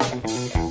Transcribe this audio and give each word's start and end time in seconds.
Thank 0.00 0.54
you. 0.56 0.61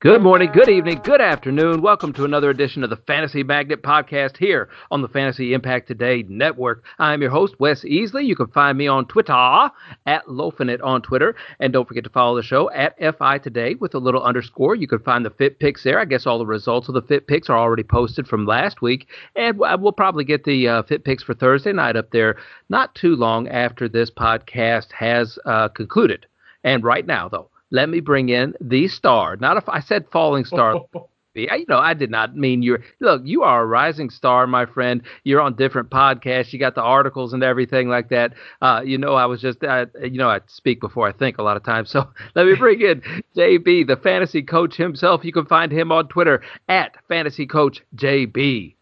Good 0.00 0.22
morning, 0.22 0.50
good 0.50 0.70
evening, 0.70 1.02
good 1.04 1.20
afternoon. 1.20 1.82
Welcome 1.82 2.14
to 2.14 2.24
another 2.24 2.48
edition 2.48 2.82
of 2.82 2.88
the 2.88 2.96
Fantasy 2.96 3.42
Magnet 3.42 3.82
Podcast 3.82 4.38
here 4.38 4.70
on 4.90 5.02
the 5.02 5.08
Fantasy 5.08 5.52
Impact 5.52 5.88
Today 5.88 6.24
Network. 6.26 6.84
I'm 6.98 7.20
your 7.20 7.30
host, 7.30 7.60
Wes 7.60 7.84
Easley. 7.84 8.24
You 8.24 8.34
can 8.34 8.46
find 8.46 8.78
me 8.78 8.86
on 8.86 9.04
Twitter 9.04 9.34
at 9.34 10.24
Lofinit 10.26 10.82
on 10.82 11.02
Twitter. 11.02 11.36
And 11.58 11.70
don't 11.70 11.86
forget 11.86 12.04
to 12.04 12.08
follow 12.08 12.34
the 12.34 12.42
show 12.42 12.70
at 12.70 12.96
FI 13.18 13.36
Today 13.40 13.74
with 13.74 13.94
a 13.94 13.98
little 13.98 14.22
underscore. 14.22 14.74
You 14.74 14.88
can 14.88 15.00
find 15.00 15.22
the 15.22 15.28
Fit 15.28 15.58
Picks 15.58 15.84
there. 15.84 15.98
I 15.98 16.06
guess 16.06 16.26
all 16.26 16.38
the 16.38 16.46
results 16.46 16.88
of 16.88 16.94
the 16.94 17.02
Fit 17.02 17.26
Picks 17.26 17.50
are 17.50 17.58
already 17.58 17.82
posted 17.82 18.26
from 18.26 18.46
last 18.46 18.80
week. 18.80 19.06
And 19.36 19.58
we'll 19.58 19.92
probably 19.92 20.24
get 20.24 20.44
the 20.44 20.66
uh, 20.66 20.82
Fit 20.84 21.04
Picks 21.04 21.24
for 21.24 21.34
Thursday 21.34 21.74
night 21.74 21.96
up 21.96 22.10
there 22.10 22.38
not 22.70 22.94
too 22.94 23.16
long 23.16 23.48
after 23.48 23.86
this 23.86 24.10
podcast 24.10 24.92
has 24.92 25.38
uh, 25.44 25.68
concluded. 25.68 26.24
And 26.64 26.82
right 26.82 27.06
now, 27.06 27.28
though, 27.28 27.49
let 27.70 27.88
me 27.88 28.00
bring 28.00 28.28
in 28.28 28.54
the 28.60 28.88
star. 28.88 29.36
Not 29.36 29.56
if 29.56 29.68
I 29.68 29.80
said 29.80 30.06
falling 30.10 30.44
star. 30.44 30.80
you 31.34 31.64
know, 31.68 31.78
I 31.78 31.94
did 31.94 32.10
not 32.10 32.36
mean 32.36 32.62
you're. 32.62 32.80
Look, 33.00 33.22
you 33.24 33.42
are 33.42 33.62
a 33.62 33.66
rising 33.66 34.10
star, 34.10 34.46
my 34.46 34.66
friend. 34.66 35.02
You're 35.24 35.40
on 35.40 35.54
different 35.54 35.90
podcasts. 35.90 36.52
You 36.52 36.58
got 36.58 36.74
the 36.74 36.82
articles 36.82 37.32
and 37.32 37.42
everything 37.42 37.88
like 37.88 38.08
that. 38.10 38.34
Uh, 38.60 38.82
you 38.84 38.98
know, 38.98 39.14
I 39.14 39.26
was 39.26 39.40
just, 39.40 39.62
uh, 39.62 39.86
you 40.02 40.18
know, 40.18 40.28
I 40.28 40.40
speak 40.46 40.80
before 40.80 41.08
I 41.08 41.12
think 41.12 41.38
a 41.38 41.42
lot 41.42 41.56
of 41.56 41.62
times. 41.62 41.90
So 41.90 42.08
let 42.34 42.46
me 42.46 42.54
bring 42.56 42.80
in 42.80 43.02
JB, 43.36 43.86
the 43.86 43.96
fantasy 43.96 44.42
coach 44.42 44.76
himself. 44.76 45.24
You 45.24 45.32
can 45.32 45.46
find 45.46 45.70
him 45.70 45.92
on 45.92 46.08
Twitter 46.08 46.42
at 46.68 46.96
fantasy 47.08 47.46
coach 47.46 47.82
JB. 47.96 48.74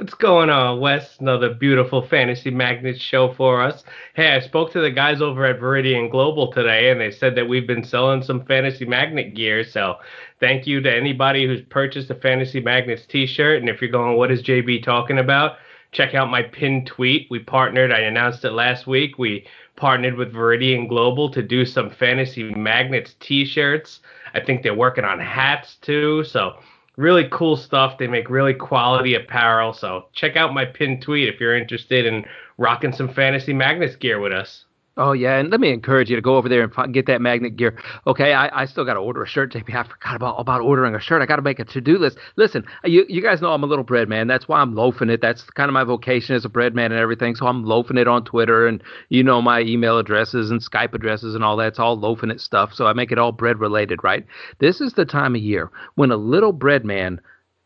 What's 0.00 0.14
going 0.14 0.48
on, 0.48 0.80
Wes? 0.80 1.18
Another 1.20 1.52
beautiful 1.52 2.00
Fantasy 2.00 2.50
Magnet 2.50 2.98
show 2.98 3.34
for 3.34 3.60
us. 3.60 3.84
Hey, 4.14 4.32
I 4.32 4.40
spoke 4.40 4.72
to 4.72 4.80
the 4.80 4.90
guys 4.90 5.20
over 5.20 5.44
at 5.44 5.60
Viridian 5.60 6.10
Global 6.10 6.50
today, 6.50 6.90
and 6.90 6.98
they 6.98 7.10
said 7.10 7.34
that 7.34 7.46
we've 7.46 7.66
been 7.66 7.84
selling 7.84 8.22
some 8.22 8.46
Fantasy 8.46 8.86
Magnet 8.86 9.34
gear. 9.34 9.62
So 9.62 9.96
thank 10.40 10.66
you 10.66 10.80
to 10.80 10.90
anybody 10.90 11.46
who's 11.46 11.60
purchased 11.60 12.08
a 12.08 12.14
Fantasy 12.14 12.60
Magnets 12.60 13.04
t 13.04 13.26
shirt. 13.26 13.60
And 13.60 13.68
if 13.68 13.82
you're 13.82 13.90
going, 13.90 14.16
what 14.16 14.30
is 14.30 14.42
JB 14.42 14.84
talking 14.84 15.18
about? 15.18 15.58
Check 15.92 16.14
out 16.14 16.30
my 16.30 16.44
pinned 16.44 16.86
tweet. 16.86 17.26
We 17.28 17.38
partnered, 17.40 17.92
I 17.92 17.98
announced 17.98 18.42
it 18.46 18.52
last 18.52 18.86
week. 18.86 19.18
We 19.18 19.46
partnered 19.76 20.14
with 20.14 20.32
Viridian 20.32 20.88
Global 20.88 21.30
to 21.30 21.42
do 21.42 21.66
some 21.66 21.90
Fantasy 21.90 22.54
Magnets 22.54 23.16
t 23.20 23.44
shirts. 23.44 24.00
I 24.32 24.40
think 24.40 24.62
they're 24.62 24.72
working 24.72 25.04
on 25.04 25.20
hats 25.20 25.76
too. 25.82 26.24
So 26.24 26.56
really 26.96 27.28
cool 27.30 27.56
stuff. 27.56 27.98
They 27.98 28.06
make 28.06 28.30
really 28.30 28.54
quality 28.54 29.14
apparel. 29.14 29.72
So 29.72 30.06
check 30.12 30.36
out 30.36 30.54
my 30.54 30.64
pinned 30.64 31.02
tweet 31.02 31.28
if 31.28 31.40
you're 31.40 31.56
interested 31.56 32.06
in 32.06 32.24
rocking 32.58 32.92
some 32.92 33.08
Fantasy 33.08 33.52
Magnets 33.52 33.96
gear 33.96 34.20
with 34.20 34.32
us. 34.32 34.64
Oh 34.96 35.12
yeah, 35.12 35.38
and 35.38 35.50
let 35.50 35.60
me 35.60 35.70
encourage 35.70 36.10
you 36.10 36.16
to 36.16 36.22
go 36.22 36.36
over 36.36 36.48
there 36.48 36.62
and 36.62 36.92
get 36.94 37.06
that 37.06 37.20
magnet 37.20 37.56
gear. 37.56 37.78
Okay, 38.08 38.32
I, 38.32 38.62
I 38.62 38.64
still 38.66 38.84
got 38.84 38.94
to 38.94 39.00
order 39.00 39.22
a 39.22 39.26
shirt, 39.26 39.52
JB. 39.52 39.74
I 39.74 39.84
forgot 39.84 40.16
about 40.16 40.34
about 40.40 40.60
ordering 40.60 40.96
a 40.96 41.00
shirt. 41.00 41.22
I 41.22 41.26
got 41.26 41.36
to 41.36 41.42
make 41.42 41.60
a 41.60 41.64
to 41.64 41.80
do 41.80 41.96
list. 41.96 42.18
Listen, 42.36 42.66
you 42.84 43.06
you 43.08 43.22
guys 43.22 43.40
know 43.40 43.52
I'm 43.52 43.62
a 43.62 43.68
little 43.68 43.84
bread 43.84 44.08
man. 44.08 44.26
That's 44.26 44.48
why 44.48 44.60
I'm 44.60 44.74
loafing 44.74 45.08
it. 45.08 45.20
That's 45.22 45.42
kind 45.50 45.68
of 45.68 45.74
my 45.74 45.84
vocation 45.84 46.34
as 46.34 46.44
a 46.44 46.48
bread 46.48 46.74
man 46.74 46.90
and 46.90 47.00
everything. 47.00 47.36
So 47.36 47.46
I'm 47.46 47.64
loafing 47.64 47.98
it 47.98 48.08
on 48.08 48.24
Twitter, 48.24 48.66
and 48.66 48.82
you 49.10 49.22
know 49.22 49.40
my 49.40 49.60
email 49.60 49.96
addresses 49.96 50.50
and 50.50 50.60
Skype 50.60 50.92
addresses 50.92 51.36
and 51.36 51.44
all 51.44 51.56
that. 51.58 51.68
It's 51.68 51.78
all 51.78 51.96
loafing 51.96 52.30
it 52.30 52.40
stuff. 52.40 52.74
So 52.74 52.86
I 52.86 52.92
make 52.92 53.12
it 53.12 53.18
all 53.18 53.32
bread 53.32 53.60
related, 53.60 54.00
right? 54.02 54.26
This 54.58 54.80
is 54.80 54.94
the 54.94 55.04
time 55.04 55.36
of 55.36 55.40
year 55.40 55.70
when 55.94 56.10
a 56.10 56.16
little 56.16 56.52
bread 56.52 56.84
man, 56.84 57.20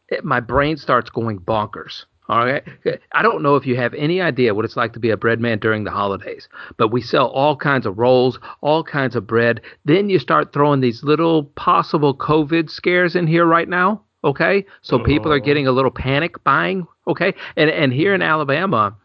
it, 0.09 0.25
my 0.25 0.41
brain 0.41 0.77
starts 0.77 1.09
going 1.09 1.41
bonkers 1.41 2.05
all 2.28 2.47
right. 2.47 2.62
I 3.12 3.22
don't 3.22 3.42
know 3.42 3.56
if 3.56 3.67
you 3.67 3.77
have 3.77 3.92
any 3.94 4.20
idea 4.20 4.55
what 4.55 4.64
it's 4.64 4.77
like 4.77 4.94
to 4.94 4.98
be 4.98 5.11
a 5.11 5.17
bread 5.17 5.41
man 5.41 5.58
during 5.58 5.84
the 5.84 5.91
holidays, 5.91 6.48
but 6.78 6.89
we 6.89 7.03
sell 7.03 7.27
all 7.28 7.55
kinds 7.55 7.84
of 7.84 7.98
rolls, 7.98 8.39
all 8.62 8.83
kinds 8.83 9.14
of 9.14 9.27
bread. 9.27 9.60
Then 9.84 10.09
you 10.09 10.19
start 10.19 10.53
throwing 10.53 10.81
these 10.81 11.04
little 11.04 11.44
possible 11.44 12.16
COVID 12.16 12.71
scares 12.71 13.15
in 13.15 13.26
here 13.26 13.44
right 13.44 13.69
now. 13.69 14.03
Okay. 14.25 14.65
So 14.81 14.98
people 14.98 15.31
are 15.31 15.37
uh-huh. 15.37 15.44
getting 15.44 15.66
a 15.66 15.72
little 15.72 15.91
panic 15.91 16.43
buying. 16.44 16.87
Okay. 17.06 17.34
And 17.56 17.69
and 17.69 17.93
here 17.93 18.15
in 18.15 18.22
Alabama, 18.22 18.97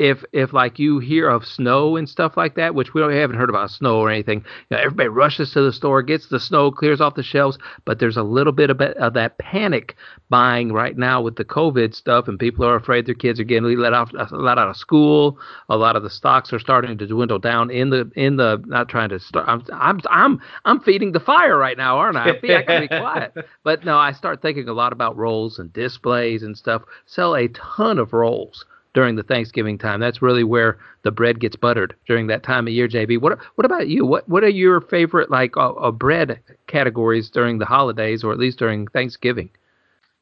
if 0.00 0.24
if 0.32 0.54
like 0.54 0.78
you 0.78 0.98
hear 0.98 1.28
of 1.28 1.44
snow 1.44 1.94
and 1.94 2.08
stuff 2.08 2.34
like 2.34 2.54
that, 2.54 2.74
which 2.74 2.94
we 2.94 3.02
haven't 3.02 3.36
heard 3.36 3.50
about 3.50 3.70
snow 3.70 3.98
or 3.98 4.10
anything, 4.10 4.38
you 4.70 4.76
know, 4.76 4.78
everybody 4.78 5.10
rushes 5.10 5.52
to 5.52 5.60
the 5.60 5.74
store, 5.74 6.00
gets 6.00 6.28
the 6.28 6.40
snow, 6.40 6.70
clears 6.70 7.02
off 7.02 7.16
the 7.16 7.22
shelves, 7.22 7.58
but 7.84 7.98
there's 7.98 8.16
a 8.16 8.22
little 8.22 8.54
bit 8.54 8.70
of, 8.70 8.80
of 8.80 9.12
that 9.12 9.36
panic 9.36 9.94
buying 10.30 10.72
right 10.72 10.96
now 10.96 11.20
with 11.20 11.36
the 11.36 11.44
COVID 11.44 11.94
stuff, 11.94 12.28
and 12.28 12.38
people 12.38 12.64
are 12.64 12.76
afraid 12.76 13.04
their 13.04 13.14
kids 13.14 13.38
are 13.38 13.44
getting 13.44 13.64
let 13.78 13.92
out 13.92 14.10
lot 14.32 14.56
out 14.56 14.70
of 14.70 14.76
school. 14.78 15.38
A 15.68 15.76
lot 15.76 15.96
of 15.96 16.02
the 16.02 16.08
stocks 16.08 16.50
are 16.54 16.58
starting 16.58 16.96
to 16.96 17.06
dwindle 17.06 17.38
down 17.38 17.70
in 17.70 17.90
the 17.90 18.10
in 18.16 18.36
the 18.36 18.62
not 18.66 18.88
trying 18.88 19.10
to 19.10 19.20
start. 19.20 19.46
I'm 19.46 19.62
I'm 19.70 20.00
I'm 20.08 20.40
I'm 20.64 20.80
feeding 20.80 21.12
the 21.12 21.20
fire 21.20 21.58
right 21.58 21.76
now, 21.76 21.98
aren't 21.98 22.16
I? 22.16 22.30
I, 22.30 22.56
I 22.56 22.62
can 22.62 22.80
be 22.80 22.88
quiet, 22.88 23.34
but 23.64 23.84
no, 23.84 23.98
I 23.98 24.12
start 24.12 24.40
thinking 24.40 24.66
a 24.66 24.72
lot 24.72 24.94
about 24.94 25.18
rolls 25.18 25.58
and 25.58 25.70
displays 25.74 26.42
and 26.42 26.56
stuff. 26.56 26.84
Sell 27.04 27.36
a 27.36 27.48
ton 27.48 27.98
of 27.98 28.14
rolls 28.14 28.64
during 28.94 29.16
the 29.16 29.22
Thanksgiving 29.22 29.78
time. 29.78 30.00
That's 30.00 30.22
really 30.22 30.44
where 30.44 30.78
the 31.02 31.10
bread 31.10 31.40
gets 31.40 31.56
buttered 31.56 31.94
during 32.06 32.26
that 32.28 32.42
time 32.42 32.66
of 32.66 32.72
year. 32.72 32.88
JB, 32.88 33.20
what 33.20 33.38
what 33.54 33.64
about 33.64 33.88
you? 33.88 34.04
What 34.04 34.28
what 34.28 34.44
are 34.44 34.48
your 34.48 34.80
favorite 34.80 35.30
like 35.30 35.56
uh, 35.56 35.72
uh, 35.72 35.90
bread 35.90 36.40
categories 36.66 37.30
during 37.30 37.58
the 37.58 37.66
holidays, 37.66 38.24
or 38.24 38.32
at 38.32 38.38
least 38.38 38.58
during 38.58 38.86
Thanksgiving? 38.88 39.50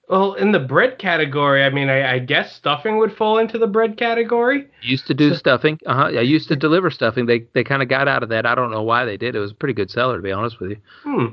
Well, 0.08 0.32
in 0.34 0.52
the 0.52 0.58
bread 0.58 0.98
category, 0.98 1.62
I 1.62 1.68
mean, 1.68 1.90
I, 1.90 2.14
I 2.14 2.18
guess 2.18 2.56
stuffing 2.56 2.96
would 2.96 3.14
fall 3.14 3.36
into 3.36 3.58
the 3.58 3.66
bread 3.66 3.98
category. 3.98 4.66
Used 4.80 5.06
to 5.08 5.14
do 5.14 5.30
so, 5.30 5.36
stuffing. 5.36 5.78
Uh 5.84 5.94
huh. 5.94 6.04
I 6.06 6.22
used 6.22 6.48
to 6.48 6.56
deliver 6.56 6.90
stuffing. 6.90 7.26
They 7.26 7.40
they 7.52 7.62
kind 7.64 7.82
of 7.82 7.88
got 7.88 8.08
out 8.08 8.22
of 8.22 8.30
that. 8.30 8.46
I 8.46 8.54
don't 8.54 8.70
know 8.70 8.82
why 8.82 9.04
they 9.04 9.16
did. 9.16 9.34
It 9.36 9.40
was 9.40 9.50
a 9.50 9.54
pretty 9.54 9.74
good 9.74 9.90
seller, 9.90 10.16
to 10.16 10.22
be 10.22 10.32
honest 10.32 10.60
with 10.60 10.70
you. 10.70 10.76
Hmm. 11.02 11.26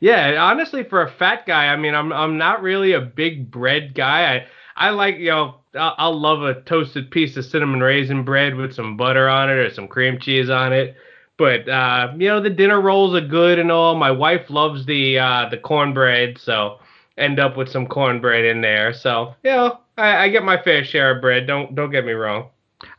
Yeah, 0.00 0.42
honestly, 0.42 0.82
for 0.82 1.02
a 1.02 1.10
fat 1.10 1.46
guy, 1.46 1.66
I 1.66 1.76
mean, 1.76 1.94
I'm 1.94 2.12
I'm 2.12 2.38
not 2.38 2.62
really 2.62 2.92
a 2.92 3.00
big 3.00 3.50
bread 3.50 3.94
guy. 3.94 4.34
I 4.34 4.46
I 4.74 4.90
like 4.90 5.18
you 5.18 5.30
know 5.30 5.56
I'll, 5.74 6.18
love 6.18 6.42
a 6.42 6.60
toasted 6.62 7.10
piece 7.10 7.36
of 7.36 7.44
cinnamon 7.44 7.80
raisin 7.80 8.24
bread 8.24 8.56
with 8.56 8.74
some 8.74 8.96
butter 8.96 9.28
on 9.28 9.48
it 9.48 9.54
or 9.54 9.70
some 9.72 9.88
cream 9.88 10.18
cheese 10.18 10.50
on 10.50 10.72
it. 10.72 10.96
But 11.38 11.68
uh, 11.68 12.12
you 12.18 12.28
know 12.28 12.40
the 12.40 12.50
dinner 12.50 12.80
rolls 12.80 13.14
are 13.14 13.26
good 13.26 13.58
and 13.58 13.72
all. 13.72 13.94
My 13.94 14.10
wife 14.10 14.50
loves 14.50 14.84
the 14.86 15.18
uh, 15.18 15.48
the 15.50 15.56
cornbread, 15.56 16.38
so 16.38 16.78
end 17.16 17.40
up 17.40 17.56
with 17.56 17.70
some 17.70 17.86
cornbread 17.86 18.44
in 18.44 18.60
there. 18.60 18.92
So 18.92 19.34
you 19.42 19.50
know 19.50 19.78
I, 19.96 20.24
I 20.24 20.28
get 20.28 20.44
my 20.44 20.62
fair 20.62 20.84
share 20.84 21.16
of 21.16 21.22
bread. 21.22 21.46
Don't 21.46 21.74
don't 21.74 21.90
get 21.90 22.04
me 22.04 22.12
wrong. 22.12 22.50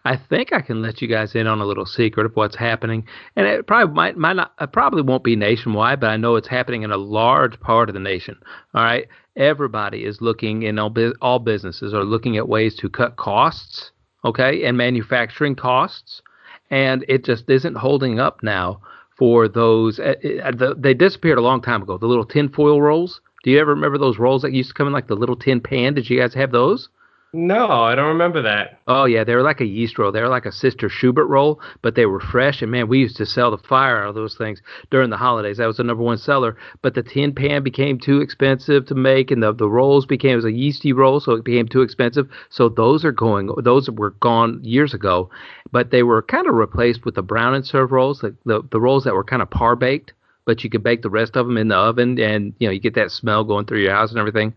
I 0.05 0.17
think 0.17 0.53
I 0.53 0.61
can 0.61 0.81
let 0.81 1.01
you 1.01 1.07
guys 1.07 1.35
in 1.35 1.47
on 1.47 1.61
a 1.61 1.65
little 1.65 1.85
secret 1.85 2.25
of 2.25 2.35
what's 2.35 2.55
happening, 2.55 3.05
and 3.35 3.45
it 3.45 3.67
probably 3.67 3.93
might, 3.93 4.17
might 4.17 4.33
not, 4.33 4.53
it 4.59 4.71
probably 4.71 5.01
won't 5.01 5.23
be 5.23 5.35
nationwide, 5.35 5.99
but 5.99 6.09
I 6.09 6.17
know 6.17 6.35
it's 6.35 6.47
happening 6.47 6.83
in 6.83 6.91
a 6.91 6.97
large 6.97 7.59
part 7.59 7.89
of 7.89 7.93
the 7.93 7.99
nation. 7.99 8.37
All 8.73 8.83
right, 8.83 9.07
everybody 9.35 10.05
is 10.05 10.21
looking, 10.21 10.65
and 10.65 10.79
all, 10.79 10.93
all 11.21 11.39
businesses 11.39 11.93
are 11.93 12.03
looking 12.03 12.37
at 12.37 12.47
ways 12.47 12.75
to 12.75 12.89
cut 12.89 13.15
costs, 13.15 13.91
okay, 14.25 14.63
and 14.63 14.77
manufacturing 14.77 15.55
costs, 15.55 16.21
and 16.69 17.05
it 17.07 17.23
just 17.23 17.49
isn't 17.49 17.75
holding 17.75 18.19
up 18.19 18.41
now 18.43 18.81
for 19.17 19.47
those. 19.47 19.99
Uh, 19.99 20.15
uh, 20.43 20.73
they 20.77 20.93
disappeared 20.93 21.37
a 21.37 21.41
long 21.41 21.61
time 21.61 21.81
ago. 21.81 21.97
The 21.97 22.07
little 22.07 22.25
tinfoil 22.25 22.81
rolls. 22.81 23.21
Do 23.43 23.51
you 23.51 23.59
ever 23.59 23.71
remember 23.71 23.97
those 23.97 24.19
rolls 24.19 24.41
that 24.43 24.53
used 24.53 24.69
to 24.69 24.73
come 24.73 24.87
in 24.87 24.93
like 24.93 25.07
the 25.07 25.15
little 25.15 25.35
tin 25.35 25.59
pan? 25.59 25.93
Did 25.93 26.09
you 26.09 26.19
guys 26.19 26.33
have 26.33 26.51
those? 26.51 26.89
No, 27.35 27.67
I 27.67 27.95
don't 27.95 28.09
remember 28.09 28.43
that. 28.43 28.79
Oh 28.87 29.05
yeah, 29.05 29.23
they 29.23 29.33
were 29.33 29.41
like 29.41 29.59
a 29.59 29.65
yeast 29.65 29.97
roll. 29.97 30.11
They 30.11 30.21
were 30.21 30.29
like 30.29 30.45
a 30.45 30.51
Sister 30.51 30.87
Schubert 30.87 31.25
roll, 31.25 31.59
but 31.81 31.95
they 31.95 32.05
were 32.05 32.19
fresh. 32.19 32.61
And 32.61 32.69
man, 32.69 32.87
we 32.87 32.99
used 32.99 33.17
to 33.17 33.25
sell 33.25 33.49
the 33.49 33.57
fire 33.57 34.03
out 34.03 34.09
of 34.09 34.15
those 34.15 34.35
things 34.35 34.61
during 34.91 35.09
the 35.09 35.17
holidays. 35.17 35.57
That 35.57 35.65
was 35.65 35.77
the 35.77 35.83
number 35.83 36.03
one 36.03 36.19
seller. 36.19 36.55
But 36.83 36.93
the 36.93 37.01
tin 37.01 37.33
pan 37.33 37.63
became 37.63 37.97
too 37.97 38.21
expensive 38.21 38.85
to 38.85 38.93
make, 38.93 39.31
and 39.31 39.41
the 39.41 39.51
the 39.51 39.67
rolls 39.67 40.05
became 40.05 40.45
a 40.45 40.49
yeasty 40.51 40.93
roll, 40.93 41.19
so 41.19 41.31
it 41.31 41.43
became 41.43 41.67
too 41.67 41.81
expensive. 41.81 42.29
So 42.49 42.69
those 42.69 43.03
are 43.03 43.11
going. 43.11 43.49
Those 43.63 43.89
were 43.89 44.11
gone 44.11 44.59
years 44.63 44.93
ago, 44.93 45.31
but 45.71 45.89
they 45.89 46.03
were 46.03 46.21
kind 46.21 46.47
of 46.47 46.53
replaced 46.53 47.03
with 47.03 47.15
the 47.15 47.23
brown 47.23 47.55
and 47.55 47.65
serve 47.65 47.91
rolls, 47.91 48.19
the 48.19 48.35
the, 48.45 48.61
the 48.71 48.79
rolls 48.79 49.05
that 49.05 49.15
were 49.15 49.23
kind 49.23 49.41
of 49.41 49.49
par 49.49 49.75
baked, 49.75 50.13
but 50.45 50.63
you 50.63 50.69
could 50.69 50.83
bake 50.83 51.01
the 51.01 51.09
rest 51.09 51.35
of 51.35 51.47
them 51.47 51.57
in 51.57 51.69
the 51.69 51.75
oven, 51.75 52.19
and 52.19 52.53
you 52.59 52.67
know 52.67 52.71
you 52.71 52.79
get 52.79 52.93
that 52.93 53.09
smell 53.09 53.43
going 53.43 53.65
through 53.65 53.81
your 53.81 53.95
house 53.95 54.11
and 54.11 54.19
everything. 54.19 54.53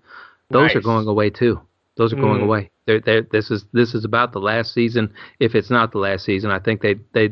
Those 0.50 0.68
nice. 0.68 0.76
are 0.76 0.82
going 0.82 1.08
away 1.08 1.30
too. 1.30 1.62
Those 1.96 2.12
are 2.12 2.16
going 2.16 2.40
mm. 2.40 2.44
away. 2.44 2.70
They're, 2.86 3.00
they're, 3.00 3.22
this 3.22 3.50
is 3.50 3.64
this 3.72 3.94
is 3.94 4.04
about 4.04 4.32
the 4.32 4.38
last 4.38 4.74
season. 4.74 5.12
If 5.40 5.54
it's 5.54 5.70
not 5.70 5.92
the 5.92 5.98
last 5.98 6.24
season, 6.24 6.50
I 6.50 6.58
think 6.58 6.82
they 6.82 6.96
they 7.12 7.30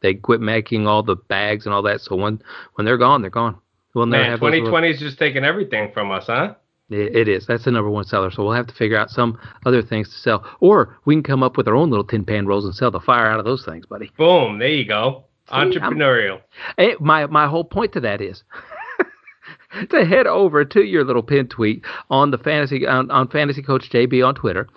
they 0.00 0.14
quit 0.14 0.40
making 0.40 0.86
all 0.86 1.02
the 1.02 1.16
bags 1.16 1.66
and 1.66 1.74
all 1.74 1.82
that. 1.82 2.00
So 2.00 2.16
when 2.16 2.40
when 2.74 2.84
they're 2.84 2.98
gone, 2.98 3.20
they're 3.20 3.30
gone. 3.30 3.58
We'll 3.94 4.06
Man, 4.06 4.38
2020 4.38 4.90
is 4.90 5.00
just 5.00 5.18
taking 5.18 5.42
everything 5.42 5.90
from 5.92 6.10
us, 6.10 6.26
huh? 6.26 6.54
It, 6.90 7.16
it 7.16 7.28
is. 7.28 7.46
That's 7.46 7.64
the 7.64 7.70
number 7.70 7.90
one 7.90 8.04
seller. 8.04 8.30
So 8.30 8.44
we'll 8.44 8.52
have 8.52 8.66
to 8.66 8.74
figure 8.74 8.98
out 8.98 9.10
some 9.10 9.38
other 9.64 9.82
things 9.82 10.08
to 10.10 10.14
sell, 10.16 10.44
or 10.60 10.98
we 11.04 11.14
can 11.14 11.22
come 11.22 11.42
up 11.42 11.56
with 11.56 11.66
our 11.66 11.74
own 11.74 11.90
little 11.90 12.04
tin 12.04 12.24
pan 12.24 12.46
rolls 12.46 12.64
and 12.64 12.74
sell 12.74 12.90
the 12.90 13.00
fire 13.00 13.26
out 13.26 13.38
of 13.38 13.44
those 13.44 13.64
things, 13.64 13.86
buddy. 13.86 14.12
Boom! 14.18 14.58
There 14.58 14.68
you 14.68 14.84
go. 14.84 15.24
See, 15.48 15.54
Entrepreneurial. 15.54 16.40
Hey, 16.76 16.96
my 17.00 17.26
my 17.26 17.46
whole 17.46 17.64
point 17.64 17.92
to 17.92 18.00
that 18.00 18.20
is 18.20 18.44
to 19.90 20.04
head 20.04 20.26
over 20.26 20.64
to 20.64 20.82
your 20.82 21.04
little 21.04 21.22
pin 21.22 21.48
tweet 21.48 21.84
on 22.10 22.30
the 22.30 22.38
fantasy 22.38 22.86
on, 22.86 23.10
on 23.10 23.28
fantasy 23.28 23.62
coach 23.62 23.90
JB 23.90 24.26
on 24.26 24.34
Twitter 24.34 24.68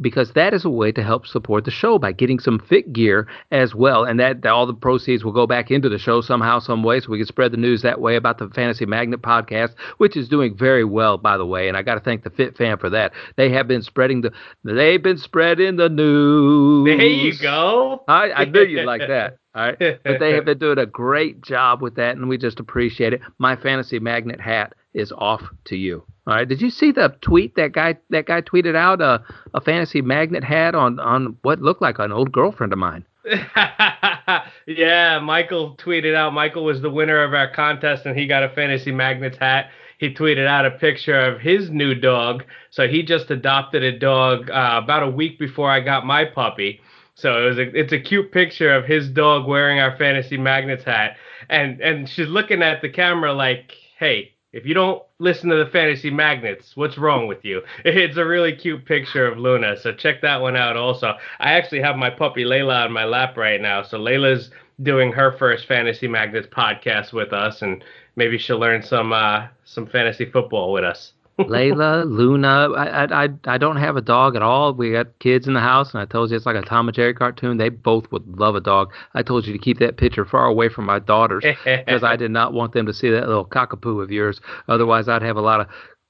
because 0.00 0.32
that 0.32 0.54
is 0.54 0.64
a 0.64 0.70
way 0.70 0.92
to 0.92 1.02
help 1.02 1.26
support 1.26 1.64
the 1.64 1.70
show 1.70 1.98
by 1.98 2.12
getting 2.12 2.38
some 2.38 2.58
fit 2.58 2.92
gear 2.92 3.26
as 3.50 3.74
well. 3.74 4.04
And 4.04 4.20
that 4.20 4.46
all 4.46 4.66
the 4.66 4.74
proceeds 4.74 5.24
will 5.24 5.32
go 5.32 5.46
back 5.46 5.70
into 5.70 5.88
the 5.88 5.98
show 5.98 6.20
somehow 6.20 6.60
some 6.60 6.82
way 6.82 7.00
so 7.00 7.10
we 7.10 7.18
can 7.18 7.26
spread 7.26 7.52
the 7.52 7.56
news 7.56 7.82
that 7.82 8.00
way 8.00 8.16
about 8.16 8.38
the 8.38 8.48
fantasy 8.48 8.86
magnet 8.86 9.22
podcast 9.22 9.74
which 9.98 10.16
is 10.16 10.28
doing 10.28 10.56
very 10.56 10.84
well 10.84 11.18
by 11.18 11.36
the 11.36 11.46
way. 11.46 11.68
And 11.68 11.76
i 11.76 11.82
got 11.82 11.94
to 11.94 12.00
thank 12.00 12.24
the 12.24 12.30
fit 12.30 12.56
fan 12.56 12.78
for 12.78 12.90
that. 12.90 13.12
They 13.36 13.50
have 13.50 13.68
been 13.68 13.82
spreading 13.82 14.20
the 14.22 14.32
they've 14.64 15.02
been 15.02 15.18
spreading 15.18 15.76
the 15.76 15.88
news 15.88 16.84
there 16.84 17.06
you 17.06 17.34
go. 17.38 18.04
I, 18.08 18.30
I 18.32 18.44
knew 18.44 18.62
you'd 18.62 18.86
like 18.86 19.06
that 19.08 19.38
all 19.58 19.64
right. 19.66 20.00
But 20.04 20.20
they 20.20 20.34
have 20.34 20.44
been 20.44 20.58
doing 20.60 20.78
a 20.78 20.86
great 20.86 21.42
job 21.42 21.82
with 21.82 21.96
that, 21.96 22.16
and 22.16 22.28
we 22.28 22.38
just 22.38 22.60
appreciate 22.60 23.12
it. 23.12 23.20
My 23.38 23.56
fantasy 23.56 23.98
magnet 23.98 24.40
hat 24.40 24.74
is 24.94 25.12
off 25.12 25.42
to 25.64 25.76
you. 25.76 26.04
All 26.28 26.34
right. 26.34 26.48
Did 26.48 26.62
you 26.62 26.70
see 26.70 26.92
the 26.92 27.16
tweet 27.22 27.56
that 27.56 27.72
guy 27.72 27.96
that 28.10 28.26
guy 28.26 28.40
tweeted 28.40 28.76
out 28.76 29.00
a, 29.00 29.24
a 29.54 29.60
fantasy 29.60 30.00
magnet 30.00 30.44
hat 30.44 30.76
on 30.76 31.00
on 31.00 31.36
what 31.42 31.60
looked 31.60 31.82
like 31.82 31.98
an 31.98 32.12
old 32.12 32.30
girlfriend 32.30 32.72
of 32.72 32.78
mine? 32.78 33.04
yeah, 34.66 35.18
Michael 35.18 35.76
tweeted 35.76 36.14
out. 36.14 36.32
Michael 36.32 36.64
was 36.64 36.80
the 36.80 36.90
winner 36.90 37.24
of 37.24 37.34
our 37.34 37.52
contest, 37.52 38.06
and 38.06 38.16
he 38.16 38.28
got 38.28 38.44
a 38.44 38.50
fantasy 38.50 38.92
magnets 38.92 39.38
hat. 39.38 39.70
He 39.98 40.14
tweeted 40.14 40.46
out 40.46 40.64
a 40.66 40.70
picture 40.70 41.18
of 41.18 41.40
his 41.40 41.68
new 41.70 41.96
dog. 41.96 42.44
So 42.70 42.86
he 42.86 43.02
just 43.02 43.32
adopted 43.32 43.82
a 43.82 43.98
dog 43.98 44.48
uh, 44.50 44.80
about 44.82 45.02
a 45.02 45.10
week 45.10 45.40
before 45.40 45.68
I 45.68 45.80
got 45.80 46.06
my 46.06 46.24
puppy 46.24 46.80
so 47.18 47.36
it 47.36 47.48
was 47.48 47.58
a, 47.58 47.76
it's 47.76 47.92
a 47.92 47.98
cute 47.98 48.30
picture 48.30 48.72
of 48.72 48.84
his 48.84 49.08
dog 49.08 49.48
wearing 49.48 49.80
our 49.80 49.96
fantasy 49.96 50.36
magnets 50.36 50.84
hat, 50.84 51.16
and 51.48 51.80
and 51.80 52.08
she's 52.08 52.28
looking 52.28 52.62
at 52.62 52.80
the 52.80 52.88
camera 52.88 53.32
like, 53.32 53.72
hey, 53.98 54.34
if 54.52 54.64
you 54.64 54.72
don't 54.72 55.02
listen 55.18 55.50
to 55.50 55.56
the 55.56 55.68
fantasy 55.68 56.10
magnets, 56.10 56.76
what's 56.76 56.96
wrong 56.96 57.26
with 57.26 57.44
you? 57.44 57.62
It's 57.84 58.16
a 58.16 58.24
really 58.24 58.54
cute 58.54 58.84
picture 58.84 59.26
of 59.26 59.36
Luna, 59.36 59.76
so 59.80 59.92
check 59.92 60.22
that 60.22 60.40
one 60.40 60.54
out. 60.54 60.76
Also, 60.76 61.14
I 61.40 61.54
actually 61.54 61.80
have 61.80 61.96
my 61.96 62.08
puppy 62.08 62.44
Layla 62.44 62.84
on 62.84 62.92
my 62.92 63.04
lap 63.04 63.36
right 63.36 63.60
now, 63.60 63.82
so 63.82 63.98
Layla's 63.98 64.52
doing 64.84 65.10
her 65.10 65.32
first 65.38 65.66
fantasy 65.66 66.06
magnets 66.06 66.46
podcast 66.46 67.12
with 67.12 67.32
us, 67.32 67.62
and 67.62 67.82
maybe 68.14 68.38
she'll 68.38 68.60
learn 68.60 68.80
some 68.80 69.12
uh, 69.12 69.48
some 69.64 69.88
fantasy 69.88 70.30
football 70.30 70.72
with 70.72 70.84
us. 70.84 71.14
Layla, 71.38 72.04
Luna. 72.04 72.70
I, 72.72 73.24
I 73.24 73.28
I 73.46 73.58
don't 73.58 73.76
have 73.76 73.96
a 73.96 74.00
dog 74.00 74.34
at 74.34 74.42
all. 74.42 74.74
We 74.74 74.92
got 74.92 75.18
kids 75.20 75.46
in 75.46 75.54
the 75.54 75.60
house, 75.60 75.92
and 75.92 76.00
I 76.00 76.04
told 76.04 76.30
you 76.30 76.36
it's 76.36 76.46
like 76.46 76.56
a 76.56 76.62
Tom 76.62 76.88
and 76.88 76.94
Jerry 76.94 77.14
cartoon. 77.14 77.56
They 77.56 77.68
both 77.68 78.10
would 78.10 78.26
love 78.38 78.56
a 78.56 78.60
dog. 78.60 78.92
I 79.14 79.22
told 79.22 79.46
you 79.46 79.52
to 79.52 79.58
keep 79.58 79.78
that 79.78 79.96
picture 79.96 80.24
far 80.24 80.46
away 80.46 80.68
from 80.68 80.84
my 80.86 80.98
daughters 80.98 81.44
because 81.64 82.02
I 82.02 82.16
did 82.16 82.30
not 82.30 82.52
want 82.52 82.72
them 82.72 82.86
to 82.86 82.92
see 82.92 83.10
that 83.10 83.28
little 83.28 83.46
cockapoo 83.46 84.02
of 84.02 84.10
yours. 84.10 84.40
Otherwise, 84.66 85.08
I'd 85.08 85.22
have 85.22 85.36
a 85.36 85.42
lot 85.42 85.60
of 85.60 85.68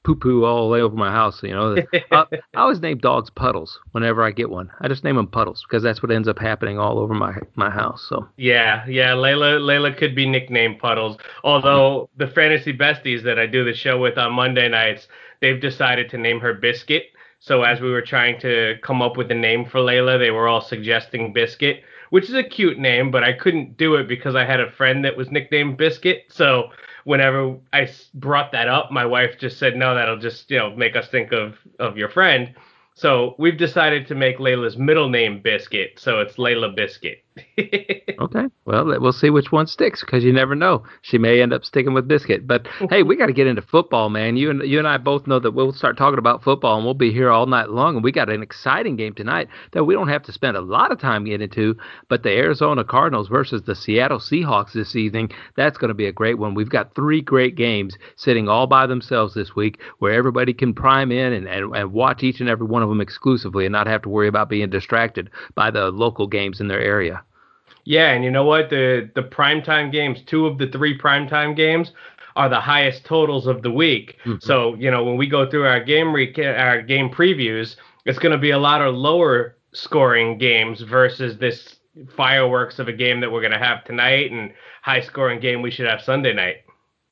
poo 0.08 0.16
poo 0.16 0.44
all 0.44 0.66
the 0.66 0.72
way 0.72 0.80
over 0.80 0.96
my 0.96 1.10
house. 1.10 1.42
You 1.42 1.52
know, 1.52 1.76
I, 1.76 1.98
uh, 2.14 2.24
I, 2.32 2.60
always 2.60 2.80
name 2.80 2.98
dogs 2.98 3.30
Puddles 3.30 3.78
whenever 3.92 4.22
I 4.22 4.30
get 4.30 4.48
one. 4.48 4.70
I 4.80 4.88
just 4.88 5.04
name 5.04 5.16
them 5.16 5.26
Puddles 5.26 5.64
because 5.68 5.82
that's 5.82 6.02
what 6.02 6.10
ends 6.10 6.28
up 6.28 6.38
happening 6.38 6.78
all 6.78 6.98
over 6.98 7.14
my 7.14 7.36
my 7.56 7.70
house. 7.70 8.06
So 8.08 8.26
yeah, 8.36 8.86
yeah, 8.86 9.12
Layla 9.12 9.60
Layla 9.60 9.96
could 9.96 10.14
be 10.14 10.26
nicknamed 10.26 10.78
Puddles. 10.78 11.18
Although 11.44 12.08
the 12.16 12.28
fantasy 12.28 12.76
besties 12.76 13.22
that 13.24 13.38
I 13.38 13.46
do 13.46 13.64
the 13.64 13.74
show 13.74 13.98
with 13.98 14.16
on 14.16 14.32
Monday 14.32 14.68
nights, 14.68 15.08
they've 15.40 15.60
decided 15.60 16.08
to 16.10 16.18
name 16.18 16.40
her 16.40 16.54
Biscuit. 16.54 17.04
So 17.40 17.62
as 17.62 17.80
we 17.80 17.90
were 17.90 18.02
trying 18.02 18.40
to 18.40 18.76
come 18.82 19.00
up 19.00 19.16
with 19.16 19.30
a 19.30 19.34
name 19.34 19.64
for 19.64 19.78
Layla, 19.78 20.18
they 20.18 20.30
were 20.30 20.48
all 20.48 20.60
suggesting 20.60 21.32
Biscuit, 21.32 21.82
which 22.10 22.24
is 22.24 22.34
a 22.34 22.42
cute 22.42 22.78
name, 22.78 23.12
but 23.12 23.22
I 23.22 23.32
couldn't 23.32 23.76
do 23.76 23.94
it 23.94 24.08
because 24.08 24.34
I 24.34 24.44
had 24.44 24.58
a 24.58 24.72
friend 24.72 25.04
that 25.04 25.16
was 25.16 25.30
nicknamed 25.30 25.76
Biscuit. 25.76 26.24
So 26.30 26.70
whenever 27.08 27.56
I 27.72 27.88
brought 28.12 28.52
that 28.52 28.68
up, 28.68 28.92
my 28.92 29.06
wife 29.06 29.38
just 29.38 29.58
said, 29.58 29.76
"No, 29.76 29.94
that'll 29.94 30.18
just 30.18 30.50
you 30.50 30.58
know 30.58 30.76
make 30.76 30.94
us 30.94 31.08
think 31.08 31.32
of 31.32 31.56
of 31.78 31.96
your 31.96 32.10
friend." 32.10 32.54
So 32.94 33.34
we've 33.38 33.56
decided 33.56 34.06
to 34.08 34.14
make 34.14 34.38
Layla's 34.38 34.76
middle 34.76 35.08
name 35.08 35.40
Biscuit, 35.40 35.98
so 35.98 36.20
it's 36.20 36.36
Layla 36.36 36.74
Biscuit. 36.76 37.24
Okay, 37.58 38.46
well 38.64 38.84
we'll 39.00 39.12
see 39.12 39.30
which 39.30 39.52
one 39.52 39.66
sticks 39.66 40.00
because 40.00 40.24
you 40.24 40.32
never 40.32 40.54
know. 40.54 40.82
She 41.02 41.18
may 41.18 41.40
end 41.40 41.52
up 41.52 41.64
sticking 41.64 41.94
with 41.94 42.08
Biscuit. 42.08 42.46
But 42.46 42.66
hey, 42.90 43.02
we 43.02 43.16
got 43.16 43.26
to 43.26 43.32
get 43.32 43.46
into 43.46 43.62
football, 43.62 44.10
man. 44.10 44.36
You 44.36 44.50
and 44.50 44.62
you 44.62 44.78
and 44.78 44.88
I 44.88 44.98
both 44.98 45.26
know 45.26 45.38
that 45.38 45.52
we'll 45.52 45.72
start 45.72 45.96
talking 45.96 46.18
about 46.18 46.42
football 46.42 46.76
and 46.76 46.84
we'll 46.84 46.94
be 46.94 47.12
here 47.12 47.30
all 47.30 47.46
night 47.46 47.70
long. 47.70 47.94
And 47.94 48.04
we 48.04 48.10
got 48.10 48.28
an 48.28 48.42
exciting 48.42 48.96
game 48.96 49.14
tonight 49.14 49.48
that 49.72 49.84
we 49.84 49.94
don't 49.94 50.08
have 50.08 50.24
to 50.24 50.32
spend 50.32 50.56
a 50.56 50.60
lot 50.60 50.90
of 50.90 50.98
time 50.98 51.24
getting 51.24 51.42
into. 51.42 51.76
But 52.08 52.24
the 52.24 52.30
Arizona 52.30 52.82
Cardinals 52.82 53.28
versus 53.28 53.62
the 53.62 53.76
Seattle 53.76 54.18
Seahawks 54.18 54.72
this 54.72 54.96
evening, 54.96 55.30
that's 55.56 55.78
going 55.78 55.88
to 55.88 55.94
be 55.94 56.06
a 56.06 56.12
great 56.12 56.38
one. 56.38 56.54
We've 56.54 56.68
got 56.68 56.94
three 56.96 57.20
great 57.20 57.54
games 57.54 57.96
sitting 58.16 58.48
all 58.48 58.66
by 58.66 58.86
themselves 58.86 59.34
this 59.34 59.54
week 59.54 59.78
where 59.98 60.12
everybody 60.12 60.52
can 60.52 60.74
prime 60.74 61.12
in 61.12 61.32
and, 61.32 61.46
and, 61.46 61.76
and 61.76 61.92
watch 61.92 62.24
each 62.24 62.40
and 62.40 62.48
every 62.48 62.66
one 62.66 62.82
of 62.82 62.88
of 62.88 62.96
them 62.96 63.00
exclusively 63.00 63.66
and 63.66 63.72
not 63.72 63.86
have 63.86 64.02
to 64.02 64.08
worry 64.08 64.28
about 64.28 64.48
being 64.48 64.70
distracted 64.70 65.30
by 65.54 65.70
the 65.70 65.90
local 65.90 66.26
games 66.26 66.60
in 66.60 66.68
their 66.68 66.80
area. 66.80 67.22
Yeah, 67.88 68.10
and 68.10 68.22
you 68.22 68.30
know 68.30 68.44
what? 68.44 68.68
The 68.68 69.10
the 69.14 69.22
primetime 69.22 69.90
games, 69.90 70.20
two 70.26 70.46
of 70.46 70.58
the 70.58 70.66
three 70.66 70.98
primetime 70.98 71.56
games 71.56 71.92
are 72.36 72.50
the 72.50 72.60
highest 72.60 73.06
totals 73.06 73.46
of 73.46 73.62
the 73.62 73.70
week. 73.70 74.18
Mm-hmm. 74.26 74.36
So, 74.40 74.74
you 74.74 74.90
know, 74.90 75.02
when 75.02 75.16
we 75.16 75.26
go 75.26 75.48
through 75.48 75.64
our 75.64 75.82
game 75.82 76.12
re- 76.12 76.34
our 76.44 76.82
game 76.82 77.08
previews, 77.08 77.76
it's 78.04 78.18
going 78.18 78.32
to 78.32 78.38
be 78.38 78.50
a 78.50 78.58
lot 78.58 78.82
of 78.82 78.94
lower 78.94 79.56
scoring 79.72 80.36
games 80.36 80.82
versus 80.82 81.38
this 81.38 81.76
fireworks 82.14 82.78
of 82.78 82.88
a 82.88 82.92
game 82.92 83.20
that 83.20 83.32
we're 83.32 83.40
going 83.40 83.58
to 83.58 83.58
have 83.58 83.82
tonight 83.84 84.32
and 84.32 84.52
high 84.82 85.00
scoring 85.00 85.40
game 85.40 85.62
we 85.62 85.70
should 85.70 85.86
have 85.86 86.02
Sunday 86.02 86.34
night. 86.34 86.56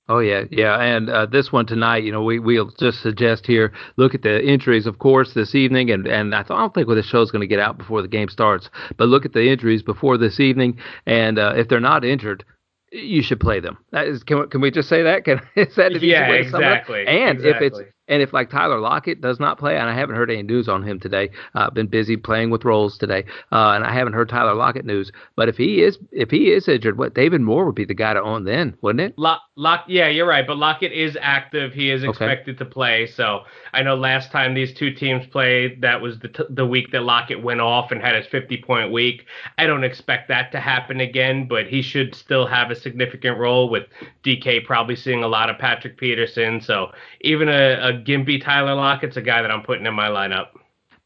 Oh 0.08 0.20
yeah, 0.20 0.44
yeah, 0.52 0.80
and 0.80 1.10
uh, 1.10 1.26
this 1.26 1.50
one 1.50 1.66
tonight, 1.66 2.04
you 2.04 2.12
know, 2.12 2.22
we 2.22 2.38
we'll 2.38 2.70
just 2.78 3.02
suggest 3.02 3.44
here 3.44 3.72
look 3.96 4.14
at 4.14 4.22
the 4.22 4.44
injuries, 4.44 4.86
of 4.86 5.00
course, 5.00 5.34
this 5.34 5.54
evening, 5.56 5.90
and 5.90 6.06
and 6.06 6.32
I, 6.32 6.44
don't 6.44 6.72
think 6.72 6.86
well, 6.86 6.94
the 6.94 7.02
show's 7.02 7.32
going 7.32 7.40
to 7.40 7.48
get 7.48 7.58
out 7.58 7.76
before 7.76 8.02
the 8.02 8.08
game 8.08 8.28
starts, 8.28 8.70
but 8.96 9.08
look 9.08 9.24
at 9.24 9.32
the 9.32 9.48
injuries 9.48 9.82
before 9.82 10.16
this 10.16 10.38
evening, 10.38 10.78
and 11.06 11.40
uh, 11.40 11.54
if 11.56 11.68
they're 11.68 11.80
not 11.80 12.04
injured, 12.04 12.44
you 12.92 13.20
should 13.20 13.40
play 13.40 13.58
them. 13.58 13.78
That 13.90 14.06
is, 14.06 14.22
can 14.22 14.48
can 14.48 14.60
we 14.60 14.70
just 14.70 14.88
say 14.88 15.02
that? 15.02 15.24
Can 15.24 15.40
is 15.56 15.74
that 15.74 15.92
the 15.92 16.06
yeah, 16.06 16.30
exactly. 16.30 17.04
And 17.04 17.38
exactly. 17.38 17.66
if 17.66 17.72
it's 17.72 17.80
and 18.08 18.22
if 18.22 18.32
like 18.32 18.50
Tyler 18.50 18.78
Lockett 18.78 19.20
does 19.20 19.40
not 19.40 19.58
play, 19.58 19.76
and 19.76 19.88
I 19.88 19.94
haven't 19.94 20.16
heard 20.16 20.30
any 20.30 20.42
news 20.42 20.68
on 20.68 20.82
him 20.82 21.00
today, 21.00 21.30
I've 21.54 21.68
uh, 21.68 21.70
been 21.70 21.86
busy 21.86 22.16
playing 22.16 22.50
with 22.50 22.64
roles 22.64 22.98
today, 22.98 23.24
uh, 23.52 23.70
and 23.70 23.84
I 23.84 23.92
haven't 23.92 24.12
heard 24.12 24.28
Tyler 24.28 24.54
Lockett 24.54 24.84
news. 24.84 25.10
But 25.34 25.48
if 25.48 25.56
he 25.56 25.82
is 25.82 25.98
if 26.12 26.30
he 26.30 26.52
is 26.52 26.68
injured, 26.68 26.98
what 26.98 27.14
David 27.14 27.40
Moore 27.40 27.66
would 27.66 27.74
be 27.74 27.84
the 27.84 27.94
guy 27.94 28.14
to 28.14 28.22
own 28.22 28.44
then, 28.44 28.76
wouldn't 28.80 29.00
it? 29.00 29.18
Lock, 29.18 29.42
Lock, 29.56 29.84
yeah, 29.88 30.08
you're 30.08 30.26
right. 30.26 30.46
But 30.46 30.58
Lockett 30.58 30.92
is 30.92 31.16
active. 31.20 31.72
He 31.72 31.90
is 31.90 32.04
expected 32.04 32.56
okay. 32.56 32.64
to 32.64 32.64
play. 32.64 33.06
So 33.06 33.40
I 33.72 33.82
know 33.82 33.94
last 33.94 34.30
time 34.30 34.54
these 34.54 34.72
two 34.72 34.92
teams 34.92 35.26
played, 35.26 35.80
that 35.82 36.00
was 36.00 36.18
the 36.18 36.28
t- 36.28 36.44
the 36.50 36.66
week 36.66 36.92
that 36.92 37.02
Lockett 37.02 37.42
went 37.42 37.60
off 37.60 37.90
and 37.90 38.00
had 38.00 38.14
his 38.14 38.26
50 38.26 38.58
point 38.62 38.92
week. 38.92 39.26
I 39.58 39.66
don't 39.66 39.84
expect 39.84 40.28
that 40.28 40.52
to 40.52 40.60
happen 40.60 41.00
again, 41.00 41.48
but 41.48 41.66
he 41.66 41.82
should 41.82 42.14
still 42.14 42.46
have 42.46 42.70
a 42.70 42.74
significant 42.74 43.38
role 43.38 43.68
with 43.68 43.84
DK 44.24 44.64
probably 44.64 44.96
seeing 44.96 45.22
a 45.22 45.28
lot 45.28 45.50
of 45.50 45.58
Patrick 45.58 45.96
Peterson. 45.96 46.60
So 46.60 46.92
even 47.22 47.48
a, 47.48 47.88
a 47.88 47.95
gimpy 48.04 48.42
Tyler 48.42 48.74
Lockett's 48.74 49.16
a 49.16 49.22
guy 49.22 49.42
that 49.42 49.50
I'm 49.50 49.62
putting 49.62 49.86
in 49.86 49.94
my 49.94 50.08
lineup. 50.08 50.48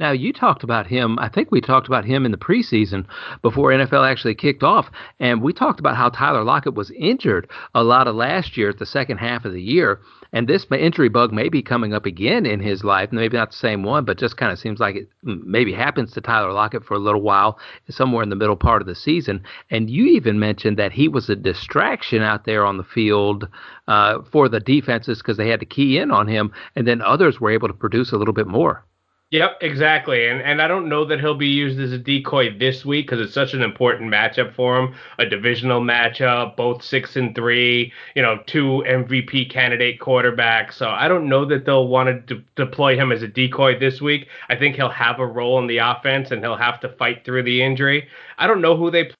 Now, 0.00 0.12
you 0.12 0.32
talked 0.32 0.64
about 0.64 0.86
him. 0.86 1.18
I 1.18 1.28
think 1.28 1.50
we 1.50 1.60
talked 1.60 1.86
about 1.86 2.06
him 2.06 2.24
in 2.24 2.32
the 2.32 2.38
preseason 2.38 3.04
before 3.42 3.70
NFL 3.70 4.10
actually 4.10 4.34
kicked 4.34 4.62
off. 4.62 4.90
And 5.20 5.42
we 5.42 5.52
talked 5.52 5.78
about 5.78 5.94
how 5.94 6.08
Tyler 6.08 6.42
Lockett 6.42 6.74
was 6.74 6.90
injured 6.92 7.50
a 7.74 7.84
lot 7.84 8.08
of 8.08 8.16
last 8.16 8.56
year 8.56 8.70
at 8.70 8.78
the 8.78 8.86
second 8.86 9.18
half 9.18 9.44
of 9.44 9.52
the 9.52 9.62
year. 9.62 10.00
And 10.32 10.48
this 10.48 10.66
injury 10.70 11.08
bug 11.08 11.32
may 11.32 11.48
be 11.48 11.62
coming 11.62 11.92
up 11.92 12.06
again 12.06 12.46
in 12.46 12.60
his 12.60 12.84
life. 12.84 13.10
Maybe 13.12 13.36
not 13.36 13.50
the 13.50 13.56
same 13.56 13.82
one, 13.82 14.04
but 14.04 14.18
just 14.18 14.36
kind 14.36 14.52
of 14.52 14.58
seems 14.58 14.78
like 14.78 14.96
it 14.96 15.08
maybe 15.22 15.72
happens 15.72 16.12
to 16.12 16.20
Tyler 16.20 16.52
Lockett 16.52 16.84
for 16.84 16.94
a 16.94 16.98
little 16.98 17.22
while, 17.22 17.58
somewhere 17.88 18.22
in 18.22 18.30
the 18.30 18.36
middle 18.36 18.56
part 18.56 18.80
of 18.80 18.86
the 18.86 18.94
season. 18.94 19.42
And 19.70 19.90
you 19.90 20.06
even 20.06 20.38
mentioned 20.38 20.78
that 20.78 20.92
he 20.92 21.08
was 21.08 21.28
a 21.28 21.36
distraction 21.36 22.22
out 22.22 22.44
there 22.44 22.64
on 22.64 22.76
the 22.76 22.84
field 22.84 23.48
uh, 23.88 24.20
for 24.30 24.48
the 24.48 24.60
defenses 24.60 25.18
because 25.18 25.36
they 25.36 25.48
had 25.48 25.60
to 25.60 25.66
key 25.66 25.98
in 25.98 26.10
on 26.10 26.28
him. 26.28 26.52
And 26.76 26.86
then 26.86 27.02
others 27.02 27.40
were 27.40 27.50
able 27.50 27.68
to 27.68 27.74
produce 27.74 28.12
a 28.12 28.16
little 28.16 28.34
bit 28.34 28.46
more. 28.46 28.84
Yep, 29.32 29.58
exactly. 29.60 30.26
And 30.28 30.40
and 30.42 30.60
I 30.60 30.66
don't 30.68 30.88
know 30.88 31.04
that 31.04 31.20
he'll 31.20 31.36
be 31.36 31.48
used 31.48 31.78
as 31.80 31.92
a 31.92 31.98
decoy 31.98 32.56
this 32.58 32.84
week 32.84 33.06
because 33.06 33.20
it's 33.24 33.32
such 33.34 33.54
an 33.54 33.62
important 33.62 34.10
matchup 34.10 34.52
for 34.54 34.76
him. 34.76 34.94
A 35.18 35.26
divisional 35.26 35.80
matchup, 35.80 36.56
both 36.56 36.82
six 36.82 37.14
and 37.16 37.32
three, 37.34 37.92
you 38.16 38.22
know, 38.22 38.40
two 38.46 38.82
MVP 38.86 39.44
candidate 39.44 40.00
quarterbacks. 40.00 40.74
So 40.74 40.88
I 40.90 41.06
don't 41.08 41.28
know 41.28 41.44
that 41.44 41.64
they'll 41.64 41.86
want 41.88 42.26
to 42.26 42.34
de- 42.36 42.44
deploy 42.56 42.96
him 42.96 43.12
as 43.12 43.22
a 43.22 43.28
decoy 43.28 43.78
this 43.78 44.00
week. 44.00 44.26
I 44.48 44.56
think 44.56 44.74
he'll 44.76 44.88
have 44.88 45.20
a 45.20 45.26
role 45.26 45.60
in 45.60 45.68
the 45.68 45.78
offense 45.78 46.32
and 46.32 46.42
he'll 46.42 46.56
have 46.56 46.80
to 46.80 46.88
fight 46.88 47.24
through 47.24 47.44
the 47.44 47.62
injury. 47.62 48.08
I 48.38 48.48
don't 48.48 48.60
know 48.60 48.76
who 48.76 48.90
they 48.90 49.04
play. 49.04 49.14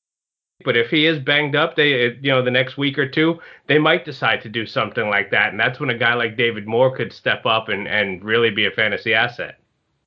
But 0.65 0.77
if 0.79 0.91
he 0.91 1.07
is 1.07 1.21
banged 1.21 1.57
up, 1.57 1.77
they 1.77 2.15
you 2.23 2.31
know 2.33 2.43
the 2.43 2.51
next 2.53 2.79
week 2.79 2.99
or 2.99 3.09
two, 3.09 3.41
they 3.69 3.79
might 3.79 4.05
decide 4.07 4.43
to 4.43 4.51
do 4.51 4.67
something 4.67 5.09
like 5.11 5.31
that, 5.33 5.53
and 5.53 5.61
that's 5.61 5.81
when 5.81 5.91
a 5.91 5.99
guy 5.99 6.15
like 6.15 6.37
David 6.37 6.67
Moore 6.69 6.97
could 6.97 7.13
step 7.15 7.47
up 7.47 7.69
and 7.71 7.89
and 7.89 8.25
really 8.25 8.51
be 8.51 8.67
a 8.67 8.73
fantasy 8.73 9.15
asset. 9.15 9.60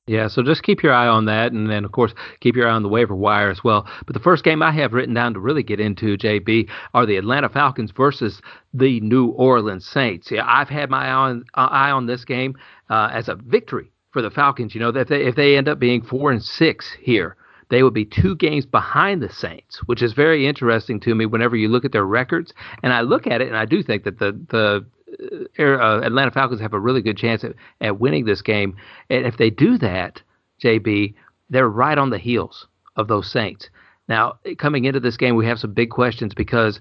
Yeah, 0.06 0.28
so 0.28 0.42
just 0.42 0.62
keep 0.62 0.82
your 0.82 0.92
eye 0.92 1.06
on 1.06 1.24
that, 1.26 1.52
and 1.52 1.70
then 1.70 1.82
of 1.84 1.92
course 1.92 2.12
keep 2.40 2.56
your 2.56 2.68
eye 2.68 2.72
on 2.72 2.82
the 2.82 2.90
waiver 2.90 3.14
wire 3.14 3.48
as 3.50 3.64
well. 3.64 3.88
But 4.04 4.12
the 4.12 4.20
first 4.20 4.44
game 4.44 4.62
I 4.62 4.70
have 4.72 4.92
written 4.92 5.14
down 5.14 5.32
to 5.32 5.40
really 5.40 5.62
get 5.62 5.80
into, 5.80 6.18
JB, 6.18 6.68
are 6.92 7.06
the 7.06 7.16
Atlanta 7.16 7.48
Falcons 7.48 7.90
versus 7.90 8.42
the 8.74 9.00
New 9.00 9.28
Orleans 9.28 9.86
Saints. 9.86 10.30
Yeah, 10.30 10.44
I've 10.46 10.68
had 10.68 10.90
my 10.90 11.06
eye 11.06 11.12
on, 11.12 11.44
uh, 11.54 11.68
eye 11.70 11.90
on 11.90 12.04
this 12.04 12.22
game 12.26 12.54
uh, 12.90 13.08
as 13.14 13.28
a 13.28 13.34
victory 13.34 13.92
for 14.10 14.20
the 14.20 14.30
Falcons. 14.30 14.74
You 14.74 14.82
know, 14.82 14.92
that 14.92 15.10
if 15.10 15.36
they 15.36 15.56
end 15.56 15.68
up 15.68 15.78
being 15.78 16.02
four 16.02 16.30
and 16.30 16.42
six 16.42 16.94
here, 17.00 17.36
they 17.70 17.82
would 17.82 17.94
be 17.94 18.04
two 18.04 18.36
games 18.36 18.66
behind 18.66 19.22
the 19.22 19.30
Saints, 19.30 19.80
which 19.86 20.02
is 20.02 20.12
very 20.12 20.46
interesting 20.46 21.00
to 21.00 21.14
me 21.14 21.24
whenever 21.24 21.56
you 21.56 21.68
look 21.68 21.86
at 21.86 21.92
their 21.92 22.04
records. 22.04 22.52
And 22.82 22.92
I 22.92 23.00
look 23.00 23.26
at 23.26 23.40
it, 23.40 23.48
and 23.48 23.56
I 23.56 23.64
do 23.64 23.82
think 23.82 24.04
that 24.04 24.18
the 24.18 24.32
the 24.50 24.84
uh, 25.58 26.00
Atlanta 26.00 26.30
Falcons 26.30 26.60
have 26.60 26.72
a 26.72 26.80
really 26.80 27.02
good 27.02 27.16
chance 27.16 27.44
at, 27.44 27.54
at 27.80 28.00
winning 28.00 28.24
this 28.24 28.42
game. 28.42 28.76
And 29.10 29.26
if 29.26 29.36
they 29.36 29.50
do 29.50 29.78
that, 29.78 30.22
JB, 30.62 31.14
they're 31.50 31.68
right 31.68 31.98
on 31.98 32.10
the 32.10 32.18
heels 32.18 32.66
of 32.96 33.08
those 33.08 33.30
Saints. 33.30 33.68
Now, 34.08 34.38
coming 34.58 34.84
into 34.84 35.00
this 35.00 35.16
game, 35.16 35.36
we 35.36 35.46
have 35.46 35.58
some 35.58 35.72
big 35.72 35.90
questions 35.90 36.34
because 36.34 36.80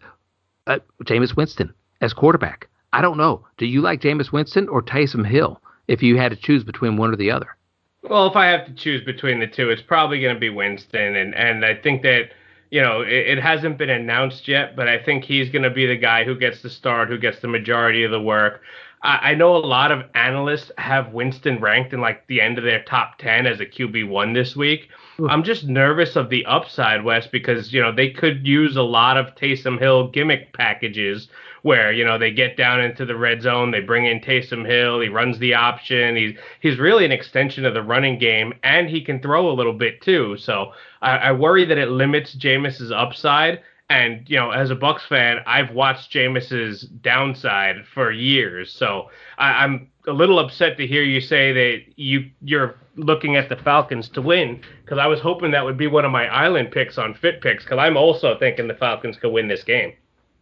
uh, 0.67 0.79
Jameis 1.03 1.35
Winston 1.35 1.73
as 2.01 2.13
quarterback. 2.13 2.67
I 2.91 3.01
don't 3.01 3.17
know. 3.17 3.45
Do 3.57 3.65
you 3.65 3.81
like 3.81 4.01
Jameis 4.01 4.31
Winston 4.31 4.67
or 4.69 4.81
Taysom 4.81 5.25
Hill 5.25 5.61
if 5.87 6.03
you 6.03 6.17
had 6.17 6.31
to 6.31 6.35
choose 6.35 6.63
between 6.63 6.97
one 6.97 7.11
or 7.11 7.15
the 7.15 7.31
other? 7.31 7.55
Well, 8.03 8.27
if 8.27 8.35
I 8.35 8.47
have 8.47 8.65
to 8.65 8.73
choose 8.73 9.03
between 9.03 9.39
the 9.39 9.47
two, 9.47 9.69
it's 9.69 9.81
probably 9.81 10.19
going 10.19 10.35
to 10.35 10.39
be 10.39 10.49
Winston, 10.49 11.15
and 11.15 11.33
and 11.35 11.63
I 11.63 11.73
think 11.73 12.01
that 12.01 12.31
you 12.73 12.81
know, 12.81 13.01
it, 13.01 13.37
it, 13.37 13.39
hasn't 13.39 13.77
been 13.77 13.91
announced 13.91 14.47
yet, 14.47 14.75
but 14.75 14.87
I 14.87 14.97
think 14.97 15.25
he's 15.25 15.51
going 15.51 15.61
to 15.61 15.69
be 15.69 15.85
the 15.85 15.95
guy 15.95 16.23
who 16.23 16.35
gets 16.35 16.63
the 16.63 16.71
start, 16.71 17.07
who 17.07 17.19
gets 17.19 17.39
the 17.39 17.47
majority 17.47 18.03
of 18.03 18.09
the 18.09 18.19
work. 18.19 18.61
I, 19.03 19.31
I 19.31 19.35
know 19.35 19.55
a 19.55 19.57
lot 19.57 19.91
of 19.91 20.03
analysts 20.15 20.71
have 20.77 21.13
Winston 21.13 21.59
ranked 21.59 21.93
in 21.93 22.01
like 22.01 22.25
the 22.27 22.41
end 22.41 22.57
of 22.57 22.63
their 22.63 22.83
top 22.83 23.17
10 23.19 23.45
as 23.45 23.59
a 23.59 23.65
QB1 23.65 24.33
this 24.33 24.55
week. 24.55 24.89
Ooh. 25.19 25.29
I'm 25.29 25.43
just 25.43 25.65
nervous 25.65 26.15
of 26.15 26.29
the 26.29 26.45
upside, 26.45 27.03
Wes, 27.03 27.27
because, 27.27 27.71
you 27.71 27.81
know, 27.81 27.91
they 27.91 28.09
could 28.09 28.47
use 28.47 28.75
a 28.75 28.81
lot 28.81 29.17
of 29.17 29.35
Taysom 29.35 29.79
Hill 29.79 30.09
gimmick 30.09 30.53
packages 30.53 31.27
where 31.63 31.93
you 31.93 32.05
know 32.05 32.17
they 32.17 32.31
get 32.31 32.55
down 32.55 32.81
into 32.81 33.05
the 33.05 33.15
red 33.15 33.41
zone, 33.41 33.71
they 33.71 33.79
bring 33.79 34.05
in 34.05 34.19
Taysom 34.19 34.65
Hill, 34.65 34.99
he 34.99 35.09
runs 35.09 35.39
the 35.39 35.53
option. 35.53 36.15
He's 36.15 36.37
he's 36.59 36.77
really 36.77 37.05
an 37.05 37.11
extension 37.11 37.65
of 37.65 37.73
the 37.73 37.81
running 37.81 38.19
game, 38.19 38.53
and 38.63 38.89
he 38.89 39.01
can 39.01 39.21
throw 39.21 39.49
a 39.49 39.55
little 39.55 39.73
bit 39.73 40.01
too. 40.01 40.37
So 40.37 40.73
I, 41.01 41.17
I 41.17 41.31
worry 41.31 41.65
that 41.65 41.77
it 41.77 41.89
limits 41.89 42.33
Jameis's 42.33 42.91
upside. 42.91 43.61
And 43.89 44.27
you 44.27 44.37
know, 44.37 44.51
as 44.51 44.69
a 44.71 44.75
Bucks 44.75 45.05
fan, 45.05 45.39
I've 45.45 45.71
watched 45.71 46.11
Jameis's 46.11 46.81
downside 46.81 47.85
for 47.93 48.11
years. 48.11 48.71
So 48.71 49.09
I, 49.37 49.63
I'm 49.63 49.89
a 50.07 50.13
little 50.13 50.39
upset 50.39 50.77
to 50.77 50.87
hear 50.87 51.03
you 51.03 51.21
say 51.21 51.53
that 51.53 51.81
you 51.95 52.29
you're 52.41 52.75
looking 52.95 53.35
at 53.35 53.49
the 53.49 53.55
Falcons 53.55 54.09
to 54.09 54.21
win 54.21 54.61
because 54.83 54.97
I 54.97 55.07
was 55.07 55.19
hoping 55.19 55.51
that 55.51 55.65
would 55.65 55.77
be 55.77 55.87
one 55.87 56.05
of 56.05 56.11
my 56.11 56.27
island 56.27 56.71
picks 56.71 56.97
on 56.97 57.13
Fit 57.13 57.41
Picks 57.41 57.63
because 57.63 57.79
I'm 57.79 57.97
also 57.97 58.37
thinking 58.37 58.67
the 58.67 58.73
Falcons 58.75 59.17
could 59.17 59.31
win 59.31 59.47
this 59.47 59.63
game. 59.63 59.93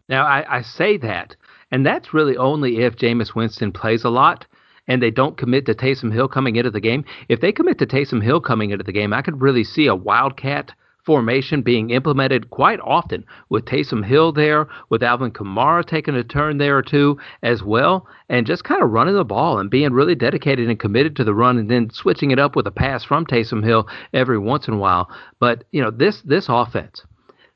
Now, 0.10 0.26
I, 0.26 0.58
I 0.58 0.62
say 0.62 0.98
that, 0.98 1.36
and 1.72 1.86
that's 1.86 2.14
really 2.14 2.36
only 2.36 2.80
if 2.80 2.98
Jameis 2.98 3.34
Winston 3.34 3.72
plays 3.72 4.04
a 4.04 4.10
lot 4.10 4.46
and 4.88 5.02
they 5.02 5.12
don't 5.12 5.38
commit 5.38 5.66
to 5.68 5.74
Taysom 5.74 6.12
Hill 6.12 6.28
coming 6.28 6.58
into 6.58 6.72
the 6.72 6.82
game. 6.82 7.06
If 7.30 7.40
they 7.40 7.52
commit 7.52 7.78
to 7.80 7.86
Taysom 7.86 8.22
Hill 8.22 8.42
coming 8.42 8.72
into 8.72 8.84
the 8.84 8.92
game, 8.92 9.14
I 9.14 9.22
could 9.22 9.42
really 9.42 9.64
see 9.64 9.88
a 9.88 9.96
wildcat 9.96 10.74
formation 11.05 11.62
being 11.62 11.89
implemented 11.89 12.50
quite 12.50 12.79
often 12.81 13.25
with 13.50 13.65
Taysom 13.65 14.05
Hill 14.05 14.31
there, 14.31 14.67
with 14.89 15.03
Alvin 15.03 15.31
Kamara 15.31 15.86
taking 15.86 16.15
a 16.15 16.24
turn 16.24 16.58
there 16.58 16.77
or 16.77 16.84
two 16.84 17.17
as 17.43 17.63
well, 17.63 18.08
and 18.29 18.46
just 18.46 18.63
kind 18.63 18.84
of 18.84 18.91
running 18.91 19.15
the 19.15 19.24
ball 19.24 19.60
and 19.60 19.70
being 19.70 19.93
really 19.93 20.15
dedicated 20.15 20.70
and 20.70 20.79
committed 20.79 21.15
to 21.15 21.24
the 21.24 21.34
run 21.34 21.58
and 21.58 21.70
then 21.70 21.89
switching 21.89 22.31
it 22.31 22.39
up 22.39 22.55
with 22.55 22.67
a 22.67 22.72
pass 22.72 23.03
from 23.03 23.25
Taysom 23.25 23.63
Hill 23.63 23.88
every 24.13 24.38
once 24.38 24.67
in 24.67 24.75
a 24.75 24.77
while. 24.77 25.10
But, 25.39 25.63
you 25.72 25.81
know, 25.81 25.91
this 25.91 26.22
this 26.22 26.46
offense 26.50 27.03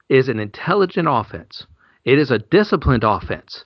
is 0.10 0.30
an 0.30 0.40
intelligent 0.40 1.08
offense 1.10 1.66
it 2.06 2.20
is 2.20 2.32
a 2.32 2.40
disciplined 2.40 3.04
offense. 3.04 3.66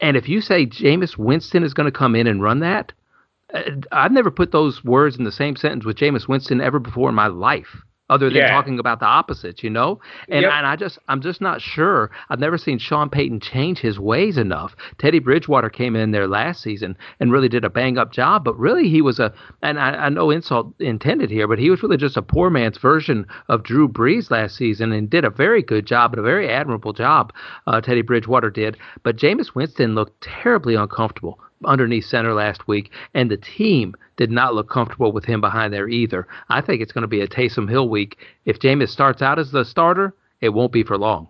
And 0.00 0.16
if 0.16 0.28
you 0.28 0.40
say 0.40 0.66
Jameis 0.66 1.18
Winston 1.18 1.64
is 1.64 1.74
going 1.74 1.90
to 1.90 1.98
come 1.98 2.14
in 2.14 2.26
and 2.26 2.42
run 2.42 2.60
that, 2.60 2.92
uh, 3.52 3.62
I've 3.92 4.12
never 4.12 4.30
put 4.30 4.52
those 4.52 4.84
words 4.84 5.16
in 5.18 5.24
the 5.24 5.32
same 5.32 5.56
sentence 5.56 5.84
with 5.84 5.96
Jameis 5.96 6.28
Winston 6.28 6.60
ever 6.60 6.78
before 6.78 7.08
in 7.08 7.14
my 7.14 7.26
life 7.26 7.82
other 8.10 8.28
than 8.28 8.36
yeah. 8.36 8.50
talking 8.50 8.78
about 8.78 9.00
the 9.00 9.06
opposites, 9.06 9.62
you 9.62 9.70
know? 9.70 10.00
And, 10.28 10.42
yep. 10.42 10.52
and 10.52 10.66
I 10.66 10.76
just 10.76 10.98
I'm 11.08 11.20
just 11.20 11.40
not 11.40 11.60
sure. 11.60 12.10
I've 12.28 12.38
never 12.38 12.58
seen 12.58 12.78
Sean 12.78 13.08
Payton 13.08 13.40
change 13.40 13.78
his 13.78 13.98
ways 13.98 14.36
enough. 14.36 14.76
Teddy 14.98 15.18
Bridgewater 15.18 15.70
came 15.70 15.96
in 15.96 16.10
there 16.10 16.28
last 16.28 16.62
season 16.62 16.96
and 17.20 17.32
really 17.32 17.48
did 17.48 17.64
a 17.64 17.70
bang 17.70 17.96
up 17.96 18.12
job, 18.12 18.44
but 18.44 18.58
really 18.58 18.88
he 18.88 19.00
was 19.00 19.18
a 19.18 19.32
and 19.62 19.78
I, 19.78 19.90
I 19.90 20.08
know 20.10 20.30
insult 20.30 20.74
intended 20.78 21.30
here, 21.30 21.48
but 21.48 21.58
he 21.58 21.70
was 21.70 21.82
really 21.82 21.96
just 21.96 22.16
a 22.16 22.22
poor 22.22 22.50
man's 22.50 22.78
version 22.78 23.26
of 23.48 23.62
Drew 23.62 23.88
Brees 23.88 24.30
last 24.30 24.56
season 24.56 24.92
and 24.92 25.08
did 25.08 25.24
a 25.24 25.30
very 25.30 25.62
good 25.62 25.86
job 25.86 26.12
and 26.12 26.20
a 26.20 26.22
very 26.22 26.48
admirable 26.50 26.92
job. 26.92 27.32
Uh, 27.66 27.80
Teddy 27.80 28.02
Bridgewater 28.02 28.50
did, 28.50 28.76
but 29.02 29.16
Jameis 29.16 29.54
Winston 29.54 29.94
looked 29.94 30.20
terribly 30.22 30.74
uncomfortable 30.74 31.40
underneath 31.66 32.06
center 32.06 32.34
last 32.34 32.66
week, 32.68 32.90
and 33.14 33.30
the 33.30 33.36
team 33.36 33.94
did 34.16 34.30
not 34.30 34.54
look 34.54 34.68
comfortable 34.68 35.12
with 35.12 35.24
him 35.24 35.40
behind 35.40 35.72
there 35.72 35.88
either. 35.88 36.26
I 36.48 36.60
think 36.60 36.80
it's 36.80 36.92
going 36.92 37.02
to 37.02 37.08
be 37.08 37.20
a 37.20 37.28
Taysom 37.28 37.68
Hill 37.68 37.88
week. 37.88 38.18
If 38.44 38.58
Jameis 38.58 38.90
starts 38.90 39.22
out 39.22 39.38
as 39.38 39.50
the 39.50 39.64
starter, 39.64 40.14
it 40.40 40.50
won't 40.50 40.72
be 40.72 40.82
for 40.82 40.98
long. 40.98 41.28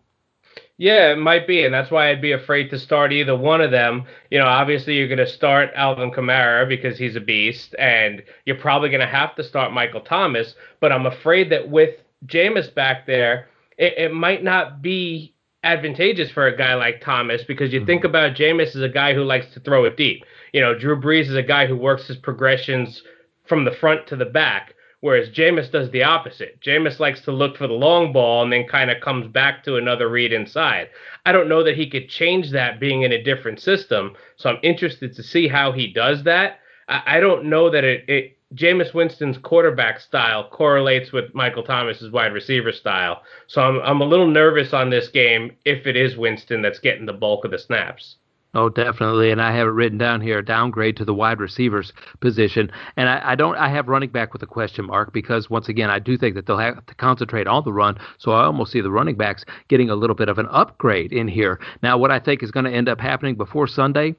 Yeah, 0.77 1.13
it 1.13 1.19
might 1.19 1.47
be, 1.47 1.65
and 1.65 1.73
that's 1.73 1.93
why 1.93 2.11
I'd 2.11 2.21
be 2.21 2.33
afraid 2.33 2.69
to 2.71 2.81
start 2.81 3.13
either 3.13 3.37
one 3.37 3.61
of 3.61 3.71
them. 3.71 4.07
You 4.31 4.41
know, 4.41 4.47
obviously 4.47 4.97
you're 4.97 5.07
going 5.09 5.19
to 5.19 5.27
start 5.27 5.71
Alvin 5.77 6.11
Kamara 6.11 6.69
because 6.69 6.99
he's 6.99 7.15
a 7.15 7.21
beast, 7.21 7.77
and 7.79 8.23
you're 8.45 8.57
probably 8.57 8.89
going 8.89 9.01
to 9.01 9.07
have 9.07 9.37
to 9.37 9.45
start 9.45 9.73
Michael 9.73 10.01
Thomas. 10.01 10.55
But 10.81 10.91
I'm 10.91 11.07
afraid 11.07 11.51
that 11.51 11.69
with 11.69 11.95
Jameis 12.27 12.75
back 12.75 13.07
there, 13.07 13.49
it, 13.79 13.95
it 13.99 14.13
might 14.13 14.43
not 14.43 14.83
be 14.83 15.34
advantageous 15.65 16.31
for 16.31 16.47
a 16.47 16.57
guy 16.57 16.75
like 16.75 17.01
Thomas 17.01 17.43
because 17.43 17.73
you 17.73 17.81
mm-hmm. 17.81 17.87
think 17.87 18.05
about 18.05 18.37
Jameis 18.37 18.77
as 18.77 18.83
a 18.83 18.89
guy 18.89 19.15
who 19.15 19.25
likes 19.25 19.53
to 19.55 19.61
throw 19.61 19.85
it 19.85 19.97
deep. 19.97 20.25
You 20.53 20.61
know, 20.61 20.79
Drew 20.79 21.01
Brees 21.01 21.29
is 21.29 21.35
a 21.35 21.43
guy 21.43 21.67
who 21.67 21.77
works 21.77 22.07
his 22.07 22.19
progressions 22.19 23.03
from 23.47 23.65
the 23.65 23.73
front 23.73 24.07
to 24.09 24.17
the 24.17 24.27
back, 24.27 24.75
whereas 25.01 25.31
Jameis 25.31 25.71
does 25.71 25.91
the 25.91 26.05
opposite. 26.05 26.61
Jameis 26.61 27.01
likes 27.01 27.23
to 27.23 27.33
look 27.33 27.57
for 27.57 27.67
the 27.67 27.73
long 27.73 28.13
ball 28.13 28.43
and 28.43 28.53
then 28.53 28.69
kind 28.69 28.91
of 28.91 29.01
comes 29.01 29.27
back 29.27 29.65
to 29.65 29.77
another 29.77 30.09
read 30.09 30.33
inside. 30.33 30.89
I 31.27 31.33
don't 31.33 31.49
know 31.49 31.65
that 31.65 31.77
he 31.77 31.91
could 31.91 32.09
change 32.09 32.51
that 32.51 32.79
being 32.79 33.03
in 33.03 33.13
a 33.13 33.23
different 33.23 33.61
system, 33.61 34.15
so 34.37 34.51
I'm 34.51 34.61
interested 34.63 35.15
to 35.17 35.23
see 35.23 35.49
how 35.49 35.73
he 35.73 35.93
does 35.93 36.23
that. 36.25 36.61
I, 36.89 37.03
I 37.07 37.21
don't 37.21 37.47
know 37.47 37.71
that 37.71 37.85
it, 37.85 38.09
it 38.09 38.39
Jameis 38.55 38.95
Winston's 38.95 39.39
quarterback 39.39 40.01
style 40.01 40.49
correlates 40.49 41.13
with 41.13 41.35
Michael 41.35 41.63
Thomas's 41.63 42.11
wide 42.11 42.33
receiver 42.33 42.73
style. 42.73 43.23
So 43.47 43.63
I'm 43.63 43.81
I'm 43.81 44.01
a 44.01 44.07
little 44.07 44.29
nervous 44.29 44.73
on 44.73 44.91
this 44.91 45.09
game 45.09 45.53
if 45.65 45.87
it 45.87 45.97
is 45.97 46.17
Winston 46.17 46.63
that's 46.63 46.79
getting 46.79 47.07
the 47.07 47.13
bulk 47.13 47.45
of 47.45 47.51
the 47.51 47.59
snaps. 47.59 48.17
Oh, 48.57 48.69
definitely. 48.69 49.33
And 49.33 49.43
I 49.43 49.51
have 49.51 49.67
it 49.67 49.73
written 49.73 49.99
down 49.99 50.21
here, 50.21 50.41
downgrade 50.41 50.97
to 50.99 51.05
the 51.05 51.13
wide 51.13 51.41
receivers 51.41 51.93
position. 52.21 52.71
And 52.97 53.09
I, 53.09 53.33
I, 53.33 53.35
don't 53.35 53.57
I 53.57 53.69
have 53.69 53.89
running 53.89 54.11
back 54.11 54.33
with 54.33 54.43
a 54.43 54.47
question 54.47 54.87
mark 54.87 55.13
because 55.13 55.51
once 55.51 55.69
again 55.69 55.91
I 55.91 55.99
do 55.99 56.17
think 56.17 56.37
that 56.37 56.47
they'll 56.47 56.59
have 56.59 56.87
to 56.87 56.95
concentrate 56.95 57.49
on 57.49 57.65
the 57.65 57.73
run. 57.73 57.99
So 58.19 58.31
I 58.31 58.45
almost 58.45 58.71
see 58.71 58.81
the 58.81 58.93
running 58.93 59.17
backs 59.17 59.45
getting 59.67 59.91
a 59.91 59.97
little 59.97 60.15
bit 60.15 60.29
of 60.29 60.39
an 60.39 60.47
upgrade 60.51 61.13
in 61.13 61.27
here. 61.27 61.59
Now 61.83 61.99
what 61.99 62.13
I 62.13 62.21
think 62.21 62.45
is 62.45 62.53
going 62.53 62.67
to 62.67 62.73
end 62.73 62.89
up 62.89 63.01
happening 63.01 63.35
before 63.35 63.67
Sunday 63.67 64.15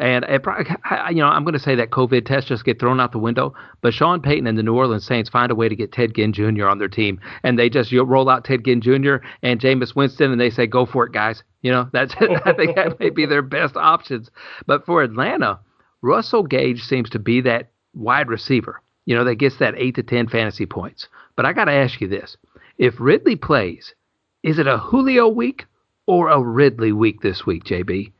and 0.00 0.24
it, 0.24 0.42
you 1.10 1.16
know, 1.16 1.28
I'm 1.28 1.44
going 1.44 1.52
to 1.52 1.58
say 1.58 1.74
that 1.74 1.90
COVID 1.90 2.24
tests 2.24 2.48
just 2.48 2.64
get 2.64 2.80
thrown 2.80 3.00
out 3.00 3.12
the 3.12 3.18
window. 3.18 3.54
But 3.82 3.92
Sean 3.92 4.22
Payton 4.22 4.46
and 4.46 4.56
the 4.56 4.62
New 4.62 4.74
Orleans 4.74 5.04
Saints 5.04 5.28
find 5.28 5.52
a 5.52 5.54
way 5.54 5.68
to 5.68 5.76
get 5.76 5.92
Ted 5.92 6.14
Ginn 6.14 6.32
Jr. 6.32 6.66
on 6.68 6.78
their 6.78 6.88
team, 6.88 7.20
and 7.42 7.58
they 7.58 7.68
just 7.68 7.92
roll 7.92 8.30
out 8.30 8.44
Ted 8.46 8.64
Ginn 8.64 8.80
Jr. 8.80 9.16
and 9.42 9.60
Jameis 9.60 9.94
Winston, 9.94 10.32
and 10.32 10.40
they 10.40 10.48
say, 10.48 10.66
"Go 10.66 10.86
for 10.86 11.04
it, 11.04 11.12
guys." 11.12 11.42
You 11.60 11.70
know, 11.70 11.88
that's 11.92 12.14
I 12.44 12.54
think 12.54 12.76
that 12.76 12.98
may 12.98 13.10
be 13.10 13.26
their 13.26 13.42
best 13.42 13.76
options. 13.76 14.30
But 14.66 14.86
for 14.86 15.02
Atlanta, 15.02 15.60
Russell 16.00 16.44
Gage 16.44 16.82
seems 16.82 17.10
to 17.10 17.18
be 17.18 17.42
that 17.42 17.70
wide 17.94 18.28
receiver. 18.28 18.80
You 19.04 19.14
know, 19.14 19.24
that 19.24 19.36
gets 19.36 19.58
that 19.58 19.74
eight 19.76 19.96
to 19.96 20.02
ten 20.02 20.28
fantasy 20.28 20.64
points. 20.64 21.08
But 21.36 21.44
I 21.44 21.52
got 21.52 21.66
to 21.66 21.72
ask 21.72 22.00
you 22.00 22.08
this: 22.08 22.38
If 22.78 22.98
Ridley 22.98 23.36
plays, 23.36 23.94
is 24.42 24.58
it 24.58 24.66
a 24.66 24.78
Julio 24.78 25.28
week 25.28 25.66
or 26.06 26.30
a 26.30 26.40
Ridley 26.40 26.92
week 26.92 27.20
this 27.20 27.44
week, 27.44 27.64
JB? 27.64 28.12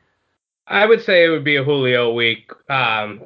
I 0.70 0.86
would 0.86 1.02
say 1.02 1.24
it 1.24 1.28
would 1.30 1.44
be 1.44 1.56
a 1.56 1.64
Julio 1.64 2.12
week. 2.12 2.50
Um, 2.70 3.22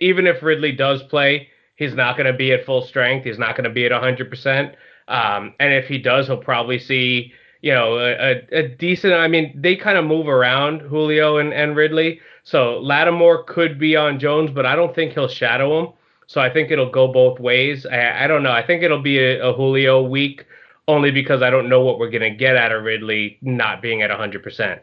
even 0.00 0.26
if 0.26 0.42
Ridley 0.42 0.72
does 0.72 1.02
play, 1.02 1.48
he's 1.76 1.94
not 1.94 2.16
going 2.16 2.30
to 2.30 2.36
be 2.36 2.52
at 2.52 2.66
full 2.66 2.82
strength. 2.82 3.24
He's 3.24 3.38
not 3.38 3.56
going 3.56 3.64
to 3.64 3.70
be 3.70 3.86
at 3.86 3.92
100%. 3.92 4.74
Um, 5.08 5.54
and 5.58 5.72
if 5.72 5.86
he 5.86 5.98
does, 5.98 6.26
he'll 6.26 6.36
probably 6.36 6.78
see, 6.78 7.32
you 7.62 7.72
know, 7.72 7.98
a, 7.98 8.46
a 8.52 8.68
decent. 8.68 9.14
I 9.14 9.26
mean, 9.26 9.58
they 9.60 9.74
kind 9.74 9.96
of 9.96 10.04
move 10.04 10.28
around 10.28 10.80
Julio 10.80 11.38
and, 11.38 11.52
and 11.54 11.74
Ridley. 11.74 12.20
So 12.44 12.78
Lattimore 12.80 13.44
could 13.44 13.78
be 13.78 13.96
on 13.96 14.18
Jones, 14.20 14.50
but 14.50 14.66
I 14.66 14.76
don't 14.76 14.94
think 14.94 15.14
he'll 15.14 15.28
shadow 15.28 15.80
him. 15.80 15.92
So 16.26 16.40
I 16.40 16.52
think 16.52 16.70
it'll 16.70 16.90
go 16.90 17.08
both 17.08 17.40
ways. 17.40 17.86
I, 17.86 18.24
I 18.24 18.26
don't 18.26 18.42
know. 18.42 18.52
I 18.52 18.64
think 18.64 18.82
it'll 18.82 19.02
be 19.02 19.18
a, 19.18 19.50
a 19.50 19.52
Julio 19.54 20.02
week 20.02 20.44
only 20.88 21.10
because 21.10 21.40
I 21.42 21.48
don't 21.48 21.68
know 21.68 21.80
what 21.80 21.98
we're 21.98 22.10
going 22.10 22.22
to 22.22 22.36
get 22.36 22.56
out 22.56 22.72
of 22.72 22.84
Ridley 22.84 23.38
not 23.40 23.80
being 23.80 24.02
at 24.02 24.10
100%. 24.10 24.80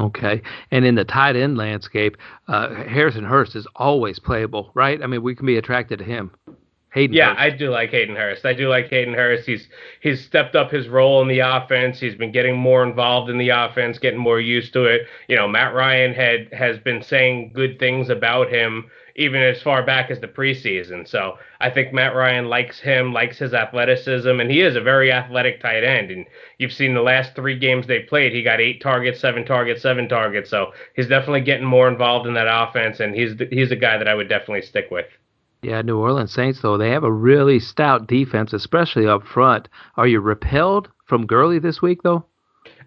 Okay. 0.00 0.40
And 0.70 0.84
in 0.84 0.94
the 0.94 1.04
tight 1.04 1.36
end 1.36 1.56
landscape, 1.56 2.16
uh, 2.48 2.74
Harrison 2.74 3.24
Hurst 3.24 3.54
is 3.54 3.66
always 3.76 4.18
playable, 4.18 4.70
right? 4.74 5.02
I 5.02 5.06
mean, 5.06 5.22
we 5.22 5.34
can 5.34 5.46
be 5.46 5.56
attracted 5.56 5.98
to 5.98 6.04
him. 6.04 6.30
Hayden 6.92 7.16
yeah, 7.16 7.30
Hurst. 7.30 7.40
I 7.40 7.50
do 7.50 7.70
like 7.70 7.90
Hayden 7.90 8.16
Hurst. 8.16 8.44
I 8.44 8.52
do 8.52 8.68
like 8.68 8.88
Hayden 8.90 9.14
Hurst. 9.14 9.46
He's 9.46 9.68
he's 10.00 10.24
stepped 10.24 10.54
up 10.54 10.70
his 10.70 10.88
role 10.88 11.22
in 11.22 11.28
the 11.28 11.38
offense. 11.38 11.98
He's 11.98 12.14
been 12.14 12.32
getting 12.32 12.56
more 12.56 12.82
involved 12.82 13.30
in 13.30 13.38
the 13.38 13.48
offense, 13.48 13.98
getting 13.98 14.20
more 14.20 14.40
used 14.40 14.74
to 14.74 14.84
it. 14.84 15.06
You 15.26 15.36
know, 15.36 15.48
Matt 15.48 15.74
Ryan 15.74 16.12
had 16.12 16.52
has 16.52 16.78
been 16.78 17.02
saying 17.02 17.52
good 17.54 17.78
things 17.78 18.10
about 18.10 18.50
him 18.50 18.90
even 19.16 19.42
as 19.42 19.62
far 19.62 19.84
back 19.84 20.10
as 20.10 20.20
the 20.20 20.28
preseason. 20.28 21.06
So 21.06 21.38
I 21.60 21.70
think 21.70 21.92
Matt 21.92 22.14
Ryan 22.14 22.48
likes 22.48 22.80
him, 22.80 23.12
likes 23.12 23.38
his 23.38 23.54
athleticism, 23.54 24.40
and 24.40 24.50
he 24.50 24.60
is 24.60 24.76
a 24.76 24.80
very 24.80 25.12
athletic 25.12 25.60
tight 25.60 25.84
end. 25.84 26.10
And 26.10 26.26
you've 26.58 26.72
seen 26.72 26.94
the 26.94 27.02
last 27.02 27.34
three 27.34 27.58
games 27.58 27.86
they 27.86 28.00
played, 28.00 28.32
he 28.32 28.42
got 28.42 28.60
eight 28.60 28.80
targets, 28.80 29.20
seven 29.20 29.44
targets, 29.44 29.82
seven 29.82 30.08
targets. 30.08 30.50
So 30.50 30.72
he's 30.94 31.08
definitely 31.08 31.42
getting 31.42 31.66
more 31.66 31.88
involved 31.88 32.26
in 32.26 32.34
that 32.34 32.48
offense, 32.48 33.00
and 33.00 33.14
he's 33.14 33.34
he's 33.50 33.70
a 33.70 33.76
guy 33.76 33.98
that 33.98 34.08
I 34.08 34.14
would 34.14 34.28
definitely 34.28 34.62
stick 34.62 34.88
with. 34.90 35.06
Yeah, 35.62 35.80
New 35.82 35.98
Orleans 35.98 36.32
Saints 36.32 36.60
though 36.60 36.76
they 36.76 36.90
have 36.90 37.04
a 37.04 37.12
really 37.12 37.60
stout 37.60 38.08
defense, 38.08 38.52
especially 38.52 39.06
up 39.06 39.24
front. 39.24 39.68
Are 39.96 40.08
you 40.08 40.20
repelled 40.20 40.90
from 41.06 41.26
Gurley 41.26 41.60
this 41.60 41.80
week 41.80 42.02
though? 42.02 42.24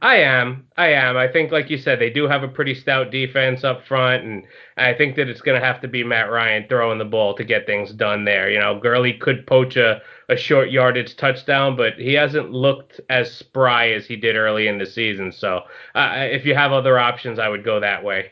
I 0.01 0.17
am. 0.17 0.67
I 0.77 0.87
am. 0.93 1.17
I 1.17 1.27
think, 1.27 1.51
like 1.51 1.69
you 1.69 1.77
said, 1.77 1.99
they 1.99 2.09
do 2.09 2.27
have 2.27 2.43
a 2.43 2.47
pretty 2.47 2.75
stout 2.75 3.11
defense 3.11 3.63
up 3.63 3.85
front, 3.85 4.23
and 4.23 4.43
I 4.77 4.93
think 4.93 5.15
that 5.15 5.29
it's 5.29 5.41
going 5.41 5.59
to 5.59 5.65
have 5.65 5.81
to 5.81 5.87
be 5.87 6.03
Matt 6.03 6.29
Ryan 6.31 6.65
throwing 6.67 6.97
the 6.97 7.05
ball 7.05 7.35
to 7.35 7.43
get 7.43 7.65
things 7.65 7.91
done 7.91 8.25
there. 8.25 8.49
You 8.49 8.59
know, 8.59 8.79
Gurley 8.79 9.13
could 9.13 9.47
poach 9.47 9.75
a, 9.75 10.01
a 10.29 10.35
short 10.37 10.71
yardage 10.71 11.15
touchdown, 11.15 11.75
but 11.75 11.93
he 11.95 12.13
hasn't 12.13 12.51
looked 12.51 13.01
as 13.09 13.33
spry 13.33 13.89
as 13.89 14.05
he 14.05 14.15
did 14.15 14.35
early 14.35 14.67
in 14.67 14.77
the 14.77 14.85
season. 14.85 15.31
So, 15.31 15.61
uh, 15.95 16.27
if 16.31 16.45
you 16.45 16.55
have 16.55 16.71
other 16.71 16.97
options, 16.99 17.39
I 17.39 17.49
would 17.49 17.63
go 17.63 17.79
that 17.79 18.03
way. 18.03 18.31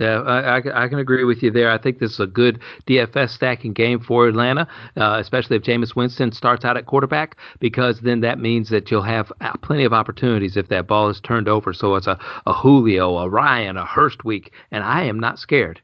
Yeah, 0.00 0.22
I, 0.22 0.58
I, 0.58 0.84
I, 0.84 0.88
can 0.88 0.98
agree 0.98 1.24
with 1.24 1.42
you 1.42 1.50
there. 1.50 1.70
I 1.70 1.76
think 1.76 1.98
this 1.98 2.12
is 2.12 2.20
a 2.20 2.26
good 2.26 2.60
DFS 2.86 3.28
stacking 3.28 3.74
game 3.74 4.00
for 4.00 4.26
Atlanta, 4.26 4.66
uh, 4.96 5.18
especially 5.20 5.56
if 5.56 5.62
Jameis 5.62 5.94
Winston 5.94 6.32
starts 6.32 6.64
out 6.64 6.78
at 6.78 6.86
quarterback, 6.86 7.36
because 7.60 8.00
then 8.00 8.20
that 8.20 8.38
means 8.38 8.70
that 8.70 8.90
you'll 8.90 9.02
have 9.02 9.30
uh, 9.42 9.52
plenty 9.58 9.84
of 9.84 9.92
opportunities 9.92 10.56
if 10.56 10.68
that 10.68 10.86
ball 10.86 11.10
is 11.10 11.20
turned 11.20 11.46
over. 11.46 11.74
So 11.74 11.94
it's 11.96 12.06
a, 12.06 12.18
a 12.46 12.54
Julio, 12.54 13.18
a 13.18 13.28
Ryan, 13.28 13.76
a 13.76 13.84
Hurst 13.84 14.24
week, 14.24 14.52
and 14.70 14.82
I 14.82 15.04
am 15.04 15.20
not 15.20 15.38
scared 15.38 15.82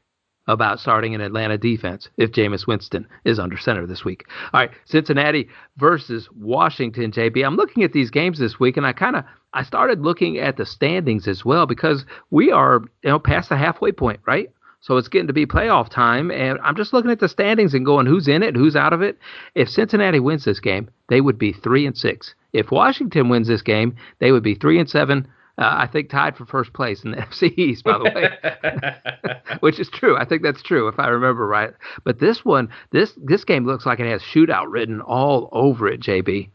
about 0.49 0.79
starting 0.79 1.13
an 1.13 1.21
Atlanta 1.21 1.57
defense 1.59 2.09
if 2.17 2.31
Jameis 2.31 2.65
Winston 2.65 3.07
is 3.23 3.37
under 3.37 3.55
center 3.55 3.85
this 3.85 4.03
week. 4.03 4.25
All 4.51 4.59
right, 4.59 4.71
Cincinnati 4.85 5.47
versus 5.77 6.27
Washington, 6.35 7.11
JB. 7.11 7.45
I'm 7.45 7.55
looking 7.55 7.83
at 7.83 7.93
these 7.93 8.09
games 8.09 8.39
this 8.39 8.59
week, 8.59 8.75
and 8.75 8.85
I 8.85 8.91
kind 8.93 9.15
of 9.15 9.23
I 9.53 9.63
started 9.63 10.01
looking 10.01 10.39
at 10.39 10.57
the 10.57 10.65
standings 10.65 11.27
as 11.27 11.45
well 11.45 11.67
because 11.67 12.03
we 12.31 12.51
are 12.51 12.81
you 13.03 13.11
know 13.11 13.19
past 13.19 13.49
the 13.49 13.57
halfway 13.57 13.91
point, 13.91 14.19
right? 14.25 14.51
So 14.81 14.97
it's 14.97 15.07
getting 15.07 15.27
to 15.27 15.33
be 15.33 15.45
playoff 15.45 15.89
time, 15.89 16.31
and 16.31 16.57
I'm 16.63 16.75
just 16.75 16.93
looking 16.93 17.11
at 17.11 17.19
the 17.19 17.29
standings 17.29 17.73
and 17.73 17.85
going, 17.85 18.05
who's 18.05 18.27
in 18.27 18.41
it, 18.41 18.55
who's 18.55 18.75
out 18.75 18.93
of 18.93 19.01
it. 19.01 19.19
If 19.53 19.69
Cincinnati 19.69 20.19
wins 20.19 20.45
this 20.45 20.59
game, 20.59 20.89
they 21.09 21.21
would 21.21 21.37
be 21.37 21.51
three 21.51 21.85
and 21.85 21.97
six. 21.97 22.33
If 22.53 22.71
Washington 22.71 23.29
wins 23.29 23.49
this 23.49 23.61
game, 23.61 23.95
they 24.19 24.31
would 24.31 24.43
be 24.43 24.55
three 24.55 24.79
and 24.79 24.89
seven 24.89 25.27
uh, 25.59 25.75
I 25.77 25.87
think 25.87 26.09
tied 26.09 26.37
for 26.37 26.45
first 26.45 26.71
place 26.71 27.03
in 27.03 27.11
the 27.11 27.17
NFC 27.17 27.57
East, 27.57 27.83
by 27.83 27.97
the 27.97 28.05
way, 28.05 29.53
which 29.59 29.79
is 29.79 29.89
true. 29.89 30.15
I 30.15 30.23
think 30.23 30.41
that's 30.41 30.63
true 30.63 30.87
if 30.87 30.97
I 30.97 31.09
remember 31.09 31.45
right. 31.45 31.73
But 32.05 32.19
this 32.19 32.45
one, 32.45 32.69
this 32.91 33.13
this 33.17 33.43
game 33.43 33.65
looks 33.65 33.85
like 33.85 33.99
it 33.99 34.07
has 34.07 34.21
shootout 34.21 34.67
written 34.69 35.01
all 35.01 35.49
over 35.51 35.87
it, 35.89 35.99
JB. 35.99 36.49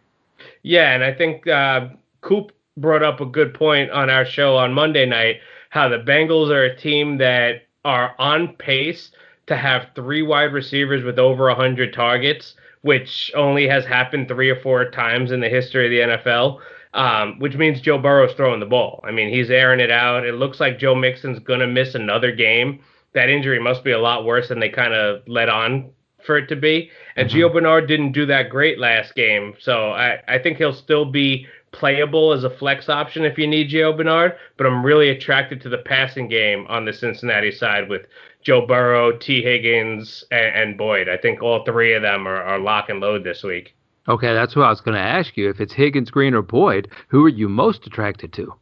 Yeah, 0.63 0.95
and 0.95 1.05
I 1.05 1.13
think 1.13 1.47
uh, 1.47 1.89
Coop 2.23 2.53
brought 2.79 3.03
up 3.03 3.21
a 3.21 3.27
good 3.27 3.53
point 3.53 3.91
on 3.91 4.09
our 4.09 4.25
show 4.25 4.57
on 4.57 4.73
Monday 4.73 5.05
night. 5.05 5.37
How 5.69 5.89
the 5.89 5.99
Bengals 5.99 6.51
are 6.51 6.65
a 6.65 6.77
team 6.77 7.19
that 7.19 7.63
are 7.85 8.15
on 8.19 8.55
pace 8.57 9.11
to 9.47 9.57
have 9.57 9.89
three 9.95 10.23
wide 10.23 10.53
receivers 10.55 11.05
with 11.05 11.19
over 11.19 11.49
100 11.49 11.93
targets, 11.93 12.55
which 12.81 13.31
only 13.35 13.69
has 13.69 13.85
happened 13.85 14.29
three 14.29 14.49
or 14.49 14.61
four 14.61 14.91
times 14.91 15.31
in 15.31 15.41
the 15.41 15.49
history 15.49 15.85
of 15.85 16.09
the 16.09 16.17
NFL 16.17 16.61
um, 16.95 17.39
which 17.41 17.57
means 17.57 17.81
Joe 17.81 17.99
Burrow's 17.99 18.35
throwing 18.35 18.61
the 18.61 18.67
ball. 18.67 19.01
I 19.05 19.11
mean, 19.11 19.29
he's 19.29 19.51
airing 19.51 19.81
it 19.81 19.91
out. 19.91 20.25
It 20.25 20.35
looks 20.35 20.61
like 20.61 20.79
Joe 20.79 20.95
Mixon's 20.95 21.41
going 21.41 21.61
to 21.61 21.67
miss 21.67 21.95
another 21.95 22.33
game. 22.33 22.81
That 23.13 23.29
injury 23.29 23.61
must 23.61 23.85
be 23.85 23.91
a 23.91 23.99
lot 23.99 24.25
worse 24.25 24.49
than 24.49 24.61
they 24.61 24.69
kind 24.69 24.95
of 24.95 25.23
let 25.27 25.49
on 25.49 25.91
for 26.25 26.39
it 26.39 26.49
to 26.49 26.57
be. 26.57 26.91
And 27.17 27.29
mm-hmm. 27.29 27.39
Gio 27.39 27.53
Bernard 27.53 27.89
didn't 27.89 28.13
do 28.13 28.27
that 28.27 28.49
great 28.49 28.79
last 28.79 29.15
game. 29.15 29.55
So 29.61 29.91
I, 29.91 30.21
I 30.29 30.39
think 30.39 30.59
he'll 30.59 30.73
still 30.73 31.05
be 31.05 31.47
playable 31.73 32.33
as 32.33 32.45
a 32.45 32.51
flex 32.51 32.89
option 32.89 33.25
if 33.25 33.37
you 33.37 33.49
need 33.49 33.71
Gio 33.71 33.97
Bernard. 33.97 34.37
But 34.57 34.69
I'm 34.69 34.87
really 34.87 35.11
attracted 35.11 35.61
to 35.63 35.69
the 35.69 35.79
passing 35.79 36.29
game 36.29 36.65
on 36.69 36.85
the 36.85 36.93
Cincinnati 36.93 37.51
side 37.51 37.89
with 37.89 38.07
Joe 38.43 38.67
Burrow, 38.67 39.17
Tee 39.17 39.43
Higgins, 39.43 40.25
and, 40.31 40.55
and 40.55 40.79
Boyd. 40.79 41.09
I 41.09 41.17
think 41.17 41.43
all 41.43 41.65
three 41.65 41.93
of 41.95 42.03
them 42.03 42.29
are, 42.29 42.43
are 42.43 42.59
lock 42.61 42.89
and 42.89 43.01
load 43.01 43.25
this 43.25 43.43
week. 43.43 43.75
Okay, 44.09 44.35
that's 44.35 44.55
what 44.55 44.65
I 44.65 44.71
was 44.71 44.81
going 44.81 44.97
to 44.97 45.01
ask 45.01 45.37
you. 45.37 45.49
If 45.49 45.61
it's 45.61 45.73
Higgins, 45.73 46.11
Green, 46.11 46.35
or 46.35 46.43
Boyd, 46.43 46.89
who 47.09 47.25
are 47.25 47.31
you 47.31 47.49
most 47.49 47.87
attracted 47.87 48.33
to? 48.35 48.55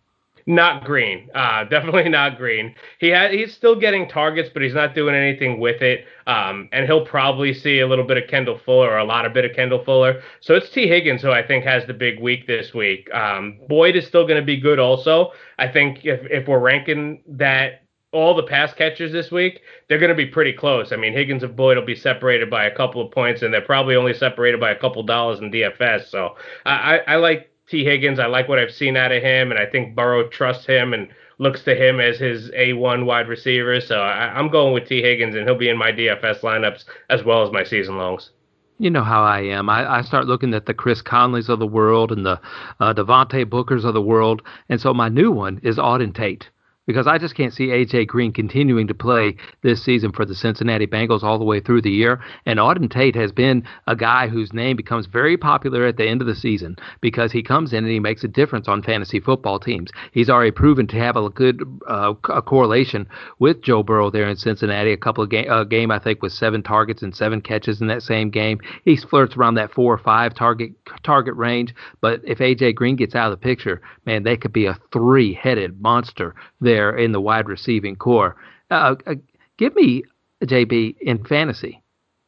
Not 0.46 0.84
Green. 0.84 1.28
Uh, 1.34 1.64
definitely 1.70 2.08
not 2.08 2.36
Green. 2.36 2.74
He 2.98 3.08
had 3.08 3.32
he's 3.32 3.54
still 3.54 3.78
getting 3.78 4.08
targets, 4.08 4.50
but 4.52 4.62
he's 4.62 4.74
not 4.74 4.94
doing 4.94 5.14
anything 5.14 5.60
with 5.60 5.82
it. 5.82 6.06
Um, 6.26 6.68
and 6.72 6.86
he'll 6.86 7.06
probably 7.06 7.54
see 7.54 7.80
a 7.80 7.86
little 7.86 8.06
bit 8.06 8.16
of 8.16 8.28
Kendall 8.28 8.58
Fuller 8.64 8.90
or 8.90 8.98
a 8.98 9.04
lot 9.04 9.24
of 9.24 9.32
bit 9.32 9.44
of 9.44 9.54
Kendall 9.54 9.84
Fuller. 9.84 10.22
So 10.40 10.54
it's 10.54 10.70
T. 10.70 10.86
Higgins 10.86 11.22
who 11.22 11.30
I 11.30 11.46
think 11.46 11.64
has 11.64 11.86
the 11.86 11.94
big 11.94 12.20
week 12.20 12.46
this 12.46 12.72
week. 12.74 13.12
Um, 13.12 13.60
Boyd 13.68 13.96
is 13.96 14.06
still 14.06 14.26
going 14.26 14.40
to 14.40 14.46
be 14.46 14.60
good 14.60 14.78
also. 14.78 15.32
I 15.58 15.68
think 15.68 16.04
if 16.04 16.20
if 16.30 16.48
we're 16.48 16.60
ranking 16.60 17.22
that 17.28 17.82
all 18.12 18.34
the 18.34 18.42
pass 18.42 18.74
catchers 18.74 19.10
this 19.10 19.30
week, 19.30 19.62
they're 19.88 19.98
going 19.98 20.10
to 20.10 20.14
be 20.14 20.26
pretty 20.26 20.52
close. 20.52 20.92
I 20.92 20.96
mean, 20.96 21.14
Higgins 21.14 21.42
and 21.42 21.56
Boyd 21.56 21.78
will 21.78 21.84
be 21.84 21.96
separated 21.96 22.50
by 22.50 22.64
a 22.64 22.74
couple 22.74 23.00
of 23.00 23.10
points, 23.10 23.42
and 23.42 23.52
they're 23.52 23.62
probably 23.62 23.96
only 23.96 24.12
separated 24.12 24.60
by 24.60 24.70
a 24.70 24.78
couple 24.78 25.02
dollars 25.02 25.40
in 25.40 25.50
DFS. 25.50 26.10
So 26.10 26.36
I, 26.66 27.00
I 27.06 27.16
like 27.16 27.50
T. 27.68 27.84
Higgins. 27.84 28.18
I 28.18 28.26
like 28.26 28.48
what 28.48 28.58
I've 28.58 28.70
seen 28.70 28.96
out 28.98 29.12
of 29.12 29.22
him, 29.22 29.50
and 29.50 29.58
I 29.58 29.64
think 29.64 29.96
Burrow 29.96 30.28
trusts 30.28 30.66
him 30.66 30.92
and 30.92 31.08
looks 31.38 31.62
to 31.62 31.74
him 31.74 32.00
as 32.00 32.18
his 32.18 32.50
A1 32.50 33.06
wide 33.06 33.28
receiver. 33.28 33.80
So 33.80 33.96
I, 34.00 34.38
am 34.38 34.50
going 34.50 34.74
with 34.74 34.86
T. 34.86 35.00
Higgins, 35.00 35.34
and 35.34 35.44
he'll 35.44 35.56
be 35.56 35.70
in 35.70 35.78
my 35.78 35.90
DFS 35.90 36.40
lineups 36.40 36.84
as 37.08 37.24
well 37.24 37.42
as 37.42 37.50
my 37.50 37.64
season 37.64 37.96
longs. 37.96 38.30
You 38.78 38.90
know 38.90 39.04
how 39.04 39.22
I 39.22 39.40
am. 39.40 39.70
I, 39.70 39.98
I 39.98 40.02
start 40.02 40.26
looking 40.26 40.52
at 40.52 40.66
the 40.66 40.74
Chris 40.74 41.00
Conleys 41.00 41.48
of 41.48 41.60
the 41.60 41.66
world 41.66 42.12
and 42.12 42.26
the 42.26 42.40
uh, 42.78 42.92
Devontae 42.92 43.46
Bookers 43.46 43.84
of 43.84 43.94
the 43.94 44.02
world, 44.02 44.42
and 44.68 44.80
so 44.80 44.92
my 44.92 45.08
new 45.08 45.30
one 45.30 45.60
is 45.62 45.78
Auden 45.78 46.14
Tate 46.14 46.50
because 46.86 47.06
I 47.06 47.18
just 47.18 47.34
can't 47.34 47.52
see 47.52 47.68
AJ 47.68 48.08
Green 48.08 48.32
continuing 48.32 48.86
to 48.88 48.94
play 48.94 49.36
this 49.62 49.84
season 49.84 50.12
for 50.12 50.24
the 50.24 50.34
Cincinnati 50.34 50.86
Bengals 50.86 51.22
all 51.22 51.38
the 51.38 51.44
way 51.44 51.60
through 51.60 51.82
the 51.82 51.90
year. 51.90 52.20
And 52.46 52.58
Auden 52.58 52.90
Tate 52.90 53.14
has 53.14 53.32
been 53.32 53.64
a 53.86 53.94
guy 53.94 54.28
whose 54.28 54.52
name 54.52 54.76
becomes 54.76 55.06
very 55.06 55.36
popular 55.36 55.86
at 55.86 55.96
the 55.96 56.08
end 56.08 56.20
of 56.20 56.26
the 56.26 56.34
season 56.34 56.76
because 57.00 57.32
he 57.32 57.42
comes 57.42 57.72
in 57.72 57.84
and 57.84 57.92
he 57.92 58.00
makes 58.00 58.24
a 58.24 58.28
difference 58.28 58.68
on 58.68 58.82
fantasy 58.82 59.20
football 59.20 59.58
teams. 59.58 59.90
He's 60.12 60.28
already 60.28 60.50
proven 60.50 60.86
to 60.88 60.96
have 60.96 61.16
a 61.16 61.28
good 61.30 61.62
uh, 61.88 62.14
a 62.28 62.42
correlation 62.42 63.06
with 63.38 63.62
Joe 63.62 63.82
Burrow 63.82 64.10
there 64.10 64.28
in 64.28 64.36
Cincinnati. 64.36 64.92
A 64.92 64.96
couple 64.96 65.22
of 65.22 65.30
game, 65.30 65.50
uh, 65.50 65.64
game 65.64 65.90
I 65.90 65.98
think 65.98 66.22
with 66.22 66.32
seven 66.32 66.62
targets 66.62 67.02
and 67.02 67.14
seven 67.14 67.40
catches 67.40 67.80
in 67.80 67.86
that 67.88 68.02
same 68.02 68.30
game. 68.30 68.60
He 68.84 68.96
flirts 68.96 69.36
around 69.36 69.54
that 69.54 69.72
four 69.72 69.94
or 69.94 69.98
five 69.98 70.34
target 70.34 70.72
target 71.04 71.36
range. 71.36 71.74
But 72.00 72.20
if 72.24 72.38
AJ 72.38 72.74
Green 72.74 72.96
gets 72.96 73.14
out 73.14 73.32
of 73.32 73.38
the 73.38 73.44
picture, 73.44 73.80
man, 74.04 74.24
they 74.24 74.36
could 74.36 74.52
be 74.52 74.66
a 74.66 74.78
three-headed 74.92 75.80
monster 75.80 76.34
there 76.60 76.81
in 76.90 77.12
the 77.12 77.20
wide 77.20 77.48
receiving 77.48 77.96
corps. 77.96 78.36
Uh, 78.70 78.96
uh, 79.06 79.14
give 79.56 79.74
me 79.74 80.02
JB 80.44 80.96
in 81.00 81.24
fantasy 81.24 81.82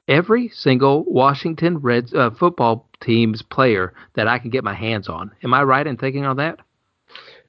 every 0.08 0.48
single 0.48 1.04
Washington 1.04 1.78
Reds 1.78 2.12
uh, 2.14 2.30
football 2.30 2.88
team's 3.00 3.42
player 3.42 3.94
that 4.14 4.28
I 4.28 4.38
can 4.38 4.50
get 4.50 4.64
my 4.64 4.74
hands 4.74 5.08
on. 5.08 5.30
Am 5.42 5.54
I 5.54 5.62
right 5.62 5.86
in 5.86 5.96
thinking 5.96 6.24
on 6.24 6.36
that? 6.36 6.60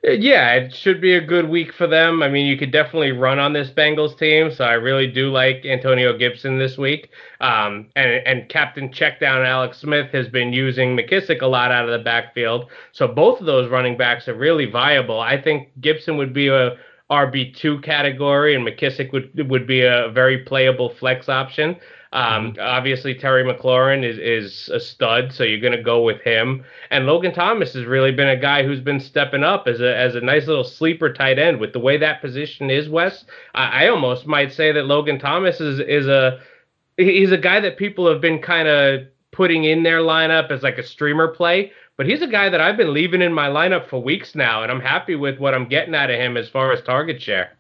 Yeah, 0.04 0.54
it 0.54 0.72
should 0.72 1.02
be 1.02 1.16
a 1.16 1.22
good 1.22 1.50
week 1.50 1.74
for 1.74 1.88
them. 1.88 2.22
I 2.22 2.30
mean, 2.30 2.46
you 2.46 2.58
could 2.58 2.72
definitely 2.72 3.12
run 3.12 3.40
on 3.40 3.54
this 3.54 3.72
Bengals 3.72 4.16
team, 4.20 4.52
so 4.52 4.64
I 4.64 4.74
really 4.74 5.08
do 5.08 5.32
like 5.32 5.66
Antonio 5.66 6.16
Gibson 6.16 6.60
this 6.60 6.78
week. 6.78 7.10
Um, 7.42 7.88
and 7.96 8.22
and 8.28 8.48
Captain 8.48 8.90
Checkdown 8.90 9.44
Alex 9.44 9.80
Smith 9.80 10.12
has 10.12 10.28
been 10.28 10.54
using 10.54 10.96
McKissic 10.96 11.42
a 11.42 11.48
lot 11.48 11.72
out 11.72 11.86
of 11.86 11.92
the 11.92 12.04
backfield, 12.04 12.70
so 12.92 13.08
both 13.08 13.40
of 13.40 13.48
those 13.48 13.72
running 13.72 13.98
backs 13.98 14.28
are 14.28 14.36
really 14.36 14.70
viable. 14.70 15.20
I 15.20 15.42
think 15.42 15.70
Gibson 15.82 16.18
would 16.18 16.34
be 16.34 16.50
a 16.50 16.78
RB 17.12 17.56
two 17.56 17.80
category, 17.82 18.56
and 18.56 18.66
McKissic 18.66 19.12
would 19.12 19.50
would 19.50 19.68
be 19.68 19.82
a 19.82 20.10
very 20.10 20.40
playable 20.40 20.90
flex 20.90 21.30
option. 21.30 21.78
Um, 22.14 22.54
mm-hmm. 22.54 22.62
Obviously, 22.62 23.14
Terry 23.14 23.44
McLaurin 23.44 24.04
is, 24.04 24.18
is 24.18 24.70
a 24.70 24.80
stud, 24.80 25.34
so 25.34 25.44
you're 25.44 25.60
going 25.60 25.76
to 25.76 25.84
go 25.84 26.02
with 26.02 26.22
him. 26.22 26.64
And 26.90 27.06
Logan 27.06 27.34
Thomas 27.34 27.74
has 27.74 27.84
really 27.86 28.14
been 28.14 28.30
a 28.30 28.38
guy 28.38 28.64
who's 28.64 28.80
been 28.80 29.02
stepping 29.02 29.44
up 29.44 29.68
as 29.68 29.82
a 29.82 29.96
as 29.96 30.16
a 30.16 30.22
nice 30.22 30.48
little 30.48 30.64
sleeper 30.64 31.12
tight 31.12 31.38
end. 31.38 31.60
With 31.60 31.74
the 31.74 31.80
way 31.80 31.98
that 31.98 32.22
position 32.22 32.70
is, 32.70 32.90
Wes, 32.90 33.26
I, 33.54 33.84
I 33.84 33.88
almost 33.90 34.26
might 34.26 34.54
say 34.54 34.72
that 34.72 34.86
Logan 34.86 35.20
Thomas 35.20 35.60
is 35.60 35.80
is 35.80 36.08
a 36.08 36.40
he's 36.98 37.32
a 37.32 37.38
guy 37.38 37.60
that 37.60 37.78
people 37.78 38.10
have 38.10 38.22
been 38.22 38.42
kind 38.42 38.68
of 38.68 39.02
putting 39.32 39.66
in 39.66 39.84
their 39.84 40.00
lineup 40.00 40.50
as 40.50 40.64
like 40.64 40.78
a 40.78 40.84
streamer 40.84 41.28
play. 41.28 41.72
But 41.98 42.08
he's 42.08 42.22
a 42.22 42.28
guy 42.28 42.50
that 42.50 42.60
I've 42.60 42.78
been 42.78 42.94
leaving 42.94 43.22
in 43.22 43.34
my 43.34 43.48
lineup 43.48 43.90
for 43.90 44.02
weeks 44.02 44.36
now, 44.36 44.64
and 44.64 44.72
I'm 44.72 44.82
happy 44.82 45.16
with 45.16 45.40
what 45.40 45.54
I'm 45.54 45.70
getting 45.70 45.96
out 45.96 46.10
of 46.10 46.20
him 46.20 46.36
as 46.36 46.50
far 46.50 46.74
as 46.74 46.82
target 46.82 47.22
share. 47.22 47.52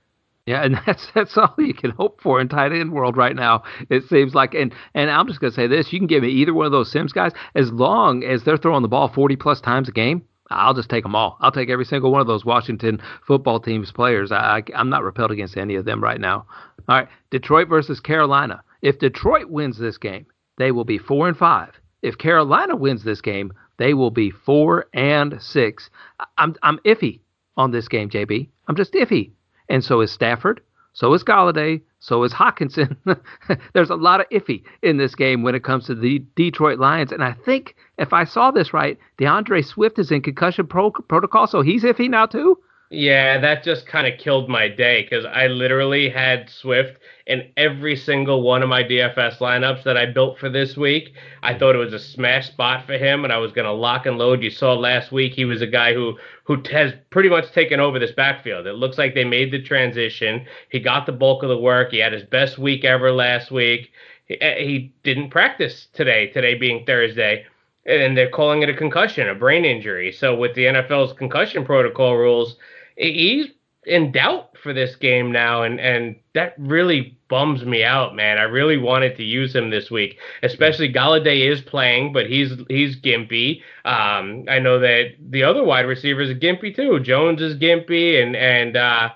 Yeah, 0.45 0.63
and 0.63 0.79
that's 0.85 1.07
that's 1.13 1.37
all 1.37 1.53
you 1.57 1.73
can 1.73 1.91
hope 1.91 2.21
for 2.21 2.39
in 2.39 2.49
tight 2.49 2.71
end 2.71 2.91
world 2.91 3.17
right 3.17 3.35
now. 3.35 3.63
It 3.89 4.03
seems 4.03 4.35
like, 4.35 4.53
and 4.53 4.73
and 4.93 5.09
I'm 5.09 5.27
just 5.27 5.39
gonna 5.39 5.53
say 5.53 5.67
this: 5.67 5.91
you 5.91 5.99
can 5.99 6.07
give 6.07 6.23
me 6.23 6.29
either 6.29 6.53
one 6.53 6.65
of 6.65 6.71
those 6.71 6.91
Sims 6.91 7.13
guys 7.13 7.31
as 7.55 7.71
long 7.71 8.23
as 8.23 8.43
they're 8.43 8.57
throwing 8.57 8.81
the 8.81 8.87
ball 8.87 9.07
40 9.07 9.35
plus 9.37 9.61
times 9.61 9.89
a 9.89 9.91
game. 9.91 10.23
I'll 10.51 10.75
just 10.75 10.89
take 10.89 11.03
them 11.03 11.15
all. 11.15 11.37
I'll 11.41 11.51
take 11.51 11.69
every 11.69 11.85
single 11.85 12.11
one 12.11 12.21
of 12.21 12.27
those 12.27 12.45
Washington 12.45 13.01
football 13.25 13.59
team's 13.59 13.91
players. 13.91 14.31
I, 14.31 14.61
I 14.75 14.79
am 14.79 14.91
not 14.91 15.03
repelled 15.03 15.31
against 15.31 15.57
any 15.57 15.73
of 15.73 15.85
them 15.85 16.03
right 16.03 16.21
now. 16.21 16.45
All 16.87 16.97
right, 16.97 17.07
Detroit 17.31 17.67
versus 17.67 17.99
Carolina. 17.99 18.61
If 18.83 18.99
Detroit 18.99 19.49
wins 19.49 19.79
this 19.79 19.97
game, 19.97 20.27
they 20.59 20.71
will 20.71 20.83
be 20.83 20.99
four 20.99 21.27
and 21.27 21.35
five. 21.35 21.71
If 22.03 22.19
Carolina 22.19 22.75
wins 22.75 23.03
this 23.03 23.21
game, 23.21 23.51
they 23.77 23.93
will 23.93 24.11
be 24.11 24.31
four 24.31 24.85
and 24.93 25.41
six. 25.41 25.89
I'm 26.37 26.55
I'm 26.63 26.79
iffy 26.79 27.19
on 27.57 27.71
this 27.71 27.87
game, 27.87 28.09
JB. 28.09 28.49
I'm 28.67 28.75
just 28.75 28.93
iffy 28.93 29.31
and 29.69 29.83
so 29.83 30.01
is 30.01 30.11
Stafford, 30.11 30.61
so 30.93 31.13
is 31.13 31.23
Golladay, 31.23 31.81
so 31.99 32.23
is 32.23 32.33
Hockenson. 32.33 32.95
There's 33.73 33.89
a 33.89 33.95
lot 33.95 34.21
of 34.21 34.29
iffy 34.29 34.63
in 34.81 34.97
this 34.97 35.15
game 35.15 35.43
when 35.43 35.55
it 35.55 35.63
comes 35.63 35.85
to 35.87 35.95
the 35.95 36.23
Detroit 36.35 36.79
Lions, 36.79 37.11
and 37.11 37.23
I 37.23 37.33
think 37.33 37.75
if 37.97 38.13
I 38.13 38.23
saw 38.23 38.51
this 38.51 38.73
right, 38.73 38.97
D'Andre 39.17 39.61
Swift 39.61 39.99
is 39.99 40.11
in 40.11 40.21
concussion 40.21 40.67
pro- 40.67 40.91
protocol, 40.91 41.47
so 41.47 41.61
he's 41.61 41.83
iffy 41.83 42.09
now 42.09 42.25
too. 42.25 42.59
Yeah, 42.91 43.39
that 43.39 43.63
just 43.63 43.87
kind 43.87 44.05
of 44.05 44.19
killed 44.19 44.47
my 44.47 44.67
day 44.67 45.01
because 45.01 45.25
I 45.25 45.47
literally 45.47 46.07
had 46.07 46.49
Swift 46.51 46.99
in 47.25 47.51
every 47.57 47.95
single 47.95 48.43
one 48.43 48.61
of 48.61 48.69
my 48.69 48.83
DFS 48.83 49.39
lineups 49.39 49.83
that 49.83 49.97
I 49.97 50.05
built 50.05 50.37
for 50.37 50.49
this 50.49 50.77
week. 50.77 51.13
I 51.41 51.57
thought 51.57 51.73
it 51.73 51.79
was 51.79 51.93
a 51.93 51.99
smash 51.99 52.47
spot 52.47 52.85
for 52.85 52.93
him, 52.93 53.23
and 53.23 53.33
I 53.33 53.37
was 53.37 53.51
going 53.51 53.65
to 53.65 53.71
lock 53.71 54.05
and 54.05 54.19
load. 54.19 54.43
You 54.43 54.51
saw 54.51 54.73
last 54.73 55.11
week 55.11 55.33
he 55.33 55.45
was 55.45 55.63
a 55.63 55.67
guy 55.67 55.95
who 55.95 56.19
who 56.43 56.61
has 56.71 56.93
pretty 57.09 57.29
much 57.29 57.51
taken 57.53 57.79
over 57.79 57.97
this 57.97 58.11
backfield. 58.11 58.67
It 58.67 58.73
looks 58.73 58.99
like 58.99 59.15
they 59.15 59.23
made 59.23 59.51
the 59.51 59.63
transition. 59.63 60.45
He 60.69 60.79
got 60.79 61.07
the 61.07 61.11
bulk 61.11 61.41
of 61.41 61.49
the 61.49 61.57
work. 61.57 61.89
He 61.89 61.97
had 61.97 62.13
his 62.13 62.23
best 62.23 62.59
week 62.59 62.85
ever 62.85 63.11
last 63.11 63.49
week. 63.49 63.91
He, 64.27 64.39
eh, 64.39 64.63
he 64.63 64.93
didn't 65.01 65.31
practice 65.31 65.87
today. 65.93 66.27
Today 66.27 66.53
being 66.53 66.85
Thursday 66.85 67.47
and 67.87 68.17
they're 68.17 68.29
calling 68.29 68.63
it 68.63 68.69
a 68.69 68.73
concussion, 68.73 69.29
a 69.29 69.35
brain 69.35 69.63
injury. 69.63 70.11
So 70.11 70.35
with 70.35 70.55
the 70.55 70.65
NFL's 70.65 71.13
concussion 71.13 71.63
protocol 71.63 72.17
rules, 72.17 72.57
he's 72.95 73.47
in 73.85 74.11
doubt 74.11 74.57
for 74.61 74.73
this 74.73 74.95
game 74.95 75.31
now, 75.31 75.63
and 75.63 75.79
and 75.79 76.15
that 76.33 76.55
really 76.57 77.17
bums 77.29 77.63
me 77.65 77.83
out, 77.83 78.15
man. 78.15 78.37
I 78.37 78.43
really 78.43 78.77
wanted 78.77 79.15
to 79.17 79.23
use 79.23 79.55
him 79.55 79.69
this 79.69 79.91
week, 79.91 80.17
especially 80.43 80.91
Golladay 80.91 81.51
is 81.51 81.61
playing, 81.61 82.13
but 82.13 82.27
he's 82.27 82.53
he's 82.67 82.99
gimpy. 82.99 83.61
Um, 83.85 84.45
I 84.49 84.59
know 84.59 84.79
that 84.79 85.15
the 85.29 85.43
other 85.43 85.63
wide 85.63 85.85
receivers 85.85 86.29
are 86.29 86.35
gimpy 86.35 86.75
too. 86.75 86.99
Jones 86.99 87.41
is 87.41 87.57
gimpy, 87.57 88.21
and 88.21 88.35
and 88.35 88.75
uh, 88.75 89.09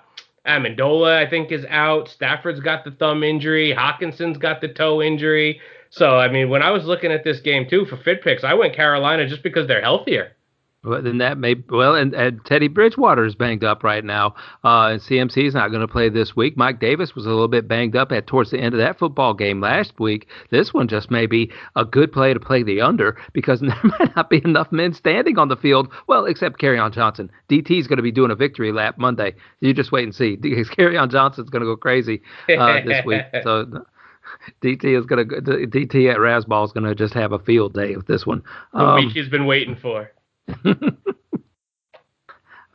Amendola 0.46 1.16
I 1.16 1.30
think 1.30 1.52
is 1.52 1.66
out. 1.70 2.08
Stafford's 2.08 2.60
got 2.60 2.84
the 2.84 2.92
thumb 2.92 3.24
injury. 3.24 3.74
Hockenson's 3.76 4.38
got 4.38 4.62
the 4.62 4.70
toe 4.70 5.02
injury. 5.02 5.60
So 5.90 6.18
I 6.18 6.30
mean, 6.30 6.50
when 6.50 6.62
I 6.62 6.72
was 6.72 6.86
looking 6.86 7.12
at 7.12 7.24
this 7.24 7.40
game 7.40 7.68
too 7.68 7.86
for 7.86 7.98
fit 7.98 8.24
picks, 8.24 8.44
I 8.44 8.54
went 8.54 8.76
Carolina 8.76 9.28
just 9.28 9.44
because 9.44 9.68
they're 9.68 9.82
healthier. 9.82 10.34
Well, 10.82 11.02
then 11.02 11.18
that 11.18 11.38
may 11.38 11.56
well, 11.70 11.96
and, 11.96 12.14
and 12.14 12.40
Teddy 12.46 12.70
Bridgewater 12.70 13.26
is 13.26 13.36
banged 13.36 13.66
up 13.66 13.84
right 13.84 14.04
now, 14.04 14.28
uh, 14.64 14.92
and 14.92 15.02
CMC 15.02 15.46
is 15.46 15.54
not 15.54 15.72
going 15.72 15.82
to 15.82 15.90
play 15.90 16.08
this 16.08 16.38
week. 16.38 16.56
Mike 16.56 16.80
Davis 16.80 17.14
was 17.14 17.26
a 17.26 17.30
little 17.30 17.50
bit 17.50 17.68
banged 17.68 17.98
up 17.98 18.14
at 18.14 18.28
towards 18.28 18.52
the 18.52 18.60
end 18.60 18.74
of 18.74 18.80
that 18.80 18.98
football 18.98 19.34
game 19.34 19.60
last 19.60 20.00
week. 20.00 20.30
This 20.52 20.74
one 20.74 20.88
just 20.88 21.12
may 21.12 21.26
be 21.26 21.52
a 21.76 21.84
good 21.84 22.14
play 22.14 22.34
to 22.34 22.40
play 22.40 22.64
the 22.64 22.80
under 22.80 23.20
because 23.34 23.60
there 23.62 23.76
might 23.84 24.16
not 24.16 24.30
be 24.30 24.42
enough 24.46 24.72
men 24.72 24.94
standing 24.94 25.38
on 25.38 25.50
the 25.50 25.58
field. 25.58 25.90
Well, 26.08 26.24
except 26.26 26.62
Kerryon 26.62 26.94
Johnson. 26.94 27.30
DT 27.50 27.78
is 27.78 27.88
going 27.88 27.98
to 27.98 28.04
be 28.04 28.14
doing 28.14 28.32
a 28.32 28.36
victory 28.36 28.72
lap 28.72 28.98
Monday. 28.98 29.36
You 29.60 29.74
just 29.74 29.92
wait 29.92 30.06
and 30.06 30.16
see 30.16 30.36
because 30.42 30.70
Kerryon 30.70 31.12
Johnson's 31.12 31.50
going 31.50 31.62
to 31.62 31.68
go 31.68 31.76
crazy 31.76 32.22
uh, 32.58 32.80
this 32.86 33.06
week. 33.06 33.22
So. 33.44 33.86
DT 34.62 34.98
is 34.98 35.06
gonna 35.08 35.24
DT 35.26 36.12
at 36.12 36.18
Rasball 36.18 36.66
is 36.66 36.72
gonna 36.72 36.94
just 36.94 37.16
have 37.16 37.32
a 37.32 37.40
field 37.40 37.74
day 37.74 37.96
with 37.96 38.06
this 38.06 38.28
one. 38.28 38.44
The 38.74 38.80
um, 38.80 39.06
week 39.06 39.14
he's 39.14 39.28
been 39.28 39.48
waiting 39.48 39.76
for. 39.76 40.12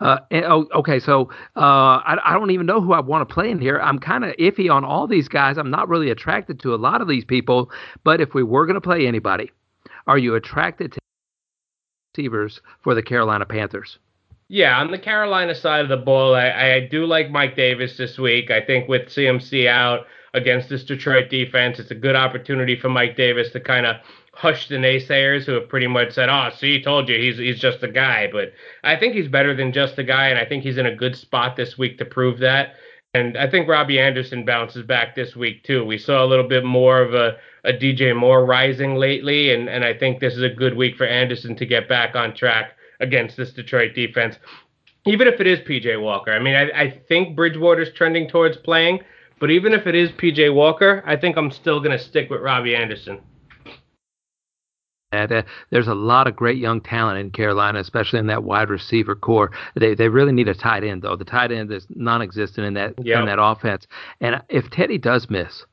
Uh, 0.00 0.18
and, 0.30 0.44
oh, 0.44 0.66
okay, 0.74 0.98
so 0.98 1.30
uh, 1.56 2.02
I, 2.04 2.18
I, 2.24 2.32
don't 2.34 2.50
even 2.50 2.66
know 2.66 2.80
who 2.80 2.92
I 2.92 3.00
want 3.00 3.26
to 3.26 3.32
play 3.32 3.50
in 3.50 3.60
here. 3.60 3.78
I'm 3.78 3.98
kind 3.98 4.24
of 4.24 4.36
iffy 4.36 4.70
on 4.70 4.84
all 4.84 5.06
these 5.06 5.28
guys. 5.28 5.56
I'm 5.56 5.70
not 5.70 5.88
really 5.88 6.10
attracted 6.10 6.60
to 6.60 6.74
a 6.74 6.76
lot 6.76 7.00
of 7.00 7.08
these 7.08 7.24
people. 7.24 7.70
But 8.02 8.20
if 8.20 8.34
we 8.34 8.42
were 8.42 8.66
going 8.66 8.74
to 8.74 8.80
play 8.82 9.06
anybody, 9.06 9.52
are 10.06 10.18
you 10.18 10.34
attracted 10.34 10.92
to 10.92 10.98
receivers 12.14 12.60
for 12.82 12.94
the 12.94 13.02
Carolina 13.02 13.46
Panthers? 13.46 13.98
Yeah, 14.48 14.78
on 14.78 14.90
the 14.90 14.98
Carolina 14.98 15.54
side 15.54 15.80
of 15.80 15.88
the 15.88 16.04
ball, 16.04 16.34
I, 16.34 16.50
I 16.50 16.88
do 16.90 17.06
like 17.06 17.30
Mike 17.30 17.56
Davis 17.56 17.96
this 17.96 18.18
week. 18.18 18.50
I 18.50 18.60
think 18.60 18.88
with 18.88 19.08
CMC 19.08 19.68
out 19.68 20.06
against 20.34 20.68
this 20.68 20.84
Detroit 20.84 21.30
defense, 21.30 21.78
it's 21.78 21.92
a 21.92 21.94
good 21.94 22.16
opportunity 22.16 22.78
for 22.78 22.88
Mike 22.88 23.16
Davis 23.16 23.50
to 23.52 23.60
kind 23.60 23.86
of 23.86 23.96
hush 24.36 24.68
the 24.68 24.76
naysayers 24.76 25.44
who 25.44 25.52
have 25.52 25.68
pretty 25.68 25.86
much 25.86 26.12
said, 26.12 26.28
"Oh, 26.28 26.50
see, 26.56 26.82
told 26.82 27.08
you, 27.08 27.18
he's 27.18 27.38
he's 27.38 27.60
just 27.60 27.82
a 27.82 27.88
guy." 27.88 28.28
But 28.30 28.52
I 28.82 28.96
think 28.96 29.14
he's 29.14 29.28
better 29.28 29.54
than 29.54 29.72
just 29.72 29.98
a 29.98 30.04
guy, 30.04 30.28
and 30.28 30.38
I 30.38 30.44
think 30.44 30.62
he's 30.62 30.78
in 30.78 30.86
a 30.86 30.94
good 30.94 31.16
spot 31.16 31.56
this 31.56 31.78
week 31.78 31.98
to 31.98 32.04
prove 32.04 32.38
that. 32.40 32.74
And 33.14 33.38
I 33.38 33.48
think 33.48 33.68
Robbie 33.68 34.00
Anderson 34.00 34.44
bounces 34.44 34.82
back 34.82 35.14
this 35.14 35.36
week 35.36 35.62
too. 35.62 35.84
We 35.84 35.98
saw 35.98 36.24
a 36.24 36.26
little 36.26 36.48
bit 36.48 36.64
more 36.64 37.00
of 37.00 37.14
a, 37.14 37.36
a 37.62 37.72
DJ 37.72 38.14
Moore 38.14 38.44
rising 38.44 38.96
lately, 38.96 39.54
and, 39.54 39.68
and 39.68 39.84
I 39.84 39.94
think 39.94 40.18
this 40.18 40.34
is 40.34 40.42
a 40.42 40.48
good 40.48 40.76
week 40.76 40.96
for 40.96 41.06
Anderson 41.06 41.54
to 41.56 41.64
get 41.64 41.88
back 41.88 42.16
on 42.16 42.34
track 42.34 42.72
against 42.98 43.36
this 43.36 43.52
Detroit 43.52 43.94
defense. 43.94 44.36
Even 45.06 45.28
if 45.28 45.40
it 45.40 45.46
is 45.46 45.60
PJ 45.60 46.00
Walker. 46.02 46.32
I 46.32 46.40
mean, 46.40 46.56
I, 46.56 46.70
I 46.70 46.90
think 46.90 47.36
Bridgewater's 47.36 47.92
trending 47.92 48.28
towards 48.28 48.56
playing, 48.56 49.00
but 49.38 49.50
even 49.50 49.72
if 49.72 49.86
it 49.86 49.94
is 49.94 50.10
PJ 50.10 50.52
Walker, 50.52 51.02
I 51.06 51.14
think 51.14 51.36
I'm 51.36 51.52
still 51.52 51.78
going 51.78 51.96
to 51.96 52.02
stick 52.02 52.30
with 52.30 52.40
Robbie 52.40 52.74
Anderson. 52.74 53.20
Uh, 55.14 55.42
there's 55.70 55.88
a 55.88 55.94
lot 55.94 56.26
of 56.26 56.36
great 56.36 56.58
young 56.58 56.80
talent 56.80 57.18
in 57.18 57.30
Carolina, 57.30 57.80
especially 57.80 58.18
in 58.18 58.26
that 58.26 58.44
wide 58.44 58.70
receiver 58.70 59.14
corps. 59.14 59.50
They 59.74 59.94
they 59.94 60.08
really 60.08 60.32
need 60.32 60.48
a 60.48 60.54
tight 60.54 60.84
end 60.84 61.02
though. 61.02 61.16
The 61.16 61.24
tight 61.24 61.52
end 61.52 61.72
is 61.72 61.86
non-existent 61.90 62.66
in 62.66 62.74
that 62.74 62.94
yep. 63.02 63.20
in 63.20 63.26
that 63.26 63.38
offense. 63.40 63.86
And 64.20 64.42
if 64.48 64.70
Teddy 64.70 64.98
does 64.98 65.28
miss, 65.30 65.64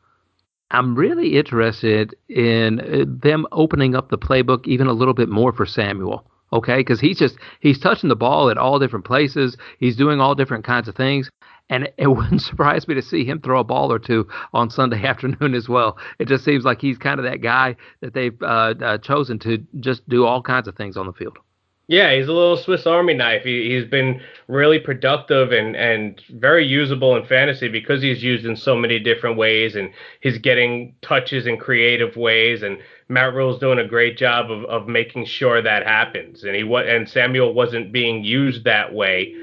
I'm 0.71 0.95
really 0.95 1.37
interested 1.37 2.15
in 2.29 2.79
uh, 2.79 3.05
them 3.07 3.45
opening 3.51 3.95
up 3.95 4.09
the 4.09 4.17
playbook 4.17 4.65
even 4.65 4.87
a 4.87 4.93
little 4.93 5.13
bit 5.13 5.29
more 5.29 5.51
for 5.51 5.65
Samuel. 5.65 6.25
Okay, 6.53 6.77
because 6.77 6.99
he's 6.99 7.17
just 7.17 7.37
he's 7.61 7.79
touching 7.79 8.09
the 8.09 8.15
ball 8.15 8.49
at 8.49 8.57
all 8.57 8.77
different 8.77 9.05
places. 9.05 9.55
He's 9.79 9.95
doing 9.95 10.19
all 10.19 10.35
different 10.35 10.65
kinds 10.65 10.89
of 10.89 10.95
things. 10.95 11.29
And 11.71 11.89
it 11.97 12.07
wouldn't 12.15 12.43
surprise 12.43 12.87
me 12.87 12.93
to 12.93 13.01
see 13.01 13.25
him 13.25 13.41
throw 13.41 13.61
a 13.61 13.63
ball 13.63 13.91
or 13.91 13.97
two 13.97 14.27
on 14.53 14.69
Sunday 14.69 15.03
afternoon 15.07 15.55
as 15.55 15.67
well. 15.67 15.97
It 16.19 16.27
just 16.27 16.45
seems 16.45 16.63
like 16.63 16.79
he's 16.79 16.99
kind 16.99 17.19
of 17.19 17.23
that 17.23 17.41
guy 17.41 17.75
that 18.01 18.13
they've 18.13 18.39
uh, 18.43 18.75
uh, 18.79 18.97
chosen 18.99 19.39
to 19.39 19.57
just 19.79 20.07
do 20.07 20.25
all 20.25 20.43
kinds 20.43 20.67
of 20.67 20.75
things 20.75 20.97
on 20.97 21.07
the 21.07 21.13
field. 21.13 21.39
Yeah, 21.87 22.15
he's 22.15 22.29
a 22.29 22.31
little 22.31 22.55
Swiss 22.55 22.87
Army 22.87 23.13
knife. 23.13 23.43
He, 23.43 23.73
has 23.73 23.83
been 23.83 24.21
really 24.47 24.79
productive 24.79 25.51
and, 25.51 25.75
and 25.75 26.21
very 26.29 26.65
usable 26.65 27.17
in 27.17 27.25
fantasy 27.25 27.67
because 27.67 28.01
he's 28.01 28.23
used 28.23 28.45
in 28.45 28.55
so 28.55 28.77
many 28.77 28.97
different 28.97 29.35
ways 29.35 29.75
and 29.75 29.91
he's 30.21 30.37
getting 30.37 30.95
touches 31.01 31.47
in 31.47 31.57
creative 31.57 32.15
ways. 32.15 32.63
And 32.63 32.77
Matt 33.09 33.33
Rhule's 33.33 33.59
doing 33.59 33.79
a 33.79 33.85
great 33.85 34.17
job 34.17 34.49
of, 34.49 34.63
of 34.65 34.87
making 34.87 35.25
sure 35.25 35.61
that 35.61 35.85
happens. 35.85 36.45
And 36.45 36.55
he 36.55 36.61
and 36.61 37.09
Samuel 37.09 37.53
wasn't 37.53 37.91
being 37.91 38.23
used 38.23 38.63
that 38.63 38.93
way 38.93 39.35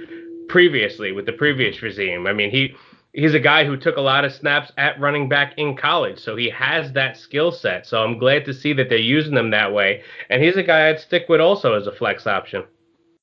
previously 0.49 1.13
with 1.13 1.27
the 1.27 1.33
previous 1.33 1.83
regime. 1.83 2.27
I 2.27 2.33
mean, 2.33 2.51
he 2.51 2.75
he's 3.13 3.35
a 3.35 3.41
guy 3.41 3.65
who 3.65 3.77
took 3.77 3.97
a 3.97 4.01
lot 4.01 4.25
of 4.25 4.33
snaps 4.33 4.73
at 4.77 5.01
running 5.01 5.29
back 5.29 5.55
in 5.57 5.77
college, 5.77 6.19
so 6.19 6.37
he 6.37 6.51
has 6.51 6.93
that 6.93 7.17
skill 7.17 7.53
set. 7.53 7.87
So 7.87 8.03
I'm 8.03 8.19
glad 8.19 8.45
to 8.47 8.55
see 8.55 8.73
that 8.75 8.89
they're 8.89 8.99
using 8.99 9.37
him 9.37 9.51
that 9.51 9.73
way. 9.73 10.03
And 10.31 10.43
he's 10.43 10.57
a 10.57 10.63
guy 10.63 10.89
I'd 10.89 11.01
stick 11.01 11.29
with 11.29 11.41
also 11.41 11.75
as 11.75 11.87
a 11.87 11.93
flex 11.93 12.27
option. 12.27 12.65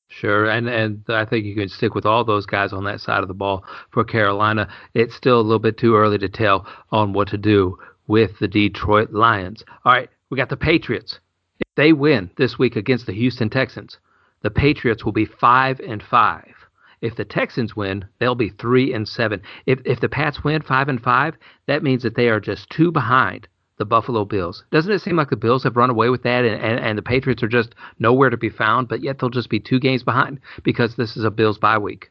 Sure, 0.08 0.48
and 0.48 0.68
and 0.68 1.02
I 1.08 1.24
think 1.24 1.44
you 1.44 1.54
can 1.54 1.68
stick 1.68 1.94
with 1.94 2.06
all 2.06 2.24
those 2.24 2.46
guys 2.46 2.72
on 2.72 2.84
that 2.84 3.00
side 3.00 3.22
of 3.22 3.28
the 3.28 3.34
ball 3.34 3.64
for 3.90 4.04
Carolina. 4.04 4.68
It's 4.94 5.16
still 5.16 5.40
a 5.40 5.42
little 5.42 5.58
bit 5.58 5.78
too 5.78 5.96
early 5.96 6.18
to 6.18 6.28
tell 6.28 6.66
on 6.92 7.12
what 7.12 7.28
to 7.28 7.38
do 7.38 7.78
with 8.06 8.38
the 8.38 8.46
Detroit 8.46 9.12
Lions. 9.12 9.64
All 9.84 9.92
right, 9.92 10.08
we 10.30 10.36
got 10.36 10.48
the 10.48 10.56
Patriots. 10.56 11.18
If 11.58 11.74
they 11.74 11.92
win 11.92 12.30
this 12.36 12.58
week 12.58 12.76
against 12.76 13.06
the 13.06 13.14
Houston 13.14 13.50
Texans, 13.50 13.98
the 14.42 14.50
Patriots 14.50 15.04
will 15.04 15.12
be 15.12 15.24
five 15.24 15.80
and 15.80 16.02
five. 16.02 16.54
If 17.00 17.16
the 17.16 17.24
Texans 17.24 17.76
win, 17.76 18.06
they'll 18.18 18.34
be 18.34 18.48
three 18.48 18.92
and 18.92 19.06
seven. 19.06 19.42
If 19.66 19.80
if 19.84 20.00
the 20.00 20.08
Pats 20.08 20.42
win 20.42 20.62
five 20.62 20.88
and 20.88 21.02
five, 21.02 21.36
that 21.66 21.82
means 21.82 22.02
that 22.02 22.14
they 22.14 22.28
are 22.28 22.40
just 22.40 22.70
two 22.70 22.90
behind 22.90 23.48
the 23.78 23.84
Buffalo 23.84 24.24
Bills. 24.24 24.64
Doesn't 24.70 24.92
it 24.92 25.00
seem 25.00 25.16
like 25.16 25.30
the 25.30 25.36
Bills 25.36 25.64
have 25.64 25.76
run 25.76 25.90
away 25.90 26.08
with 26.08 26.22
that 26.22 26.44
and, 26.44 26.60
and, 26.62 26.80
and 26.80 26.96
the 26.96 27.02
Patriots 27.02 27.42
are 27.42 27.48
just 27.48 27.74
nowhere 27.98 28.30
to 28.30 28.36
be 28.36 28.48
found, 28.48 28.88
but 28.88 29.02
yet 29.02 29.18
they'll 29.18 29.28
just 29.28 29.50
be 29.50 29.60
two 29.60 29.78
games 29.78 30.02
behind 30.02 30.40
because 30.62 30.96
this 30.96 31.16
is 31.16 31.24
a 31.24 31.30
Bills 31.30 31.58
bye 31.58 31.78
week? 31.78 32.10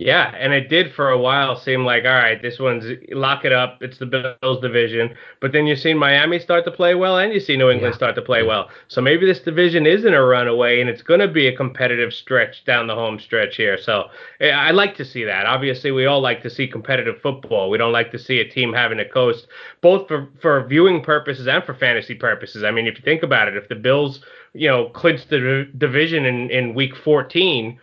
Yeah, 0.00 0.34
and 0.34 0.54
it 0.54 0.70
did 0.70 0.94
for 0.94 1.10
a 1.10 1.18
while 1.18 1.60
seem 1.60 1.84
like, 1.84 2.04
all 2.04 2.14
right, 2.14 2.40
this 2.40 2.58
one's 2.58 2.86
lock 3.10 3.44
it 3.44 3.52
up. 3.52 3.82
It's 3.82 3.98
the 3.98 4.06
Bills 4.06 4.58
division. 4.62 5.14
But 5.42 5.52
then 5.52 5.66
you've 5.66 5.78
seen 5.78 5.98
Miami 5.98 6.38
start 6.38 6.64
to 6.64 6.70
play 6.70 6.94
well 6.94 7.18
and 7.18 7.34
you 7.34 7.38
see 7.38 7.54
New 7.54 7.68
England 7.68 7.92
yeah. 7.92 7.98
start 7.98 8.14
to 8.14 8.22
play 8.22 8.42
well. 8.42 8.70
So 8.88 9.02
maybe 9.02 9.26
this 9.26 9.40
division 9.40 9.84
isn't 9.84 10.14
a 10.14 10.24
runaway 10.24 10.80
and 10.80 10.88
it's 10.88 11.02
going 11.02 11.20
to 11.20 11.28
be 11.28 11.48
a 11.48 11.54
competitive 11.54 12.14
stretch 12.14 12.64
down 12.64 12.86
the 12.86 12.94
home 12.94 13.18
stretch 13.18 13.56
here. 13.56 13.76
So 13.76 14.04
eh, 14.40 14.48
I 14.48 14.70
like 14.70 14.96
to 14.96 15.04
see 15.04 15.22
that. 15.24 15.44
Obviously, 15.44 15.90
we 15.90 16.06
all 16.06 16.22
like 16.22 16.42
to 16.44 16.50
see 16.50 16.66
competitive 16.66 17.20
football. 17.20 17.68
We 17.68 17.76
don't 17.76 17.92
like 17.92 18.10
to 18.12 18.18
see 18.18 18.38
a 18.38 18.48
team 18.48 18.72
having 18.72 18.96
to 18.96 19.06
coast, 19.06 19.48
both 19.82 20.08
for, 20.08 20.30
for 20.40 20.66
viewing 20.66 21.02
purposes 21.02 21.46
and 21.46 21.62
for 21.62 21.74
fantasy 21.74 22.14
purposes. 22.14 22.64
I 22.64 22.70
mean, 22.70 22.86
if 22.86 22.96
you 22.96 23.04
think 23.04 23.22
about 23.22 23.48
it, 23.48 23.56
if 23.58 23.68
the 23.68 23.74
Bills, 23.74 24.24
you 24.54 24.66
know, 24.66 24.88
clinch 24.88 25.28
the 25.28 25.68
division 25.76 26.24
in, 26.24 26.48
in 26.48 26.72
week 26.72 26.96
14, 26.96 27.78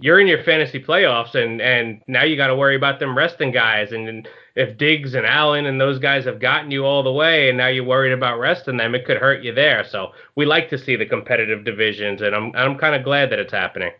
you're 0.00 0.20
in 0.20 0.26
your 0.26 0.42
fantasy 0.42 0.82
playoffs 0.82 1.34
and 1.34 1.60
and 1.60 2.02
now 2.06 2.24
you 2.24 2.36
got 2.36 2.48
to 2.48 2.56
worry 2.56 2.76
about 2.76 2.98
them 2.98 3.16
resting 3.16 3.52
guys. 3.52 3.92
And 3.92 4.28
if 4.56 4.76
Diggs 4.78 5.14
and 5.14 5.26
Allen 5.26 5.66
and 5.66 5.80
those 5.80 5.98
guys 5.98 6.24
have 6.24 6.40
gotten 6.40 6.70
you 6.70 6.84
all 6.84 7.02
the 7.02 7.12
way 7.12 7.48
and 7.48 7.58
now 7.58 7.68
you're 7.68 7.84
worried 7.84 8.12
about 8.12 8.38
resting 8.38 8.76
them 8.76 8.94
it 8.94 9.04
could 9.04 9.18
hurt 9.18 9.42
you 9.42 9.54
there. 9.54 9.84
So 9.84 10.12
we 10.36 10.46
like 10.46 10.68
to 10.70 10.78
see 10.78 10.96
the 10.96 11.06
competitive 11.06 11.64
divisions 11.64 12.22
and 12.22 12.34
I'm 12.34 12.52
I'm 12.54 12.78
kind 12.78 12.94
of 12.94 13.04
glad 13.04 13.30
that 13.30 13.38
it's 13.38 13.52
happening 13.52 13.92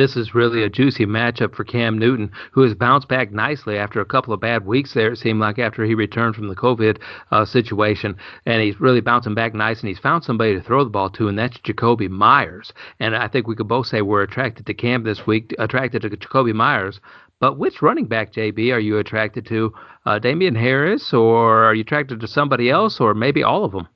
this 0.00 0.16
is 0.16 0.34
really 0.34 0.62
a 0.62 0.70
juicy 0.70 1.04
matchup 1.04 1.54
for 1.54 1.62
Cam 1.62 1.98
Newton, 1.98 2.32
who 2.52 2.62
has 2.62 2.72
bounced 2.72 3.06
back 3.06 3.32
nicely 3.32 3.76
after 3.76 4.00
a 4.00 4.06
couple 4.06 4.32
of 4.32 4.40
bad 4.40 4.64
weeks 4.64 4.94
there, 4.94 5.12
it 5.12 5.18
seemed 5.18 5.40
like, 5.40 5.58
after 5.58 5.84
he 5.84 5.94
returned 5.94 6.34
from 6.34 6.48
the 6.48 6.56
COVID 6.56 6.98
uh, 7.30 7.44
situation. 7.44 8.16
And 8.46 8.62
he's 8.62 8.80
really 8.80 9.02
bouncing 9.02 9.34
back 9.34 9.52
nice, 9.52 9.80
and 9.80 9.88
he's 9.88 9.98
found 9.98 10.24
somebody 10.24 10.54
to 10.54 10.62
throw 10.62 10.84
the 10.84 10.90
ball 10.90 11.10
to, 11.10 11.28
and 11.28 11.38
that's 11.38 11.58
Jakobi 11.58 12.08
Meyers. 12.08 12.72
And 12.98 13.14
I 13.14 13.28
think 13.28 13.46
we 13.46 13.54
could 13.54 13.68
both 13.68 13.88
say 13.88 14.00
we're 14.00 14.22
attracted 14.22 14.64
to 14.64 14.74
Cam 14.74 15.04
this 15.04 15.26
week, 15.26 15.54
attracted 15.58 16.00
to 16.00 16.08
Jakobi 16.08 16.54
Meyers. 16.54 16.98
But 17.38 17.58
which 17.58 17.82
running 17.82 18.06
back, 18.06 18.32
JB, 18.32 18.72
are 18.72 18.80
you 18.80 18.96
attracted 18.96 19.44
to? 19.48 19.74
Uh, 20.06 20.18
Damien 20.18 20.54
Harris, 20.54 21.12
or 21.12 21.64
are 21.64 21.74
you 21.74 21.82
attracted 21.82 22.20
to 22.20 22.26
somebody 22.26 22.70
else, 22.70 23.00
or 23.00 23.12
maybe 23.12 23.42
all 23.42 23.66
of 23.66 23.72
them? 23.72 23.86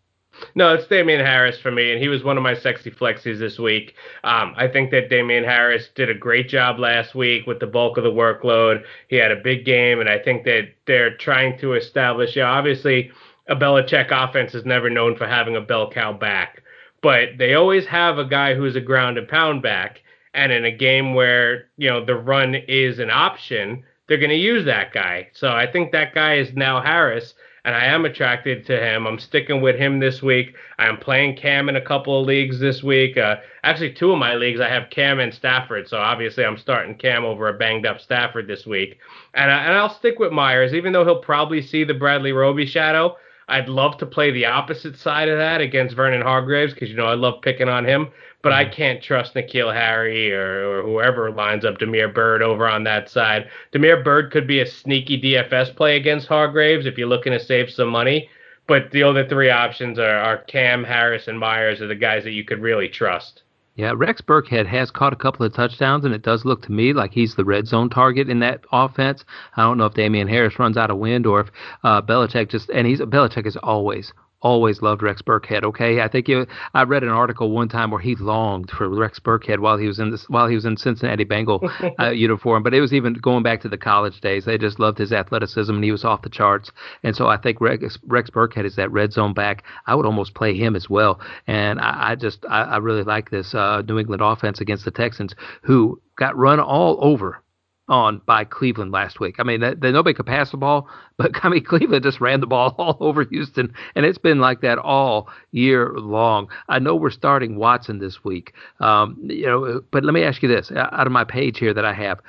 No, 0.54 0.74
it's 0.74 0.86
Damien 0.86 1.20
Harris 1.20 1.58
for 1.58 1.70
me, 1.70 1.92
and 1.92 2.00
he 2.00 2.08
was 2.08 2.24
one 2.24 2.36
of 2.36 2.42
my 2.42 2.54
sexy 2.54 2.90
flexies 2.90 3.38
this 3.38 3.58
week. 3.58 3.94
Um, 4.24 4.54
I 4.56 4.68
think 4.68 4.90
that 4.90 5.10
Damien 5.10 5.44
Harris 5.44 5.88
did 5.94 6.10
a 6.10 6.14
great 6.14 6.48
job 6.48 6.78
last 6.78 7.14
week 7.14 7.46
with 7.46 7.60
the 7.60 7.66
bulk 7.66 7.96
of 7.96 8.04
the 8.04 8.10
workload. 8.10 8.84
He 9.08 9.16
had 9.16 9.32
a 9.32 9.36
big 9.36 9.64
game, 9.64 10.00
and 10.00 10.08
I 10.08 10.18
think 10.18 10.44
that 10.44 10.68
they're 10.86 11.16
trying 11.16 11.58
to 11.58 11.74
establish. 11.74 12.36
Yeah, 12.36 12.50
obviously, 12.50 13.10
a 13.48 13.56
Belichick 13.56 14.10
offense 14.10 14.54
is 14.54 14.64
never 14.64 14.90
known 14.90 15.16
for 15.16 15.26
having 15.26 15.56
a 15.56 15.60
bell 15.60 15.90
cow 15.90 16.12
back, 16.12 16.62
but 17.02 17.30
they 17.38 17.54
always 17.54 17.86
have 17.86 18.18
a 18.18 18.24
guy 18.24 18.54
who's 18.54 18.76
a 18.76 18.80
ground 18.80 19.18
and 19.18 19.28
pound 19.28 19.62
back. 19.62 20.00
And 20.34 20.50
in 20.50 20.64
a 20.64 20.76
game 20.76 21.14
where 21.14 21.66
you 21.76 21.88
know 21.88 22.04
the 22.04 22.16
run 22.16 22.56
is 22.56 22.98
an 22.98 23.10
option, 23.10 23.84
they're 24.08 24.18
going 24.18 24.30
to 24.30 24.36
use 24.36 24.64
that 24.64 24.92
guy. 24.92 25.28
So 25.32 25.48
I 25.48 25.70
think 25.70 25.92
that 25.92 26.14
guy 26.14 26.38
is 26.38 26.52
now 26.54 26.80
Harris 26.80 27.34
and 27.64 27.74
I 27.74 27.86
am 27.86 28.04
attracted 28.04 28.66
to 28.66 28.78
him. 28.78 29.06
I'm 29.06 29.18
sticking 29.18 29.62
with 29.62 29.76
him 29.76 29.98
this 29.98 30.22
week. 30.22 30.54
I 30.78 30.86
am 30.86 30.98
playing 30.98 31.36
Cam 31.36 31.68
in 31.68 31.76
a 31.76 31.80
couple 31.80 32.20
of 32.20 32.26
leagues 32.26 32.58
this 32.58 32.82
week. 32.82 33.16
Uh, 33.16 33.36
actually, 33.62 33.94
two 33.94 34.12
of 34.12 34.18
my 34.18 34.34
leagues 34.34 34.60
I 34.60 34.68
have 34.68 34.90
Cam 34.90 35.18
and 35.18 35.32
Stafford, 35.32 35.88
so 35.88 35.96
obviously 35.96 36.44
I'm 36.44 36.58
starting 36.58 36.94
Cam 36.94 37.24
over 37.24 37.48
a 37.48 37.54
banged 37.54 37.86
up 37.86 38.00
Stafford 38.00 38.46
this 38.46 38.66
week. 38.66 38.98
And, 39.32 39.50
I, 39.50 39.64
and 39.64 39.72
I'll 39.72 39.94
stick 39.94 40.18
with 40.18 40.32
Meyers, 40.32 40.74
even 40.74 40.92
though 40.92 41.04
he'll 41.04 41.22
probably 41.22 41.62
see 41.62 41.84
the 41.84 41.94
Bradley 41.94 42.32
Roby 42.32 42.66
shadow. 42.66 43.16
I'd 43.48 43.68
love 43.68 43.98
to 43.98 44.06
play 44.06 44.30
the 44.30 44.46
opposite 44.46 44.96
side 44.96 45.28
of 45.28 45.38
that 45.38 45.60
against 45.60 45.96
Vernon 45.96 46.22
Hargreaves 46.22 46.72
because 46.72 46.88
you 46.88 46.96
know 46.96 47.06
I 47.06 47.14
love 47.14 47.42
picking 47.42 47.68
on 47.68 47.84
him 47.84 48.08
but 48.44 48.52
I 48.52 48.64
mm-hmm. 48.64 48.74
can't 48.74 49.02
trust 49.02 49.34
N'Keal 49.34 49.74
Harry 49.74 50.30
or, 50.32 50.78
or 50.78 50.82
whoever 50.82 51.32
lines 51.32 51.64
up 51.64 51.78
Damiere 51.78 52.08
Byrd 52.08 52.42
over 52.42 52.68
on 52.68 52.84
that 52.84 53.08
side. 53.08 53.48
Damiere 53.72 54.04
Byrd 54.04 54.30
could 54.30 54.46
be 54.46 54.60
a 54.60 54.66
sneaky 54.66 55.20
DFS 55.20 55.74
play 55.74 55.96
against 55.96 56.28
Hargreaves 56.28 56.86
if 56.86 56.96
you're 56.96 57.08
looking 57.08 57.32
to 57.32 57.40
save 57.40 57.70
some 57.70 57.88
money. 57.88 58.28
But 58.68 58.90
the 58.92 59.02
other 59.02 59.26
three 59.26 59.50
options 59.50 59.98
are, 59.98 60.18
are 60.18 60.38
Cam, 60.44 60.84
Harris, 60.84 61.26
and 61.26 61.38
Meyers 61.38 61.80
are 61.80 61.86
the 61.86 61.94
guys 61.94 62.22
that 62.24 62.32
you 62.32 62.44
could 62.44 62.60
really 62.60 62.88
trust. 62.88 63.42
Yeah, 63.76 63.92
Rex 63.96 64.20
Burkhead 64.20 64.66
has 64.66 64.90
caught 64.90 65.12
a 65.12 65.16
couple 65.16 65.44
of 65.44 65.52
touchdowns, 65.52 66.04
and 66.04 66.14
it 66.14 66.22
does 66.22 66.44
look 66.44 66.62
to 66.62 66.72
me 66.72 66.92
like 66.92 67.12
he's 67.12 67.34
the 67.34 67.44
red 67.44 67.66
zone 67.66 67.90
target 67.90 68.28
in 68.28 68.38
that 68.38 68.60
offense. 68.70 69.24
I 69.56 69.62
don't 69.62 69.78
know 69.78 69.86
if 69.86 69.94
Damien 69.94 70.28
Harris 70.28 70.58
runs 70.58 70.76
out 70.76 70.90
of 70.90 70.98
wind 70.98 71.26
or 71.26 71.40
if 71.40 71.48
uh, 71.82 72.00
Belichick 72.00 72.50
just 72.50 72.70
and 72.70 72.86
he's 72.86 73.00
Belichick 73.00 73.46
is 73.46 73.56
always 73.56 74.12
always 74.44 74.82
loved 74.82 75.02
Rex 75.02 75.22
Burkhead. 75.22 75.64
Okay, 75.64 76.00
I 76.00 76.06
think 76.06 76.28
you, 76.28 76.46
I 76.74 76.82
read 76.84 77.02
an 77.02 77.08
article 77.08 77.50
one 77.50 77.68
time 77.68 77.90
where 77.90 78.00
he 78.00 78.14
longed 78.14 78.70
for 78.70 78.88
Rex 78.88 79.18
Burkhead 79.18 79.58
while 79.58 79.78
he 79.78 79.88
was 79.88 79.98
in 79.98 80.10
this 80.10 80.28
while 80.28 80.46
he 80.46 80.54
was 80.54 80.66
in 80.66 80.76
Cincinnati 80.76 81.24
Bengal 81.24 81.68
uh, 81.98 82.10
uniform. 82.10 82.62
But 82.62 82.74
it 82.74 82.80
was 82.80 82.92
even 82.92 83.14
going 83.14 83.42
back 83.42 83.62
to 83.62 83.68
the 83.68 83.78
college 83.78 84.20
days. 84.20 84.44
They 84.44 84.58
just 84.58 84.78
loved 84.78 84.98
his 84.98 85.12
athleticism 85.12 85.74
and 85.74 85.82
he 85.82 85.90
was 85.90 86.04
off 86.04 86.22
the 86.22 86.28
charts. 86.28 86.70
And 87.02 87.16
so 87.16 87.26
I 87.26 87.38
think 87.38 87.60
Rex, 87.60 87.98
Rex 88.06 88.30
Burkhead 88.30 88.66
is 88.66 88.76
that 88.76 88.92
red 88.92 89.12
zone 89.12 89.32
back. 89.32 89.64
I 89.86 89.94
would 89.94 90.06
almost 90.06 90.34
play 90.34 90.54
him 90.54 90.76
as 90.76 90.88
well. 90.88 91.20
And 91.46 91.80
I, 91.80 92.10
I 92.10 92.14
just 92.14 92.44
I, 92.48 92.62
I, 92.62 92.76
really 92.76 93.02
like 93.02 93.30
this 93.30 93.54
uh, 93.54 93.82
New 93.88 93.98
England 93.98 94.22
offense 94.22 94.60
against 94.60 94.84
the 94.84 94.90
Texans, 94.90 95.34
who 95.62 96.00
got 96.16 96.36
run 96.36 96.60
all 96.60 96.98
over 97.00 97.42
on 97.88 98.20
by 98.24 98.44
Cleveland 98.44 98.92
last 98.92 99.20
week. 99.20 99.36
I 99.38 99.42
mean, 99.42 99.60
nobody 99.60 100.14
could 100.14 100.26
pass 100.26 100.50
the 100.50 100.56
ball, 100.56 100.88
but 101.16 101.32
I 101.42 101.48
mean, 101.48 101.64
Cleveland 101.64 102.02
just 102.02 102.20
ran 102.20 102.40
the 102.40 102.46
ball 102.46 102.74
all 102.78 102.96
over 103.00 103.24
Houston, 103.24 103.72
and 103.94 104.06
it's 104.06 104.18
been 104.18 104.40
like 104.40 104.60
that 104.62 104.78
all 104.78 105.28
year 105.52 105.92
long. 105.94 106.48
I 106.68 106.78
know 106.78 106.94
we're 106.96 107.10
starting 107.10 107.56
Watson 107.56 107.98
this 107.98 108.24
week, 108.24 108.52
um, 108.80 109.18
you 109.22 109.46
know, 109.46 109.82
but 109.90 110.04
let 110.04 110.14
me 110.14 110.22
ask 110.22 110.42
you 110.42 110.48
this: 110.48 110.70
out 110.74 111.06
of 111.06 111.12
my 111.12 111.24
page 111.24 111.58
here 111.58 111.74
that 111.74 111.84
I 111.84 111.92
have, 111.92 112.20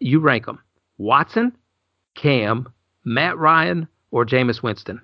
you 0.00 0.20
rank 0.20 0.46
them: 0.46 0.58
Watson, 0.98 1.52
Cam, 2.14 2.68
Matt 3.04 3.38
Ryan, 3.38 3.88
or 4.10 4.24
Jameis 4.24 4.62
Winston. 4.62 5.00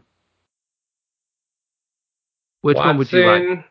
Which 2.61 2.76
Watson, 2.76 2.88
one 2.88 2.98
would 2.98 3.12
you 3.12 3.26
like? 3.26 3.64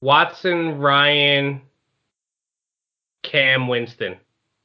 Watson, 0.00 0.78
Ryan, 0.78 1.62
Cam, 3.22 3.68
Winston. 3.68 4.16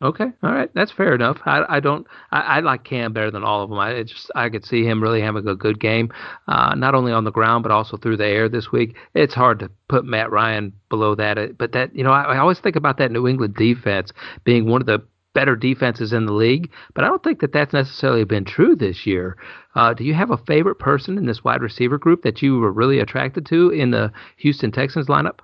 Okay, 0.01 0.27
all 0.43 0.53
right, 0.53 0.69
that's 0.73 0.93
fair 0.93 1.13
enough. 1.13 1.39
I, 1.45 1.65
I 1.67 1.79
don't 1.81 2.07
I, 2.31 2.39
I 2.39 2.59
like 2.61 2.85
Cam 2.85 3.11
better 3.11 3.31
than 3.31 3.43
all 3.43 3.63
of 3.63 3.69
them. 3.69 3.79
I 3.79 4.01
just 4.03 4.31
I 4.33 4.47
could 4.47 4.63
see 4.63 4.85
him 4.85 5.03
really 5.03 5.19
having 5.19 5.45
a 5.45 5.55
good 5.55 5.77
game, 5.77 6.09
uh, 6.47 6.73
not 6.75 6.95
only 6.95 7.11
on 7.11 7.25
the 7.25 7.33
ground 7.33 7.63
but 7.63 7.71
also 7.73 7.97
through 7.97 8.15
the 8.15 8.25
air 8.25 8.47
this 8.47 8.71
week. 8.71 8.95
It's 9.13 9.33
hard 9.33 9.59
to 9.59 9.69
put 9.89 10.05
Matt 10.05 10.31
Ryan 10.31 10.71
below 10.89 11.15
that, 11.15 11.37
uh, 11.37 11.47
but 11.57 11.73
that 11.73 11.93
you 11.93 12.05
know 12.05 12.11
I, 12.11 12.35
I 12.35 12.37
always 12.37 12.59
think 12.59 12.77
about 12.77 12.97
that 12.99 13.11
New 13.11 13.27
England 13.27 13.55
defense 13.55 14.13
being 14.45 14.67
one 14.67 14.79
of 14.79 14.87
the 14.87 15.03
better 15.33 15.57
defenses 15.57 16.13
in 16.13 16.25
the 16.25 16.33
league, 16.33 16.71
but 16.93 17.03
I 17.03 17.07
don't 17.07 17.21
think 17.21 17.41
that 17.41 17.51
that's 17.51 17.73
necessarily 17.73 18.23
been 18.23 18.45
true 18.45 18.77
this 18.77 19.05
year. 19.05 19.35
Uh, 19.75 19.93
do 19.93 20.05
you 20.05 20.13
have 20.13 20.31
a 20.31 20.37
favorite 20.37 20.79
person 20.79 21.17
in 21.17 21.25
this 21.25 21.43
wide 21.43 21.61
receiver 21.61 21.97
group 21.97 22.23
that 22.23 22.41
you 22.41 22.57
were 22.57 22.71
really 22.71 22.99
attracted 22.99 23.45
to 23.47 23.69
in 23.71 23.91
the 23.91 24.13
Houston 24.37 24.71
Texans 24.71 25.07
lineup? 25.07 25.39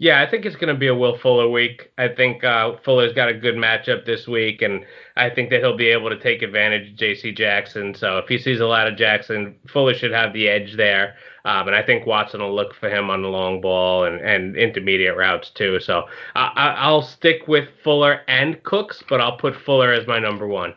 Yeah, 0.00 0.22
I 0.22 0.30
think 0.30 0.46
it's 0.46 0.54
going 0.54 0.72
to 0.72 0.78
be 0.78 0.86
a 0.86 0.94
Will 0.94 1.18
Fuller 1.18 1.48
week. 1.48 1.90
I 1.98 2.06
think 2.06 2.44
uh, 2.44 2.76
Fuller's 2.84 3.12
got 3.12 3.30
a 3.30 3.34
good 3.34 3.56
matchup 3.56 4.06
this 4.06 4.28
week, 4.28 4.62
and 4.62 4.84
I 5.16 5.28
think 5.28 5.50
that 5.50 5.58
he'll 5.58 5.76
be 5.76 5.88
able 5.88 6.08
to 6.08 6.18
take 6.18 6.40
advantage 6.42 6.90
of 6.90 6.96
J.C. 6.96 7.32
Jackson. 7.32 7.94
So 7.96 8.18
if 8.18 8.28
he 8.28 8.38
sees 8.38 8.60
a 8.60 8.66
lot 8.66 8.86
of 8.86 8.96
Jackson, 8.96 9.56
Fuller 9.66 9.94
should 9.94 10.12
have 10.12 10.32
the 10.32 10.48
edge 10.48 10.76
there. 10.76 11.16
Um, 11.44 11.66
and 11.66 11.74
I 11.74 11.82
think 11.82 12.06
Watson 12.06 12.40
will 12.40 12.54
look 12.54 12.74
for 12.74 12.88
him 12.88 13.10
on 13.10 13.22
the 13.22 13.28
long 13.28 13.60
ball 13.60 14.04
and, 14.04 14.20
and 14.20 14.56
intermediate 14.56 15.16
routes 15.16 15.50
too. 15.50 15.80
So 15.80 16.04
I, 16.36 16.74
I'll 16.76 17.02
stick 17.02 17.48
with 17.48 17.68
Fuller 17.82 18.20
and 18.28 18.62
Cooks, 18.62 19.02
but 19.08 19.20
I'll 19.20 19.36
put 19.36 19.56
Fuller 19.56 19.92
as 19.92 20.06
my 20.06 20.20
number 20.20 20.46
one. 20.46 20.74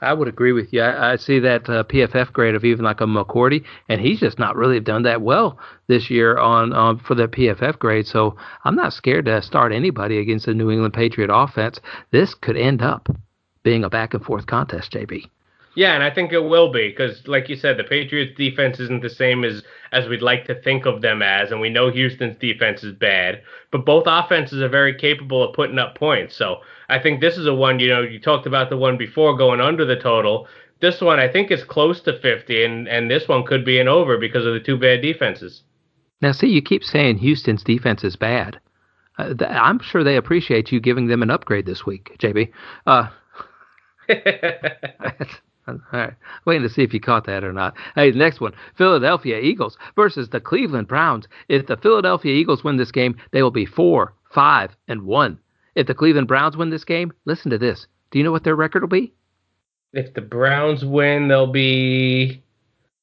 I 0.00 0.12
would 0.12 0.28
agree 0.28 0.52
with 0.52 0.72
you. 0.72 0.82
I, 0.82 1.12
I 1.12 1.16
see 1.16 1.38
that 1.40 1.68
uh, 1.68 1.84
PFF 1.84 2.32
grade 2.32 2.54
of 2.54 2.64
even 2.64 2.84
like 2.84 3.00
a 3.00 3.06
McCourty, 3.06 3.64
and 3.88 4.00
he's 4.00 4.20
just 4.20 4.38
not 4.38 4.56
really 4.56 4.80
done 4.80 5.02
that 5.04 5.22
well 5.22 5.58
this 5.86 6.10
year 6.10 6.36
on 6.36 6.72
um, 6.72 6.98
for 6.98 7.14
the 7.14 7.28
PFF 7.28 7.78
grade. 7.78 8.06
So 8.06 8.36
I'm 8.64 8.74
not 8.74 8.92
scared 8.92 9.24
to 9.26 9.40
start 9.42 9.72
anybody 9.72 10.18
against 10.18 10.46
the 10.46 10.54
New 10.54 10.70
England 10.70 10.94
Patriot 10.94 11.30
offense. 11.32 11.80
This 12.10 12.34
could 12.34 12.56
end 12.56 12.82
up 12.82 13.08
being 13.62 13.84
a 13.84 13.90
back 13.90 14.14
and 14.14 14.24
forth 14.24 14.46
contest, 14.46 14.92
JB. 14.92 15.24
Yeah, 15.76 15.92
and 15.92 16.02
I 16.02 16.10
think 16.10 16.32
it 16.32 16.40
will 16.40 16.72
be 16.72 16.88
because, 16.88 17.28
like 17.28 17.50
you 17.50 17.54
said, 17.54 17.76
the 17.76 17.84
Patriots' 17.84 18.34
defense 18.34 18.80
isn't 18.80 19.02
the 19.02 19.10
same 19.10 19.44
as 19.44 19.62
as 19.92 20.08
we'd 20.08 20.22
like 20.22 20.46
to 20.46 20.60
think 20.62 20.86
of 20.86 21.02
them 21.02 21.20
as, 21.20 21.52
and 21.52 21.60
we 21.60 21.68
know 21.68 21.90
Houston's 21.90 22.36
defense 22.38 22.82
is 22.82 22.94
bad. 22.94 23.42
But 23.70 23.84
both 23.84 24.04
offenses 24.06 24.62
are 24.62 24.70
very 24.70 24.94
capable 24.94 25.42
of 25.42 25.54
putting 25.54 25.78
up 25.78 25.94
points. 25.94 26.34
So 26.34 26.62
I 26.88 26.98
think 26.98 27.20
this 27.20 27.36
is 27.36 27.46
a 27.46 27.54
one. 27.54 27.78
You 27.78 27.88
know, 27.90 28.00
you 28.00 28.18
talked 28.18 28.46
about 28.46 28.70
the 28.70 28.78
one 28.78 28.96
before 28.96 29.36
going 29.36 29.60
under 29.60 29.84
the 29.84 29.96
total. 29.96 30.48
This 30.80 31.02
one 31.02 31.20
I 31.20 31.28
think 31.28 31.50
is 31.50 31.62
close 31.62 32.00
to 32.02 32.18
50, 32.18 32.64
and 32.64 32.88
and 32.88 33.10
this 33.10 33.28
one 33.28 33.44
could 33.44 33.64
be 33.64 33.78
an 33.78 33.86
over 33.86 34.16
because 34.16 34.46
of 34.46 34.54
the 34.54 34.60
two 34.60 34.78
bad 34.78 35.02
defenses. 35.02 35.62
Now, 36.22 36.32
see, 36.32 36.48
you 36.48 36.62
keep 36.62 36.84
saying 36.84 37.18
Houston's 37.18 37.62
defense 37.62 38.02
is 38.02 38.16
bad. 38.16 38.58
Uh, 39.18 39.34
th- 39.34 39.50
I'm 39.50 39.80
sure 39.80 40.02
they 40.02 40.16
appreciate 40.16 40.72
you 40.72 40.80
giving 40.80 41.08
them 41.08 41.22
an 41.22 41.30
upgrade 41.30 41.66
this 41.66 41.84
week, 41.84 42.16
JB. 42.18 42.50
Uh, 42.86 43.08
All 45.68 45.80
right. 45.92 46.14
Waiting 46.44 46.62
to 46.62 46.72
see 46.72 46.82
if 46.82 46.94
you 46.94 47.00
caught 47.00 47.26
that 47.26 47.42
or 47.42 47.52
not. 47.52 47.76
Hey, 47.94 48.10
next 48.12 48.40
one 48.40 48.52
Philadelphia 48.76 49.40
Eagles 49.40 49.76
versus 49.96 50.28
the 50.28 50.40
Cleveland 50.40 50.88
Browns. 50.88 51.26
If 51.48 51.66
the 51.66 51.76
Philadelphia 51.76 52.34
Eagles 52.34 52.62
win 52.62 52.76
this 52.76 52.92
game, 52.92 53.16
they 53.32 53.42
will 53.42 53.50
be 53.50 53.66
4, 53.66 54.12
5, 54.32 54.76
and 54.88 55.02
1. 55.02 55.38
If 55.74 55.86
the 55.86 55.94
Cleveland 55.94 56.28
Browns 56.28 56.56
win 56.56 56.70
this 56.70 56.84
game, 56.84 57.12
listen 57.24 57.50
to 57.50 57.58
this 57.58 57.86
Do 58.10 58.18
you 58.18 58.24
know 58.24 58.32
what 58.32 58.44
their 58.44 58.56
record 58.56 58.82
will 58.82 58.88
be? 58.88 59.12
If 59.92 60.14
the 60.14 60.20
Browns 60.20 60.84
win, 60.84 61.28
they'll 61.28 61.46
be 61.50 62.42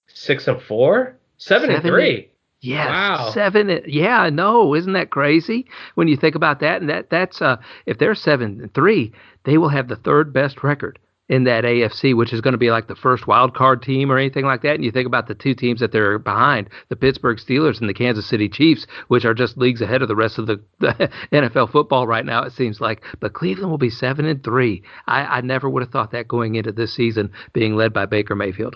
six 0.08 0.47
and 0.47 0.62
four, 0.62 1.17
seven 1.38 1.69
and 1.71 1.84
three. 1.84 2.30
Yes, 2.62 2.88
wow. 2.88 3.32
seven. 3.34 3.82
Yeah, 3.86 4.30
no, 4.32 4.73
isn't 4.73 4.93
that 4.93 5.10
crazy 5.10 5.67
when 5.95 6.08
you 6.08 6.15
think 6.15 6.36
about 6.36 6.62
that? 6.62 6.82
And 6.82 6.89
that 6.89 7.10
that's 7.10 7.41
uh, 7.41 7.58
if 7.86 7.97
they're 7.97 8.15
seven 8.15 8.62
and 8.62 8.73
three, 8.73 9.12
they 9.43 9.58
will 9.58 9.69
have 9.69 9.89
the 9.89 9.97
third 9.97 10.32
best 10.32 10.63
record 10.63 10.97
in 11.30 11.46
that 11.46 11.64
AFC, 11.64 12.16
which 12.16 12.34
is 12.34 12.42
going 12.42 12.54
to 12.54 12.58
be 12.58 12.72
like 12.72 12.88
the 12.88 12.96
first 12.96 13.28
wild 13.28 13.56
card 13.56 13.82
team 13.82 14.12
or 14.12 14.18
anything 14.18 14.46
like 14.46 14.62
that. 14.62 14.76
And 14.76 14.84
you 14.84 14.92
think 14.92 15.08
about 15.08 15.28
the 15.28 15.36
two 15.36 15.54
teams 15.54 15.80
that 15.80 15.92
they're 15.92 16.20
behind, 16.20 16.70
the 16.90 16.96
Pittsburgh 16.96 17.38
Steelers 17.38 17.80
and 17.80 17.90
the 17.90 17.94
Kansas 17.94 18.28
City 18.28 18.50
Chiefs, 18.50 18.86
which 19.08 19.26
are 19.26 19.34
just 19.34 19.58
leagues 19.58 19.82
ahead 19.82 20.02
of 20.02 20.10
the 20.10 20.16
rest 20.16 20.38
of 20.38 20.48
the, 20.48 20.62
the 20.80 21.10
NFL 21.32 21.72
football 21.72 22.06
right 22.06 22.26
now, 22.26 22.44
it 22.44 22.54
seems 22.54 22.82
like. 22.82 23.04
But 23.20 23.34
Cleveland 23.34 23.72
will 23.72 23.78
be 23.78 23.90
seven 23.90 24.26
and 24.26 24.44
three. 24.44 24.84
I, 25.08 25.22
I 25.22 25.42
never 25.42 25.70
would 25.70 25.84
have 25.84 25.92
thought 25.92 26.12
that 26.12 26.28
going 26.28 26.56
into 26.56 26.72
this 26.72 26.94
season 26.94 27.32
being 27.54 27.76
led 27.76 27.94
by 27.94 28.06
Baker 28.06 28.36
Mayfield. 28.36 28.76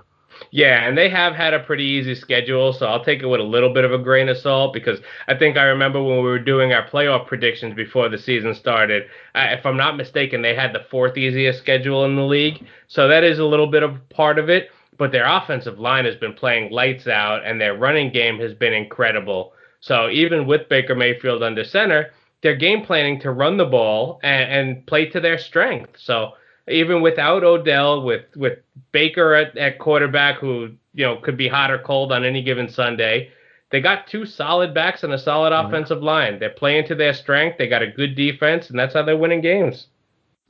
Yeah, 0.51 0.87
and 0.87 0.97
they 0.97 1.09
have 1.09 1.33
had 1.33 1.53
a 1.53 1.59
pretty 1.59 1.83
easy 1.83 2.15
schedule, 2.15 2.73
so 2.73 2.85
I'll 2.85 3.03
take 3.03 3.21
it 3.21 3.27
with 3.27 3.39
a 3.39 3.43
little 3.43 3.73
bit 3.73 3.83
of 3.83 3.91
a 3.91 3.97
grain 3.97 4.29
of 4.29 4.37
salt 4.37 4.73
because 4.73 4.99
I 5.27 5.35
think 5.35 5.57
I 5.57 5.63
remember 5.63 6.01
when 6.01 6.17
we 6.17 6.23
were 6.23 6.39
doing 6.39 6.73
our 6.73 6.87
playoff 6.87 7.27
predictions 7.27 7.75
before 7.75 8.09
the 8.09 8.17
season 8.17 8.53
started. 8.53 9.03
I, 9.35 9.53
if 9.53 9.65
I'm 9.65 9.77
not 9.77 9.97
mistaken, 9.97 10.41
they 10.41 10.55
had 10.55 10.73
the 10.73 10.85
fourth 10.89 11.17
easiest 11.17 11.59
schedule 11.59 12.05
in 12.05 12.15
the 12.15 12.23
league, 12.23 12.65
so 12.87 13.07
that 13.07 13.23
is 13.23 13.39
a 13.39 13.45
little 13.45 13.67
bit 13.67 13.83
of 13.83 14.07
part 14.09 14.39
of 14.39 14.49
it. 14.49 14.69
But 14.97 15.11
their 15.11 15.27
offensive 15.27 15.79
line 15.79 16.05
has 16.05 16.15
been 16.15 16.33
playing 16.33 16.71
lights 16.71 17.07
out, 17.07 17.45
and 17.45 17.61
their 17.61 17.77
running 17.77 18.11
game 18.11 18.39
has 18.39 18.53
been 18.53 18.73
incredible. 18.73 19.53
So 19.79 20.09
even 20.09 20.47
with 20.47 20.69
Baker 20.69 20.95
Mayfield 20.95 21.43
under 21.43 21.63
center, 21.63 22.11
they're 22.41 22.55
game 22.55 22.83
planning 22.83 23.19
to 23.21 23.31
run 23.31 23.57
the 23.57 23.65
ball 23.65 24.19
and, 24.23 24.51
and 24.51 24.85
play 24.87 25.05
to 25.07 25.19
their 25.19 25.37
strength. 25.37 25.91
So 25.97 26.33
even 26.67 27.01
without 27.01 27.43
Odell, 27.43 28.03
with 28.03 28.25
with 28.35 28.59
Baker 28.91 29.33
at, 29.33 29.57
at 29.57 29.79
quarterback, 29.79 30.37
who 30.39 30.71
you 30.93 31.05
know 31.05 31.17
could 31.17 31.37
be 31.37 31.47
hot 31.47 31.71
or 31.71 31.79
cold 31.79 32.11
on 32.11 32.25
any 32.25 32.41
given 32.41 32.69
Sunday. 32.69 33.31
They 33.69 33.81
got 33.81 34.07
two 34.07 34.25
solid 34.25 34.73
backs 34.73 35.03
and 35.03 35.13
a 35.13 35.17
solid 35.17 35.51
mm-hmm. 35.51 35.67
offensive 35.67 36.01
line. 36.01 36.39
They're 36.39 36.49
playing 36.49 36.87
to 36.87 36.95
their 36.95 37.13
strength. 37.13 37.57
They 37.57 37.67
got 37.67 37.81
a 37.83 37.91
good 37.91 38.15
defense, 38.15 38.69
and 38.69 38.79
that's 38.79 38.93
how 38.93 39.03
they're 39.03 39.17
winning 39.17 39.41
games. 39.41 39.87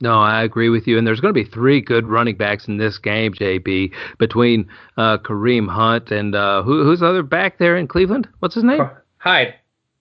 No, 0.00 0.20
I 0.20 0.42
agree 0.42 0.68
with 0.68 0.86
you. 0.86 0.96
And 0.96 1.06
there's 1.06 1.20
going 1.20 1.34
to 1.34 1.44
be 1.44 1.48
three 1.48 1.80
good 1.80 2.06
running 2.06 2.36
backs 2.36 2.68
in 2.68 2.76
this 2.76 2.98
game, 2.98 3.34
JB, 3.34 3.92
between 4.18 4.68
uh, 4.96 5.18
Kareem 5.18 5.68
Hunt 5.68 6.12
and 6.12 6.36
uh, 6.36 6.62
who, 6.62 6.84
who's 6.84 7.00
the 7.00 7.06
other 7.06 7.24
back 7.24 7.58
there 7.58 7.76
in 7.76 7.88
Cleveland? 7.88 8.28
What's 8.38 8.54
his 8.54 8.62
name? 8.62 8.88
Hyde. 9.18 9.54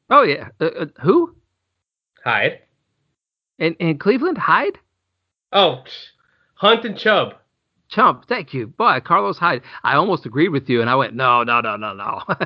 Oh 0.10 0.22
yeah, 0.22 0.50
uh, 0.62 0.66
uh 0.66 0.86
who? 1.02 1.36
Hyde. 2.24 2.60
In 3.58 3.74
in 3.76 3.98
Cleveland, 3.98 4.38
Hyde. 4.38 4.78
Oh, 5.52 5.84
Hunt 6.56 6.86
and 6.86 6.98
Chubb. 6.98 7.36
Chump, 7.90 8.26
thank 8.28 8.54
you. 8.54 8.68
Boy, 8.68 9.00
Carlos 9.04 9.38
Hyde. 9.38 9.62
I 9.82 9.96
almost 9.96 10.26
agreed 10.26 10.50
with 10.50 10.70
you, 10.70 10.82
and 10.82 10.90
I 10.90 10.96
went, 10.96 11.14
no, 11.14 11.44
no, 11.44 11.62
no, 11.62 11.78
no, 11.78 11.94
no. 11.94 12.22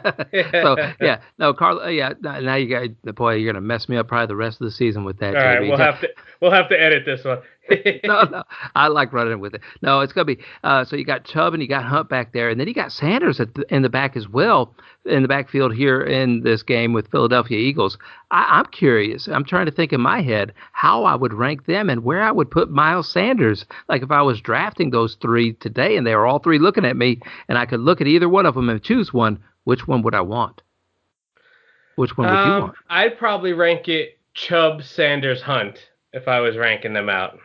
so 0.52 0.78
yeah, 1.02 1.22
no, 1.40 1.54
Carlos. 1.54 1.86
Uh, 1.86 1.90
yeah, 1.90 2.14
now 2.22 2.56
you 2.56 2.68
guys, 2.68 2.90
boy, 3.16 3.36
you're 3.36 3.52
gonna 3.52 3.62
mess 3.62 3.90
me 3.90 3.98
up 3.98 4.08
probably 4.08 4.28
the 4.28 4.36
rest 4.36 4.62
of 4.62 4.66
the 4.66 4.72
season 4.72 5.04
with 5.04 5.18
that. 5.18 5.36
All 5.36 5.42
right, 5.42 5.62
we'll 5.62 5.78
have 5.78 6.00
to 6.02 6.10
we'll 6.42 6.52
have 6.52 6.70
to 6.70 6.80
edit 6.80 7.06
this 7.06 7.26
one. 7.26 7.40
no, 8.04 8.24
no, 8.24 8.44
I 8.76 8.88
like 8.88 9.14
running 9.14 9.40
with 9.40 9.56
it. 9.56 9.62
No, 9.82 10.02
it's 10.02 10.14
gonna 10.14 10.26
be. 10.26 10.40
Uh, 10.64 10.86
so 10.86 10.96
you 10.96 11.06
got 11.06 11.24
Chubb 11.26 11.54
and 11.54 11.62
you 11.62 11.68
got 11.68 11.84
Hunt 11.84 12.10
back 12.10 12.34
there, 12.34 12.50
and 12.50 12.60
then 12.60 12.68
you 12.68 12.74
got 12.74 12.92
Sanders 12.92 13.38
the, 13.38 13.66
in 13.70 13.82
the 13.82 13.90
back 13.90 14.16
as 14.16 14.28
well 14.28 14.76
in 15.06 15.24
the 15.24 15.28
backfield 15.28 15.74
here 15.74 16.02
in 16.02 16.42
this 16.42 16.62
game 16.62 16.94
with 16.94 17.10
Philadelphia 17.10 17.58
Eagles. 17.58 17.98
I, 18.30 18.60
am 18.60 18.66
curious. 18.68 19.28
I'm 19.28 19.44
trying 19.44 19.66
to 19.66 19.72
think 19.72 19.94
in 19.94 20.02
my 20.02 20.22
head 20.22 20.54
how 20.74 21.06
I 21.06 21.16
would 21.16 21.34
rank 21.34 21.66
them 21.66 21.90
and 21.90 22.04
where 22.04 22.22
I 22.22 22.32
would 22.32 22.52
put 22.52 22.70
Miles 22.70 23.12
Sanders. 23.12 23.66
Like 23.90 24.04
if 24.04 24.12
I 24.12 24.22
was 24.22 24.42
drafting 24.42 24.92
those 24.92 25.16
three 25.16 25.54
today 25.54 25.98
and 25.98 26.06
they 26.06 26.16
were 26.16 26.28
all 26.28 26.40
three 26.40 26.60
looking 26.60 26.86
at 26.86 26.96
me, 26.96 27.20
and 27.48 27.58
I 27.58 27.66
could 27.66 27.80
look 27.80 28.02
at 28.02 28.08
either 28.08 28.30
one 28.30 28.46
of 28.46 28.56
them 28.56 28.70
and 28.70 28.82
choose 28.82 29.14
one, 29.14 29.40
which 29.64 29.88
one 29.88 30.04
would 30.04 30.16
I 30.16 30.22
want? 30.22 30.62
Which 31.96 32.18
one 32.18 32.28
would 32.28 32.36
um, 32.36 32.48
you 32.48 32.62
want? 32.62 32.76
I'd 32.90 33.18
probably 33.18 33.54
rank 33.54 33.88
it 33.88 34.20
Chubb, 34.34 34.84
Sanders, 34.84 35.42
Hunt 35.42 35.90
if 36.14 36.28
I 36.28 36.40
was 36.40 36.58
ranking 36.58 36.94
them 36.94 37.10
out. 37.10 37.40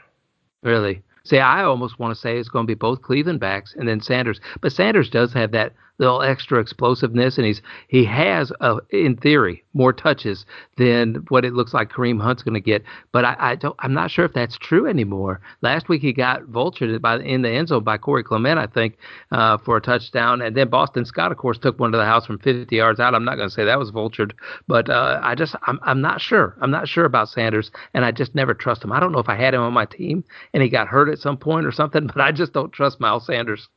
Really? 0.66 1.00
See, 1.22 1.38
I 1.38 1.62
almost 1.62 2.00
want 2.00 2.12
to 2.12 2.20
say 2.20 2.38
it's 2.38 2.48
going 2.48 2.64
to 2.64 2.70
be 2.70 2.74
both 2.74 3.00
Cleveland 3.00 3.38
backs 3.38 3.72
and 3.78 3.88
then 3.88 4.00
Sanders, 4.00 4.40
but 4.60 4.72
Sanders 4.72 5.08
does 5.08 5.32
have 5.32 5.52
that 5.52 5.72
little 5.98 6.22
extra 6.22 6.60
explosiveness, 6.60 7.36
and 7.36 7.46
he's 7.46 7.62
he 7.88 8.04
has, 8.04 8.52
uh, 8.60 8.80
in 8.90 9.16
theory, 9.16 9.64
more 9.74 9.92
touches 9.92 10.44
than 10.76 11.24
what 11.28 11.44
it 11.44 11.54
looks 11.54 11.74
like 11.74 11.90
Kareem 11.90 12.20
Hunt's 12.20 12.42
going 12.42 12.54
to 12.54 12.60
get. 12.60 12.82
But 13.12 13.24
I, 13.24 13.36
I, 13.38 13.54
don't, 13.54 13.76
I'm 13.80 13.92
not 13.92 14.10
sure 14.10 14.24
if 14.24 14.32
that's 14.32 14.58
true 14.58 14.86
anymore. 14.86 15.40
Last 15.62 15.88
week 15.88 16.02
he 16.02 16.12
got 16.12 16.42
vultured 16.44 17.00
by 17.00 17.18
in 17.18 17.42
the 17.42 17.50
end 17.50 17.68
zone 17.68 17.84
by 17.84 17.98
Corey 17.98 18.24
Clement, 18.24 18.58
I 18.58 18.66
think, 18.66 18.98
uh, 19.32 19.58
for 19.58 19.76
a 19.76 19.80
touchdown, 19.80 20.42
and 20.42 20.56
then 20.56 20.68
Boston 20.68 21.04
Scott, 21.04 21.32
of 21.32 21.38
course, 21.38 21.58
took 21.58 21.78
one 21.78 21.92
to 21.92 21.98
the 21.98 22.04
house 22.04 22.26
from 22.26 22.38
50 22.38 22.74
yards 22.74 23.00
out. 23.00 23.14
I'm 23.14 23.24
not 23.24 23.36
going 23.36 23.48
to 23.48 23.54
say 23.54 23.64
that 23.64 23.78
was 23.78 23.90
vultured, 23.90 24.32
but 24.66 24.88
uh, 24.88 25.20
I 25.22 25.34
just 25.34 25.54
I'm 25.62 25.78
I'm 25.82 26.00
not 26.00 26.20
sure. 26.20 26.56
I'm 26.60 26.70
not 26.70 26.88
sure 26.88 27.04
about 27.04 27.28
Sanders, 27.28 27.70
and 27.94 28.04
I 28.04 28.12
just 28.12 28.34
never 28.34 28.54
trust 28.54 28.84
him. 28.84 28.92
I 28.92 29.00
don't 29.00 29.12
know 29.12 29.18
if 29.18 29.28
I 29.28 29.36
had 29.36 29.54
him 29.54 29.60
on 29.62 29.72
my 29.72 29.86
team 29.86 30.24
and 30.52 30.62
he 30.62 30.68
got 30.68 30.88
hurt 30.88 31.08
at 31.08 31.18
some 31.18 31.36
point 31.36 31.66
or 31.66 31.72
something, 31.72 32.06
but 32.14 32.20
I 32.20 32.32
just 32.32 32.52
don't 32.52 32.72
trust 32.72 33.00
Miles 33.00 33.26
Sanders. 33.26 33.68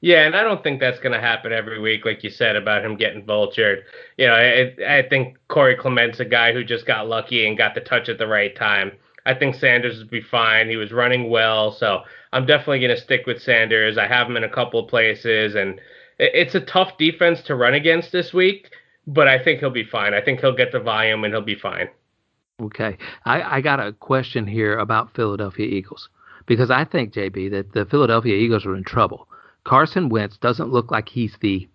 Yeah, 0.00 0.24
and 0.26 0.34
I 0.34 0.42
don't 0.42 0.62
think 0.62 0.80
that's 0.80 0.98
going 0.98 1.12
to 1.12 1.20
happen 1.20 1.52
every 1.52 1.80
week, 1.80 2.04
like 2.04 2.24
you 2.24 2.30
said 2.30 2.56
about 2.56 2.84
him 2.84 2.96
getting 2.96 3.24
vultured. 3.24 3.82
You 4.16 4.26
know, 4.26 4.34
I, 4.34 4.98
I 4.98 5.08
think 5.08 5.36
Corey 5.48 5.76
Clement's 5.76 6.20
a 6.20 6.24
guy 6.24 6.52
who 6.52 6.64
just 6.64 6.86
got 6.86 7.08
lucky 7.08 7.46
and 7.46 7.58
got 7.58 7.74
the 7.74 7.80
touch 7.80 8.08
at 8.08 8.18
the 8.18 8.26
right 8.26 8.54
time. 8.56 8.92
I 9.26 9.34
think 9.34 9.54
Sanders 9.54 9.98
would 9.98 10.10
be 10.10 10.22
fine. 10.22 10.68
He 10.68 10.76
was 10.76 10.92
running 10.92 11.28
well, 11.28 11.72
so 11.72 12.02
I'm 12.32 12.46
definitely 12.46 12.80
going 12.80 12.96
to 12.96 13.00
stick 13.00 13.26
with 13.26 13.42
Sanders. 13.42 13.98
I 13.98 14.06
have 14.06 14.26
him 14.26 14.36
in 14.36 14.44
a 14.44 14.48
couple 14.48 14.80
of 14.80 14.88
places, 14.88 15.54
and 15.54 15.80
it's 16.18 16.54
a 16.54 16.60
tough 16.60 16.96
defense 16.98 17.42
to 17.42 17.54
run 17.54 17.74
against 17.74 18.12
this 18.12 18.32
week, 18.32 18.70
but 19.06 19.28
I 19.28 19.42
think 19.42 19.60
he'll 19.60 19.70
be 19.70 19.84
fine. 19.84 20.14
I 20.14 20.20
think 20.20 20.40
he'll 20.40 20.56
get 20.56 20.72
the 20.72 20.80
volume 20.80 21.24
and 21.24 21.32
he'll 21.32 21.42
be 21.42 21.54
fine. 21.54 21.88
Okay, 22.60 22.98
I, 23.24 23.56
I 23.56 23.60
got 23.62 23.80
a 23.80 23.92
question 23.92 24.46
here 24.46 24.78
about 24.78 25.14
Philadelphia 25.14 25.66
Eagles 25.66 26.10
because 26.44 26.70
I 26.70 26.84
think 26.84 27.14
JB 27.14 27.50
that 27.52 27.72
the 27.72 27.86
Philadelphia 27.86 28.34
Eagles 28.34 28.66
are 28.66 28.76
in 28.76 28.84
trouble 28.84 29.28
Carson 29.70 30.08
Wentz 30.08 30.36
doesn't 30.36 30.72
look 30.72 30.90
like 30.90 31.08
he's 31.08 31.36
the 31.40 31.68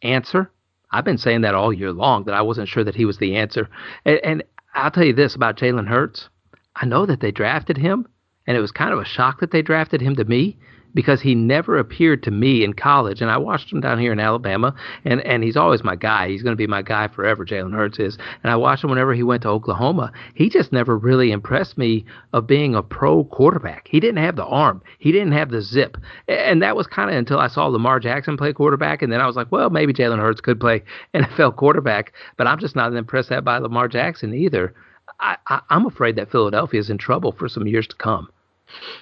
answer. 0.00 0.50
I've 0.90 1.04
been 1.04 1.18
saying 1.18 1.42
that 1.42 1.54
all 1.54 1.70
year 1.70 1.92
long 1.92 2.24
that 2.24 2.34
I 2.34 2.40
wasn't 2.40 2.66
sure 2.66 2.82
that 2.82 2.94
he 2.94 3.04
was 3.04 3.18
the 3.18 3.36
answer. 3.36 3.68
And, 4.06 4.20
and 4.24 4.44
I'll 4.74 4.90
tell 4.90 5.04
you 5.04 5.12
this 5.12 5.34
about 5.34 5.58
Jalen 5.58 5.86
Hurts. 5.86 6.30
I 6.74 6.86
know 6.86 7.04
that 7.04 7.20
they 7.20 7.30
drafted 7.30 7.76
him, 7.76 8.08
and 8.46 8.56
it 8.56 8.60
was 8.60 8.72
kind 8.72 8.94
of 8.94 9.00
a 9.00 9.04
shock 9.04 9.40
that 9.40 9.50
they 9.50 9.60
drafted 9.60 10.00
him 10.00 10.16
to 10.16 10.24
me 10.24 10.56
because 10.94 11.20
he 11.20 11.34
never 11.34 11.78
appeared 11.78 12.22
to 12.22 12.30
me 12.30 12.64
in 12.64 12.72
college. 12.72 13.20
And 13.20 13.30
I 13.30 13.36
watched 13.36 13.72
him 13.72 13.80
down 13.80 13.98
here 13.98 14.12
in 14.12 14.20
Alabama, 14.20 14.74
and, 15.04 15.20
and 15.22 15.42
he's 15.42 15.56
always 15.56 15.82
my 15.82 15.96
guy. 15.96 16.28
He's 16.28 16.42
going 16.42 16.52
to 16.52 16.56
be 16.56 16.66
my 16.66 16.82
guy 16.82 17.08
forever, 17.08 17.44
Jalen 17.44 17.74
Hurts 17.74 17.98
is. 17.98 18.18
And 18.42 18.50
I 18.50 18.56
watched 18.56 18.84
him 18.84 18.90
whenever 18.90 19.14
he 19.14 19.22
went 19.22 19.42
to 19.42 19.48
Oklahoma. 19.48 20.12
He 20.34 20.48
just 20.48 20.72
never 20.72 20.96
really 20.96 21.32
impressed 21.32 21.78
me 21.78 22.04
of 22.32 22.46
being 22.46 22.74
a 22.74 22.82
pro 22.82 23.24
quarterback. 23.24 23.88
He 23.88 24.00
didn't 24.00 24.22
have 24.22 24.36
the 24.36 24.44
arm, 24.44 24.82
he 24.98 25.12
didn't 25.12 25.32
have 25.32 25.50
the 25.50 25.62
zip. 25.62 25.96
And 26.28 26.62
that 26.62 26.76
was 26.76 26.86
kind 26.86 27.10
of 27.10 27.16
until 27.16 27.38
I 27.38 27.48
saw 27.48 27.66
Lamar 27.66 28.00
Jackson 28.00 28.36
play 28.36 28.52
quarterback. 28.52 29.02
And 29.02 29.12
then 29.12 29.20
I 29.20 29.26
was 29.26 29.36
like, 29.36 29.50
well, 29.50 29.70
maybe 29.70 29.92
Jalen 29.92 30.18
Hurts 30.18 30.40
could 30.40 30.60
play 30.60 30.82
NFL 31.14 31.56
quarterback, 31.56 32.12
but 32.36 32.46
I'm 32.46 32.58
just 32.58 32.76
not 32.76 32.94
impressed 32.94 33.30
that 33.30 33.44
by 33.44 33.58
Lamar 33.58 33.88
Jackson 33.88 34.34
either. 34.34 34.74
I, 35.20 35.36
I, 35.46 35.60
I'm 35.70 35.86
afraid 35.86 36.16
that 36.16 36.30
Philadelphia 36.30 36.80
is 36.80 36.90
in 36.90 36.98
trouble 36.98 37.32
for 37.32 37.48
some 37.48 37.66
years 37.66 37.86
to 37.88 37.96
come. 37.96 38.28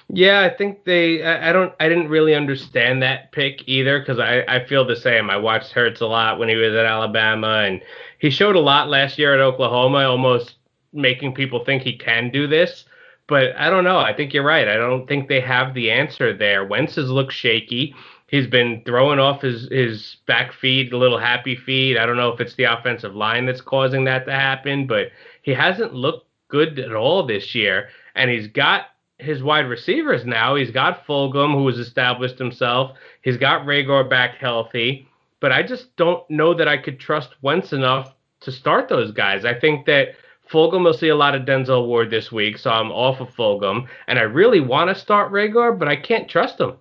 Yeah, 0.09 0.41
I 0.41 0.49
think 0.49 0.83
they. 0.83 1.23
I, 1.23 1.53
don't. 1.53 1.73
I 1.79 1.87
didn't 1.87 2.09
really 2.09 2.35
understand 2.35 3.01
that 3.01 3.31
pick 3.31 3.63
either 3.67 3.99
because 3.99 4.19
I, 4.19 4.43
I 4.47 4.65
feel 4.65 4.85
the 4.85 4.95
same. 4.95 5.29
I 5.29 5.37
watched 5.37 5.71
Hurts 5.71 6.01
a 6.01 6.07
lot 6.07 6.39
when 6.39 6.49
he 6.49 6.55
was 6.55 6.73
at 6.73 6.85
Alabama, 6.85 7.63
and 7.65 7.81
he 8.19 8.29
showed 8.29 8.55
a 8.55 8.59
lot 8.59 8.89
last 8.89 9.17
year 9.17 9.33
at 9.33 9.39
Oklahoma, 9.39 9.99
almost 9.99 10.55
making 10.93 11.33
people 11.33 11.63
think 11.63 11.83
he 11.83 11.97
can 11.97 12.29
do 12.29 12.47
this. 12.47 12.85
But 13.27 13.55
I 13.55 13.69
don't 13.69 13.85
know. 13.85 13.99
I 13.99 14.13
think 14.13 14.33
you're 14.33 14.43
right. 14.43 14.67
I 14.67 14.75
don't 14.75 15.07
think 15.07 15.29
they 15.29 15.39
have 15.39 15.73
the 15.73 15.91
answer 15.91 16.35
there. 16.35 16.65
Wentz 16.65 16.95
has 16.95 17.09
looked 17.09 17.31
shaky. 17.31 17.95
He's 18.27 18.47
been 18.47 18.81
throwing 18.85 19.19
off 19.19 19.41
his 19.41 19.69
his 19.69 20.17
back 20.27 20.53
feet, 20.53 20.91
a 20.91 20.97
little 20.97 21.17
happy 21.19 21.55
feet. 21.55 21.97
I 21.97 22.05
don't 22.05 22.17
know 22.17 22.33
if 22.33 22.41
it's 22.41 22.55
the 22.55 22.63
offensive 22.63 23.15
line 23.15 23.45
that's 23.45 23.61
causing 23.61 24.03
that 24.05 24.25
to 24.25 24.31
happen, 24.33 24.87
but 24.87 25.11
he 25.41 25.51
hasn't 25.51 25.93
looked 25.93 26.27
good 26.49 26.79
at 26.79 26.93
all 26.93 27.25
this 27.25 27.55
year. 27.55 27.89
And 28.15 28.29
he's 28.29 28.47
got 28.47 28.87
his 29.21 29.43
wide 29.43 29.67
receivers 29.67 30.25
now. 30.25 30.55
He's 30.55 30.71
got 30.71 31.05
Fulgham, 31.05 31.53
who 31.53 31.67
has 31.67 31.77
established 31.77 32.39
himself. 32.39 32.97
He's 33.21 33.37
got 33.37 33.65
Reagor 33.65 34.09
back 34.09 34.35
healthy. 34.35 35.07
But 35.39 35.51
I 35.51 35.63
just 35.63 35.95
don't 35.95 36.27
know 36.29 36.53
that 36.53 36.67
I 36.67 36.77
could 36.77 36.99
trust 36.99 37.29
Wentz 37.41 37.73
enough 37.73 38.13
to 38.41 38.51
start 38.51 38.89
those 38.89 39.11
guys. 39.11 39.45
I 39.45 39.53
think 39.53 39.85
that 39.85 40.09
Fulgham 40.51 40.83
will 40.83 40.93
see 40.93 41.09
a 41.09 41.15
lot 41.15 41.35
of 41.35 41.43
Denzel 41.43 41.87
Ward 41.87 42.09
this 42.09 42.31
week, 42.31 42.57
so 42.57 42.69
I'm 42.69 42.91
off 42.91 43.21
of 43.21 43.29
Fulgham. 43.29 43.87
And 44.07 44.19
I 44.19 44.23
really 44.23 44.59
want 44.59 44.89
to 44.89 44.95
start 44.95 45.31
Reagor, 45.31 45.77
but 45.77 45.87
I 45.87 45.95
can't 45.95 46.29
trust 46.29 46.59
him. 46.59 46.73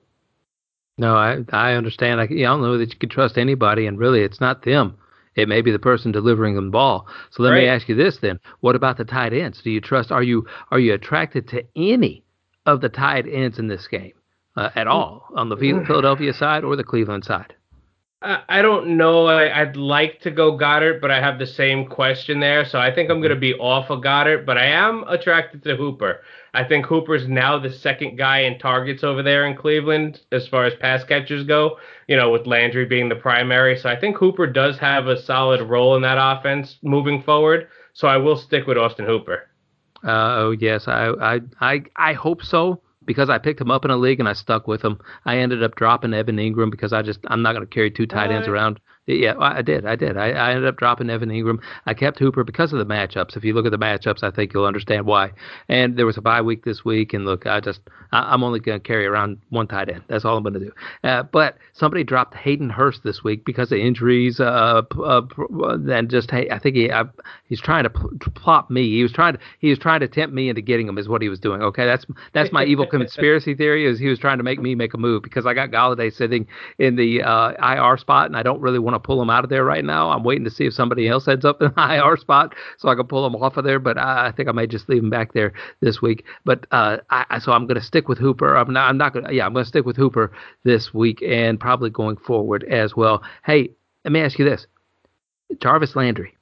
No, 0.99 1.15
I 1.15 1.39
I 1.53 1.75
understand. 1.75 2.21
I, 2.21 2.25
I 2.25 2.27
don't 2.27 2.61
know 2.61 2.77
that 2.77 2.93
you 2.93 2.99
can 2.99 3.09
trust 3.09 3.39
anybody, 3.39 3.87
and 3.87 3.99
really, 3.99 4.23
it's 4.23 4.41
not 4.41 4.63
them. 4.63 4.99
It 5.35 5.49
may 5.49 5.63
be 5.63 5.71
the 5.71 5.79
person 5.79 6.13
delivering 6.13 6.57
the 6.57 6.63
ball. 6.63 7.07
So 7.31 7.43
let 7.43 7.51
right. 7.51 7.63
me 7.63 7.69
ask 7.69 7.89
you 7.89 7.95
this 7.95 8.19
then: 8.19 8.39
What 8.61 8.77
about 8.77 8.99
the 8.99 9.05
tight 9.05 9.33
ends? 9.33 9.63
Do 9.63 9.71
you 9.71 9.81
trust? 9.81 10.13
Are 10.13 10.23
you 10.23 10.47
are 10.71 10.79
you 10.79 10.93
attracted 10.93 11.49
to 11.49 11.65
any 11.75 12.23
of 12.67 12.81
the 12.81 12.89
tight 12.89 13.27
ends 13.31 13.59
in 13.59 13.69
this 13.69 13.87
game 13.89 14.13
uh, 14.57 14.71
at 14.75 14.87
all 14.87 15.29
on 15.35 15.49
the 15.49 15.57
Philadelphia 15.57 16.33
side 16.33 16.65
or 16.65 16.77
the 16.77 16.85
Cleveland 16.85 17.25
side? 17.25 17.55
I 18.23 18.61
don't 18.61 18.99
know. 18.99 19.27
I, 19.29 19.65
would 19.65 19.79
like 19.79 20.21
to 20.21 20.31
go 20.31 20.59
Goedert, 20.59 21.01
but 21.01 21.11
I 21.11 21.21
have 21.21 21.39
the 21.39 21.47
same 21.47 21.87
question 21.87 22.39
there. 22.39 22.67
So 22.67 22.79
I 22.79 22.95
think 22.95 23.09
I'm 23.09 23.21
going 23.21 23.35
to 23.35 23.41
be 23.41 23.55
off 23.55 23.89
of 23.89 24.03
Goedert, 24.03 24.45
but 24.45 24.59
I 24.59 24.67
am 24.67 25.05
attracted 25.09 25.63
to 25.63 25.75
Hooper. 25.75 26.21
I 26.53 26.65
think 26.65 26.85
Hooper's 26.85 27.27
now 27.27 27.59
the 27.59 27.73
second 27.73 28.19
guy 28.19 28.41
in 28.41 28.59
targets 28.59 29.03
over 29.05 29.23
there 29.23 29.47
in 29.47 29.57
Cleveland 29.57 30.21
as 30.33 30.47
far 30.47 30.67
as 30.67 30.75
pass 30.75 31.03
catchers 31.03 31.45
go, 31.45 31.79
you 32.09 32.17
know, 32.17 32.31
with 32.31 32.47
Landry 32.47 32.85
being 32.85 33.09
the 33.09 33.17
primary. 33.17 33.79
So 33.79 33.89
I 33.89 33.99
think 33.99 34.19
Hooper 34.19 34.47
does 34.47 34.77
have 34.79 35.07
a 35.07 35.23
solid 35.23 35.63
role 35.63 35.97
in 35.97 36.03
that 36.03 36.19
offense 36.21 36.77
moving 36.83 37.23
forward. 37.23 37.69
So 37.95 38.07
I 38.07 38.19
will 38.19 38.37
stick 38.37 38.67
with 38.67 38.77
Austin 38.77 39.07
Hooper. 39.07 39.49
Uh, 40.05 40.35
oh, 40.39 40.51
yes. 40.59 40.89
I, 40.89 41.09
I, 41.21 41.41
I, 41.61 41.83
I 41.97 42.13
hope 42.15 42.43
so 42.43 42.81
because 43.05 43.29
I 43.31 43.39
picked 43.39 43.61
him 43.61 43.71
up 43.71 43.85
in 43.85 43.91
a 43.91 43.97
league 43.97 44.21
and 44.21 44.29
I 44.29 44.35
stuck 44.35 44.67
with 44.67 44.83
him. 44.83 44.99
I 45.25 45.39
ended 45.39 45.63
up 45.63 45.75
dropping 45.75 46.15
Evan 46.15 46.37
Engram 46.37 46.71
because 46.71 46.93
I 46.93 47.03
just 47.03 47.21
I'm 47.27 47.43
not 47.43 47.53
going 47.55 47.67
to 47.67 47.75
carry 47.75 47.91
two 47.91 48.07
tight 48.07 48.31
ends 48.31 48.49
around. 48.49 48.81
Yeah, 49.19 49.35
I 49.39 49.63
did. 49.63 49.87
I 49.87 49.97
did. 49.97 50.17
I, 50.17 50.31
I 50.31 50.51
ended 50.51 50.67
up 50.67 50.77
dropping 50.77 51.11
Evan 51.11 51.31
Engram. 51.31 51.59
I 51.87 51.95
kept 51.95 52.19
Hooper 52.19 52.45
because 52.45 52.73
of 52.73 52.79
the 52.79 52.87
matchups. 52.87 53.37
If 53.37 53.45
you 53.45 53.55
look 53.55 53.67
at 53.67 53.73
the 53.73 53.79
matchups, 53.79 54.23
I 54.23 54.31
think 54.31 54.53
you'll 54.53 54.65
understand 54.65 55.07
why. 55.07 55.33
And 55.69 55.97
there 55.97 56.07
was 56.07 56.17
a 56.17 56.23
bye 56.23 56.43
week 56.43 56.65
this 56.65 56.85
week, 56.85 57.13
and 57.15 57.25
look, 57.25 57.47
I 57.47 57.61
just 57.61 57.81
I, 58.13 58.35
am 58.35 58.43
only 58.43 58.61
going 58.61 58.81
to 58.81 58.87
carry 58.87 59.07
around 59.07 59.39
one 59.51 59.67
tight 59.67 59.89
end. 59.89 60.03
That's 60.09 60.25
all 60.25 60.37
I'm 60.37 60.43
going 60.43 60.55
to 60.55 60.61
do. 60.61 60.73
Uh, 61.05 61.23
but 61.23 61.57
somebody 61.73 62.05
dropped 62.05 62.35
Hayden 62.35 62.71
Hurst 62.71 63.03
this 63.05 63.23
week 63.23 63.45
because 63.45 63.73
of 63.73 63.79
injuries. 63.79 64.41
Uh, 64.41 64.83
uh, 64.99 65.23
and 65.91 66.11
just 66.11 66.31
hey, 66.31 66.49
I 66.51 66.59
think 66.59 66.77
he 66.77 66.91
I, 66.91 67.05
he's 67.47 67.61
trying 67.61 67.85
to 67.85 67.91
plop 68.35 68.71
me. 68.71 68.91
He 68.91 69.03
was 69.03 69.13
trying 69.13 69.35
to 69.35 69.41
he 69.59 69.71
was 69.71 69.79
trying 69.79 70.01
to 70.01 70.09
tempt 70.09 70.35
me 70.35 70.49
into 70.49 70.63
getting 70.63 70.89
him. 70.89 70.99
Is 70.99 71.09
what 71.09 71.23
he 71.23 71.29
was 71.29 71.41
doing. 71.41 71.63
Okay, 71.63 71.87
that's 71.87 72.05
that's 72.33 72.53
my 72.53 72.65
evil 72.65 72.87
conspiracy 72.91 73.55
theory. 73.55 73.87
Is 73.87 73.99
he 73.99 74.09
was 74.09 74.19
trying 74.19 74.39
to 74.39 74.45
make 74.45 74.61
me 74.61 74.75
make 74.75 74.95
a 74.95 74.99
move 74.99 75.23
because 75.23 75.47
I 75.47 75.55
got 75.55 75.71
Golladay 75.71 76.13
sitting 76.13 76.47
in 76.79 76.97
the 76.97 77.23
uh, 77.23 77.53
IR 77.61 77.97
spot, 77.97 78.27
and 78.27 78.37
I 78.37 78.43
don't 78.43 78.61
really 78.61 78.79
want 78.79 78.95
to 78.95 79.00
pull 79.03 79.21
him 79.21 79.31
out 79.31 79.45
of 79.45 79.51
there 79.51 79.65
right 79.65 79.85
now. 79.85 80.11
I'm 80.11 80.23
waiting 80.25 80.45
to 80.45 80.51
see 80.51 80.67
if 80.67 80.75
somebody 80.75 81.09
else 81.09 81.27
heads 81.27 81.45
up 81.45 81.61
in 81.61 81.73
the 81.77 82.05
IR 82.05 82.17
spot 82.17 82.55
so 82.79 82.89
I 82.89 82.95
can 82.95 83.07
pull 83.07 83.27
him 83.27 83.37
off 83.37 83.57
of 83.57 83.65
there. 83.65 83.79
But 83.79 83.99
I, 83.99 84.29
I 84.29 84.33
think 84.33 84.49
I 84.49 84.53
may 84.53 84.67
just 84.67 84.89
leave 84.89 85.03
him 85.03 85.11
back 85.11 85.33
there 85.33 85.53
this 85.81 86.01
week. 86.01 86.25
But 86.45 86.67
uh, 86.71 86.99
I, 87.11 87.39
so 87.39 87.53
I'm 87.53 87.67
going 87.67 87.81
to 87.81 87.87
stick 87.87 88.09
with 88.09 88.19
Hooper. 88.19 88.57
I'm 88.57 88.73
not. 88.73 88.89
I'm 88.89 88.99
not 88.99 89.13
going. 89.13 89.27
Yeah, 89.35 89.47
I'm 89.47 89.53
going 89.53 89.65
to 89.65 89.69
stick 89.69 89.87
with 89.87 89.97
Hooper 89.97 90.33
this 90.65 90.93
week 90.95 91.23
and 91.23 91.59
probably 91.59 91.91
going 91.91 92.17
forward 92.17 92.65
as 92.65 92.95
well. 92.97 93.23
Hey, 93.45 93.71
let 94.05 94.13
me 94.13 94.21
ask 94.21 94.39
you 94.39 94.45
this: 94.45 94.67
Jarvis 95.61 95.97
Landry. 95.97 96.37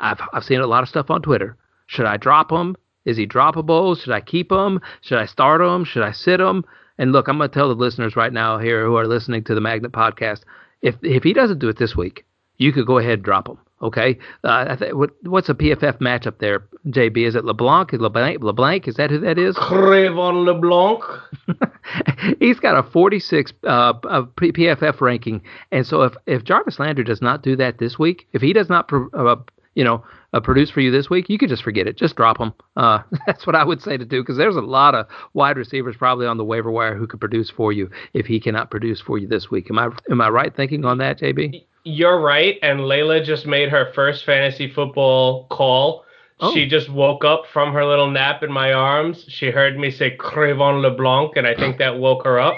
I've 0.00 0.20
I've 0.32 0.44
seen 0.44 0.60
a 0.60 0.66
lot 0.66 0.82
of 0.82 0.88
stuff 0.88 1.10
on 1.10 1.22
Twitter. 1.22 1.56
Should 1.86 2.06
I 2.06 2.16
drop 2.16 2.50
him? 2.50 2.76
Is 3.04 3.16
he 3.16 3.26
droppable? 3.26 3.98
Should 3.98 4.12
I 4.12 4.20
keep 4.20 4.50
him? 4.50 4.80
Should 5.02 5.18
I 5.18 5.26
start 5.26 5.60
him? 5.60 5.84
Should 5.84 6.02
I 6.02 6.12
sit 6.12 6.40
him? 6.40 6.64
And 6.98 7.12
look, 7.12 7.28
I'm 7.28 7.38
going 7.38 7.50
to 7.50 7.54
tell 7.54 7.68
the 7.68 7.74
listeners 7.74 8.16
right 8.16 8.32
now 8.32 8.58
here 8.58 8.84
who 8.86 8.96
are 8.96 9.06
listening 9.06 9.44
to 9.44 9.54
the 9.54 9.60
Magnet 9.60 9.92
podcast, 9.92 10.42
if 10.82 10.96
if 11.02 11.22
he 11.22 11.32
doesn't 11.32 11.58
do 11.58 11.68
it 11.68 11.78
this 11.78 11.96
week, 11.96 12.24
you 12.58 12.72
could 12.72 12.86
go 12.86 12.98
ahead 12.98 13.14
and 13.14 13.22
drop 13.22 13.48
him. 13.48 13.58
Okay, 13.82 14.18
uh, 14.44 14.76
th- 14.76 14.94
what, 14.94 15.10
what's 15.24 15.50
a 15.50 15.54
PFF 15.54 15.98
matchup 15.98 16.38
there, 16.38 16.64
JB? 16.86 17.26
Is 17.26 17.34
it 17.34 17.44
LeBlanc? 17.44 17.92
LeBlanc? 17.92 18.42
LeBlanc? 18.42 18.88
Is 18.88 18.94
that 18.94 19.10
who 19.10 19.18
that 19.20 19.38
is? 19.38 19.56
Cre'Von 19.56 20.44
LeBlanc. 20.46 21.02
He's 22.40 22.58
got 22.58 22.78
a 22.78 22.88
46 22.90 23.52
uh, 23.64 23.92
PFF 23.92 25.00
ranking, 25.02 25.42
and 25.70 25.86
so 25.86 26.02
if 26.02 26.14
if 26.26 26.44
Jarvis 26.44 26.78
Landry 26.78 27.04
does 27.04 27.20
not 27.20 27.42
do 27.42 27.56
that 27.56 27.76
this 27.76 27.98
week, 27.98 28.26
if 28.32 28.40
he 28.40 28.54
does 28.54 28.70
not, 28.70 28.90
uh, 29.12 29.36
you 29.74 29.84
know, 29.84 30.02
uh, 30.34 30.40
produce 30.40 30.70
for 30.70 30.80
you 30.80 30.90
this 30.90 31.08
week, 31.08 31.28
you 31.28 31.38
could 31.38 31.48
just 31.48 31.62
forget 31.62 31.86
it. 31.86 31.96
Just 31.96 32.16
drop 32.16 32.38
him. 32.38 32.52
Uh, 32.76 32.98
that's 33.26 33.46
what 33.46 33.56
I 33.56 33.64
would 33.64 33.80
say 33.80 33.96
to 33.96 34.04
do 34.04 34.20
because 34.20 34.36
there's 34.36 34.56
a 34.56 34.60
lot 34.60 34.94
of 34.94 35.06
wide 35.32 35.56
receivers 35.56 35.96
probably 35.96 36.26
on 36.26 36.36
the 36.36 36.44
waiver 36.44 36.70
wire 36.70 36.96
who 36.96 37.06
could 37.06 37.20
produce 37.20 37.48
for 37.48 37.72
you 37.72 37.88
if 38.12 38.26
he 38.26 38.40
cannot 38.40 38.70
produce 38.70 39.00
for 39.00 39.16
you 39.16 39.28
this 39.28 39.50
week. 39.50 39.70
Am 39.70 39.78
I 39.78 39.90
am 40.10 40.20
I 40.20 40.28
right 40.28 40.54
thinking 40.54 40.84
on 40.84 40.98
that, 40.98 41.20
JB? 41.20 41.64
You're 41.84 42.20
right. 42.20 42.58
And 42.62 42.80
Layla 42.80 43.24
just 43.24 43.46
made 43.46 43.68
her 43.68 43.92
first 43.94 44.24
fantasy 44.24 44.70
football 44.72 45.46
call. 45.48 46.04
Oh. 46.40 46.52
She 46.52 46.66
just 46.66 46.90
woke 46.90 47.24
up 47.24 47.44
from 47.52 47.72
her 47.72 47.84
little 47.84 48.10
nap 48.10 48.42
in 48.42 48.50
my 48.50 48.72
arms. 48.72 49.24
She 49.28 49.50
heard 49.50 49.78
me 49.78 49.90
say 49.90 50.16
Cre'Von 50.16 50.82
LeBlanc, 50.82 51.36
and 51.36 51.46
I 51.46 51.54
think 51.54 51.78
that 51.78 51.98
woke 51.98 52.24
her 52.24 52.40
up. 52.40 52.54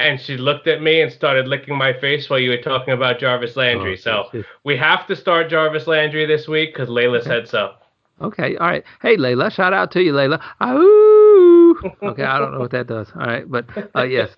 And 0.00 0.20
she 0.20 0.36
looked 0.36 0.66
at 0.66 0.80
me 0.80 1.02
and 1.02 1.12
started 1.12 1.46
licking 1.46 1.76
my 1.76 1.92
face 1.92 2.30
while 2.30 2.38
you 2.38 2.50
were 2.50 2.62
talking 2.62 2.94
about 2.94 3.20
Jarvis 3.20 3.54
Landry. 3.56 3.92
Oh, 4.06 4.28
so 4.32 4.44
we 4.64 4.76
have 4.76 5.06
to 5.08 5.14
start 5.14 5.50
Jarvis 5.50 5.86
Landry 5.86 6.24
this 6.26 6.48
week 6.48 6.72
because 6.72 6.88
Layla 6.88 7.22
said 7.22 7.46
so. 7.46 7.74
Okay, 8.22 8.56
all 8.56 8.68
right. 8.68 8.84
Hey, 9.00 9.16
Layla, 9.16 9.50
shout 9.50 9.72
out 9.72 9.90
to 9.92 10.02
you, 10.02 10.12
Layla. 10.12 10.40
Ooh. 10.62 11.76
Okay, 12.02 12.24
I 12.24 12.38
don't 12.38 12.52
know 12.52 12.60
what 12.60 12.70
that 12.72 12.86
does. 12.86 13.08
All 13.14 13.26
right, 13.26 13.50
but 13.50 13.66
uh, 13.94 14.02
yes, 14.02 14.34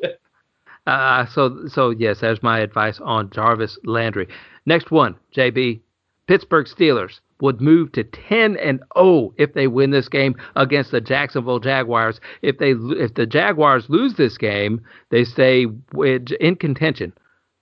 uh, 0.86 1.26
so 1.26 1.66
so 1.68 1.90
yes, 1.90 2.20
there's 2.20 2.42
my 2.42 2.60
advice 2.60 3.00
on 3.00 3.30
Jarvis 3.30 3.78
Landry. 3.84 4.28
Next 4.66 4.90
one, 4.90 5.16
JB, 5.34 5.80
Pittsburgh 6.32 6.64
Steelers 6.64 7.20
would 7.42 7.60
move 7.60 7.92
to 7.92 8.04
10 8.04 8.56
and 8.56 8.80
0 8.96 9.34
if 9.36 9.52
they 9.52 9.66
win 9.66 9.90
this 9.90 10.08
game 10.08 10.34
against 10.56 10.90
the 10.90 10.98
Jacksonville 10.98 11.58
Jaguars. 11.58 12.22
If 12.40 12.56
they 12.56 12.70
if 12.70 13.12
the 13.12 13.26
Jaguars 13.26 13.90
lose 13.90 14.14
this 14.14 14.38
game, 14.38 14.80
they 15.10 15.24
stay 15.24 15.66
in 15.94 16.56
contention 16.58 17.12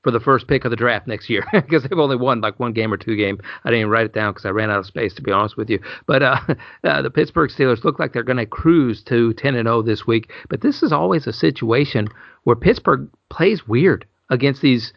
for 0.04 0.12
the 0.12 0.20
first 0.20 0.46
pick 0.46 0.64
of 0.64 0.70
the 0.70 0.76
draft 0.76 1.08
next 1.08 1.28
year 1.28 1.44
because 1.52 1.82
they've 1.82 1.98
only 1.98 2.14
won 2.14 2.42
like 2.42 2.60
one 2.60 2.72
game 2.72 2.92
or 2.92 2.96
two 2.96 3.16
game. 3.16 3.40
I 3.64 3.70
didn't 3.70 3.80
even 3.80 3.90
write 3.90 4.06
it 4.06 4.14
down 4.14 4.34
because 4.34 4.46
I 4.46 4.50
ran 4.50 4.70
out 4.70 4.78
of 4.78 4.86
space 4.86 5.14
to 5.14 5.22
be 5.22 5.32
honest 5.32 5.56
with 5.56 5.68
you. 5.68 5.80
But 6.06 6.22
uh, 6.22 6.38
uh, 6.84 7.02
the 7.02 7.10
Pittsburgh 7.10 7.50
Steelers 7.50 7.82
look 7.82 7.98
like 7.98 8.12
they're 8.12 8.22
going 8.22 8.36
to 8.36 8.46
cruise 8.46 9.02
to 9.08 9.32
10 9.32 9.56
and 9.56 9.66
0 9.66 9.82
this 9.82 10.06
week. 10.06 10.30
But 10.48 10.60
this 10.60 10.84
is 10.84 10.92
always 10.92 11.26
a 11.26 11.32
situation 11.32 12.06
where 12.44 12.54
Pittsburgh 12.54 13.08
plays 13.30 13.66
weird 13.66 14.06
against 14.28 14.62
these 14.62 14.92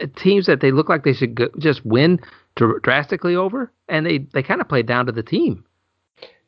Uh, 0.00 0.06
teams 0.16 0.46
that 0.46 0.60
they 0.60 0.70
look 0.70 0.88
like 0.88 1.04
they 1.04 1.12
should 1.12 1.34
go, 1.34 1.48
just 1.58 1.84
win 1.84 2.20
dr- 2.56 2.82
drastically 2.82 3.34
over, 3.34 3.72
and 3.88 4.04
they 4.06 4.18
they 4.18 4.42
kind 4.42 4.60
of 4.60 4.68
play 4.68 4.82
down 4.82 5.06
to 5.06 5.12
the 5.12 5.22
team. 5.22 5.64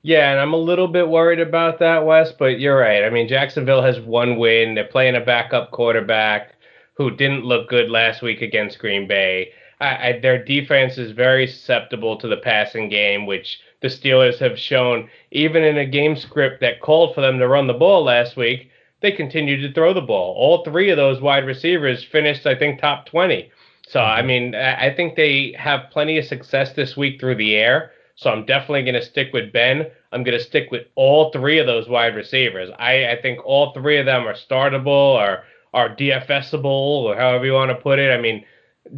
Yeah, 0.03 0.31
and 0.31 0.41
I'm 0.41 0.55
a 0.55 0.59
little 0.59 0.89
bit 0.89 1.09
worried 1.09 1.41
about 1.41 1.79
that, 1.81 2.07
Wes. 2.07 2.33
But 2.33 2.59
you're 2.59 2.79
right. 2.79 3.05
I 3.05 3.11
mean, 3.11 3.29
Jacksonville 3.29 3.83
has 3.83 4.01
one 4.01 4.39
win. 4.39 4.75
They're 4.75 4.85
playing 4.85 5.17
a 5.17 5.21
backup 5.21 5.71
quarterback 5.73 6.55
who 6.95 7.11
didn't 7.11 7.45
look 7.45 7.69
good 7.69 7.91
last 7.91 8.23
week 8.23 8.43
against 8.43 8.79
Green 8.79 9.07
Bay. 9.07 9.53
I, 9.81 10.09
I, 10.09 10.21
their 10.21 10.43
defense 10.43 10.99
is 10.99 11.13
very 11.13 11.47
susceptible 11.47 12.19
to 12.19 12.29
the 12.29 12.37
passing 12.37 12.89
game, 12.89 13.27
which 13.27 13.61
the 13.81 13.89
Steelers 13.89 14.39
have 14.39 14.59
shown. 14.59 15.09
Even 15.31 15.65
in 15.65 15.79
a 15.79 15.87
game 15.87 16.17
script 16.17 16.61
that 16.61 16.81
called 16.81 17.15
for 17.15 17.21
them 17.21 17.39
to 17.39 17.49
run 17.49 17.67
the 17.67 17.75
ball 17.75 18.05
last 18.05 18.37
week, 18.37 18.70
they 19.01 19.13
continued 19.13 19.63
to 19.63 19.73
throw 19.73 19.95
the 19.95 20.01
ball. 20.01 20.35
All 20.37 20.65
three 20.65 20.91
of 20.91 20.97
those 20.97 21.21
wide 21.21 21.47
receivers 21.47 22.05
finished, 22.05 22.47
I 22.47 22.55
think, 22.55 22.81
top 22.81 23.07
20. 23.07 23.51
So, 23.87 24.01
I 24.01 24.19
mm-hmm. 24.19 24.27
mean, 24.27 24.55
I 24.55 24.95
think 24.95 25.17
they 25.17 25.55
have 25.59 25.91
plenty 25.91 26.19
of 26.19 26.25
success 26.25 26.75
this 26.75 26.97
week 26.97 27.19
through 27.19 27.37
the 27.37 27.57
air. 27.57 27.93
So, 28.15 28.31
I'm 28.31 28.45
definitely 28.45 28.83
going 28.83 28.95
to 28.95 29.03
stick 29.03 29.33
with 29.33 29.53
Ben. 29.53 29.87
I'm 30.13 30.23
going 30.23 30.39
to 30.39 30.45
stick 30.45 30.71
with 30.71 30.87
all 30.95 31.33
three 31.33 31.59
of 31.59 31.67
those 31.67 31.89
wide 31.89 32.15
receivers. 32.15 32.71
I, 32.79 33.11
I 33.11 33.23
think 33.23 33.45
all 33.45 33.73
three 33.73 33.99
of 33.99 34.07
them 34.07 34.27
are 34.27 34.35
startable 34.35 34.87
or 34.87 35.45
are 35.73 35.95
DFSable 35.95 36.65
or 36.65 37.17
however 37.17 37.47
you 37.47 37.53
want 37.53 37.71
to 37.71 37.77
put 37.77 37.99
it. 37.99 38.13
I 38.13 38.21
mean, 38.21 38.45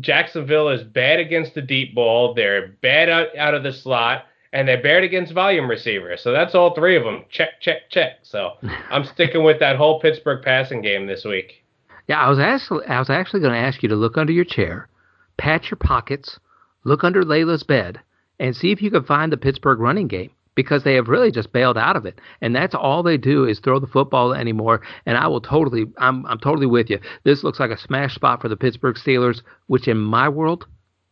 Jacksonville 0.01 0.71
is 0.71 0.83
bad 0.83 1.21
against 1.21 1.55
the 1.55 1.63
deep 1.63 1.95
ball. 1.95 2.35
They're 2.35 2.69
bad 2.81 3.09
out, 3.09 3.37
out 3.37 3.55
of 3.55 3.63
the 3.63 3.73
slot 3.73 4.25
and 4.53 4.69
they're 4.69 4.83
bad 4.83 5.03
against 5.03 5.33
volume 5.33 5.69
receivers. 5.69 6.23
So 6.23 6.33
that's 6.33 6.55
all 6.55 6.75
three 6.75 6.97
of 6.97 7.05
them. 7.05 7.25
Check, 7.31 7.61
check, 7.61 7.91
check. 7.91 8.19
So 8.23 8.53
I'm 8.91 9.05
sticking 9.05 9.45
with 9.45 9.59
that 9.61 9.77
whole 9.77 10.01
Pittsburgh 10.01 10.45
passing 10.45 10.83
game 10.83 11.07
this 11.07 11.25
week. 11.25 11.65
Yeah, 12.09 12.21
I 12.21 12.29
was 12.29 12.39
actually 12.39 12.85
I 12.87 12.99
was 12.99 13.11
actually 13.11 13.41
going 13.41 13.53
to 13.53 13.59
ask 13.59 13.83
you 13.83 13.89
to 13.89 13.97
look 13.97 14.17
under 14.17 14.33
your 14.33 14.45
chair, 14.45 14.89
pat 15.37 15.71
your 15.71 15.79
pockets, 15.79 16.39
look 16.85 17.05
under 17.05 17.23
Layla's 17.23 17.63
bed, 17.63 18.01
and 18.39 18.57
see 18.57 18.73
if 18.73 18.83
you 18.83 18.91
can 18.91 19.05
find 19.05 19.33
the 19.33 19.37
Pittsburgh 19.37 19.79
running 19.79 20.09
game 20.09 20.31
because 20.55 20.85
they 20.85 20.95
have 20.95 21.09
really 21.09 21.31
just 21.31 21.53
bailed 21.53 21.79
out 21.79 21.97
of 21.97 22.05
it, 22.05 22.21
and 22.41 22.55
that's 22.55 22.75
all 22.75 23.03
they 23.03 23.17
do 23.17 23.45
is 23.45 23.61
throw 23.61 23.79
the 23.79 23.87
football 23.87 24.35
anymore. 24.35 24.83
And 25.07 25.17
I 25.17 25.29
will 25.29 25.41
totally, 25.41 25.87
I'm 25.99 26.27
I'm 26.27 26.39
totally 26.39 26.67
with 26.67 26.91
you. 26.91 26.99
This 27.25 27.45
looks 27.45 27.61
like 27.61 27.71
a 27.71 27.79
smash 27.79 28.15
spot 28.15 28.43
for 28.43 28.49
the 28.49 28.57
Pittsburgh 28.57 28.97
Steelers, 28.97 29.43
which 29.69 29.89
in 29.89 29.99
my 29.99 30.29
world 30.29 30.67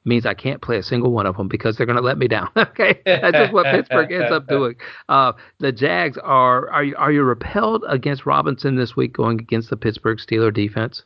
means 0.05 0.27
I 0.27 0.35
can't 0.35 0.63
play 0.63 0.79
a 0.79 0.83
single 0.83 1.13
one 1.13 1.27
of 1.27 1.37
them 1.37 1.49
because 1.49 1.77
they're 1.77 1.87
going 1.87 1.97
to 1.97 2.03
let 2.03 2.19
me 2.19 2.29
down. 2.29 2.49
okay, 2.57 3.01
that's 3.05 3.37
just 3.37 3.53
what 3.53 3.67
Pittsburgh 3.67 4.11
ends 4.13 4.33
up 4.33 4.47
doing. 4.47 4.77
Uh, 5.09 5.33
the 5.59 5.73
Jags 5.73 6.19
are 6.19 6.71
are 6.71 6.85
you, 6.85 6.97
are 6.97 7.13
you 7.13 7.23
repelled 7.23 7.85
against 7.89 8.27
Robinson 8.27 8.77
this 8.77 8.97
week 8.97 9.13
going 9.13 9.41
against 9.41 9.71
the 9.71 9.77
Pittsburgh 9.77 10.19
Steeler 10.19 10.53
defense? 10.53 11.05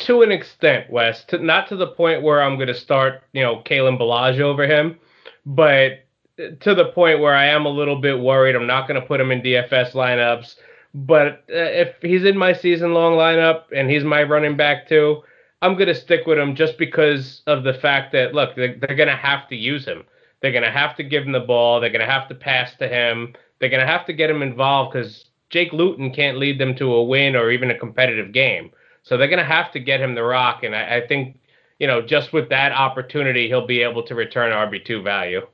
To 0.00 0.22
an 0.22 0.30
extent, 0.30 0.90
Wes. 0.90 1.24
To, 1.26 1.38
not 1.38 1.68
to 1.68 1.76
the 1.76 1.86
point 1.86 2.22
where 2.22 2.42
I'm 2.42 2.56
going 2.56 2.68
to 2.68 2.74
start, 2.74 3.22
you 3.32 3.42
know, 3.42 3.62
Kalen 3.64 3.98
Ballage 3.98 4.40
over 4.40 4.66
him, 4.66 4.98
but 5.46 6.06
to 6.36 6.74
the 6.74 6.92
point 6.92 7.20
where 7.20 7.34
I 7.34 7.46
am 7.46 7.64
a 7.64 7.70
little 7.70 8.00
bit 8.00 8.18
worried. 8.18 8.54
I'm 8.54 8.66
not 8.66 8.86
going 8.86 9.00
to 9.00 9.06
put 9.06 9.20
him 9.20 9.30
in 9.30 9.40
DFS 9.40 9.92
lineups, 9.92 10.56
but 10.94 11.44
uh, 11.50 11.72
if 11.72 11.94
he's 12.02 12.24
in 12.24 12.36
my 12.36 12.52
season 12.52 12.92
long 12.92 13.14
lineup 13.14 13.64
and 13.74 13.90
he's 13.90 14.04
my 14.04 14.22
running 14.22 14.56
back 14.56 14.88
too 14.88 15.22
I'm 15.62 15.74
going 15.74 15.88
to 15.88 15.94
stick 15.94 16.26
with 16.26 16.38
him 16.38 16.54
just 16.54 16.78
because 16.78 17.42
of 17.46 17.64
the 17.64 17.74
fact 17.74 18.12
that 18.12 18.34
look, 18.34 18.54
they're, 18.56 18.76
they're 18.78 18.96
going 18.96 19.08
to 19.08 19.16
have 19.16 19.48
to 19.48 19.56
use 19.56 19.84
him. 19.84 20.04
They're 20.40 20.52
going 20.52 20.64
to 20.64 20.70
have 20.70 20.96
to 20.96 21.02
give 21.02 21.24
him 21.24 21.32
the 21.32 21.40
ball. 21.40 21.80
They're 21.80 21.90
going 21.90 22.06
to 22.06 22.12
have 22.12 22.28
to 22.28 22.34
pass 22.34 22.74
to 22.76 22.88
him. 22.88 23.34
They're 23.58 23.70
going 23.70 23.80
to 23.80 23.86
have 23.86 24.06
to 24.06 24.12
get 24.12 24.30
him 24.30 24.42
involved 24.42 24.92
because 24.92 25.24
Jake 25.48 25.72
Luton 25.72 26.12
can't 26.12 26.38
lead 26.38 26.60
them 26.60 26.74
to 26.76 26.92
a 26.92 27.04
win 27.04 27.34
or 27.34 27.50
even 27.50 27.70
a 27.70 27.78
competitive 27.78 28.32
game. 28.32 28.70
So 29.02 29.16
they're 29.16 29.28
going 29.28 29.38
to 29.38 29.44
have 29.44 29.72
to 29.72 29.80
get 29.80 30.00
him 30.00 30.14
the 30.14 30.22
rock. 30.22 30.62
And 30.62 30.74
I, 30.74 30.96
I 30.96 31.06
think, 31.06 31.38
you 31.78 31.86
know, 31.86 32.02
just 32.02 32.32
with 32.32 32.48
that 32.50 32.72
opportunity, 32.72 33.48
he'll 33.48 33.66
be 33.66 33.82
able 33.82 34.02
to 34.04 34.14
return 34.14 34.52
RB2 34.52 35.02
value. 35.02 35.46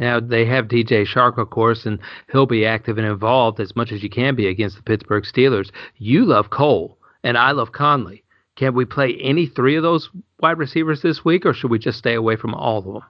Now 0.00 0.20
they 0.20 0.44
have 0.44 0.68
DJ 0.68 1.06
Chark, 1.06 1.38
of 1.38 1.50
course, 1.50 1.86
and 1.86 1.98
he'll 2.30 2.46
be 2.46 2.66
active 2.66 2.98
and 2.98 3.06
involved 3.06 3.58
as 3.58 3.74
much 3.74 3.90
as 3.90 4.02
you 4.02 4.10
can 4.10 4.34
be 4.34 4.46
against 4.46 4.76
the 4.76 4.82
Pittsburgh 4.82 5.24
Steelers. 5.24 5.70
You 5.96 6.24
love 6.24 6.50
Cole, 6.50 6.98
and 7.24 7.36
I 7.36 7.50
love 7.50 7.72
Conley. 7.72 8.22
Can 8.58 8.74
we 8.74 8.84
play 8.84 9.16
any 9.20 9.46
three 9.46 9.76
of 9.76 9.84
those 9.84 10.10
wide 10.40 10.58
receivers 10.58 11.00
this 11.00 11.24
week, 11.24 11.46
or 11.46 11.54
should 11.54 11.70
we 11.70 11.78
just 11.78 11.96
stay 11.96 12.14
away 12.14 12.34
from 12.34 12.54
all 12.54 12.78
of 12.78 12.84
them? 12.84 13.02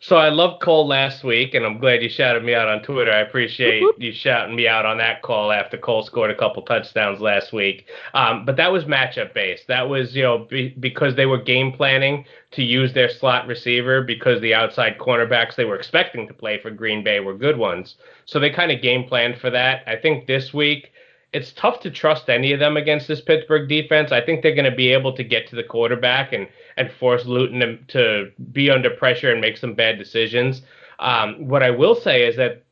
So 0.00 0.16
I 0.16 0.30
loved 0.30 0.62
Cole 0.62 0.86
last 0.86 1.24
week, 1.24 1.52
and 1.52 1.66
I'm 1.66 1.76
glad 1.76 2.02
you 2.02 2.08
shouted 2.08 2.42
me 2.42 2.54
out 2.54 2.68
on 2.68 2.82
Twitter. 2.82 3.12
I 3.12 3.18
appreciate 3.18 3.82
you 3.98 4.12
shouting 4.12 4.56
me 4.56 4.66
out 4.66 4.86
on 4.86 4.96
that 4.96 5.20
call 5.20 5.52
after 5.52 5.76
Cole 5.76 6.04
scored 6.04 6.30
a 6.30 6.34
couple 6.34 6.62
touchdowns 6.62 7.20
last 7.20 7.52
week. 7.52 7.84
Um, 8.14 8.46
but 8.46 8.56
that 8.56 8.72
was 8.72 8.84
matchup 8.84 9.34
based. 9.34 9.66
That 9.66 9.90
was 9.90 10.16
you 10.16 10.22
know 10.22 10.46
be, 10.48 10.70
because 10.80 11.16
they 11.16 11.26
were 11.26 11.42
game 11.42 11.70
planning 11.70 12.24
to 12.52 12.62
use 12.62 12.94
their 12.94 13.10
slot 13.10 13.46
receiver 13.46 14.00
because 14.00 14.40
the 14.40 14.54
outside 14.54 14.96
cornerbacks 14.96 15.54
they 15.54 15.66
were 15.66 15.76
expecting 15.76 16.26
to 16.28 16.32
play 16.32 16.58
for 16.62 16.70
Green 16.70 17.04
Bay 17.04 17.20
were 17.20 17.36
good 17.36 17.58
ones. 17.58 17.96
So 18.24 18.40
they 18.40 18.48
kind 18.48 18.72
of 18.72 18.80
game 18.80 19.04
planned 19.04 19.38
for 19.38 19.50
that. 19.50 19.82
I 19.86 19.96
think 19.96 20.26
this 20.26 20.54
week 20.54 20.92
it's 21.32 21.52
tough 21.52 21.80
to 21.80 21.90
trust 21.90 22.30
any 22.30 22.52
of 22.52 22.60
them 22.60 22.76
against 22.76 23.06
this 23.06 23.20
Pittsburgh 23.20 23.68
defense. 23.68 24.12
I 24.12 24.20
think 24.20 24.42
they're 24.42 24.54
going 24.54 24.70
to 24.70 24.76
be 24.76 24.92
able 24.92 25.12
to 25.12 25.24
get 25.24 25.46
to 25.48 25.56
the 25.56 25.62
quarterback 25.62 26.32
and 26.32 26.48
and 26.76 26.90
force 26.92 27.26
Luton 27.26 27.60
to, 27.60 27.76
to 27.88 28.32
be 28.52 28.70
under 28.70 28.90
pressure 28.90 29.32
and 29.32 29.40
make 29.40 29.56
some 29.56 29.74
bad 29.74 29.98
decisions. 29.98 30.62
Um, 31.00 31.48
what 31.48 31.62
I 31.62 31.70
will 31.70 31.94
say 31.94 32.26
is 32.26 32.36
that 32.36 32.64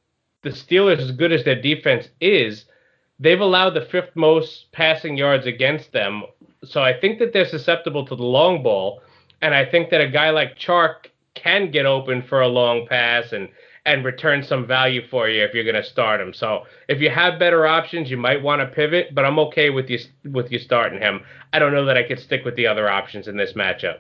the 0.43 0.51
Steelers, 0.51 0.99
as 0.99 1.11
good 1.11 1.33
as 1.33 1.45
their 1.45 1.61
defense 1.61 2.09
is, 2.21 2.67
they've 3.19 3.41
allowed 3.41 3.71
the 3.71 3.81
fifth 3.81 4.15
most 4.15 4.71
passing 4.73 5.17
yards 5.17 5.47
against 5.47 5.93
them. 5.93 6.23
So 6.65 6.83
I 6.83 6.99
think 6.99 7.19
that 7.19 7.33
they're 7.33 7.49
susceptible 7.49 8.07
to 8.07 8.17
the 8.17 8.23
long 8.23 8.63
ball, 8.63 9.03
and 9.43 9.55
I 9.55 9.65
think 9.65 9.91
that 9.91 10.01
a 10.01 10.09
guy 10.09 10.31
like 10.31 10.59
Chark 10.59 11.07
can 11.35 11.71
get 11.71 11.85
open 11.85 12.23
for 12.23 12.41
a 12.41 12.49
long 12.49 12.87
pass 12.87 13.33
and 13.33 13.49
and 13.87 14.05
return 14.05 14.43
some 14.43 14.67
value 14.67 15.07
for 15.09 15.29
you 15.29 15.43
if 15.43 15.55
you're 15.55 15.65
going 15.65 15.77
to 15.77 15.85
start 15.85 16.21
him. 16.21 16.35
So 16.35 16.65
if 16.89 17.01
you 17.01 17.09
have 17.09 17.39
better 17.39 17.67
options, 17.67 18.11
you 18.11 18.17
might 18.17 18.43
want 18.43 18.61
to 18.61 18.67
pivot, 18.67 19.15
but 19.15 19.25
I'm 19.25 19.39
okay 19.39 19.71
with 19.71 19.89
you 19.89 19.99
with 20.25 20.51
you 20.53 20.59
starting 20.59 21.01
him. 21.01 21.23
I 21.53 21.59
don't 21.59 21.73
know 21.73 21.87
that 21.87 21.97
I 21.97 22.03
could 22.03 22.19
stick 22.19 22.45
with 22.45 22.57
the 22.57 22.67
other 22.67 22.91
options 22.91 23.29
in 23.29 23.37
this 23.37 23.53
matchup. 23.55 23.99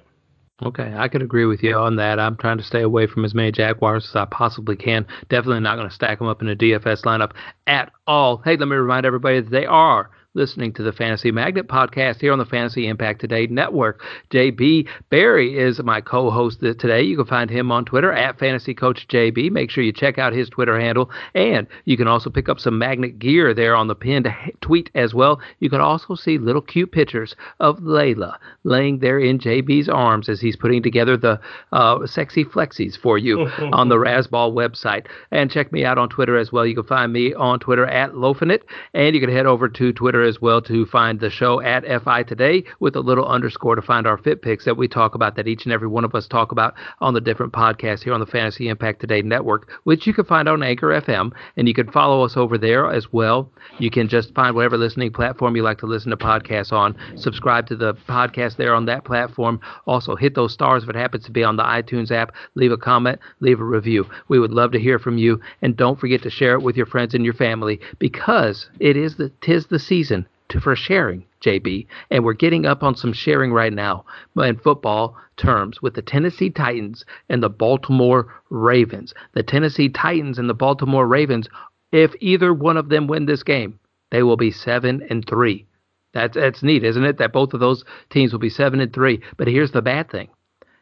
Okay, 0.63 0.95
I 0.97 1.09
could 1.09 1.23
agree 1.23 1.45
with 1.45 1.63
you 1.63 1.77
on 1.77 1.97
that. 1.97 2.19
I'm 2.19 2.37
trying 2.37 2.57
to 2.57 2.65
stay 2.65 2.81
away 2.81 3.07
from 3.07 3.27
as 3.27 3.35
many 3.35 3.53
Jaguars 3.53 4.09
as 4.09 4.17
I 4.17 4.25
possibly 4.25 4.75
can. 4.75 5.07
Definitely 5.29 5.61
not 5.61 5.77
going 5.77 5.89
to 5.89 5.95
stack 5.95 6.19
them 6.19 6.29
up 6.29 6.41
in 6.41 6.49
a 6.49 6.57
DFS 6.57 7.03
lineup 7.03 7.33
at 7.67 7.93
all. 8.07 8.39
Hey, 8.39 8.57
let 8.57 8.67
me 8.67 8.77
remind 8.77 9.05
everybody 9.05 9.41
that 9.41 9.51
they 9.51 9.67
are 9.67 10.11
listening 10.37 10.71
to 10.75 10.83
the 10.83 10.93
Fantasy 10.93 11.31
Magnet 11.31 11.67
podcast 11.67 12.21
here 12.21 12.31
on 12.31 12.39
the 12.39 12.45
Fantasy 12.45 12.87
Impact 12.87 13.23
Today 13.23 13.47
Network. 13.47 14.03
JB 14.31 14.87
Barry 15.09 15.59
is 15.59 15.83
my 15.83 16.03
co 16.03 16.31
host 16.31 16.61
today. 16.61 17.01
You 17.01 17.17
can 17.17 17.25
find 17.25 17.49
him 17.49 17.73
on 17.73 17.87
Twitter 17.87 18.13
at 18.13 18.39
Fantasy 18.39 18.75
Coach 18.75 19.09
JB. 19.09 19.51
Make 19.51 19.71
sure 19.71 19.83
you 19.83 19.95
check 19.95 20.19
out 20.19 20.35
his 20.35 20.51
Twitter 20.51 20.79
handle. 20.79 21.11
And 21.35 21.67
you 21.87 21.97
can 21.97 22.07
also 22.07 22.29
pick 22.29 22.51
up 22.51 22.61
some 22.61 22.79
magnet 22.79 23.19
gear 23.19 23.55
there 23.55 23.75
on 23.75 23.89
the 23.89 23.95
pinned 23.95 24.29
tweet 24.61 24.91
as 24.95 25.15
well. 25.15 25.41
You 25.61 25.71
can 25.71 25.81
also 25.81 26.15
see 26.15 26.37
little 26.37 26.61
cute 26.61 26.93
pictures 26.93 27.35
of 27.59 27.79
Layla 27.79 28.37
laying 28.63 28.99
there 28.99 29.19
in 29.19 29.39
JB's 29.39 29.89
arms 29.89 30.29
as 30.29 30.41
he's 30.41 30.57
putting 30.57 30.83
together 30.83 31.17
the 31.17 31.41
uh, 31.73 32.07
sexy 32.07 32.45
flexies 32.45 32.99
for 32.99 33.17
you 33.17 33.41
on 33.73 33.89
the 33.89 33.97
Razzball 33.97 34.53
website. 34.53 35.07
And 35.31 35.51
check 35.51 35.73
me 35.73 35.87
out 35.87 35.97
on 35.97 36.11
Twitter 36.11 36.37
as 36.37 36.53
well. 36.53 36.67
You 36.67 36.75
can 36.75 36.85
find 36.85 37.11
me 37.11 37.33
on 37.33 37.59
Twitter 37.59 37.87
at 37.87 38.13
Lofinit. 38.13 38.61
And 38.93 39.15
you 39.15 39.21
can 39.23 39.31
head 39.31 39.47
over 39.47 39.71
to 39.71 39.93
Twitter 39.95 40.26
as 40.27 40.41
well 40.41 40.61
to 40.63 40.85
find 40.87 41.21
the 41.21 41.31
show 41.31 41.61
at 41.61 41.85
FI 42.03 42.25
Today 42.25 42.65
with 42.81 42.97
a 42.97 43.01
little 43.01 43.27
underscore 43.27 43.77
to 43.77 43.83
find 43.83 44.07
our 44.07 44.19
fit 44.19 44.43
picks 44.43 44.65
that 44.65 44.77
we 44.77 44.89
talk 44.89 45.15
about, 45.15 45.37
that 45.37 45.49
each 45.49 45.65
and 45.65 45.73
every 45.73 45.89
one 45.89 46.05
of 46.05 46.15
us 46.15 46.27
talk 46.27 46.53
about 46.53 46.75
on 47.01 47.15
the 47.15 47.21
different 47.21 47.53
podcasts 47.53 48.03
here 48.03 48.13
on 48.13 48.21
the 48.21 48.27
Fantasy 48.27 48.69
Impact 48.69 49.01
Today 49.01 49.23
network, 49.23 49.71
which 49.85 50.07
you 50.07 50.13
can 50.13 50.25
find 50.25 50.49
on 50.49 50.63
Anchor 50.63 50.89
FM. 50.89 51.33
And 51.57 51.69
you 51.69 51.75
can 51.75 51.91
follow 51.91 52.25
us 52.25 52.37
over 52.37 52.59
there 52.59 52.91
as 52.91 53.13
well. 53.13 53.51
You 53.79 53.91
can 53.91 54.09
just 54.09 54.35
find 54.35 54.55
whatever 54.55 54.77
listening 54.77 55.13
platform 55.13 55.57
you 55.57 55.63
like 55.63 55.79
to 55.79 55.87
listen 55.87 56.11
to 56.11 56.17
podcasts 56.17 56.73
on. 56.73 56.97
Subscribe 57.17 57.67
to 57.69 57.77
the 57.77 57.95
podcast 58.09 58.57
there 58.57 58.75
on 58.75 58.87
that 58.87 59.05
platform. 59.05 59.61
Also, 59.87 60.17
hit 60.17 60.35
those 60.35 60.53
stars 60.53 60.83
if 60.83 60.89
it 60.89 60.97
happens 60.97 61.25
to 61.25 61.31
be 61.31 61.45
on 61.45 61.57
the 61.57 61.63
iTunes 61.63 62.11
app. 62.11 62.33
Leave 62.55 62.73
a 62.73 62.77
comment, 62.77 63.21
leave 63.41 63.61
a 63.61 63.65
review. 63.65 64.07
We 64.29 64.39
would 64.39 64.53
love 64.53 64.73
to 64.73 64.81
hear 64.81 64.99
from 64.99 65.19
you. 65.19 65.41
And 65.63 65.77
don't 65.77 65.99
forget 65.99 66.23
to 66.23 66.31
share 66.31 66.55
it 66.55 66.63
with 66.63 66.77
your 66.77 66.87
friends 66.87 67.15
and 67.15 67.25
your 67.25 67.35
family 67.35 67.81
because 67.99 68.69
it 68.81 68.97
is 68.97 69.17
the 69.17 69.31
tis 69.41 69.67
the 69.67 69.79
season 69.79 70.16
to, 70.49 70.61
for 70.61 70.77
sharing, 70.77 71.25
JB, 71.41 71.87
and 72.11 72.25
we're 72.25 72.33
getting 72.33 72.67
up 72.67 72.83
on 72.83 72.95
some 72.95 73.13
sharing 73.13 73.53
right 73.53 73.73
now 73.73 74.05
in 74.37 74.57
football 74.57 75.17
terms 75.37 75.83
with 75.83 75.95
the 75.95 76.03
Tennessee 76.03 76.51
Titans 76.51 77.05
and 77.29 77.43
the 77.43 77.49
Baltimore 77.49 78.33
Ravens. 78.51 79.15
The 79.33 79.43
Tennessee 79.43 79.89
Titans 79.89 80.39
and 80.39 80.49
the 80.49 80.55
Baltimore 80.55 81.07
Ravens, 81.07 81.49
if 81.93 82.15
either 82.21 82.53
one 82.53 82.77
of 82.77 82.89
them 82.89 83.07
win 83.07 83.27
this 83.27 83.43
game, 83.43 83.79
they 84.11 84.23
will 84.23 84.37
be 84.37 84.51
seven 84.51 85.07
and 85.11 85.27
three. 85.27 85.67
That's 86.13 86.35
that's 86.35 86.63
neat, 86.63 86.85
isn't 86.85 87.05
it? 87.05 87.19
That 87.19 87.33
both 87.33 87.53
of 87.53 87.61
those 87.61 87.85
teams 88.11 88.33
will 88.33 88.41
be 88.41 88.49
seven 88.49 88.81
and 88.81 88.93
three. 88.93 89.21
But 89.37 89.49
here's 89.49 89.73
the 89.73 89.83
bad 89.83 90.11
thing: 90.11 90.29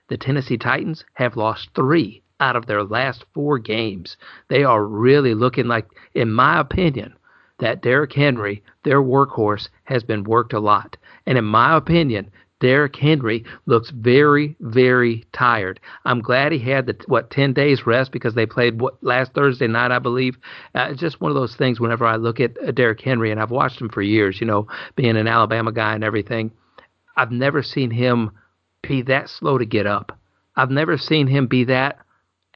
the 0.09 0.17
Tennessee 0.17 0.59
Titans 0.59 1.05
have 1.15 1.37
lost 1.37 1.71
three 1.75 2.23
out 2.41 2.57
of 2.57 2.67
their 2.67 2.85
last 2.85 3.25
four 3.33 3.59
games. 3.59 4.17
They 4.49 4.65
are 4.65 4.85
really 4.85 5.35
looking 5.35 5.67
like, 5.67 5.87
in 6.15 6.31
my 6.31 6.61
opinion, 6.61 7.15
that 7.65 7.81
Derrick 7.81 8.13
Henry, 8.13 8.63
their 8.83 9.01
workhorse, 9.01 9.71
has 9.85 10.05
been 10.05 10.23
worked 10.25 10.53
a 10.53 10.61
lot. 10.61 10.99
And 11.25 11.39
in 11.39 11.47
my 11.47 11.75
opinion, 11.75 12.31
Derrick 12.61 12.95
Henry 12.95 13.43
looks 13.65 13.89
very, 13.89 14.55
very 14.61 15.25
tired. 15.33 15.81
I'm 16.05 16.21
glad 16.21 16.53
he 16.53 16.59
had 16.59 16.85
the 16.85 16.95
what 17.07 17.31
10 17.31 17.55
days 17.55 17.87
rest 17.87 18.13
because 18.13 18.35
they 18.35 18.45
played 18.45 18.83
what 18.83 19.03
last 19.03 19.33
Thursday 19.33 19.67
night, 19.67 19.93
I 19.93 19.99
believe. 19.99 20.37
Uh, 20.75 20.89
it's 20.91 21.01
just 21.01 21.23
one 21.23 21.31
of 21.31 21.37
those 21.37 21.57
things. 21.57 21.81
Whenever 21.81 22.05
I 22.05 22.17
look 22.17 22.39
at 22.39 22.55
uh, 22.63 22.71
Derrick 22.71 23.01
Henry, 23.01 23.31
and 23.31 23.41
I've 23.41 23.51
watched 23.51 23.81
him 23.81 23.89
for 23.89 24.03
years, 24.03 24.43
you 24.43 24.47
know, 24.47 24.67
being 24.95 25.17
an 25.17 25.27
Alabama 25.27 25.73
guy 25.73 25.95
and 25.95 26.05
everything, 26.05 26.51
I've 27.17 27.33
never 27.33 27.63
seen 27.63 27.91
him 27.91 28.31
be 28.83 29.01
that 29.01 29.31
slow 29.31 29.57
to 29.57 29.65
get 29.65 29.87
up. 29.87 30.19
I've 30.55 30.71
never 30.71 30.99
seen 30.99 31.29
him 31.29 31.47
be 31.47 31.65
that 31.65 31.97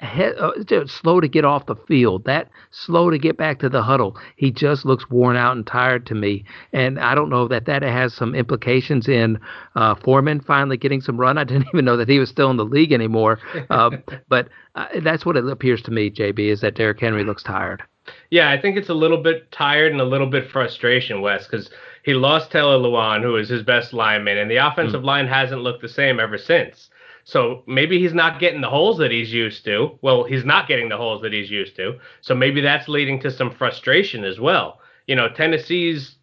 uh, 0.01 0.87
slow 0.87 1.21
to 1.21 1.29
get 1.29 1.45
off 1.45 1.67
the 1.67 1.75
field, 1.75 2.25
that 2.25 2.49
slow 2.71 3.11
to 3.11 3.19
get 3.19 3.37
back 3.37 3.59
to 3.59 3.69
the 3.69 3.83
huddle. 3.83 4.17
He 4.37 4.51
just 4.51 4.85
looks 4.85 5.11
worn 5.11 5.37
out 5.37 5.57
and 5.57 5.67
tired 5.67 6.07
to 6.07 6.15
me, 6.15 6.45
and 6.73 6.99
I 7.01 7.15
don't 7.15 7.31
know 7.31 7.49
that 7.49 7.67
that 7.67 7.83
has 7.83 8.15
some 8.15 8.35
implications 8.35 9.09
in 9.09 9.39
uh, 9.75 9.95
Foreman 9.97 10.41
finally 10.41 10.77
getting 10.77 11.01
some 11.01 11.19
run. 11.19 11.39
I 11.39 11.45
didn't 11.45 11.69
even 11.75 11.85
know 11.85 11.97
that 11.97 12.09
he 12.09 12.19
was 12.19 12.29
still 12.29 12.51
in 12.51 12.57
the 12.57 12.65
league 12.65 12.93
anymore, 12.93 13.41
uh, 13.71 13.91
but 14.29 14.49
uh, 14.75 14.87
that's 15.03 15.27
what 15.27 15.37
it 15.37 15.49
appears 15.49 15.83
to 15.83 15.91
me. 15.91 16.11
JB 16.11 16.39
is 16.51 16.61
that 16.61 16.75
Derrick 16.75 17.01
Henry 17.01 17.25
looks 17.25 17.43
tired. 17.43 17.83
Yeah, 18.31 18.51
I 18.51 18.61
think 18.61 18.77
it's 18.77 18.89
a 18.89 18.95
little 18.95 19.23
bit 19.23 19.51
tired 19.53 19.93
and 19.93 20.01
a 20.01 20.05
little 20.05 20.29
bit 20.29 20.51
frustration, 20.51 21.21
Wes, 21.21 21.47
because 21.47 21.71
he 22.05 22.15
lost 22.15 22.51
Taylor 22.51 22.79
Lewan, 22.79 23.23
who 23.23 23.37
is 23.37 23.49
his 23.49 23.63
best 23.63 23.93
lineman, 23.93 24.39
and 24.39 24.51
the 24.51 24.57
offensive 24.57 25.03
mm. 25.03 25.07
line 25.07 25.27
hasn't 25.27 25.63
looked 25.63 25.83
the 25.83 25.89
same 25.89 26.19
ever 26.21 26.39
since. 26.39 26.89
So 27.29 27.63
maybe 27.67 28.01
he's 28.01 28.15
not 28.15 28.41
getting 28.41 28.63
the 28.63 28.71
holes 28.71 28.97
that 28.97 29.11
he's 29.11 29.31
used 29.31 29.63
to. 29.67 29.99
Well, 30.01 30.25
he's 30.25 30.47
not 30.47 30.67
getting 30.67 30.89
the 30.89 30.97
holes 30.97 31.21
that 31.21 31.35
he's 31.35 31.51
used 31.51 31.77
to. 31.77 31.99
So 32.23 32.35
maybe 32.35 32.63
that's 32.63 32.89
leading 32.89 33.21
to 33.21 33.31
some 33.31 33.51
frustration 33.51 34.25
as 34.25 34.41
well. 34.41 34.81
You 35.07 35.15
know, 35.15 35.29
Tennessee's 35.29 36.17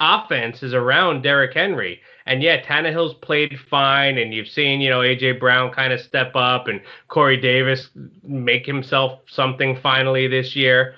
offense 0.00 0.62
is 0.62 0.74
around 0.74 1.22
Derrick 1.22 1.54
Henry. 1.54 2.02
And 2.26 2.42
yeah, 2.42 2.62
Tannehill's 2.62 3.14
played 3.14 3.58
fine, 3.70 4.18
and 4.18 4.34
you've 4.34 4.48
seen, 4.48 4.82
you 4.82 4.90
know, 4.90 5.00
AJ 5.00 5.40
Brown 5.40 5.72
kind 5.72 5.94
of 5.94 6.00
step 6.00 6.32
up 6.34 6.68
and 6.68 6.82
Corey 7.08 7.40
Davis 7.40 7.88
make 8.22 8.66
himself 8.66 9.20
something 9.26 9.78
finally 9.80 10.28
this 10.28 10.54
year 10.54 10.96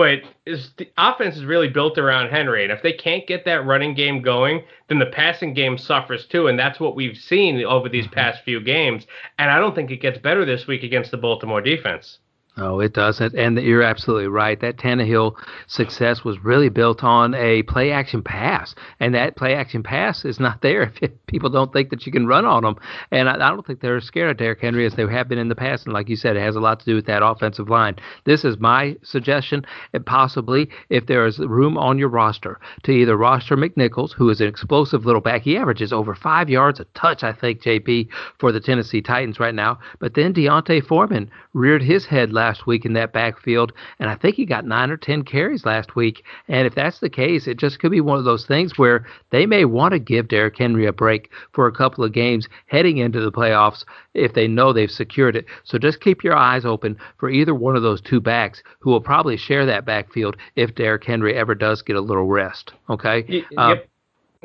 but 0.00 0.22
is 0.46 0.70
the 0.78 0.88
offense 0.96 1.36
is 1.36 1.44
really 1.44 1.68
built 1.68 1.98
around 1.98 2.30
Henry, 2.30 2.62
and 2.62 2.72
if 2.72 2.82
they 2.82 2.94
can't 2.94 3.26
get 3.26 3.44
that 3.44 3.66
running 3.66 3.92
game 3.92 4.22
going, 4.22 4.62
then 4.88 4.98
the 4.98 5.04
passing 5.04 5.52
game 5.52 5.76
suffers 5.76 6.24
too, 6.24 6.46
and 6.46 6.58
that's 6.58 6.80
what 6.80 6.96
we've 6.96 7.18
seen 7.18 7.62
over 7.66 7.86
these 7.86 8.06
mm-hmm. 8.06 8.14
past 8.14 8.42
few 8.42 8.62
games. 8.62 9.06
And 9.38 9.50
I 9.50 9.58
don't 9.58 9.74
think 9.74 9.90
it 9.90 9.98
gets 10.00 10.16
better 10.16 10.46
this 10.46 10.66
week 10.66 10.82
against 10.84 11.10
the 11.10 11.18
Baltimore 11.18 11.60
defense. 11.60 12.18
Oh, 12.56 12.80
it 12.80 12.92
doesn't. 12.92 13.34
And 13.34 13.58
you're 13.58 13.82
absolutely 13.82 14.26
right. 14.26 14.60
That 14.60 14.76
Tannehill 14.76 15.34
success 15.66 16.24
was 16.24 16.44
really 16.44 16.68
built 16.68 17.04
on 17.04 17.32
a 17.34 17.62
play 17.62 17.92
action 17.92 18.22
pass. 18.22 18.74
And 18.98 19.14
that 19.14 19.36
play 19.36 19.54
action 19.54 19.82
pass 19.82 20.24
is 20.24 20.40
not 20.40 20.60
there 20.60 20.92
if 21.00 21.12
people 21.26 21.48
don't 21.48 21.72
think 21.72 21.90
that 21.90 22.04
you 22.04 22.12
can 22.12 22.26
run 22.26 22.44
on 22.44 22.64
them. 22.64 22.76
And 23.12 23.28
I, 23.28 23.34
I 23.34 23.50
don't 23.50 23.66
think 23.66 23.80
they're 23.80 24.00
scared 24.00 24.30
of 24.30 24.36
Derrick 24.36 24.60
Henry 24.60 24.84
as 24.84 24.94
they 24.94 25.06
have 25.06 25.28
been 25.28 25.38
in 25.38 25.48
the 25.48 25.54
past. 25.54 25.86
And 25.86 25.94
like 25.94 26.08
you 26.08 26.16
said, 26.16 26.36
it 26.36 26.42
has 26.42 26.56
a 26.56 26.60
lot 26.60 26.80
to 26.80 26.86
do 26.86 26.96
with 26.96 27.06
that 27.06 27.24
offensive 27.24 27.70
line. 27.70 27.96
This 28.24 28.44
is 28.44 28.58
my 28.58 28.96
suggestion. 29.02 29.64
And 29.92 30.04
possibly, 30.04 30.68
if 30.90 31.06
there 31.06 31.26
is 31.26 31.38
room 31.38 31.78
on 31.78 31.98
your 31.98 32.08
roster, 32.08 32.58
to 32.82 32.92
either 32.92 33.16
roster 33.16 33.56
McNichols, 33.56 34.12
who 34.12 34.28
is 34.28 34.40
an 34.40 34.48
explosive 34.48 35.06
little 35.06 35.20
back. 35.20 35.42
He 35.42 35.56
averages 35.56 35.92
over 35.92 36.14
five 36.14 36.50
yards 36.50 36.80
a 36.80 36.84
touch, 36.94 37.22
I 37.22 37.32
think, 37.32 37.62
JB, 37.62 38.08
for 38.38 38.50
the 38.52 38.60
Tennessee 38.60 39.00
Titans 39.00 39.38
right 39.38 39.54
now. 39.54 39.78
But 39.98 40.14
then 40.14 40.32
D'Onta 40.32 40.84
Foreman 40.84 41.30
reared 41.52 41.82
his 41.82 42.06
head 42.06 42.32
last 42.40 42.66
week 42.66 42.86
in 42.86 42.94
that 42.94 43.12
backfield, 43.12 43.72
and 43.98 44.08
I 44.08 44.14
think 44.16 44.36
he 44.36 44.46
got 44.46 44.64
nine 44.64 44.90
or 44.90 44.96
ten 44.96 45.22
carries 45.22 45.66
last 45.66 45.94
week. 45.94 46.24
And 46.48 46.66
if 46.66 46.74
that's 46.74 47.00
the 47.00 47.10
case, 47.10 47.46
it 47.46 47.58
just 47.58 47.78
could 47.78 47.90
be 47.90 48.00
one 48.00 48.18
of 48.18 48.24
those 48.24 48.46
things 48.46 48.78
where 48.78 49.06
they 49.30 49.44
may 49.44 49.66
want 49.66 49.92
to 49.92 49.98
give 49.98 50.28
Derrick 50.28 50.56
Henry 50.56 50.86
a 50.86 50.92
break 50.92 51.30
for 51.52 51.66
a 51.66 51.72
couple 51.72 52.02
of 52.02 52.12
games 52.12 52.48
heading 52.66 52.96
into 52.96 53.20
the 53.20 53.30
playoffs 53.30 53.84
if 54.14 54.32
they 54.32 54.48
know 54.48 54.72
they've 54.72 54.90
secured 54.90 55.36
it. 55.36 55.44
So 55.64 55.76
just 55.76 56.00
keep 56.00 56.24
your 56.24 56.36
eyes 56.36 56.64
open 56.64 56.96
for 57.18 57.28
either 57.28 57.54
one 57.54 57.76
of 57.76 57.82
those 57.82 58.00
two 58.00 58.20
backs 58.20 58.62
who 58.78 58.90
will 58.90 59.02
probably 59.02 59.36
share 59.36 59.66
that 59.66 59.84
backfield 59.84 60.36
if 60.56 60.74
Derrick 60.74 61.04
Henry 61.04 61.36
ever 61.36 61.54
does 61.54 61.82
get 61.82 61.96
a 61.96 62.00
little 62.00 62.26
rest. 62.26 62.72
Okay. 62.88 63.24
Y- 63.28 63.44
uh, 63.58 63.74
yep. 63.74 63.88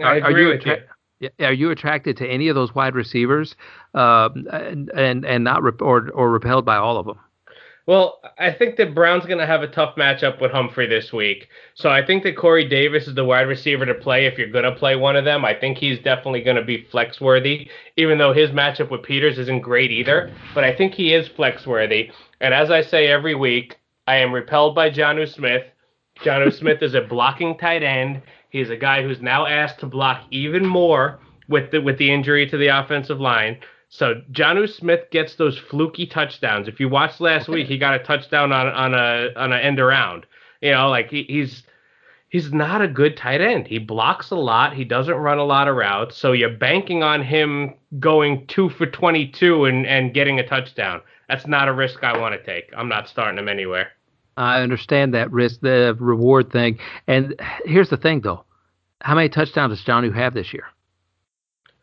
I 0.05 0.15
agree 0.15 0.25
are 0.25 0.39
you 0.39 0.47
with 0.49 0.65
you. 0.65 0.75
Are 1.39 1.53
you 1.53 1.71
attracted 1.71 2.17
to 2.17 2.27
any 2.27 2.49
of 2.49 2.55
those 2.55 2.75
wide 2.75 2.93
receivers, 2.93 3.55
uh, 3.93 4.29
and, 4.51 4.89
and 4.89 5.25
and 5.25 5.43
not 5.43 5.63
rep- 5.63 5.81
or 5.81 6.09
or 6.11 6.29
repelled 6.29 6.65
by 6.65 6.75
all 6.75 6.97
of 6.97 7.05
them? 7.05 7.17
Well, 7.87 8.19
I 8.39 8.51
think 8.51 8.77
that 8.77 8.95
Brown's 8.95 9.27
going 9.27 9.37
to 9.37 9.45
have 9.45 9.61
a 9.61 9.67
tough 9.67 9.95
matchup 9.95 10.41
with 10.41 10.51
Humphrey 10.51 10.87
this 10.87 11.13
week. 11.13 11.49
So 11.75 11.89
I 11.89 12.03
think 12.03 12.23
that 12.23 12.35
Corey 12.35 12.67
Davis 12.67 13.07
is 13.07 13.13
the 13.13 13.23
wide 13.23 13.47
receiver 13.47 13.85
to 13.85 13.93
play 13.93 14.25
if 14.25 14.39
you're 14.39 14.49
going 14.49 14.65
to 14.65 14.71
play 14.71 14.95
one 14.95 15.15
of 15.15 15.23
them. 15.23 15.45
I 15.45 15.53
think 15.53 15.77
he's 15.77 15.99
definitely 15.99 16.41
going 16.41 16.55
to 16.55 16.63
be 16.63 16.87
flex 16.89 17.21
worthy, 17.21 17.69
even 17.95 18.17
though 18.17 18.33
his 18.33 18.49
matchup 18.49 18.89
with 18.89 19.03
Peters 19.03 19.37
isn't 19.37 19.61
great 19.61 19.91
either. 19.91 20.33
But 20.55 20.63
I 20.63 20.75
think 20.75 20.95
he 20.95 21.13
is 21.13 21.27
flex 21.27 21.67
worthy. 21.67 22.09
And 22.41 22.55
as 22.55 22.71
I 22.71 22.81
say 22.81 23.05
every 23.07 23.35
week, 23.35 23.77
I 24.07 24.15
am 24.15 24.33
repelled 24.33 24.73
by 24.73 24.89
Jonnu 24.89 25.31
Smith. 25.31 25.65
Jonnu 26.23 26.51
Smith 26.57 26.81
is 26.81 26.95
a 26.95 27.01
blocking 27.01 27.55
tight 27.55 27.83
end. 27.83 28.23
He's 28.49 28.71
a 28.71 28.77
guy 28.77 29.03
who's 29.03 29.21
now 29.21 29.45
asked 29.45 29.79
to 29.81 29.85
block 29.85 30.23
even 30.31 30.65
more 30.65 31.19
with 31.49 31.69
the 31.69 31.79
with 31.81 31.99
the 31.99 32.11
injury 32.11 32.49
to 32.49 32.57
the 32.57 32.67
offensive 32.67 33.19
line. 33.19 33.59
So 33.97 34.21
Jonnu 34.31 34.69
Smith 34.69 35.09
gets 35.11 35.35
those 35.35 35.57
fluky 35.57 36.05
touchdowns. 36.05 36.67
If 36.67 36.79
you 36.79 36.89
watched 36.89 37.21
last 37.21 37.47
week, 37.47 37.67
he 37.67 37.77
got 37.77 37.95
a 37.95 38.03
touchdown 38.03 38.51
on 38.51 38.67
on 38.67 38.93
a 38.93 39.29
on 39.35 39.53
an 39.53 39.59
end 39.61 39.79
around. 39.79 40.25
You 40.61 40.71
know, 40.71 40.89
like 40.89 41.09
he, 41.09 41.23
he's 41.23 41.63
he's 42.29 42.51
not 42.51 42.81
a 42.81 42.87
good 42.87 43.15
tight 43.15 43.41
end. 43.41 43.67
He 43.67 43.79
blocks 43.79 44.31
a 44.31 44.35
lot. 44.35 44.73
He 44.73 44.83
doesn't 44.83 45.15
run 45.15 45.37
a 45.37 45.45
lot 45.45 45.67
of 45.67 45.75
routes. 45.75 46.17
So 46.17 46.33
you're 46.33 46.57
banking 46.57 47.03
on 47.03 47.23
him 47.23 47.73
going 47.99 48.45
two 48.47 48.69
for 48.69 48.85
22 48.85 49.65
and 49.65 49.85
and 49.87 50.13
getting 50.13 50.39
a 50.39 50.47
touchdown. 50.47 51.01
That's 51.29 51.47
not 51.47 51.67
a 51.67 51.73
risk 51.73 52.03
I 52.03 52.17
want 52.17 52.35
to 52.35 52.43
take. 52.43 52.71
I'm 52.75 52.89
not 52.89 53.07
starting 53.07 53.39
him 53.39 53.47
anywhere. 53.47 53.89
I 54.37 54.61
understand 54.61 55.13
that 55.13 55.31
risk, 55.31 55.61
the 55.61 55.95
reward 55.99 56.51
thing. 56.51 56.79
And 57.07 57.39
here's 57.63 57.89
the 57.89 57.97
thing, 57.97 58.21
though. 58.21 58.43
How 59.01 59.15
many 59.15 59.29
touchdowns 59.29 59.71
does 59.71 59.85
Jonnu 59.85 60.13
have 60.13 60.33
this 60.33 60.53
year? 60.53 60.65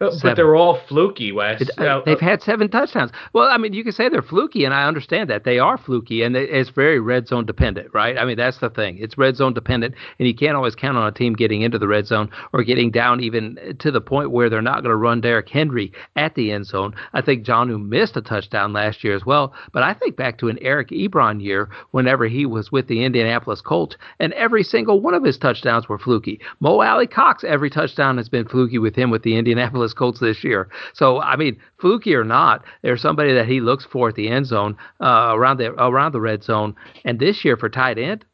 But, 0.02 0.14
but 0.20 0.34
they're 0.34 0.56
all 0.56 0.80
fluky, 0.88 1.30
Wes. 1.30 1.60
It, 1.60 1.78
uh, 1.78 2.02
they've 2.04 2.18
had 2.18 2.42
seven 2.42 2.68
touchdowns. 2.68 3.12
Well, 3.32 3.48
I 3.48 3.56
mean, 3.56 3.72
you 3.72 3.84
can 3.84 3.92
say 3.92 4.08
they're 4.08 4.20
fluky, 4.20 4.64
and 4.64 4.74
I 4.74 4.84
understand 4.84 5.30
that 5.30 5.44
they 5.44 5.60
are 5.60 5.78
fluky, 5.78 6.22
and 6.22 6.34
it's 6.36 6.70
very 6.70 6.98
red 6.98 7.28
zone 7.28 7.46
dependent, 7.46 7.94
right? 7.94 8.18
I 8.18 8.24
mean, 8.24 8.36
that's 8.36 8.58
the 8.58 8.68
thing. 8.68 8.98
It's 8.98 9.16
red 9.16 9.36
zone 9.36 9.54
dependent, 9.54 9.94
and 10.18 10.26
you 10.26 10.34
can't 10.34 10.56
always 10.56 10.74
count 10.74 10.96
on 10.96 11.06
a 11.06 11.12
team 11.12 11.34
getting 11.34 11.62
into 11.62 11.78
the 11.78 11.86
red 11.86 12.08
zone 12.08 12.30
or 12.52 12.64
getting 12.64 12.90
down 12.90 13.20
even 13.20 13.76
to 13.78 13.92
the 13.92 14.00
point 14.00 14.32
where 14.32 14.50
they're 14.50 14.60
not 14.60 14.82
going 14.82 14.90
to 14.90 14.96
run 14.96 15.20
Derrick 15.20 15.48
Henry 15.48 15.92
at 16.16 16.34
the 16.34 16.50
end 16.50 16.66
zone. 16.66 16.94
I 17.12 17.22
think 17.22 17.46
Jonnu 17.46 17.80
missed 17.80 18.16
a 18.16 18.22
touchdown 18.22 18.72
last 18.72 19.04
year 19.04 19.14
as 19.14 19.24
well, 19.24 19.54
but 19.72 19.84
I 19.84 19.94
think 19.94 20.16
back 20.16 20.36
to 20.38 20.48
an 20.48 20.58
Eric 20.62 20.88
Ebron 20.88 21.40
year 21.40 21.70
whenever 21.92 22.26
he 22.26 22.44
was 22.44 22.72
with 22.72 22.88
the 22.88 23.04
Indianapolis 23.04 23.60
Colts, 23.60 23.96
and 24.18 24.32
every 24.32 24.64
single 24.64 25.00
one 25.00 25.14
of 25.14 25.22
his 25.22 25.38
touchdowns 25.38 25.88
were 25.88 25.98
fluky. 25.98 26.40
Mo 26.58 26.80
Alie-Cox, 26.80 27.44
every 27.44 27.70
touchdown 27.70 28.16
has 28.16 28.28
been 28.28 28.48
fluky 28.48 28.78
with 28.78 28.96
him 28.96 29.08
with 29.10 29.22
the 29.22 29.36
Indianapolis 29.36 29.91
Colts 29.94 30.20
this 30.20 30.42
year. 30.44 30.68
So 30.94 31.20
I 31.20 31.36
mean, 31.36 31.60
fluky 31.78 32.14
or 32.14 32.24
not, 32.24 32.64
there's 32.82 33.00
somebody 33.00 33.32
that 33.34 33.46
he 33.46 33.60
looks 33.60 33.84
for 33.84 34.08
at 34.08 34.14
the 34.14 34.28
end 34.28 34.46
zone, 34.46 34.76
uh, 35.00 35.32
around 35.34 35.58
the 35.58 35.72
around 35.72 36.12
the 36.12 36.20
red 36.20 36.42
zone. 36.42 36.74
And 37.04 37.18
this 37.18 37.44
year 37.44 37.56
for 37.56 37.68
tight 37.68 37.98
end, 37.98 38.24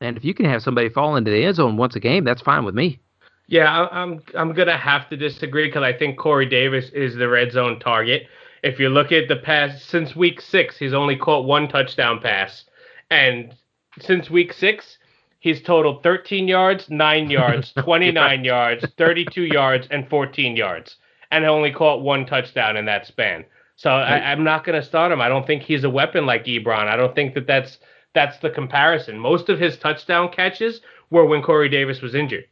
and 0.00 0.16
if 0.16 0.24
you 0.24 0.34
can 0.34 0.46
have 0.46 0.62
somebody 0.62 0.88
fall 0.88 1.16
into 1.16 1.30
the 1.30 1.44
end 1.44 1.56
zone 1.56 1.76
once 1.76 1.96
a 1.96 2.00
game, 2.00 2.24
that's 2.24 2.42
fine 2.42 2.64
with 2.64 2.74
me. 2.74 3.00
Yeah, 3.46 3.88
I'm 3.90 4.22
I'm 4.34 4.52
gonna 4.52 4.76
have 4.76 5.08
to 5.08 5.16
disagree 5.16 5.66
because 5.68 5.82
I 5.82 5.92
think 5.92 6.18
Corey 6.18 6.46
Davis 6.46 6.90
is 6.90 7.16
the 7.16 7.28
red 7.28 7.52
zone 7.52 7.80
target. 7.80 8.26
If 8.62 8.78
you 8.78 8.90
look 8.90 9.10
at 9.12 9.28
the 9.28 9.36
past 9.36 9.88
since 9.88 10.14
week 10.14 10.40
six, 10.40 10.76
he's 10.76 10.92
only 10.92 11.16
caught 11.16 11.46
one 11.46 11.68
touchdown 11.68 12.20
pass, 12.20 12.64
and 13.10 13.54
since 14.00 14.28
week 14.28 14.52
six, 14.52 14.98
he's 15.38 15.62
totaled 15.62 16.02
13 16.02 16.46
yards, 16.46 16.90
9 16.90 17.30
yards, 17.30 17.72
29 17.78 18.44
yards, 18.44 18.84
32 18.96 19.42
yards, 19.42 19.88
and 19.90 20.08
14 20.08 20.56
yards 20.56 20.96
and 21.30 21.44
only 21.44 21.72
caught 21.72 22.02
one 22.02 22.26
touchdown 22.26 22.76
in 22.76 22.84
that 22.86 23.06
span. 23.06 23.44
So 23.76 23.90
I, 23.90 24.32
am 24.32 24.42
not 24.42 24.64
going 24.64 24.80
to 24.80 24.86
start 24.86 25.12
him. 25.12 25.20
I 25.20 25.28
don't 25.28 25.46
think 25.46 25.62
he's 25.62 25.84
a 25.84 25.90
weapon 25.90 26.26
like 26.26 26.46
Ebron. 26.46 26.88
I 26.88 26.96
don't 26.96 27.14
think 27.14 27.34
that 27.34 27.46
that's 27.46 27.78
that's 28.12 28.38
the 28.38 28.50
comparison. 28.50 29.18
Most 29.18 29.48
of 29.48 29.60
his 29.60 29.78
touchdown 29.78 30.30
catches 30.30 30.80
were 31.10 31.26
when 31.26 31.42
Corey 31.42 31.68
Davis 31.68 32.00
was 32.00 32.14
injured. 32.14 32.46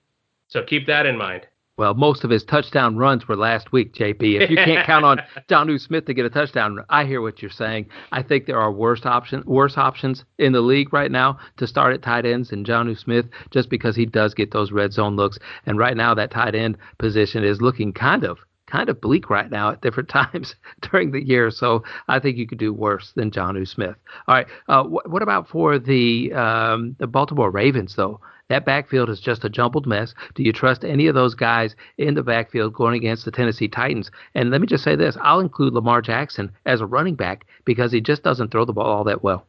So 0.48 0.62
keep 0.62 0.86
that 0.86 1.06
in 1.06 1.16
mind. 1.16 1.46
Well, 1.78 1.92
most 1.92 2.24
of 2.24 2.30
his 2.30 2.42
touchdown 2.42 2.96
runs 2.96 3.28
were 3.28 3.36
last 3.36 3.70
week, 3.70 3.92
JB. 3.92 4.40
If 4.40 4.48
you 4.50 4.56
can't 4.56 4.86
count 4.86 5.04
on 5.04 5.20
Jonnu 5.48 5.78
Smith 5.78 6.06
to 6.06 6.14
get 6.14 6.24
a 6.24 6.30
touchdown, 6.30 6.78
I 6.88 7.04
hear 7.04 7.20
what 7.20 7.42
you're 7.42 7.50
saying. 7.50 7.86
I 8.12 8.22
think 8.22 8.46
there 8.46 8.58
are 8.58 8.72
worse 8.72 9.04
option, 9.04 9.42
worse 9.44 9.76
options 9.76 10.24
in 10.38 10.52
the 10.52 10.62
league 10.62 10.92
right 10.94 11.10
now 11.10 11.38
to 11.58 11.66
start 11.66 11.92
at 11.92 12.02
tight 12.02 12.24
ends 12.24 12.48
than 12.48 12.64
Jonnu 12.64 12.96
Smith, 12.96 13.26
just 13.50 13.68
because 13.68 13.94
he 13.94 14.06
does 14.06 14.32
get 14.32 14.52
those 14.52 14.72
red 14.72 14.94
zone 14.94 15.16
looks. 15.16 15.38
And 15.66 15.76
right 15.76 15.96
now, 15.96 16.14
that 16.14 16.30
tight 16.30 16.54
end 16.54 16.78
position 16.98 17.44
is 17.44 17.60
looking 17.60 17.92
kind 17.92 18.24
of 18.24 18.38
kind 18.66 18.88
of 18.88 19.00
bleak 19.00 19.30
right 19.30 19.50
now 19.50 19.70
at 19.70 19.82
different 19.82 20.08
times 20.20 20.54
during 20.82 21.12
the 21.12 21.24
year. 21.24 21.50
So 21.50 21.84
I 22.08 22.18
think 22.18 22.36
you 22.36 22.46
could 22.46 22.58
do 22.58 22.72
worse 22.72 23.12
than 23.14 23.30
Jonnu 23.30 23.66
Smith. 23.66 23.96
All 24.28 24.34
right. 24.34 24.46
Uh, 24.68 24.84
wh- 24.84 25.10
what 25.10 25.22
about 25.22 25.48
for 25.48 25.78
the 25.78 26.32
um, 26.32 26.96
the 26.98 27.06
Baltimore 27.06 27.50
Ravens 27.50 27.94
though? 27.96 28.20
That 28.48 28.64
backfield 28.64 29.10
is 29.10 29.20
just 29.20 29.44
a 29.44 29.48
jumbled 29.48 29.86
mess. 29.86 30.14
Do 30.36 30.44
you 30.44 30.52
trust 30.52 30.84
any 30.84 31.08
of 31.08 31.16
those 31.16 31.34
guys 31.34 31.74
in 31.98 32.14
the 32.14 32.22
backfield 32.22 32.74
going 32.74 32.94
against 32.94 33.24
the 33.24 33.32
Tennessee 33.32 33.66
Titans? 33.66 34.10
And 34.36 34.50
let 34.50 34.60
me 34.60 34.68
just 34.68 34.84
say 34.84 34.94
this: 34.94 35.16
I'll 35.20 35.40
include 35.40 35.74
Lamar 35.74 36.00
Jackson 36.00 36.52
as 36.64 36.80
a 36.80 36.86
running 36.86 37.16
back 37.16 37.46
because 37.64 37.90
he 37.90 38.00
just 38.00 38.22
doesn't 38.22 38.52
throw 38.52 38.64
the 38.64 38.72
ball 38.72 38.86
all 38.86 39.04
that 39.04 39.24
well. 39.24 39.46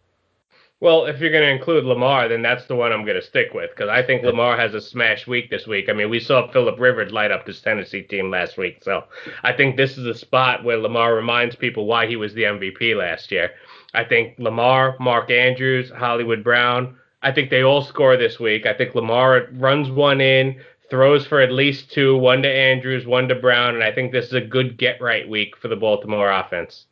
Well, 0.79 1.07
if 1.07 1.19
you're 1.19 1.31
going 1.31 1.43
to 1.43 1.49
include 1.49 1.85
Lamar, 1.85 2.27
then 2.27 2.43
that's 2.43 2.67
the 2.67 2.75
one 2.75 2.91
I'm 2.91 3.03
going 3.03 3.19
to 3.19 3.25
stick 3.25 3.51
with 3.51 3.71
because 3.71 3.89
I 3.89 4.03
think 4.03 4.21
Lamar 4.21 4.55
has 4.57 4.75
a 4.75 4.81
smash 4.81 5.25
week 5.25 5.49
this 5.49 5.65
week. 5.65 5.89
I 5.89 5.93
mean, 5.93 6.11
we 6.11 6.19
saw 6.19 6.51
Philip 6.51 6.79
Rivers 6.79 7.11
light 7.11 7.31
up 7.31 7.47
this 7.47 7.61
Tennessee 7.61 8.03
team 8.03 8.29
last 8.29 8.57
week, 8.57 8.83
so 8.83 9.05
I 9.41 9.53
think 9.53 9.75
this 9.75 9.97
is 9.97 10.05
a 10.05 10.13
spot 10.13 10.63
where 10.63 10.77
Lamar 10.77 11.15
reminds 11.15 11.55
people 11.55 11.87
why 11.87 12.05
he 12.05 12.15
was 12.15 12.31
the 12.35 12.43
MVP 12.43 12.95
last 12.95 13.31
year. 13.31 13.51
I 13.95 14.03
think 14.03 14.37
Lamar, 14.37 14.95
Mark 14.99 15.31
Andrews, 15.31 15.89
Hollywood 15.89 16.43
Brown, 16.43 16.95
I 17.23 17.31
think 17.31 17.49
they 17.49 17.63
all 17.63 17.81
score 17.81 18.15
this 18.15 18.39
week. 18.39 18.67
I 18.67 18.73
think 18.75 18.93
Lamar 18.93 19.47
runs 19.53 19.89
one 19.89 20.21
in, 20.21 20.61
throws 20.91 21.25
for 21.25 21.41
at 21.41 21.51
least 21.51 21.91
two, 21.91 22.15
one 22.15 22.43
to 22.43 22.49
Andrews, 22.49 23.07
one 23.07 23.27
to 23.29 23.35
Brown, 23.35 23.73
and 23.73 23.83
I 23.83 23.91
think 23.91 24.11
this 24.11 24.27
is 24.27 24.33
a 24.33 24.41
good 24.41 24.77
get 24.77 25.01
right 25.01 25.27
week 25.27 25.57
for 25.57 25.69
the 25.69 25.75
Baltimore 25.75 26.29
offense. 26.29 26.85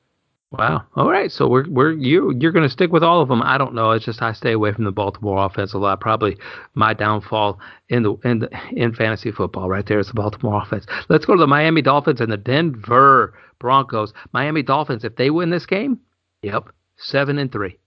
Wow. 0.51 0.83
All 0.95 1.09
right. 1.09 1.31
So 1.31 1.47
we're 1.47 1.69
we're 1.69 1.91
you 1.91 2.33
you're 2.39 2.51
going 2.51 2.63
to 2.63 2.69
stick 2.69 2.91
with 2.91 3.03
all 3.03 3.21
of 3.21 3.27
them. 3.27 3.41
I 3.41 3.57
don't 3.57 3.73
know. 3.73 3.91
It's 3.91 4.05
just 4.05 4.21
I 4.21 4.31
stay 4.31 4.53
away 4.53 4.71
from 4.71 4.85
the 4.85 4.91
Baltimore 4.91 5.43
offense 5.45 5.73
a 5.73 5.77
lot. 5.77 5.99
Probably 5.99 6.37
my 6.75 6.93
downfall 6.93 7.59
in 7.89 8.03
the 8.03 8.13
in 8.23 8.39
the 8.39 8.49
in 8.71 8.93
fantasy 8.93 9.31
football 9.31 9.69
right 9.69 9.85
there 9.85 9.99
is 9.99 10.07
the 10.07 10.13
Baltimore 10.13 10.61
offense. 10.61 10.85
Let's 11.09 11.25
go 11.25 11.33
to 11.33 11.39
the 11.39 11.47
Miami 11.47 11.81
Dolphins 11.81 12.21
and 12.21 12.31
the 12.31 12.37
Denver 12.37 13.33
Broncos. 13.59 14.13
Miami 14.33 14.61
Dolphins. 14.61 15.03
If 15.03 15.15
they 15.15 15.29
win 15.29 15.49
this 15.49 15.65
game, 15.65 15.99
yep, 16.41 16.69
seven 16.95 17.37
and 17.37 17.51
three 17.51 17.79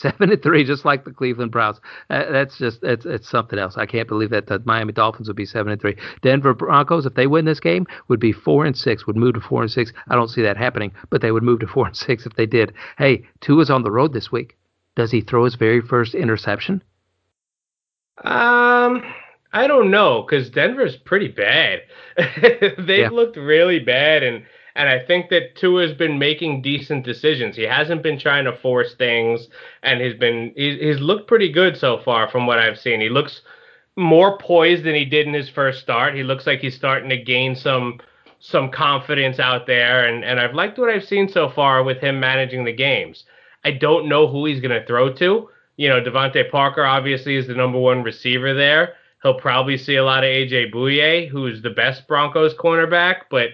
seven 0.00 0.30
and 0.32 0.42
three, 0.42 0.64
just 0.64 0.84
like 0.84 1.04
the 1.04 1.12
Cleveland 1.12 1.50
Browns. 1.50 1.80
Uh, 2.10 2.30
that's 2.30 2.58
just 2.58 2.82
it's 2.82 3.06
it's 3.06 3.28
something 3.28 3.58
else. 3.58 3.76
I 3.76 3.86
can't 3.86 4.08
believe 4.08 4.30
that 4.30 4.46
the 4.46 4.60
Miami 4.64 4.92
Dolphins 4.92 5.28
would 5.28 5.36
be 5.36 5.46
seven 5.46 5.72
and 5.72 5.80
three. 5.80 5.96
Denver 6.22 6.54
Broncos, 6.54 7.06
if 7.06 7.14
they 7.14 7.26
win 7.26 7.44
this 7.44 7.60
game, 7.60 7.86
would 8.08 8.20
be 8.20 8.32
four 8.32 8.64
and 8.64 8.76
six. 8.76 9.06
Would 9.06 9.16
move 9.16 9.34
to 9.34 9.40
four 9.40 9.62
and 9.62 9.70
six. 9.70 9.92
I 10.08 10.14
don't 10.14 10.28
see 10.28 10.42
that 10.42 10.56
happening, 10.56 10.92
but 11.10 11.20
they 11.20 11.32
would 11.32 11.42
move 11.42 11.60
to 11.60 11.66
four 11.66 11.86
and 11.86 11.96
six 11.96 12.26
if 12.26 12.34
they 12.34 12.46
did. 12.46 12.72
Hey, 12.96 13.24
Tua 13.40 13.62
is 13.62 13.70
on 13.70 13.82
the 13.82 13.90
road 13.90 14.12
this 14.12 14.32
week. 14.32 14.56
Does 14.96 15.10
he 15.10 15.20
throw 15.20 15.44
his 15.44 15.54
very 15.54 15.80
first 15.80 16.14
interception? 16.14 16.82
Um. 18.24 19.02
I 19.50 19.66
don't 19.66 19.90
know 19.90 20.22
because 20.22 20.50
Denver's 20.50 20.96
pretty 20.96 21.28
bad. 21.28 21.80
They've 22.78 22.98
yeah. 22.98 23.08
looked 23.10 23.36
really 23.36 23.78
bad, 23.78 24.22
and 24.22 24.44
and 24.78 24.88
I 24.88 25.04
think 25.04 25.28
that 25.30 25.56
Tua's 25.56 25.92
been 25.92 26.20
making 26.20 26.62
decent 26.62 27.04
decisions. 27.04 27.56
He 27.56 27.64
hasn't 27.64 28.00
been 28.00 28.16
trying 28.16 28.44
to 28.44 28.56
force 28.56 28.94
things, 28.94 29.48
and 29.82 30.00
he's 30.00 30.14
been 30.14 30.52
he's, 30.54 30.78
he's 30.78 31.00
looked 31.00 31.26
pretty 31.26 31.50
good 31.50 31.76
so 31.76 31.98
far 31.98 32.30
from 32.30 32.46
what 32.46 32.60
I've 32.60 32.78
seen. 32.78 33.00
He 33.00 33.08
looks 33.08 33.42
more 33.96 34.38
poised 34.38 34.84
than 34.84 34.94
he 34.94 35.04
did 35.04 35.26
in 35.26 35.34
his 35.34 35.48
first 35.48 35.80
start. 35.80 36.14
He 36.14 36.22
looks 36.22 36.46
like 36.46 36.60
he's 36.60 36.76
starting 36.76 37.10
to 37.10 37.16
gain 37.16 37.56
some 37.56 37.98
some 38.38 38.70
confidence 38.70 39.40
out 39.40 39.66
there, 39.66 40.06
and 40.06 40.24
and 40.24 40.38
I've 40.38 40.54
liked 40.54 40.78
what 40.78 40.90
I've 40.90 41.04
seen 41.04 41.28
so 41.28 41.50
far 41.50 41.82
with 41.82 41.98
him 41.98 42.20
managing 42.20 42.64
the 42.64 42.72
games. 42.72 43.24
I 43.64 43.72
don't 43.72 44.08
know 44.08 44.28
who 44.28 44.46
he's 44.46 44.60
going 44.60 44.80
to 44.80 44.86
throw 44.86 45.12
to. 45.14 45.50
You 45.76 45.88
know, 45.88 46.00
DeVante 46.00 46.48
Parker 46.52 46.84
obviously 46.84 47.34
is 47.34 47.48
the 47.48 47.54
number 47.54 47.80
one 47.80 48.04
receiver 48.04 48.54
there. 48.54 48.94
He'll 49.24 49.34
probably 49.40 49.76
see 49.76 49.96
a 49.96 50.04
lot 50.04 50.22
of 50.22 50.28
AJ 50.28 50.72
Bouye, 50.72 51.28
who's 51.28 51.62
the 51.62 51.70
best 51.70 52.06
Broncos 52.06 52.54
cornerback, 52.54 53.22
but 53.28 53.50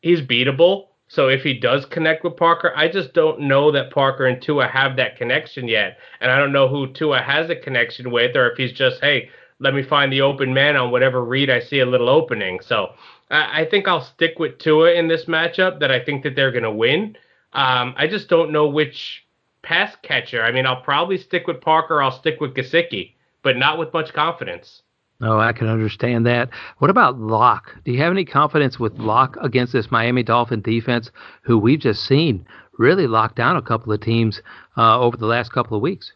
he's 0.00 0.20
beatable. 0.20 0.86
So 1.08 1.28
if 1.28 1.42
he 1.42 1.54
does 1.54 1.86
connect 1.86 2.22
with 2.22 2.36
Parker, 2.36 2.72
I 2.76 2.88
just 2.88 3.14
don't 3.14 3.40
know 3.40 3.72
that 3.72 3.90
Parker 3.90 4.26
and 4.26 4.42
Tua 4.42 4.68
have 4.68 4.96
that 4.96 5.16
connection 5.16 5.66
yet. 5.66 5.96
And 6.20 6.30
I 6.30 6.38
don't 6.38 6.52
know 6.52 6.68
who 6.68 6.92
Tua 6.92 7.22
has 7.22 7.48
a 7.48 7.56
connection 7.56 8.10
with, 8.10 8.36
or 8.36 8.50
if 8.50 8.58
he's 8.58 8.72
just, 8.72 9.00
hey, 9.00 9.30
let 9.58 9.74
me 9.74 9.82
find 9.82 10.12
the 10.12 10.20
open 10.20 10.52
man 10.52 10.76
on 10.76 10.90
whatever 10.90 11.24
read 11.24 11.48
I 11.48 11.60
see 11.60 11.80
a 11.80 11.86
little 11.86 12.10
opening. 12.10 12.60
So 12.60 12.92
I, 13.30 13.62
I 13.62 13.64
think 13.64 13.88
I'll 13.88 14.04
stick 14.04 14.38
with 14.38 14.58
Tua 14.58 14.92
in 14.92 15.08
this 15.08 15.24
matchup. 15.24 15.80
That 15.80 15.90
I 15.90 16.04
think 16.04 16.22
that 16.24 16.36
they're 16.36 16.52
going 16.52 16.62
to 16.64 16.70
win. 16.70 17.16
Um, 17.54 17.94
I 17.96 18.06
just 18.06 18.28
don't 18.28 18.52
know 18.52 18.68
which 18.68 19.26
pass 19.62 19.96
catcher. 20.02 20.42
I 20.42 20.52
mean, 20.52 20.66
I'll 20.66 20.82
probably 20.82 21.16
stick 21.16 21.46
with 21.46 21.60
Parker. 21.60 22.02
I'll 22.02 22.18
stick 22.18 22.40
with 22.40 22.54
Gesicki, 22.54 23.14
but 23.42 23.56
not 23.56 23.78
with 23.78 23.94
much 23.94 24.12
confidence. 24.12 24.82
Oh, 25.20 25.38
I 25.38 25.52
can 25.52 25.66
understand 25.66 26.26
that. 26.26 26.50
What 26.78 26.90
about 26.90 27.18
Lock? 27.18 27.74
Do 27.84 27.90
you 27.90 27.98
have 27.98 28.12
any 28.12 28.24
confidence 28.24 28.78
with 28.78 28.98
Lock 28.98 29.36
against 29.42 29.72
this 29.72 29.90
Miami 29.90 30.22
Dolphin 30.22 30.60
defense, 30.60 31.10
who 31.42 31.58
we've 31.58 31.80
just 31.80 32.06
seen 32.06 32.46
really 32.78 33.08
lock 33.08 33.34
down 33.34 33.56
a 33.56 33.62
couple 33.62 33.92
of 33.92 34.00
teams 34.00 34.40
uh, 34.76 35.00
over 35.00 35.16
the 35.16 35.26
last 35.26 35.52
couple 35.52 35.76
of 35.76 35.82
weeks? 35.82 36.12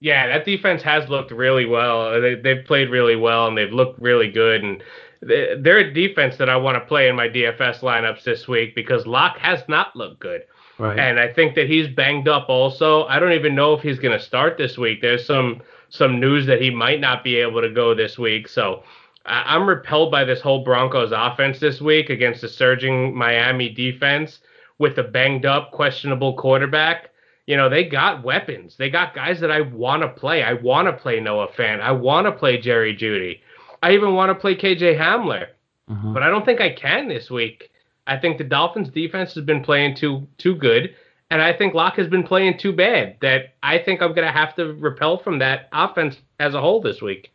Yeah, 0.00 0.26
that 0.28 0.46
defense 0.46 0.82
has 0.82 1.08
looked 1.10 1.30
really 1.30 1.66
well. 1.66 2.18
They, 2.20 2.34
they've 2.34 2.64
played 2.64 2.88
really 2.88 3.16
well 3.16 3.46
and 3.46 3.58
they've 3.58 3.72
looked 3.72 4.00
really 4.00 4.30
good. 4.30 4.64
And 4.64 4.82
they're 5.20 5.78
a 5.78 5.92
defense 5.92 6.38
that 6.38 6.48
I 6.48 6.56
want 6.56 6.76
to 6.76 6.80
play 6.80 7.08
in 7.08 7.16
my 7.16 7.28
DFS 7.28 7.80
lineups 7.80 8.24
this 8.24 8.48
week 8.48 8.74
because 8.74 9.06
Lock 9.06 9.36
has 9.36 9.62
not 9.68 9.94
looked 9.94 10.20
good. 10.20 10.42
Right. 10.78 10.98
And 10.98 11.20
I 11.20 11.30
think 11.30 11.54
that 11.56 11.68
he's 11.68 11.88
banged 11.88 12.26
up 12.26 12.48
also. 12.48 13.04
I 13.04 13.18
don't 13.18 13.32
even 13.32 13.54
know 13.54 13.74
if 13.74 13.82
he's 13.82 13.98
going 13.98 14.18
to 14.18 14.24
start 14.24 14.56
this 14.56 14.78
week. 14.78 15.02
There's 15.02 15.26
some 15.26 15.60
some 15.90 16.18
news 16.18 16.46
that 16.46 16.62
he 16.62 16.70
might 16.70 17.00
not 17.00 17.22
be 17.22 17.36
able 17.36 17.60
to 17.60 17.70
go 17.70 17.94
this 17.94 18.18
week. 18.18 18.48
So 18.48 18.82
I'm 19.26 19.68
repelled 19.68 20.10
by 20.10 20.24
this 20.24 20.40
whole 20.40 20.64
Broncos 20.64 21.12
offense 21.12 21.58
this 21.58 21.80
week 21.80 22.08
against 22.10 22.40
the 22.40 22.48
surging 22.48 23.14
Miami 23.14 23.68
defense 23.68 24.40
with 24.78 24.96
a 24.98 25.02
banged 25.02 25.44
up, 25.44 25.72
questionable 25.72 26.34
quarterback. 26.36 27.10
You 27.46 27.56
know, 27.56 27.68
they 27.68 27.84
got 27.84 28.22
weapons. 28.22 28.76
They 28.76 28.88
got 28.88 29.14
guys 29.14 29.40
that 29.40 29.50
I 29.50 29.60
want 29.60 30.02
to 30.02 30.08
play. 30.08 30.42
I 30.42 30.54
want 30.54 30.86
to 30.86 30.92
play 30.92 31.20
Noah 31.20 31.48
Fant. 31.48 31.80
I 31.80 31.92
want 31.92 32.26
to 32.26 32.32
play 32.32 32.58
Jerry 32.58 32.96
Jeudy. 32.96 33.40
I 33.82 33.92
even 33.92 34.14
want 34.14 34.30
to 34.30 34.34
play 34.34 34.54
KJ 34.54 34.98
Hamler. 34.98 35.48
Mm-hmm. 35.90 36.14
But 36.14 36.22
I 36.22 36.30
don't 36.30 36.44
think 36.44 36.60
I 36.60 36.70
can 36.70 37.08
this 37.08 37.30
week. 37.30 37.70
I 38.06 38.16
think 38.18 38.38
the 38.38 38.44
Dolphins 38.44 38.88
defense 38.88 39.34
has 39.34 39.44
been 39.44 39.62
playing 39.62 39.96
too 39.96 40.26
too 40.38 40.54
good. 40.54 40.94
And 41.30 41.40
I 41.40 41.52
think 41.52 41.74
Lock 41.74 41.96
has 41.96 42.08
been 42.08 42.24
playing 42.24 42.58
too 42.58 42.72
bad 42.72 43.16
that 43.22 43.54
I 43.62 43.78
think 43.78 44.02
I'm 44.02 44.14
going 44.14 44.26
to 44.26 44.32
have 44.32 44.54
to 44.56 44.74
repel 44.74 45.18
from 45.18 45.38
that 45.38 45.68
offense 45.72 46.16
as 46.40 46.54
a 46.54 46.60
whole 46.60 46.80
this 46.80 47.00
week. 47.00 47.30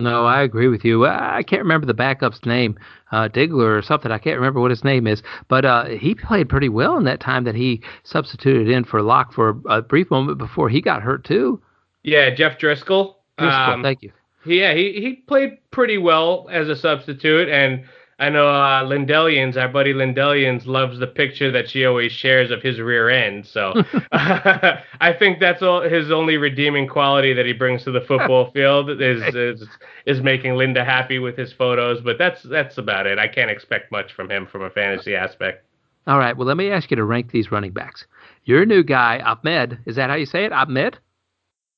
No, 0.00 0.24
I 0.24 0.42
agree 0.42 0.68
with 0.68 0.84
you. 0.84 1.04
I 1.06 1.42
can't 1.42 1.60
remember 1.60 1.86
the 1.86 1.94
backup's 1.94 2.46
name, 2.46 2.78
uh, 3.12 3.28
Digler 3.28 3.76
or 3.76 3.82
something. 3.82 4.10
I 4.10 4.18
can't 4.18 4.36
remember 4.38 4.60
what 4.60 4.70
his 4.70 4.82
name 4.82 5.06
is, 5.06 5.22
but 5.48 5.64
uh, 5.64 5.86
he 5.86 6.14
played 6.14 6.48
pretty 6.48 6.70
well 6.70 6.96
in 6.96 7.04
that 7.04 7.20
time 7.20 7.44
that 7.44 7.54
he 7.54 7.82
substituted 8.02 8.68
in 8.68 8.84
for 8.84 9.02
Lock 9.02 9.34
for 9.34 9.60
a 9.68 9.82
brief 9.82 10.10
moment 10.10 10.38
before 10.38 10.70
he 10.70 10.80
got 10.80 11.02
hurt 11.02 11.24
too. 11.24 11.60
Yeah, 12.02 12.30
Jeff 12.34 12.58
Driskel. 12.58 13.16
Driskel, 13.38 13.74
um, 13.74 13.82
thank 13.82 14.02
you. 14.02 14.10
Yeah, 14.46 14.72
he, 14.72 14.92
he 14.94 15.16
played 15.26 15.58
pretty 15.70 15.98
well 15.98 16.48
as 16.50 16.68
a 16.70 16.76
substitute, 16.76 17.50
and 17.50 17.84
I 18.20 18.28
know 18.28 18.48
uh, 18.48 18.84
Lindellians, 18.84 19.56
our 19.56 19.68
buddy 19.68 19.94
Lindellians, 19.94 20.66
loves 20.66 20.98
the 20.98 21.06
picture 21.06 21.50
that 21.52 21.70
she 21.70 21.86
always 21.86 22.12
shares 22.12 22.50
of 22.50 22.60
his 22.60 22.78
rear 22.78 23.08
end. 23.08 23.46
So 23.46 23.72
I 24.12 25.14
think 25.18 25.40
that's 25.40 25.62
all 25.62 25.80
his 25.80 26.10
only 26.10 26.36
redeeming 26.36 26.86
quality 26.86 27.32
that 27.32 27.46
he 27.46 27.54
brings 27.54 27.82
to 27.84 27.90
the 27.90 28.02
football 28.02 28.50
field 28.54 28.90
is, 28.90 29.22
is 29.34 29.66
is 30.04 30.20
making 30.20 30.56
Linda 30.56 30.84
happy 30.84 31.18
with 31.18 31.34
his 31.34 31.50
photos. 31.50 32.02
But 32.02 32.18
that's 32.18 32.42
that's 32.42 32.76
about 32.76 33.06
it. 33.06 33.18
I 33.18 33.26
can't 33.26 33.50
expect 33.50 33.90
much 33.90 34.12
from 34.12 34.30
him 34.30 34.46
from 34.46 34.62
a 34.62 34.70
fantasy 34.70 35.16
aspect. 35.16 35.64
All 36.06 36.18
right. 36.18 36.36
Well, 36.36 36.46
let 36.46 36.58
me 36.58 36.70
ask 36.70 36.90
you 36.90 36.96
to 36.98 37.04
rank 37.04 37.30
these 37.30 37.50
running 37.50 37.72
backs. 37.72 38.06
You're 38.44 38.66
new 38.66 38.82
guy, 38.82 39.20
Ahmed. 39.20 39.78
Is 39.86 39.96
that 39.96 40.10
how 40.10 40.16
you 40.16 40.26
say 40.26 40.44
it? 40.44 40.52
Ahmed. 40.52 40.98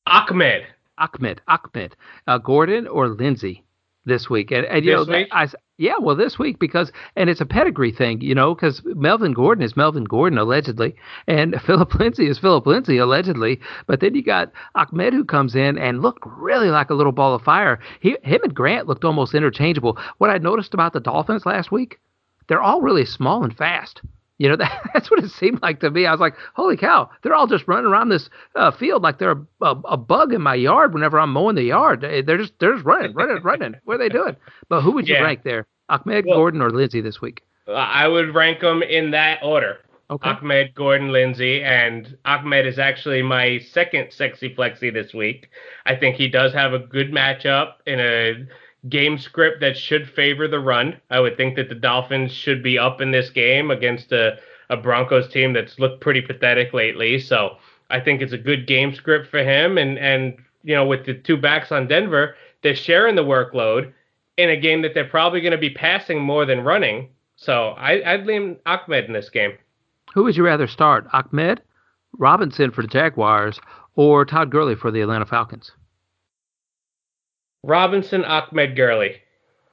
Ahmed. 0.06 0.64
Ahmed. 0.98 1.40
Ahmed. 1.46 1.96
Uh, 2.26 2.38
Gordon 2.38 2.88
or 2.88 3.08
Lindsay 3.08 3.62
this 4.04 4.28
week. 4.28 4.50
And, 4.50 4.66
and 4.66 4.84
you 4.84 4.96
this 4.96 5.08
know? 5.08 5.24
I, 5.30 5.48
yeah, 5.78 5.94
well, 6.00 6.14
this 6.14 6.38
week 6.38 6.58
because 6.58 6.92
and 7.16 7.28
it's 7.28 7.40
a 7.40 7.46
pedigree 7.46 7.92
thing, 7.92 8.20
you 8.20 8.34
know, 8.34 8.54
because 8.54 8.82
Melvin 8.84 9.32
Gordon 9.32 9.64
is 9.64 9.76
Melvin 9.76 10.04
Gordon 10.04 10.38
allegedly, 10.38 10.94
and 11.26 11.60
Philip 11.66 11.94
Lindsay 11.94 12.28
is 12.28 12.38
Philip 12.38 12.66
Lindsay 12.66 12.98
allegedly. 12.98 13.60
But 13.86 14.00
then 14.00 14.14
you 14.14 14.22
got 14.22 14.52
Ahmed 14.74 15.12
who 15.12 15.24
comes 15.24 15.54
in 15.54 15.78
and 15.78 16.02
looked 16.02 16.24
really 16.26 16.70
like 16.70 16.90
a 16.90 16.94
little 16.94 17.12
ball 17.12 17.34
of 17.34 17.42
fire. 17.42 17.80
He, 18.00 18.16
him 18.22 18.40
and 18.44 18.54
Grant 18.54 18.86
looked 18.86 19.04
almost 19.04 19.34
interchangeable. 19.34 19.98
What 20.18 20.30
I 20.30 20.38
noticed 20.38 20.74
about 20.74 20.92
the 20.92 21.00
Dolphins 21.00 21.46
last 21.46 21.72
week, 21.72 21.98
they're 22.48 22.62
all 22.62 22.80
really 22.80 23.04
small 23.04 23.42
and 23.42 23.56
fast. 23.56 24.02
You 24.42 24.48
know, 24.48 24.56
that, 24.56 24.90
that's 24.92 25.08
what 25.08 25.22
it 25.22 25.30
seemed 25.30 25.62
like 25.62 25.78
to 25.80 25.90
me. 25.90 26.04
I 26.04 26.10
was 26.10 26.20
like, 26.20 26.34
holy 26.54 26.76
cow, 26.76 27.08
they're 27.22 27.32
all 27.32 27.46
just 27.46 27.68
running 27.68 27.86
around 27.86 28.08
this 28.08 28.28
uh, 28.56 28.72
field 28.72 29.00
like 29.00 29.20
they're 29.20 29.30
a, 29.60 29.64
a, 29.64 29.80
a, 29.90 29.96
bug 29.96 30.32
in 30.32 30.42
my 30.42 30.56
yard 30.56 30.92
whenever 30.92 31.20
I'm 31.20 31.32
mowing 31.32 31.54
the 31.54 31.62
yard. 31.62 32.00
They're 32.00 32.38
just 32.38 32.52
they're 32.58 32.74
just 32.74 32.84
running, 32.84 33.14
running, 33.14 33.40
running. 33.44 33.76
What 33.84 33.94
are 33.94 33.98
they 33.98 34.08
doing? 34.08 34.34
But 34.68 34.80
who 34.80 34.90
would 34.92 35.06
you 35.06 35.14
yeah. 35.14 35.22
rank 35.22 35.44
there? 35.44 35.68
Ahmed, 35.88 36.24
well, 36.26 36.38
Gordon, 36.38 36.60
or 36.60 36.70
Lindsay 36.70 37.00
this 37.00 37.20
week? 37.20 37.42
I 37.68 38.08
would 38.08 38.34
rank 38.34 38.60
them 38.60 38.82
in 38.82 39.12
that 39.12 39.38
order. 39.44 39.78
Okay. 40.10 40.28
Ahmed, 40.28 40.74
Gordon, 40.74 41.12
Lindsay, 41.12 41.62
and 41.62 42.18
Ahmed 42.24 42.66
is 42.66 42.80
actually 42.80 43.22
my 43.22 43.60
second 43.70 44.12
sexy 44.12 44.52
flexy 44.52 44.90
this 44.90 45.14
week. 45.14 45.50
I 45.86 45.94
think 45.94 46.16
he 46.16 46.26
does 46.26 46.52
have 46.52 46.72
a 46.72 46.80
good 46.80 47.12
matchup 47.12 47.74
in 47.86 48.00
a 48.00 48.44
game 48.88 49.18
script 49.18 49.60
that 49.60 49.76
should 49.76 50.08
favor 50.08 50.48
the 50.48 50.60
run. 50.60 51.00
I 51.10 51.20
would 51.20 51.36
think 51.36 51.56
that 51.56 51.68
the 51.68 51.74
Dolphins 51.74 52.32
should 52.32 52.62
be 52.62 52.78
up 52.78 53.00
in 53.00 53.10
this 53.12 53.30
game 53.30 53.70
against 53.70 54.12
a, 54.12 54.38
a 54.70 54.76
Broncos 54.76 55.28
team 55.28 55.52
that's 55.52 55.78
looked 55.78 56.00
pretty 56.00 56.20
pathetic 56.20 56.72
lately. 56.72 57.18
So 57.18 57.56
I 57.90 58.00
think 58.00 58.20
it's 58.20 58.32
a 58.32 58.38
good 58.38 58.66
game 58.66 58.94
script 58.94 59.28
for 59.28 59.38
him. 59.38 59.78
And, 59.78 59.98
and 59.98 60.36
you 60.64 60.74
know, 60.74 60.86
with 60.86 61.06
the 61.06 61.14
two 61.14 61.36
backs 61.36 61.70
on 61.70 61.86
Denver, 61.86 62.34
they're 62.62 62.74
sharing 62.74 63.14
the 63.14 63.24
workload 63.24 63.92
in 64.36 64.50
a 64.50 64.56
game 64.56 64.82
that 64.82 64.94
they're 64.94 65.04
probably 65.04 65.40
going 65.40 65.52
to 65.52 65.58
be 65.58 65.70
passing 65.70 66.20
more 66.20 66.44
than 66.44 66.64
running. 66.64 67.08
So 67.36 67.70
I, 67.70 68.12
I'd 68.12 68.26
lean 68.26 68.56
Ahmed 68.66 69.04
in 69.04 69.12
this 69.12 69.30
game. 69.30 69.52
Who 70.14 70.24
would 70.24 70.36
you 70.36 70.44
rather 70.44 70.66
start, 70.66 71.06
Ahmed, 71.12 71.62
Robinson 72.18 72.70
for 72.70 72.82
the 72.82 72.88
Jaguars, 72.88 73.60
or 73.94 74.24
Todd 74.24 74.50
Gurley 74.50 74.74
for 74.74 74.90
the 74.90 75.00
Atlanta 75.00 75.26
Falcons? 75.26 75.72
Robinson, 77.62 78.24
Ahmed 78.24 78.76
Gurley. 78.76 79.16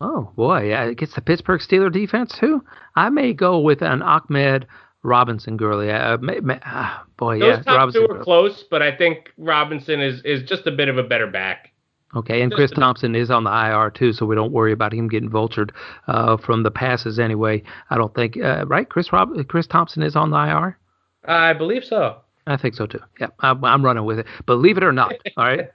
Oh 0.01 0.31
boy, 0.35 0.69
yeah, 0.69 0.91
gets 0.93 1.15
the 1.15 1.21
Pittsburgh 1.21 1.59
Steeler 1.59 1.91
defense 1.91 2.37
too. 2.39 2.63
I 2.95 3.09
may 3.09 3.33
go 3.33 3.59
with 3.59 3.81
an 3.81 4.01
Ahmed 4.01 4.65
Robinson 5.03 5.57
Gurley. 5.57 5.91
Uh, 5.91 6.17
may, 6.17 6.39
may, 6.39 6.59
uh, 6.65 6.99
boy, 7.17 7.39
Those 7.39 7.57
yeah, 7.57 7.63
top 7.63 7.77
Robinson 7.77 8.07
two 8.07 8.13
are 8.13 8.23
close, 8.23 8.63
but 8.69 8.81
I 8.81 8.95
think 8.95 9.29
Robinson 9.37 9.99
is 9.99 10.21
is 10.23 10.47
just 10.47 10.67
a 10.67 10.71
bit 10.71 10.87
of 10.87 10.97
a 10.97 11.03
better 11.03 11.27
back. 11.27 11.71
Okay, 12.15 12.41
and 12.41 12.51
Chris 12.51 12.71
Thompson 12.71 13.13
is 13.13 13.29
on 13.29 13.43
the 13.43 13.51
IR 13.51 13.91
too, 13.91 14.13
so 14.13 14.25
we 14.25 14.35
don't 14.35 14.51
worry 14.51 14.71
about 14.71 14.93
him 14.93 15.09
getting 15.09 15.29
vultured 15.29 15.69
uh, 16.07 16.37
from 16.37 16.63
the 16.63 16.71
passes 16.71 17.19
anyway. 17.19 17.61
I 17.91 17.97
don't 17.97 18.15
think, 18.15 18.35
uh, 18.37 18.65
right? 18.65 18.89
Chris 18.89 19.13
Rob, 19.13 19.29
Chris 19.47 19.67
Thompson 19.67 20.01
is 20.01 20.15
on 20.15 20.31
the 20.31 20.37
IR. 20.37 20.77
I 21.25 21.53
believe 21.53 21.83
so. 21.85 22.21
I 22.47 22.57
think 22.57 22.73
so 22.73 22.87
too. 22.87 23.01
Yeah, 23.19 23.27
I'm, 23.41 23.63
I'm 23.63 23.85
running 23.85 24.05
with 24.05 24.17
it. 24.17 24.25
Believe 24.47 24.77
it 24.77 24.83
or 24.83 24.91
not. 24.91 25.13
All 25.37 25.45
right. 25.45 25.67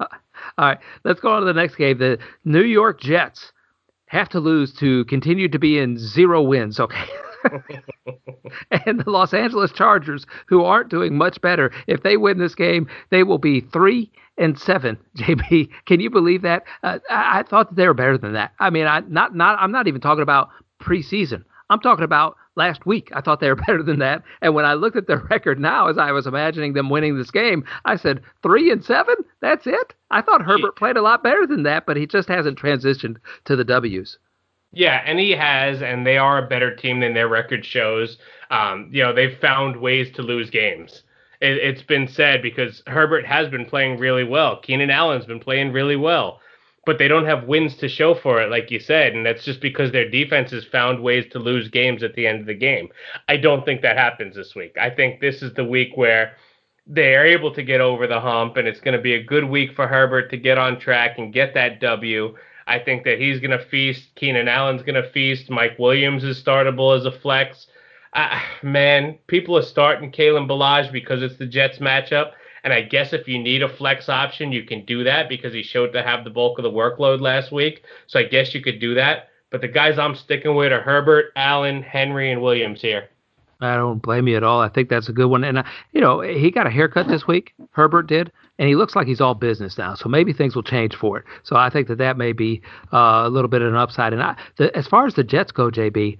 All 0.56 0.66
right, 0.66 0.78
let's 1.04 1.20
go 1.20 1.32
on 1.32 1.40
to 1.40 1.46
the 1.46 1.52
next 1.52 1.76
game. 1.76 1.98
The 1.98 2.18
New 2.44 2.62
York 2.62 3.00
Jets 3.00 3.52
have 4.06 4.28
to 4.30 4.40
lose 4.40 4.72
to 4.74 5.04
continue 5.06 5.48
to 5.48 5.58
be 5.58 5.78
in 5.78 5.98
zero 5.98 6.42
wins. 6.42 6.78
Okay. 6.78 7.04
and 8.86 9.00
the 9.00 9.10
Los 9.10 9.34
Angeles 9.34 9.72
Chargers, 9.72 10.26
who 10.46 10.64
aren't 10.64 10.88
doing 10.88 11.16
much 11.16 11.40
better, 11.40 11.72
if 11.86 12.02
they 12.02 12.16
win 12.16 12.38
this 12.38 12.54
game, 12.54 12.88
they 13.10 13.22
will 13.22 13.38
be 13.38 13.60
three 13.60 14.10
and 14.38 14.58
seven. 14.58 14.96
JB, 15.16 15.68
can 15.86 16.00
you 16.00 16.10
believe 16.10 16.42
that? 16.42 16.64
Uh, 16.82 16.98
I, 17.10 17.40
I, 17.40 17.42
thought 17.42 17.70
that 17.70 17.76
they 17.76 17.86
were 17.86 17.94
better 17.94 18.18
than 18.18 18.32
that. 18.34 18.52
I 18.60 18.70
mean, 18.70 18.86
I 18.86 19.00
not 19.00 19.34
not. 19.34 19.58
I'm 19.60 19.72
not 19.72 19.88
even 19.88 20.00
talking 20.00 20.22
about 20.22 20.48
preseason. 20.80 21.44
I'm 21.70 21.80
talking 21.80 22.04
about 22.04 22.36
last 22.56 22.86
week. 22.86 23.10
I 23.14 23.20
thought 23.20 23.40
they 23.40 23.48
were 23.48 23.56
better 23.66 23.82
than 23.82 23.98
that. 24.00 24.22
And 24.42 24.54
when 24.54 24.64
I 24.64 24.74
looked 24.74 24.96
at 24.96 25.06
their 25.06 25.18
record 25.30 25.58
now, 25.58 25.88
as 25.88 25.98
I 25.98 26.12
was 26.12 26.26
imagining 26.26 26.72
them 26.72 26.90
winning 26.90 27.16
this 27.16 27.30
game, 27.30 27.64
I 27.84 27.96
said 27.96 28.22
three 28.42 28.70
and 28.70 28.84
seven. 28.84 29.16
That's 29.40 29.66
it. 29.66 29.94
I 30.10 30.22
thought 30.22 30.42
Herbert 30.42 30.76
played 30.76 30.96
a 30.96 31.02
lot 31.02 31.22
better 31.22 31.46
than 31.46 31.64
that, 31.64 31.86
but 31.86 31.96
he 31.96 32.06
just 32.06 32.28
hasn't 32.28 32.58
transitioned 32.58 33.16
to 33.46 33.56
the 33.56 33.64
W's. 33.64 34.18
Yeah, 34.72 35.02
and 35.06 35.20
he 35.20 35.30
has, 35.30 35.82
and 35.82 36.04
they 36.04 36.18
are 36.18 36.38
a 36.38 36.48
better 36.48 36.74
team 36.74 37.00
than 37.00 37.14
their 37.14 37.28
record 37.28 37.64
shows. 37.64 38.18
Um, 38.50 38.88
you 38.90 39.02
know, 39.02 39.12
they've 39.12 39.38
found 39.38 39.76
ways 39.76 40.10
to 40.16 40.22
lose 40.22 40.50
games. 40.50 41.04
It, 41.40 41.76
has 41.76 41.84
been 41.84 42.08
said 42.08 42.42
because 42.42 42.82
Herbert 42.86 43.24
has 43.26 43.48
been 43.48 43.66
playing 43.66 43.98
really 43.98 44.24
well. 44.24 44.60
Keenan 44.60 44.90
Allen's 44.90 45.26
been 45.26 45.40
playing 45.40 45.72
really 45.72 45.96
well 45.96 46.40
but 46.86 46.98
they 46.98 47.08
don't 47.08 47.26
have 47.26 47.44
wins 47.44 47.76
to 47.76 47.88
show 47.88 48.14
for 48.14 48.40
it, 48.40 48.50
like 48.50 48.70
you 48.70 48.80
said, 48.80 49.14
and 49.14 49.24
that's 49.24 49.44
just 49.44 49.60
because 49.60 49.92
their 49.92 50.08
defense 50.08 50.50
has 50.50 50.64
found 50.64 51.02
ways 51.02 51.24
to 51.32 51.38
lose 51.38 51.68
games 51.68 52.02
at 52.02 52.14
the 52.14 52.26
end 52.26 52.40
of 52.40 52.46
the 52.46 52.54
game. 52.54 52.88
I 53.28 53.36
don't 53.36 53.64
think 53.64 53.82
that 53.82 53.96
happens 53.96 54.36
this 54.36 54.54
week. 54.54 54.76
I 54.80 54.90
think 54.90 55.20
this 55.20 55.42
is 55.42 55.54
the 55.54 55.64
week 55.64 55.96
where 55.96 56.36
they 56.86 57.14
are 57.14 57.24
able 57.24 57.52
to 57.54 57.62
get 57.62 57.80
over 57.80 58.06
the 58.06 58.20
hump, 58.20 58.56
and 58.56 58.68
it's 58.68 58.80
going 58.80 58.96
to 58.96 59.02
be 59.02 59.14
a 59.14 59.22
good 59.22 59.44
week 59.44 59.74
for 59.74 59.86
Herbert 59.86 60.30
to 60.30 60.36
get 60.36 60.58
on 60.58 60.78
track 60.78 61.18
and 61.18 61.32
get 61.32 61.54
that 61.54 61.80
W. 61.80 62.34
I 62.66 62.78
think 62.78 63.04
that 63.04 63.18
he's 63.18 63.40
going 63.40 63.58
to 63.58 63.64
feast. 63.66 64.08
Keenan 64.16 64.48
Allen's 64.48 64.82
going 64.82 65.02
to 65.02 65.10
feast. 65.10 65.50
Mike 65.50 65.78
Williams 65.78 66.24
is 66.24 66.42
startable 66.42 66.96
as 66.96 67.04
a 67.04 67.12
flex. 67.12 67.66
Uh, 68.12 68.40
man, 68.62 69.18
people 69.26 69.56
are 69.56 69.62
starting 69.62 70.12
Kalen 70.12 70.48
Ballage 70.48 70.92
because 70.92 71.22
it's 71.22 71.36
the 71.36 71.46
Jets 71.46 71.78
matchup. 71.78 72.32
And 72.64 72.72
I 72.72 72.80
guess 72.80 73.12
if 73.12 73.28
you 73.28 73.38
need 73.38 73.62
a 73.62 73.68
flex 73.68 74.08
option, 74.08 74.50
you 74.50 74.64
can 74.64 74.84
do 74.86 75.04
that 75.04 75.28
because 75.28 75.52
he 75.52 75.62
showed 75.62 75.92
to 75.92 76.02
have 76.02 76.24
the 76.24 76.30
bulk 76.30 76.58
of 76.58 76.62
the 76.62 76.70
workload 76.70 77.20
last 77.20 77.52
week. 77.52 77.84
So 78.06 78.18
I 78.18 78.24
guess 78.24 78.54
you 78.54 78.62
could 78.62 78.80
do 78.80 78.94
that. 78.94 79.28
But 79.50 79.60
the 79.60 79.68
guys 79.68 79.98
I'm 79.98 80.16
sticking 80.16 80.56
with 80.56 80.72
are 80.72 80.80
Herbert, 80.80 81.26
Allen, 81.36 81.82
Henry, 81.82 82.32
and 82.32 82.42
Williams 82.42 82.80
here. 82.80 83.08
I 83.60 83.76
don't 83.76 84.02
blame 84.02 84.26
you 84.26 84.36
at 84.36 84.42
all. 84.42 84.60
I 84.60 84.68
think 84.68 84.88
that's 84.88 85.08
a 85.08 85.12
good 85.12 85.28
one. 85.28 85.44
And, 85.44 85.58
uh, 85.58 85.62
you 85.92 86.00
know, 86.00 86.20
he 86.20 86.50
got 86.50 86.66
a 86.66 86.70
haircut 86.70 87.06
this 87.06 87.26
week. 87.26 87.52
Herbert 87.70 88.08
did. 88.08 88.32
And 88.58 88.68
he 88.68 88.74
looks 88.74 88.96
like 88.96 89.06
he's 89.06 89.20
all 89.20 89.34
business 89.34 89.78
now. 89.78 89.94
So 89.94 90.08
maybe 90.08 90.32
things 90.32 90.54
will 90.56 90.62
change 90.62 90.94
for 90.94 91.18
it. 91.18 91.24
So 91.42 91.56
I 91.56 91.70
think 91.70 91.88
that 91.88 91.98
that 91.98 92.16
may 92.16 92.32
be 92.32 92.62
uh, 92.92 93.22
a 93.24 93.28
little 93.28 93.48
bit 93.48 93.62
of 93.62 93.68
an 93.68 93.76
upside. 93.76 94.12
And 94.12 94.22
I, 94.22 94.36
the, 94.56 94.76
as 94.76 94.86
far 94.86 95.06
as 95.06 95.14
the 95.14 95.24
Jets 95.24 95.52
go, 95.52 95.70
JB, 95.70 96.18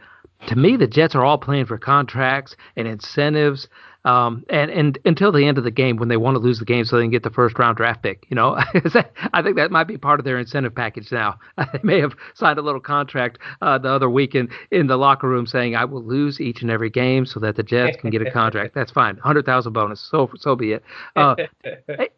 to 0.49 0.57
me, 0.57 0.76
the 0.76 0.86
Jets 0.86 1.14
are 1.14 1.24
all 1.24 1.38
playing 1.38 1.66
for 1.66 1.78
contracts 1.78 2.57
and 2.76 2.86
incentives 2.86 3.68
um, 4.05 4.44
and 4.50 4.70
and 4.70 4.98
until 5.05 5.32
the 5.32 5.46
end 5.46 5.57
of 5.57 5.64
the 5.64 5.70
game 5.70 5.96
when 5.96 6.09
they 6.09 6.16
want 6.16 6.34
to 6.34 6.38
lose 6.38 6.59
the 6.59 6.64
game 6.64 6.84
so 6.84 6.96
they 6.96 7.02
can 7.02 7.11
get 7.11 7.22
the 7.22 7.30
first 7.30 7.59
round 7.59 7.76
draft 7.76 8.02
pick. 8.02 8.26
You 8.28 8.36
know, 8.36 8.57
I 9.32 9.42
think 9.42 9.57
that 9.57 9.70
might 9.70 9.84
be 9.84 9.96
part 9.96 10.20
of 10.20 10.24
their 10.24 10.38
incentive 10.38 10.74
package 10.74 11.11
now. 11.11 11.38
they 11.57 11.80
may 11.82 12.00
have 12.00 12.14
signed 12.34 12.59
a 12.59 12.62
little 12.62 12.80
contract 12.80 13.38
uh, 13.62 13.78
the 13.78 13.88
other 13.90 14.11
week 14.11 14.34
in, 14.34 14.48
in 14.70 14.86
the 14.86 14.96
locker 14.96 15.28
room 15.28 15.46
saying, 15.46 15.74
"I 15.74 15.84
will 15.84 16.05
lose 16.05 16.40
each 16.40 16.62
and 16.62 16.70
every 16.70 16.90
game 16.90 17.24
so 17.24 17.40
that 17.40 17.57
the 17.57 17.62
Jets 17.62 17.96
can 18.00 18.11
get 18.11 18.22
a 18.22 18.30
contract." 18.30 18.74
That's 18.74 18.92
fine, 18.92 19.16
hundred 19.16 19.46
thousand 19.46 19.72
bonus. 19.72 20.07
So 20.11 20.30
so 20.36 20.55
be 20.55 20.72
it. 20.72 20.84
Uh, 21.16 21.36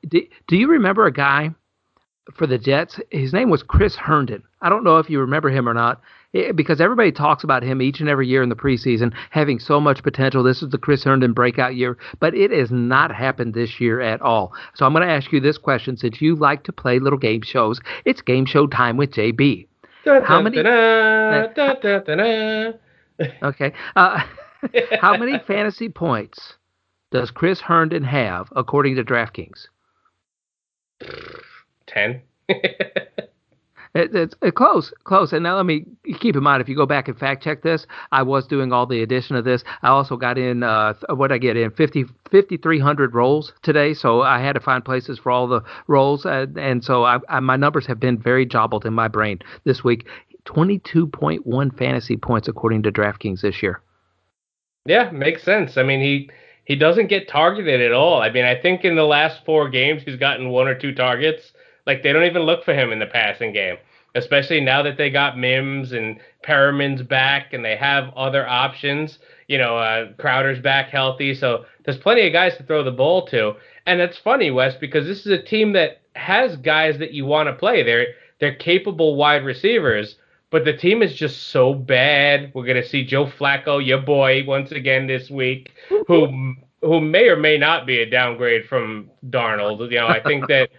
do, 0.08 0.22
do 0.48 0.56
you 0.56 0.68
remember 0.68 1.06
a 1.06 1.12
guy? 1.12 1.50
For 2.34 2.48
the 2.48 2.58
Jets, 2.58 2.98
his 3.12 3.32
name 3.32 3.50
was 3.50 3.62
Chris 3.62 3.94
Herndon. 3.94 4.42
I 4.60 4.68
don't 4.68 4.82
know 4.82 4.98
if 4.98 5.08
you 5.08 5.20
remember 5.20 5.48
him 5.48 5.68
or 5.68 5.74
not 5.74 6.00
because 6.54 6.80
everybody 6.80 7.12
talks 7.12 7.44
about 7.44 7.62
him 7.62 7.80
each 7.82 8.00
and 8.00 8.08
every 8.08 8.26
year 8.26 8.42
in 8.42 8.48
the 8.48 8.56
preseason 8.56 9.12
having 9.30 9.58
so 9.58 9.80
much 9.80 10.02
potential. 10.02 10.42
This 10.42 10.62
is 10.62 10.70
the 10.70 10.78
Chris 10.78 11.04
Herndon 11.04 11.32
breakout 11.32 11.76
year, 11.76 11.96
but 12.20 12.34
it 12.34 12.50
has 12.50 12.70
not 12.70 13.14
happened 13.14 13.54
this 13.54 13.80
year 13.80 14.00
at 14.00 14.20
all. 14.22 14.52
So 14.74 14.86
I'm 14.86 14.92
going 14.92 15.06
to 15.06 15.12
ask 15.12 15.32
you 15.32 15.40
this 15.40 15.58
question 15.58 15.96
since 15.96 16.20
you 16.20 16.36
like 16.36 16.64
to 16.64 16.72
play 16.72 16.98
little 16.98 17.18
game 17.18 17.42
shows. 17.42 17.80
It's 18.04 18.22
game 18.22 18.46
show 18.46 18.66
time 18.66 18.96
with 18.96 19.12
JB. 19.12 19.66
How 20.24 20.40
many? 20.40 20.56
okay. 23.42 23.72
Uh, 23.96 24.22
how 25.00 25.16
many 25.16 25.38
fantasy 25.46 25.88
points 25.88 26.54
does 27.10 27.30
Chris 27.30 27.60
Herndon 27.60 28.04
have 28.04 28.48
according 28.54 28.96
to 28.96 29.04
DraftKings? 29.04 29.66
Ten. 31.86 32.22
It, 33.96 34.14
it's 34.14 34.34
it, 34.42 34.54
close, 34.54 34.92
close. 35.04 35.32
And 35.32 35.42
now 35.42 35.56
let 35.56 35.64
me 35.64 35.86
keep 36.20 36.36
in 36.36 36.42
mind 36.42 36.60
if 36.60 36.68
you 36.68 36.76
go 36.76 36.84
back 36.84 37.08
and 37.08 37.18
fact 37.18 37.42
check 37.42 37.62
this, 37.62 37.86
I 38.12 38.22
was 38.22 38.46
doing 38.46 38.70
all 38.70 38.84
the 38.84 39.02
addition 39.02 39.36
of 39.36 39.44
this. 39.44 39.64
I 39.82 39.88
also 39.88 40.16
got 40.16 40.36
in 40.36 40.62
uh, 40.62 40.92
what 41.08 41.32
I 41.32 41.38
get 41.38 41.56
in 41.56 41.70
50 41.70 42.04
5300 42.30 43.14
roles 43.14 43.54
today, 43.62 43.94
so 43.94 44.20
I 44.20 44.38
had 44.40 44.52
to 44.52 44.60
find 44.60 44.84
places 44.84 45.18
for 45.18 45.32
all 45.32 45.46
the 45.48 45.62
roles, 45.86 46.26
uh, 46.26 46.46
and 46.56 46.84
so 46.84 47.04
I, 47.04 47.20
I, 47.28 47.40
my 47.40 47.56
numbers 47.56 47.86
have 47.86 47.98
been 47.98 48.18
very 48.18 48.44
jobbled 48.44 48.84
in 48.84 48.92
my 48.92 49.08
brain 49.08 49.38
this 49.64 49.82
week. 49.82 50.06
22.1 50.44 51.78
fantasy 51.78 52.16
points 52.16 52.48
according 52.48 52.82
to 52.82 52.92
DraftKings 52.92 53.40
this 53.40 53.62
year. 53.62 53.80
Yeah, 54.84 55.10
makes 55.10 55.42
sense. 55.42 55.78
I 55.78 55.82
mean, 55.82 56.00
he 56.00 56.30
he 56.64 56.76
doesn't 56.76 57.06
get 57.06 57.28
targeted 57.28 57.80
at 57.80 57.92
all. 57.92 58.20
I 58.20 58.30
mean, 58.30 58.44
I 58.44 58.60
think 58.60 58.84
in 58.84 58.96
the 58.96 59.04
last 59.04 59.44
four 59.46 59.70
games 59.70 60.02
he's 60.04 60.16
gotten 60.16 60.50
one 60.50 60.68
or 60.68 60.74
two 60.74 60.94
targets. 60.94 61.52
Like 61.86 62.02
they 62.02 62.12
don't 62.12 62.24
even 62.24 62.42
look 62.42 62.64
for 62.64 62.74
him 62.74 62.92
in 62.92 62.98
the 62.98 63.06
passing 63.06 63.52
game 63.52 63.76
especially 64.16 64.60
now 64.60 64.82
that 64.82 64.96
they 64.96 65.10
got 65.10 65.38
Mims 65.38 65.92
and 65.92 66.18
Perriman's 66.42 67.02
back 67.02 67.52
and 67.52 67.64
they 67.64 67.76
have 67.76 68.12
other 68.16 68.48
options. 68.48 69.18
You 69.46 69.58
know, 69.58 69.76
uh, 69.76 70.12
Crowder's 70.14 70.58
back 70.58 70.88
healthy, 70.88 71.34
so 71.34 71.66
there's 71.84 71.98
plenty 71.98 72.26
of 72.26 72.32
guys 72.32 72.56
to 72.56 72.64
throw 72.64 72.82
the 72.82 72.90
ball 72.90 73.26
to. 73.28 73.54
And 73.84 74.00
it's 74.00 74.18
funny, 74.18 74.50
Wes, 74.50 74.74
because 74.74 75.06
this 75.06 75.20
is 75.20 75.32
a 75.32 75.40
team 75.40 75.72
that 75.74 76.00
has 76.16 76.56
guys 76.56 76.98
that 76.98 77.12
you 77.12 77.26
want 77.26 77.48
to 77.48 77.52
play. 77.52 77.82
They're 77.82 78.06
they're 78.40 78.56
capable 78.56 79.14
wide 79.16 79.44
receivers, 79.44 80.16
but 80.50 80.64
the 80.64 80.76
team 80.76 81.02
is 81.02 81.14
just 81.14 81.48
so 81.50 81.74
bad. 81.74 82.50
We're 82.54 82.66
gonna 82.66 82.84
see 82.84 83.04
Joe 83.04 83.26
Flacco, 83.26 83.84
your 83.84 84.00
boy, 84.00 84.44
once 84.46 84.72
again 84.72 85.06
this 85.06 85.30
week, 85.30 85.72
who 86.08 86.54
who 86.80 87.00
may 87.00 87.28
or 87.28 87.36
may 87.36 87.58
not 87.58 87.86
be 87.86 87.98
a 88.00 88.10
downgrade 88.10 88.66
from 88.66 89.10
Darnold. 89.28 89.78
You 89.90 89.98
know, 89.98 90.08
I 90.08 90.20
think 90.20 90.48
that 90.48 90.70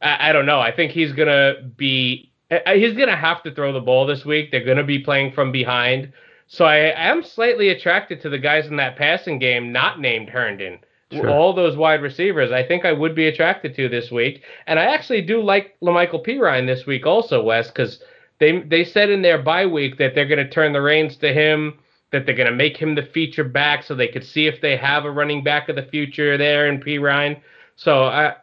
I, 0.00 0.30
I 0.30 0.32
don't 0.32 0.46
know. 0.46 0.60
I 0.60 0.74
think 0.74 0.92
he's 0.92 1.12
gonna 1.12 1.54
be 1.76 2.32
he's 2.48 2.94
going 2.94 3.08
to 3.08 3.16
have 3.16 3.42
to 3.42 3.54
throw 3.54 3.72
the 3.72 3.80
ball 3.80 4.06
this 4.06 4.24
week. 4.24 4.50
They're 4.50 4.64
going 4.64 4.76
to 4.76 4.84
be 4.84 5.00
playing 5.00 5.32
from 5.32 5.52
behind. 5.52 6.12
So 6.46 6.64
I, 6.64 6.88
I 6.88 7.10
am 7.10 7.22
slightly 7.22 7.70
attracted 7.70 8.20
to 8.22 8.28
the 8.28 8.38
guys 8.38 8.66
in 8.66 8.76
that 8.76 8.96
passing 8.96 9.38
game 9.38 9.72
not 9.72 10.00
named 10.00 10.28
Herndon. 10.28 10.78
Sure. 11.12 11.30
All 11.30 11.52
those 11.52 11.76
wide 11.76 12.02
receivers, 12.02 12.50
I 12.50 12.64
think 12.64 12.84
I 12.84 12.92
would 12.92 13.14
be 13.14 13.28
attracted 13.28 13.76
to 13.76 13.88
this 13.88 14.10
week. 14.10 14.42
And 14.66 14.78
I 14.78 14.84
actually 14.86 15.22
do 15.22 15.40
like 15.40 15.76
La'Mical 15.80 16.24
Perine 16.24 16.66
this 16.66 16.84
week 16.84 17.06
also, 17.06 17.42
Wes, 17.42 17.68
because 17.68 18.02
they 18.40 18.60
they 18.60 18.84
said 18.84 19.10
in 19.10 19.22
their 19.22 19.40
bye 19.40 19.66
week 19.66 19.98
that 19.98 20.14
they're 20.14 20.26
going 20.26 20.44
to 20.44 20.50
turn 20.50 20.72
the 20.72 20.82
reins 20.82 21.16
to 21.18 21.32
him, 21.32 21.78
that 22.10 22.26
they're 22.26 22.34
going 22.34 22.50
to 22.50 22.54
make 22.54 22.76
him 22.76 22.96
the 22.96 23.04
feature 23.04 23.44
back 23.44 23.84
so 23.84 23.94
they 23.94 24.08
could 24.08 24.24
see 24.24 24.48
if 24.48 24.60
they 24.60 24.76
have 24.76 25.04
a 25.04 25.10
running 25.10 25.44
back 25.44 25.68
of 25.68 25.76
the 25.76 25.84
future 25.84 26.36
there 26.36 26.66
in 26.66 26.80
Perine. 26.80 27.40
So 27.76 28.04
uh, 28.04 28.34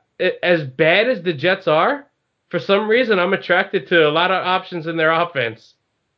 as 0.42 0.64
bad 0.64 1.10
as 1.10 1.22
the 1.22 1.34
Jets 1.34 1.68
are, 1.68 2.08
for 2.50 2.60
some 2.60 2.88
reason, 2.88 3.20
I'm 3.20 3.34
attracted 3.34 3.88
to 3.88 4.08
a 4.08 4.12
lot 4.12 4.32
of 4.32 4.46
options 4.46 4.88
in 4.88 4.98
their 4.98 5.12
offense. 5.12 5.73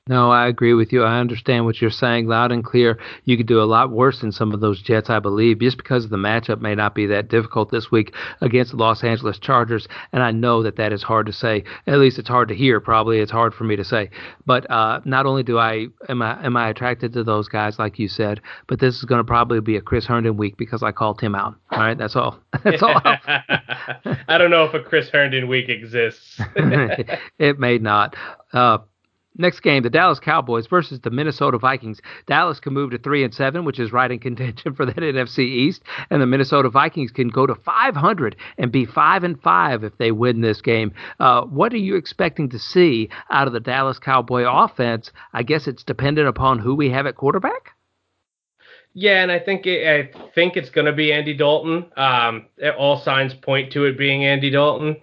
No, 0.07 0.29
I 0.29 0.47
agree 0.47 0.75
with 0.75 0.93
you. 0.93 1.01
I 1.01 1.17
understand 1.19 1.65
what 1.65 1.81
you're 1.81 1.89
saying 1.89 2.27
loud 2.27 2.51
and 2.51 2.63
clear. 2.63 2.99
You 3.23 3.37
could 3.37 3.47
do 3.47 3.59
a 3.59 3.65
lot 3.65 3.89
worse 3.89 4.19
than 4.19 4.31
some 4.31 4.53
of 4.53 4.59
those 4.59 4.79
Jets, 4.79 5.09
I 5.09 5.17
believe, 5.17 5.57
just 5.57 5.77
because 5.77 6.09
the 6.09 6.15
matchup 6.15 6.61
may 6.61 6.75
not 6.75 6.93
be 6.93 7.07
that 7.07 7.27
difficult 7.27 7.71
this 7.71 7.89
week 7.89 8.13
against 8.39 8.69
the 8.69 8.77
Los 8.77 9.03
Angeles 9.03 9.39
Chargers. 9.39 9.87
And 10.13 10.21
I 10.21 10.29
know 10.29 10.61
that 10.61 10.75
that 10.75 10.93
is 10.93 11.01
hard 11.01 11.25
to 11.25 11.33
say. 11.33 11.63
At 11.87 11.97
least 11.97 12.19
it's 12.19 12.29
hard 12.29 12.49
to 12.49 12.55
hear. 12.55 12.79
Probably 12.79 13.17
it's 13.17 13.31
hard 13.31 13.55
for 13.55 13.63
me 13.63 13.75
to 13.77 13.83
say. 13.83 14.11
But 14.45 14.69
uh, 14.69 15.01
not 15.05 15.25
only 15.25 15.41
do 15.41 15.57
I 15.57 15.87
am 16.07 16.21
I 16.21 16.45
am 16.45 16.55
I 16.55 16.69
attracted 16.69 17.11
to 17.13 17.23
those 17.23 17.47
guys, 17.47 17.79
like 17.79 17.97
you 17.97 18.07
said, 18.07 18.41
but 18.67 18.79
this 18.79 18.97
is 18.97 19.05
going 19.05 19.21
to 19.21 19.23
probably 19.23 19.59
be 19.59 19.75
a 19.75 19.81
Chris 19.81 20.05
Herndon 20.05 20.37
week 20.37 20.55
because 20.55 20.83
I 20.83 20.91
called 20.91 21.19
him 21.19 21.33
out. 21.33 21.55
All 21.71 21.79
right, 21.79 21.97
that's 21.97 22.15
all. 22.15 22.39
That's 22.63 22.83
all. 22.83 23.01
I 23.03 24.37
don't 24.37 24.51
know 24.51 24.65
if 24.65 24.73
a 24.75 24.81
Chris 24.81 25.09
Herndon 25.09 25.47
week 25.47 25.67
exists. 25.67 26.39
it 27.39 27.59
may 27.59 27.79
not. 27.79 28.15
Uh, 28.53 28.77
Next 29.37 29.59
game, 29.61 29.83
the 29.83 29.89
Dallas 29.89 30.19
Cowboys 30.19 30.67
versus 30.67 30.99
the 31.01 31.09
Minnesota 31.09 31.57
Vikings. 31.57 32.01
Dallas 32.25 32.59
can 32.59 32.73
move 32.73 32.91
to 32.91 32.97
three 32.97 33.23
and 33.23 33.33
seven, 33.33 33.65
which 33.65 33.79
is 33.79 33.91
right 33.91 34.09
in 34.09 34.19
contention 34.25 34.73
for 34.73 34.85
that 34.85 34.95
NFC 34.95 35.39
East, 35.39 35.83
and 36.09 36.21
the 36.21 36.25
Minnesota 36.25 36.69
Vikings 36.69 37.11
can 37.11 37.27
go 37.27 37.45
to 37.45 37.55
500 37.55 38.35
and 38.57 38.71
be 38.71 38.85
five 38.85 39.23
and 39.23 39.41
five 39.41 39.83
if 39.83 39.97
they 39.97 40.11
win 40.11 40.41
this 40.41 40.61
game. 40.61 40.93
Uh, 41.19 41.41
what 41.43 41.73
are 41.73 41.77
you 41.77 41.95
expecting 41.95 42.49
to 42.49 42.59
see 42.59 43.09
out 43.29 43.47
of 43.47 43.53
the 43.53 43.59
Dallas 43.59 43.99
Cowboy 43.99 44.45
offense? 44.47 45.11
I 45.33 45.43
guess 45.43 45.67
it's 45.67 45.83
dependent 45.83 46.27
upon 46.27 46.59
who 46.59 46.75
we 46.75 46.89
have 46.89 47.05
at 47.05 47.15
quarterback. 47.15 47.71
Yeah, 48.97 49.21
and 49.21 49.29
I 49.29 49.39
think 49.39 49.65
it, 49.65 49.85
I 49.85 50.29
think 50.33 50.55
it's 50.55 50.69
going 50.69 50.85
to 50.85 50.93
be 50.93 51.11
Andy 51.11 51.35
Dalton. 51.35 51.91
Um, 51.97 52.45
all 52.77 52.97
signs 52.97 53.33
point 53.33 53.73
to 53.73 53.83
it 53.83 53.97
being 53.97 54.23
Andy 54.23 54.49
Dalton. 54.49 54.95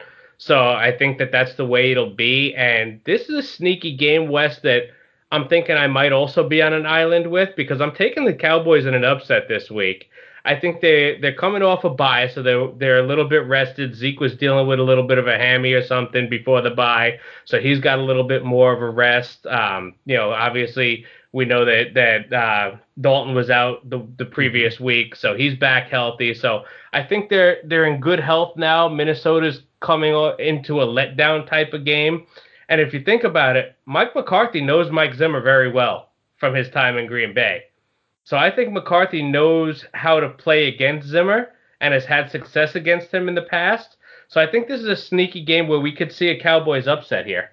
So 0.44 0.58
I 0.58 0.90
think 0.98 1.18
that 1.18 1.30
that's 1.30 1.54
the 1.54 1.64
way 1.64 1.92
it'll 1.92 2.10
be. 2.10 2.52
And 2.56 3.00
this 3.04 3.28
is 3.28 3.36
a 3.36 3.42
sneaky 3.44 3.96
game, 3.96 4.28
Wes, 4.28 4.58
that 4.62 4.86
I'm 5.30 5.46
thinking 5.46 5.76
I 5.76 5.86
might 5.86 6.10
also 6.10 6.48
be 6.48 6.60
on 6.60 6.72
an 6.72 6.84
island 6.84 7.30
with 7.30 7.50
because 7.56 7.80
I'm 7.80 7.94
taking 7.94 8.24
the 8.24 8.34
Cowboys 8.34 8.84
in 8.84 8.92
an 8.92 9.04
upset 9.04 9.46
this 9.46 9.70
week. 9.70 10.10
I 10.44 10.56
think 10.56 10.80
they 10.80 11.16
they're 11.20 11.32
coming 11.32 11.62
off 11.62 11.84
a 11.84 11.90
bye, 11.90 12.26
so 12.26 12.42
they're 12.42 12.66
they're 12.76 12.98
a 12.98 13.06
little 13.06 13.28
bit 13.28 13.46
rested. 13.46 13.94
Zeke 13.94 14.18
was 14.18 14.36
dealing 14.36 14.66
with 14.66 14.80
a 14.80 14.82
little 14.82 15.06
bit 15.06 15.18
of 15.18 15.28
a 15.28 15.38
hammy 15.38 15.74
or 15.74 15.82
something 15.86 16.28
before 16.28 16.60
the 16.60 16.70
bye, 16.70 17.20
so 17.44 17.60
he's 17.60 17.78
got 17.78 18.00
a 18.00 18.02
little 18.02 18.24
bit 18.24 18.44
more 18.44 18.72
of 18.72 18.82
a 18.82 18.90
rest. 18.90 19.46
Um, 19.46 19.94
you 20.06 20.16
know, 20.16 20.32
obviously 20.32 21.06
we 21.30 21.44
know 21.44 21.64
that 21.64 21.94
that 21.94 22.32
uh, 22.32 22.76
Dalton 23.00 23.36
was 23.36 23.48
out 23.48 23.88
the, 23.88 24.04
the 24.18 24.24
previous 24.24 24.80
week, 24.80 25.14
so 25.14 25.36
he's 25.36 25.54
back 25.56 25.88
healthy. 25.88 26.34
So 26.34 26.64
I 26.92 27.04
think 27.04 27.30
they're 27.30 27.58
they're 27.64 27.86
in 27.86 28.00
good 28.00 28.18
health 28.18 28.56
now. 28.56 28.88
Minnesota's 28.88 29.62
coming 29.82 30.14
into 30.38 30.80
a 30.80 30.86
letdown 30.86 31.46
type 31.46 31.74
of 31.74 31.84
game, 31.84 32.26
and 32.68 32.80
if 32.80 32.94
you 32.94 33.00
think 33.00 33.24
about 33.24 33.56
it, 33.56 33.76
Mike 33.84 34.14
McCarthy 34.14 34.62
knows 34.62 34.90
Mike 34.90 35.14
Zimmer 35.14 35.42
very 35.42 35.70
well 35.70 36.08
from 36.38 36.54
his 36.54 36.70
time 36.70 36.96
in 36.96 37.06
Green 37.06 37.34
Bay. 37.34 37.64
So 38.24 38.36
I 38.36 38.50
think 38.50 38.72
McCarthy 38.72 39.22
knows 39.22 39.84
how 39.92 40.20
to 40.20 40.30
play 40.30 40.68
against 40.68 41.08
Zimmer 41.08 41.50
and 41.80 41.92
has 41.92 42.04
had 42.04 42.30
success 42.30 42.74
against 42.76 43.12
him 43.12 43.28
in 43.28 43.34
the 43.34 43.42
past. 43.42 43.96
So 44.28 44.40
I 44.40 44.50
think 44.50 44.68
this 44.68 44.80
is 44.80 44.88
a 44.88 44.96
sneaky 44.96 45.44
game 45.44 45.68
where 45.68 45.80
we 45.80 45.94
could 45.94 46.12
see 46.12 46.28
a 46.28 46.40
Cowboys 46.40 46.86
upset 46.86 47.26
here. 47.26 47.50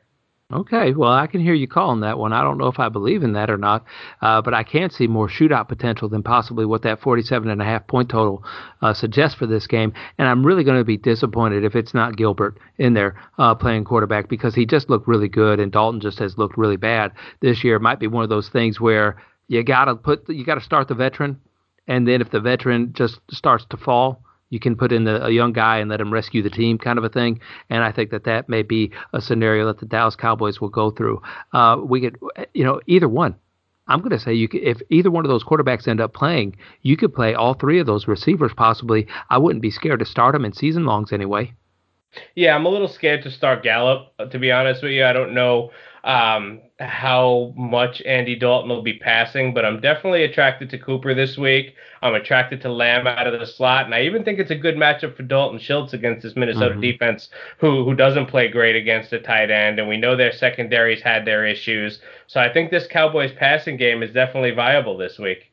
Okay, 0.52 0.93
well, 0.93 1.12
I 1.12 1.28
can 1.28 1.41
hear 1.41 1.54
you 1.54 1.68
calling 1.68 2.00
that 2.00 2.18
one. 2.18 2.34
I 2.34 2.41
don't 2.41 2.58
know 2.58 2.70
if 2.70 2.80
I 2.80 2.89
believe 2.89 3.22
in 3.22 3.34
that 3.34 3.52
or 3.52 3.58
not, 3.58 3.86
uh, 4.20 4.41
but 4.41 4.56
I 4.56 4.64
can 4.64 4.89
see 4.89 5.06
more 5.06 5.28
shootout 5.28 5.68
potential 5.68 6.10
than 6.10 6.24
possibly 6.24 6.66
what 6.66 6.82
that 6.82 7.02
47 7.02 7.52
and 7.52 7.62
a 7.62 7.66
half 7.66 7.86
point 7.86 8.10
total 8.10 8.43
uh, 8.82 8.91
suggests 8.95 9.38
for 9.38 9.45
this 9.45 9.68
game. 9.68 9.93
And 10.18 10.28
I'm 10.28 10.43
really 10.43 10.64
going 10.64 10.80
to 10.80 10.84
be 10.84 10.97
disappointed 10.97 11.64
if 11.64 11.76
it's 11.76 11.93
not 11.93 12.18
Gilbert 12.18 12.58
in 12.80 12.95
there 12.95 13.22
uh, 13.38 13.54
playing 13.54 13.84
quarterback 13.86 14.28
because 14.28 14.56
he 14.56 14.66
just 14.66 14.89
looked 14.89 15.08
really 15.08 15.30
good 15.30 15.60
and 15.60 15.72
Dalton 15.72 16.02
just 16.02 16.18
has 16.18 16.39
looked 16.39 16.58
really 16.58 16.78
bad 16.78 17.12
this 17.41 17.64
year. 17.64 17.76
It 17.76 17.84
might 17.84 18.00
be 18.00 18.08
one 18.08 18.24
of 18.24 18.30
those 18.30 18.50
things 18.50 18.82
where 18.82 19.22
you 19.50 19.64
gotta 19.64 19.95
put 19.95 20.28
you 20.30 20.43
gotta 20.43 20.62
start 20.62 20.88
the 20.88 20.95
veteran, 20.95 21.39
and 21.88 22.08
then 22.08 22.22
if 22.22 22.32
the 22.32 22.39
veteran 22.39 22.93
just 22.93 23.20
starts 23.30 23.66
to 23.70 23.78
fall, 23.78 24.24
you 24.50 24.60
can 24.60 24.76
put 24.76 24.91
in 24.91 25.04
the, 25.04 25.26
a 25.26 25.30
young 25.30 25.54
guy 25.54 25.78
and 25.78 25.89
let 25.89 26.02
him 26.02 26.12
rescue 26.12 26.41
the 26.41 26.50
team, 26.50 26.78
kind 26.78 26.97
of 26.97 27.04
a 27.04 27.10
thing. 27.10 27.39
And 27.70 27.84
I 27.84 27.91
think 27.91 28.12
that 28.12 28.24
that 28.26 28.50
may 28.50 28.64
be 28.64 28.91
a 29.14 29.22
scenario 29.22 29.66
that 29.68 29.80
the 29.80 29.86
Dallas 29.86 30.16
Cowboys 30.16 30.60
will 30.60 30.70
go 30.70 30.91
through. 30.91 31.22
Uh, 31.54 31.78
we 31.84 32.02
could, 32.02 32.18
you 32.54 32.64
know, 32.64 32.82
either 32.88 33.08
one. 33.08 33.36
I'm 33.88 34.00
going 34.00 34.12
to 34.12 34.20
say 34.20 34.34
you 34.34 34.47
could, 34.47 34.62
if 34.62 34.82
either 34.89 35.10
one 35.10 35.26
of 35.26 35.30
those 35.30 35.43
quarterbacks 35.43 35.88
end 35.88 36.00
up 36.00 36.14
playing, 36.14 36.56
you 36.84 36.95
could 36.95 37.14
play 37.14 37.34
all 37.34 37.56
three 37.56 37.80
of 37.80 37.88
those 37.88 38.08
receivers 38.08 38.52
possibly. 38.56 39.08
I 39.32 39.39
wouldn't 39.39 39.64
be 39.64 39.72
scared 39.72 40.00
to 40.00 40.06
start 40.06 40.34
them 40.34 40.45
in 40.45 40.54
season 40.54 40.86
longs 40.86 41.12
anyway. 41.12 41.54
Yeah, 42.36 42.56
I'm 42.56 42.66
a 42.66 42.70
little 42.70 42.88
scared 42.88 43.24
to 43.24 43.32
start 43.32 43.64
Gallup. 43.64 44.14
To 44.32 44.39
be 44.39 44.52
honest 44.52 44.84
with 44.84 44.91
you, 44.91 45.06
I 45.06 45.14
don't 45.14 45.34
know 45.34 45.72
um, 46.04 46.62
how 46.80 47.54
much 47.58 48.02
Andy 48.04 48.36
Dalton 48.36 48.70
will 48.70 48.82
be 48.82 48.97
passing, 49.00 49.54
but 49.54 49.66
I'm 49.66 49.82
definitely 49.82 50.24
attracted 50.24 50.70
to 50.70 50.78
Cooper 50.78 51.14
this 51.14 51.38
week. 51.38 51.76
I'm 52.02 52.16
attracted 52.16 52.62
to 52.62 52.72
Lamb 52.72 53.08
out 53.08 53.28
of 53.28 53.39
the 53.39 53.45
slot, 53.45 53.86
and 53.86 53.93
I 53.93 54.04
even 54.04 54.24
think 54.24 54.39
it's 54.39 54.52
a 54.52 54.56
good 54.56 54.76
matchup 54.76 55.16
for 55.16 55.24
Dalton 55.24 55.60
Schultz 55.60 55.93
against 55.93 56.24
this 56.24 56.36
Minnesota 56.36 56.72
mm-hmm. 56.72 56.82
defense, 56.82 57.30
who 57.58 57.84
who 57.84 57.95
doesn't 57.95 58.28
play 58.28 58.47
great 58.47 58.76
against 58.76 59.12
a 59.14 59.20
tight 59.20 59.52
end, 59.52 59.80
and 59.80 59.89
we 59.89 59.97
know 59.97 60.16
their 60.16 60.32
secondaries 60.32 61.02
had 61.02 61.26
their 61.26 61.45
issues. 61.45 62.00
So 62.28 62.39
I 62.39 62.52
think 62.52 62.72
this 62.72 62.88
Cowboys 62.88 63.32
passing 63.34 63.78
game 63.78 64.02
is 64.02 64.14
definitely 64.14 64.52
viable 64.52 64.97
this 64.97 65.20
week. 65.20 65.49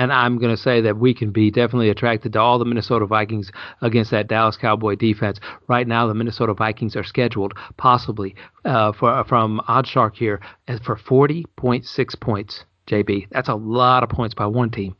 And 0.00 0.14
I'm 0.14 0.38
going 0.38 0.56
to 0.56 0.60
say 0.60 0.80
that 0.80 0.96
we 0.96 1.12
can 1.12 1.30
be 1.30 1.50
definitely 1.50 1.90
attracted 1.90 2.32
to 2.32 2.40
all 2.40 2.58
the 2.58 2.64
Minnesota 2.64 3.04
Vikings 3.04 3.52
against 3.82 4.10
that 4.12 4.28
Dallas 4.28 4.56
Cowboy 4.56 4.94
defense. 4.94 5.38
Right 5.68 5.86
now, 5.86 6.06
the 6.06 6.14
Minnesota 6.14 6.54
Vikings 6.54 6.96
are 6.96 7.04
scheduled 7.04 7.52
possibly 7.76 8.34
uh, 8.64 8.92
for 8.92 9.22
from 9.24 9.60
OddsShark 9.68 10.16
here 10.16 10.40
as 10.68 10.80
for 10.80 10.96
40.6 10.96 12.18
points. 12.18 12.64
JB, 12.86 13.28
that's 13.30 13.50
a 13.50 13.54
lot 13.54 14.02
of 14.02 14.08
points 14.08 14.34
by 14.34 14.46
one 14.46 14.70
team. 14.70 14.96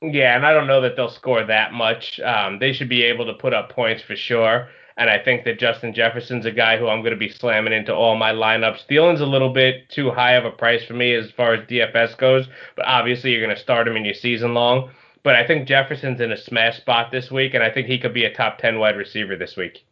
Yeah, 0.00 0.34
and 0.34 0.46
I 0.46 0.54
don't 0.54 0.66
know 0.66 0.80
that 0.80 0.96
they'll 0.96 1.10
score 1.10 1.44
that 1.44 1.74
much. 1.74 2.18
Um, 2.20 2.58
they 2.58 2.72
should 2.72 2.88
be 2.88 3.02
able 3.02 3.26
to 3.26 3.34
put 3.34 3.52
up 3.52 3.70
points 3.70 4.02
for 4.02 4.16
sure. 4.16 4.70
And 4.98 5.10
I 5.10 5.22
think 5.22 5.44
that 5.44 5.58
Justin 5.58 5.92
Jefferson's 5.92 6.46
a 6.46 6.50
guy 6.50 6.78
who 6.78 6.88
I'm 6.88 7.00
going 7.02 7.12
to 7.12 7.18
be 7.18 7.28
slamming 7.28 7.74
into 7.74 7.94
all 7.94 8.16
my 8.16 8.32
lineups. 8.32 8.86
Thielen's 8.88 9.20
a 9.20 9.26
little 9.26 9.52
bit 9.52 9.90
too 9.90 10.10
high 10.10 10.32
of 10.32 10.46
a 10.46 10.50
price 10.50 10.84
for 10.84 10.94
me 10.94 11.14
as 11.14 11.30
far 11.32 11.52
as 11.54 11.68
DFS 11.68 12.16
goes, 12.16 12.48
but 12.76 12.86
obviously 12.86 13.30
you're 13.32 13.44
going 13.44 13.54
to 13.54 13.60
start 13.60 13.86
him 13.86 13.96
in 13.96 14.06
your 14.06 14.14
season 14.14 14.54
long. 14.54 14.90
But 15.22 15.34
I 15.34 15.46
think 15.46 15.68
Jefferson's 15.68 16.20
in 16.20 16.32
a 16.32 16.36
smash 16.36 16.78
spot 16.78 17.10
this 17.10 17.30
week, 17.30 17.52
and 17.52 17.62
I 17.62 17.70
think 17.70 17.88
he 17.88 17.98
could 17.98 18.14
be 18.14 18.24
a 18.24 18.32
top 18.32 18.58
10 18.58 18.78
wide 18.78 18.96
receiver 18.96 19.36
this 19.36 19.56
week. 19.56 19.84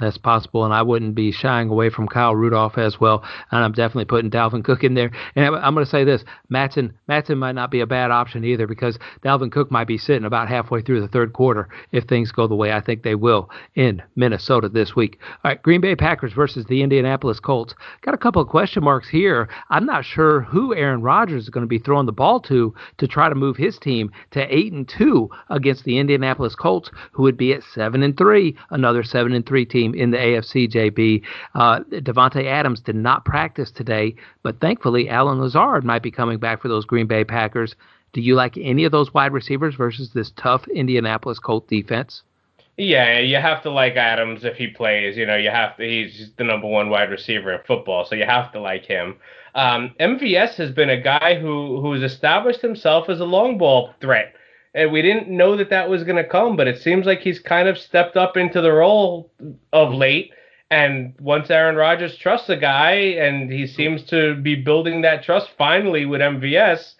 That's 0.00 0.18
possible, 0.18 0.64
and 0.64 0.74
I 0.74 0.82
wouldn't 0.82 1.14
be 1.14 1.30
shying 1.30 1.68
away 1.68 1.88
from 1.88 2.08
Kyle 2.08 2.34
Rudolph 2.34 2.76
as 2.76 2.98
well. 2.98 3.22
And 3.52 3.62
I'm 3.62 3.70
definitely 3.70 4.06
putting 4.06 4.32
Dalvin 4.32 4.64
Cook 4.64 4.82
in 4.82 4.94
there. 4.94 5.12
And 5.36 5.54
I'm 5.54 5.74
going 5.74 5.84
to 5.84 5.90
say 5.90 6.02
this: 6.02 6.24
Matson, 6.48 6.94
Mattison 7.06 7.38
might 7.38 7.54
not 7.54 7.70
be 7.70 7.80
a 7.80 7.86
bad 7.86 8.10
option 8.10 8.44
either 8.44 8.66
because 8.66 8.98
Dalvin 9.24 9.52
Cook 9.52 9.70
might 9.70 9.86
be 9.86 9.98
sitting 9.98 10.24
about 10.24 10.48
halfway 10.48 10.82
through 10.82 11.02
the 11.02 11.08
third 11.08 11.32
quarter 11.32 11.68
if 11.92 12.04
things 12.04 12.32
go 12.32 12.48
the 12.48 12.56
way 12.56 12.72
I 12.72 12.80
think 12.80 13.02
they 13.02 13.14
will 13.14 13.48
in 13.76 14.02
Minnesota 14.16 14.68
this 14.68 14.96
week. 14.96 15.20
All 15.44 15.50
right, 15.50 15.62
Green 15.62 15.80
Bay 15.80 15.94
Packers 15.94 16.32
versus 16.32 16.64
the 16.66 16.82
Indianapolis 16.82 17.38
Colts. 17.38 17.74
Got 18.00 18.14
a 18.14 18.18
couple 18.18 18.42
of 18.42 18.48
question 18.48 18.82
marks 18.82 19.08
here. 19.08 19.48
I'm 19.70 19.86
not 19.86 20.04
sure 20.04 20.40
who 20.40 20.74
Aaron 20.74 21.02
Rodgers 21.02 21.44
is 21.44 21.50
going 21.50 21.62
to 21.62 21.68
be 21.68 21.78
throwing 21.78 22.06
the 22.06 22.12
ball 22.12 22.40
to 22.40 22.74
to 22.98 23.06
try 23.06 23.28
to 23.28 23.34
move 23.36 23.56
his 23.56 23.78
team 23.78 24.10
to 24.32 24.42
eight 24.52 24.72
and 24.72 24.88
two 24.88 25.30
against 25.48 25.84
the 25.84 25.98
Indianapolis 25.98 26.56
Colts, 26.56 26.90
who 27.12 27.22
would 27.22 27.36
be 27.36 27.52
at 27.52 27.62
seven 27.62 28.02
and 28.02 28.16
three, 28.16 28.56
another 28.70 29.04
seven 29.04 29.32
and 29.32 29.46
three 29.46 29.64
team 29.64 29.81
in 29.84 30.10
the 30.10 30.16
AFC, 30.16 30.70
JB. 30.70 31.22
Uh, 31.54 31.80
Davante 31.90 32.44
Adams 32.46 32.80
did 32.80 32.96
not 32.96 33.24
practice 33.24 33.70
today, 33.70 34.14
but 34.42 34.60
thankfully 34.60 35.08
Allen 35.08 35.40
Lazard 35.40 35.84
might 35.84 36.02
be 36.02 36.10
coming 36.10 36.38
back 36.38 36.62
for 36.62 36.68
those 36.68 36.84
Green 36.84 37.06
Bay 37.06 37.24
Packers. 37.24 37.74
Do 38.12 38.20
you 38.20 38.34
like 38.34 38.56
any 38.58 38.84
of 38.84 38.92
those 38.92 39.12
wide 39.14 39.32
receivers 39.32 39.74
versus 39.74 40.10
this 40.12 40.32
tough 40.36 40.66
Indianapolis 40.68 41.38
Colt 41.38 41.66
defense? 41.68 42.22
Yeah, 42.78 43.18
you 43.18 43.36
have 43.36 43.62
to 43.64 43.70
like 43.70 43.96
Adams 43.96 44.44
if 44.44 44.56
he 44.56 44.68
plays. 44.68 45.16
You 45.16 45.26
know, 45.26 45.36
you 45.36 45.50
have 45.50 45.76
to. 45.76 45.84
He's 45.84 46.30
the 46.38 46.44
number 46.44 46.66
one 46.66 46.88
wide 46.88 47.10
receiver 47.10 47.52
in 47.52 47.60
football, 47.66 48.06
so 48.06 48.14
you 48.14 48.24
have 48.24 48.50
to 48.52 48.60
like 48.60 48.86
him. 48.86 49.16
Um, 49.54 49.94
MVS 50.00 50.54
has 50.54 50.70
been 50.70 50.88
a 50.88 51.00
guy 51.00 51.38
who 51.38 51.80
who's 51.82 52.02
established 52.02 52.62
himself 52.62 53.10
as 53.10 53.20
a 53.20 53.26
long 53.26 53.58
ball 53.58 53.94
threat 54.00 54.34
and 54.74 54.90
we 54.90 55.02
didn't 55.02 55.28
know 55.28 55.56
that 55.56 55.70
that 55.70 55.88
was 55.88 56.04
going 56.04 56.16
to 56.16 56.28
come, 56.28 56.56
but 56.56 56.68
it 56.68 56.80
seems 56.80 57.06
like 57.06 57.20
he's 57.20 57.38
kind 57.38 57.68
of 57.68 57.76
stepped 57.76 58.16
up 58.16 58.36
into 58.36 58.60
the 58.60 58.72
role 58.72 59.30
of 59.72 59.92
late. 59.92 60.32
And 60.70 61.14
once 61.20 61.50
Aaron 61.50 61.76
Rodgers 61.76 62.16
trusts 62.16 62.48
a 62.48 62.56
guy, 62.56 62.92
and 62.92 63.52
he 63.52 63.66
seems 63.66 64.02
to 64.04 64.34
be 64.36 64.54
building 64.54 65.02
that 65.02 65.22
trust 65.22 65.50
finally 65.58 66.06
with 66.06 66.22
MVS, 66.22 66.94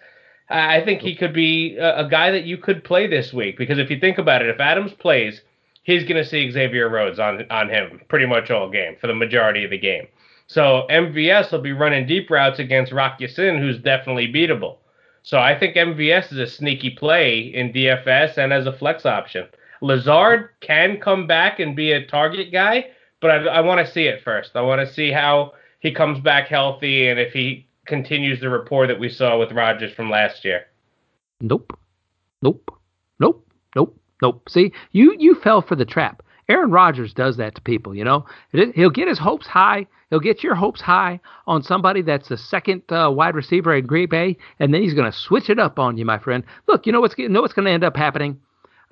I 0.49 0.81
think 0.81 1.01
he 1.01 1.15
could 1.15 1.33
be 1.33 1.77
a, 1.77 2.05
a 2.05 2.09
guy 2.09 2.29
that 2.29 2.43
you 2.43 2.57
could 2.57 2.83
play 2.83 3.07
this 3.07 3.33
week. 3.33 3.57
Because 3.57 3.79
if 3.79 3.89
you 3.89 3.99
think 3.99 4.19
about 4.19 4.43
it, 4.43 4.49
if 4.49 4.59
Adams 4.59 4.93
plays, 4.93 5.41
he's 5.81 6.03
going 6.03 6.21
to 6.21 6.29
see 6.29 6.51
Xavier 6.51 6.89
Rhodes 6.89 7.17
on 7.17 7.45
on 7.49 7.69
him 7.69 8.01
pretty 8.09 8.27
much 8.27 8.51
all 8.51 8.69
game 8.69 8.95
for 9.01 9.07
the 9.07 9.15
majority 9.15 9.63
of 9.63 9.71
the 9.71 9.79
game. 9.79 10.07
So 10.45 10.85
MVS 10.91 11.51
will 11.51 11.61
be 11.61 11.71
running 11.71 12.05
deep 12.05 12.29
routes 12.29 12.59
against 12.59 12.91
Rock 12.91 13.19
Ya-Sin, 13.19 13.57
who's 13.57 13.79
definitely 13.79 14.31
beatable. 14.31 14.77
So 15.23 15.39
I 15.39 15.57
think 15.57 15.75
MVS 15.75 16.33
is 16.33 16.37
a 16.37 16.47
sneaky 16.47 16.91
play 16.91 17.39
in 17.39 17.71
DFS 17.71 18.37
and 18.37 18.51
as 18.51 18.65
a 18.67 18.73
flex 18.73 19.05
option. 19.05 19.47
Lazard 19.81 20.49
can 20.61 20.99
come 20.99 21.27
back 21.27 21.59
and 21.59 21.75
be 21.75 21.93
a 21.93 22.05
target 22.05 22.51
guy, 22.51 22.87
but 23.21 23.31
I, 23.31 23.35
I 23.45 23.61
want 23.61 23.85
to 23.85 23.91
see 23.91 24.03
it 24.03 24.21
first. 24.23 24.51
I 24.55 24.61
want 24.61 24.85
to 24.85 24.93
see 24.93 25.11
how 25.11 25.53
he 25.79 25.91
comes 25.91 26.19
back 26.19 26.47
healthy 26.47 27.07
and 27.07 27.19
if 27.19 27.33
he 27.33 27.67
continues 27.85 28.39
the 28.39 28.49
rapport 28.49 28.87
that 28.87 28.99
we 28.99 29.09
saw 29.09 29.37
with 29.37 29.51
Rodgers 29.51 29.93
from 29.93 30.09
last 30.09 30.45
year. 30.45 30.65
Nope. 31.41 31.77
Nope. 32.41 32.71
Nope. 33.19 33.47
Nope. 33.75 33.99
Nope. 34.21 34.49
See, 34.49 34.71
you 34.91 35.15
you 35.19 35.35
fell 35.35 35.61
for 35.61 35.75
the 35.75 35.85
trap. 35.85 36.22
Aaron 36.49 36.71
Rodgers 36.71 37.13
does 37.13 37.37
that 37.37 37.55
to 37.55 37.61
people, 37.61 37.95
you 37.95 38.03
know. 38.03 38.25
He'll 38.51 38.89
get 38.89 39.07
his 39.07 39.19
hopes 39.19 39.47
high. 39.47 39.87
He'll 40.09 40.19
get 40.19 40.43
your 40.43 40.55
hopes 40.55 40.81
high 40.81 41.19
on 41.47 41.63
somebody 41.63 42.01
that's 42.01 42.29
the 42.29 42.37
second 42.37 42.83
uh, 42.91 43.09
wide 43.11 43.35
receiver 43.35 43.75
in 43.75 43.85
Green 43.85 44.09
Bay, 44.09 44.37
and 44.59 44.73
then 44.73 44.81
he's 44.81 44.93
going 44.93 45.11
to 45.11 45.17
switch 45.17 45.49
it 45.49 45.59
up 45.59 45.79
on 45.79 45.97
you, 45.97 46.05
my 46.05 46.19
friend. 46.19 46.43
Look, 46.67 46.85
you 46.85 46.91
know 46.91 47.01
what's 47.01 47.17
you 47.17 47.29
know 47.29 47.41
what's 47.41 47.53
going 47.53 47.65
to 47.65 47.71
end 47.71 47.83
up 47.83 47.95
happening? 47.95 48.39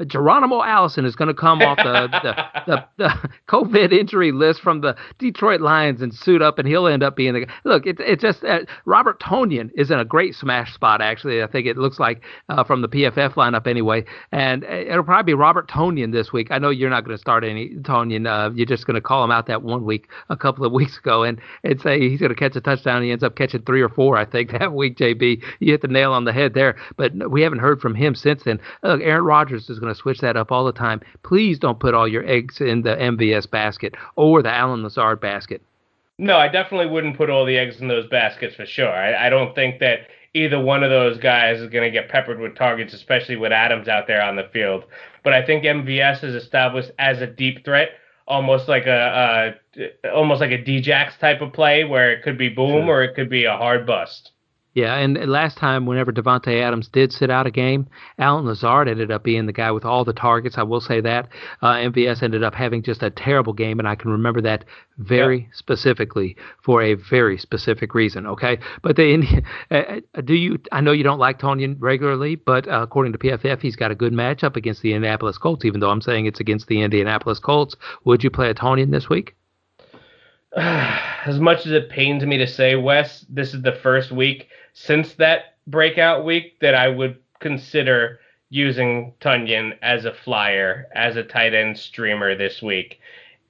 Geronimo 0.05 0.63
Allison 0.63 1.05
is 1.05 1.15
going 1.15 1.27
to 1.27 1.33
come 1.33 1.61
off 1.61 1.77
the, 1.77 2.07
the, 2.23 2.61
the, 2.67 2.85
the, 2.97 3.29
COVID 3.47 3.91
injury 3.91 4.31
list 4.31 4.61
from 4.61 4.81
the 4.81 4.95
Detroit 5.19 5.61
Lions 5.61 6.01
and 6.01 6.13
suit 6.13 6.41
up, 6.41 6.59
and 6.59 6.67
he'll 6.67 6.87
end 6.87 7.03
up 7.03 7.15
being 7.15 7.33
the 7.33 7.45
guy. 7.45 7.53
Look, 7.63 7.85
it, 7.85 7.99
it 7.99 8.19
just 8.19 8.43
uh, 8.43 8.59
Robert 8.85 9.19
Tonyan 9.19 9.69
is 9.75 9.91
in 9.91 9.99
a 9.99 10.05
great 10.05 10.35
smash 10.35 10.73
spot, 10.73 11.01
actually. 11.01 11.43
I 11.43 11.47
think 11.47 11.67
it 11.67 11.77
looks 11.77 11.99
like 11.99 12.21
uh, 12.49 12.63
from 12.63 12.81
the 12.81 12.89
PFF 12.89 13.33
lineup 13.33 13.67
anyway. 13.67 14.05
And 14.31 14.63
uh, 14.63 14.67
it'll 14.67 15.03
probably 15.03 15.31
be 15.31 15.33
Robert 15.33 15.69
Tonyan 15.69 16.11
this 16.11 16.31
week. 16.31 16.47
I 16.51 16.57
know 16.57 16.69
you're 16.69 16.89
not 16.89 17.03
going 17.05 17.15
to 17.15 17.21
start 17.21 17.43
any 17.43 17.69
Tonyan. 17.69 18.27
Uh, 18.27 18.51
you're 18.53 18.65
just 18.65 18.87
going 18.87 18.95
to 18.95 19.01
call 19.01 19.23
him 19.23 19.31
out 19.31 19.47
that 19.47 19.63
one 19.63 19.85
week 19.85 20.07
a 20.29 20.37
couple 20.37 20.65
of 20.65 20.71
weeks 20.81 20.97
ago 20.97 21.23
and, 21.23 21.39
and 21.63 21.79
say 21.81 21.99
he's 21.99 22.19
going 22.19 22.33
to 22.33 22.35
catch 22.35 22.55
a 22.55 22.61
touchdown. 22.61 23.03
He 23.03 23.11
ends 23.11 23.23
up 23.23 23.35
catching 23.35 23.63
three 23.63 23.81
or 23.81 23.89
four, 23.89 24.17
I 24.17 24.25
think, 24.25 24.51
that 24.59 24.73
week, 24.73 24.97
JB. 24.97 25.43
You 25.59 25.71
hit 25.71 25.81
the 25.81 25.87
nail 25.87 26.13
on 26.13 26.25
the 26.25 26.33
head 26.33 26.53
there. 26.53 26.75
But 26.97 27.29
we 27.29 27.41
haven't 27.41 27.59
heard 27.59 27.81
from 27.81 27.95
him 27.95 28.15
since 28.15 28.43
then. 28.43 28.59
Look, 28.83 29.01
Aaron 29.01 29.25
Rodgers 29.25 29.69
is 29.69 29.79
going 29.79 29.90
to 29.91 29.99
switch 29.99 30.19
that 30.19 30.37
up 30.37 30.51
all 30.51 30.65
the 30.65 30.71
time. 30.71 31.01
Please 31.23 31.59
don't 31.59 31.79
put 31.79 31.93
all 31.93 32.07
your 32.07 32.25
eggs 32.27 32.61
in 32.61 32.81
the 32.81 32.95
MVS 32.95 33.49
basket 33.49 33.95
or 34.15 34.41
the 34.41 34.51
Allen 34.51 34.83
Lazard 34.83 35.19
basket. 35.19 35.61
No, 36.17 36.37
I 36.37 36.47
definitely 36.47 36.87
wouldn't 36.87 37.17
put 37.17 37.29
all 37.29 37.45
the 37.45 37.57
eggs 37.57 37.81
in 37.81 37.87
those 37.87 38.07
baskets 38.07 38.55
for 38.55 38.65
sure. 38.65 38.91
I, 38.91 39.27
I 39.27 39.29
don't 39.29 39.55
think 39.55 39.79
that 39.79 40.01
either 40.33 40.59
one 40.59 40.83
of 40.83 40.89
those 40.89 41.17
guys 41.17 41.59
is 41.59 41.69
going 41.69 41.83
to 41.83 41.91
get 41.91 42.09
peppered 42.09 42.39
with 42.39 42.55
targets, 42.55 42.93
especially 42.93 43.35
with 43.35 43.51
Adams 43.51 43.87
out 43.87 44.07
there 44.07 44.21
on 44.21 44.35
the 44.35 44.49
field. 44.53 44.85
But 45.23 45.33
I 45.33 45.45
think 45.45 45.63
MVS 45.63 46.23
is 46.23 46.35
established 46.35 46.91
as 46.99 47.21
a 47.21 47.27
deep 47.27 47.65
threat, 47.65 47.89
almost 48.27 48.67
like 48.67 48.85
a, 48.85 49.57
a 49.73 50.09
almost 50.09 50.41
like 50.41 50.51
a 50.51 50.63
Djax 50.63 51.17
type 51.19 51.41
of 51.41 51.53
play, 51.53 51.83
where 51.83 52.11
it 52.11 52.23
could 52.23 52.37
be 52.37 52.49
boom 52.49 52.85
sure. 52.85 52.97
or 52.97 53.03
it 53.03 53.15
could 53.15 53.29
be 53.29 53.45
a 53.45 53.57
hard 53.57 53.85
bust. 53.85 54.30
Yeah, 54.73 54.95
and 54.95 55.17
last 55.29 55.57
time, 55.57 55.85
whenever 55.85 56.13
Davante 56.13 56.61
Adams 56.61 56.87
did 56.87 57.11
sit 57.11 57.29
out 57.29 57.45
a 57.45 57.51
game, 57.51 57.87
Allen 58.17 58.45
Lazard 58.45 58.87
ended 58.87 59.11
up 59.11 59.21
being 59.21 59.45
the 59.45 59.51
guy 59.51 59.69
with 59.69 59.83
all 59.83 60.05
the 60.05 60.13
targets. 60.13 60.57
I 60.57 60.63
will 60.63 60.79
say 60.79 61.01
that 61.01 61.27
uh, 61.61 61.73
MVS 61.73 62.23
ended 62.23 62.41
up 62.41 62.55
having 62.55 62.81
just 62.81 63.03
a 63.03 63.09
terrible 63.09 63.51
game, 63.51 63.79
and 63.79 63.87
I 63.87 63.95
can 63.95 64.11
remember 64.11 64.39
that 64.41 64.63
very 64.97 65.49
specifically 65.51 66.37
for 66.63 66.81
a 66.81 66.93
very 66.93 67.37
specific 67.37 67.93
reason. 67.93 68.25
Okay, 68.25 68.59
but 68.81 68.95
the 68.95 69.43
uh, 69.71 69.99
uh, 70.15 70.21
do 70.21 70.35
you? 70.35 70.57
I 70.71 70.79
know 70.79 70.93
you 70.93 71.03
don't 71.03 71.19
like 71.19 71.39
Tonyan 71.39 71.75
regularly, 71.79 72.35
but 72.35 72.65
uh, 72.69 72.81
according 72.81 73.11
to 73.11 73.19
PFF, 73.19 73.59
he's 73.61 73.75
got 73.75 73.91
a 73.91 73.95
good 73.95 74.13
matchup 74.13 74.55
against 74.55 74.81
the 74.83 74.93
Indianapolis 74.93 75.37
Colts. 75.37 75.65
Even 75.65 75.81
though 75.81 75.89
I'm 75.89 76.01
saying 76.01 76.27
it's 76.27 76.39
against 76.39 76.67
the 76.67 76.81
Indianapolis 76.81 77.39
Colts, 77.39 77.75
would 78.05 78.23
you 78.23 78.29
play 78.29 78.49
a 78.49 78.53
Tonyan 78.53 78.91
this 78.91 79.09
week? 79.09 79.35
As 80.57 81.39
much 81.39 81.65
as 81.65 81.71
it 81.71 81.89
pains 81.89 82.25
me 82.25 82.37
to 82.37 82.47
say, 82.47 82.75
Wes, 82.75 83.25
this 83.29 83.53
is 83.53 83.61
the 83.61 83.71
first 83.71 84.11
week 84.11 84.49
since 84.73 85.13
that 85.13 85.55
breakout 85.67 86.25
week 86.25 86.59
that 86.59 86.75
I 86.75 86.89
would 86.89 87.17
consider 87.39 88.19
using 88.49 89.13
Tonyan 89.21 89.77
as 89.81 90.03
a 90.03 90.13
flyer, 90.13 90.87
as 90.93 91.15
a 91.15 91.23
tight 91.23 91.53
end 91.53 91.77
streamer 91.77 92.35
this 92.35 92.61
week. 92.61 92.99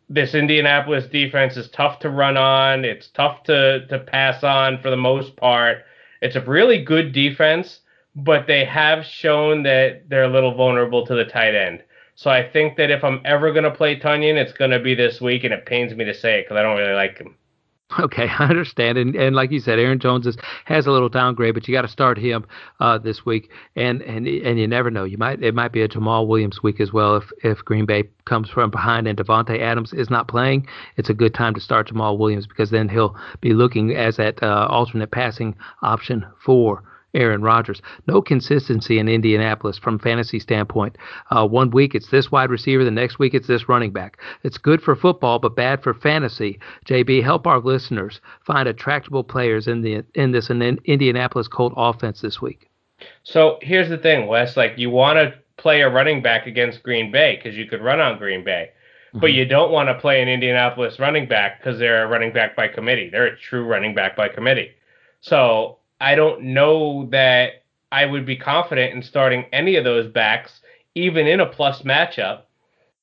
This 0.09 0.35
Indianapolis 0.35 1.07
defense 1.07 1.57
is 1.57 1.69
tough 1.69 1.97
to 1.99 2.09
run 2.09 2.37
on. 2.37 2.85
It's 2.85 3.07
tough 3.07 3.43
to 3.45 3.87
to 3.87 3.99
pass 3.99 4.43
on 4.43 4.79
for 4.79 4.91
the 4.91 4.97
most 4.97 5.35
part. 5.37 5.79
It's 6.21 6.35
a 6.35 6.41
really 6.41 6.83
good 6.83 7.13
defense, 7.13 7.79
but 8.15 8.45
they 8.45 8.63
have 8.65 9.05
shown 9.05 9.63
that 9.63 10.07
they're 10.07 10.25
a 10.25 10.33
little 10.33 10.53
vulnerable 10.53 11.03
to 11.07 11.15
the 11.15 11.25
tight 11.25 11.55
end. 11.55 11.81
So 12.15 12.29
I 12.29 12.47
think 12.47 12.77
that 12.77 12.91
if 12.91 13.03
I'm 13.03 13.21
ever 13.25 13.51
going 13.51 13.63
to 13.63 13.71
play 13.71 13.99
Tonyan, 13.99 14.35
it's 14.35 14.53
going 14.53 14.71
to 14.71 14.79
be 14.79 14.95
this 14.95 15.21
week, 15.21 15.43
and 15.43 15.53
it 15.53 15.65
pains 15.65 15.93
me 15.95 16.05
to 16.05 16.13
say 16.13 16.39
it 16.39 16.45
because 16.45 16.57
I 16.57 16.63
don't 16.63 16.77
really 16.77 16.93
like 16.93 17.17
him. 17.17 17.35
Okay, 17.99 18.27
I 18.39 18.45
understand, 18.45 18.97
and 18.97 19.15
and 19.15 19.35
like 19.35 19.51
you 19.51 19.59
said, 19.59 19.79
Aaron 19.79 19.99
Jones 19.99 20.25
is, 20.27 20.37
has 20.65 20.87
a 20.87 20.91
little 20.91 21.09
downgrade, 21.09 21.53
but 21.53 21.67
you 21.67 21.73
got 21.73 21.81
to 21.81 21.87
start 21.87 22.17
him 22.17 22.45
uh, 22.79 22.97
this 22.97 23.25
week, 23.25 23.51
and 23.75 24.01
and 24.01 24.27
and 24.27 24.59
you 24.59 24.67
never 24.67 24.89
know, 24.89 25.03
you 25.03 25.17
might 25.17 25.43
it 25.43 25.53
might 25.53 25.71
be 25.71 25.81
a 25.81 25.87
Jamaal 25.87 26.27
Williams 26.27 26.63
week 26.63 26.79
as 26.79 26.93
well 26.93 27.17
if 27.17 27.31
if 27.43 27.59
Green 27.65 27.85
Bay 27.85 28.03
comes 28.25 28.49
from 28.49 28.69
behind 28.71 29.07
and 29.07 29.17
Davante 29.17 29.59
Adams 29.59 29.93
is 29.93 30.09
not 30.09 30.27
playing. 30.27 30.67
It's 30.97 31.09
a 31.09 31.13
good 31.13 31.33
time 31.33 31.53
to 31.55 31.59
start 31.59 31.89
Jamaal 31.89 32.17
Williams 32.17 32.47
because 32.47 32.69
then 32.69 32.87
he'll 32.87 33.15
be 33.41 33.53
looking 33.53 33.95
as 33.95 34.17
that 34.17 34.41
uh, 34.41 34.67
alternate 34.69 35.11
passing 35.11 35.55
option 35.81 36.25
for 36.43 36.83
Aaron 37.13 37.41
Rodgers. 37.41 37.81
No 38.07 38.21
consistency 38.21 38.99
in 38.99 39.07
Indianapolis 39.07 39.77
from 39.77 39.99
fantasy 39.99 40.39
standpoint. 40.39 40.97
Uh, 41.29 41.47
one 41.47 41.71
week 41.71 41.95
it's 41.95 42.09
this 42.09 42.31
wide 42.31 42.49
receiver, 42.49 42.83
the 42.83 42.91
next 42.91 43.19
week 43.19 43.33
it's 43.33 43.47
this 43.47 43.67
running 43.67 43.91
back. 43.91 44.19
It's 44.43 44.57
good 44.57 44.81
for 44.81 44.95
football, 44.95 45.39
but 45.39 45.55
bad 45.55 45.83
for 45.83 45.93
fantasy. 45.93 46.59
JB, 46.85 47.23
help 47.23 47.47
our 47.47 47.59
listeners 47.59 48.21
find 48.45 48.67
attractable 48.67 49.23
players 49.23 49.67
in 49.67 49.81
the 49.81 50.03
in 50.15 50.31
this 50.31 50.49
in 50.49 50.61
Indianapolis 50.85 51.47
Colt 51.47 51.73
offense 51.75 52.21
this 52.21 52.41
week. 52.41 52.69
So 53.23 53.57
here's 53.61 53.89
the 53.89 53.97
thing, 53.97 54.27
Wes. 54.27 54.55
Like 54.55 54.77
you 54.77 54.89
want 54.89 55.17
to 55.17 55.33
play 55.57 55.81
a 55.81 55.89
running 55.89 56.21
back 56.21 56.47
against 56.47 56.83
Green 56.83 57.11
Bay 57.11 57.35
because 57.35 57.57
you 57.57 57.65
could 57.65 57.81
run 57.81 57.99
on 57.99 58.17
Green 58.17 58.43
Bay. 58.43 58.71
Mm-hmm. 59.09 59.19
But 59.19 59.33
you 59.33 59.45
don't 59.45 59.71
want 59.71 59.89
to 59.89 59.95
play 59.95 60.21
an 60.21 60.27
Indianapolis 60.27 60.99
running 60.99 61.27
back 61.27 61.59
because 61.59 61.77
they're 61.77 62.05
a 62.05 62.07
running 62.07 62.31
back 62.31 62.55
by 62.55 62.67
committee. 62.67 63.09
They're 63.09 63.27
a 63.27 63.37
true 63.37 63.65
running 63.65 63.93
back 63.93 64.15
by 64.15 64.29
committee. 64.29 64.71
So 65.19 65.77
I 66.01 66.15
don't 66.15 66.41
know 66.41 67.05
that 67.11 67.63
I 67.91 68.07
would 68.07 68.25
be 68.25 68.35
confident 68.35 68.95
in 68.95 69.03
starting 69.03 69.45
any 69.53 69.75
of 69.75 69.83
those 69.83 70.07
backs, 70.11 70.61
even 70.95 71.27
in 71.27 71.39
a 71.39 71.45
plus 71.45 71.83
matchup. 71.83 72.41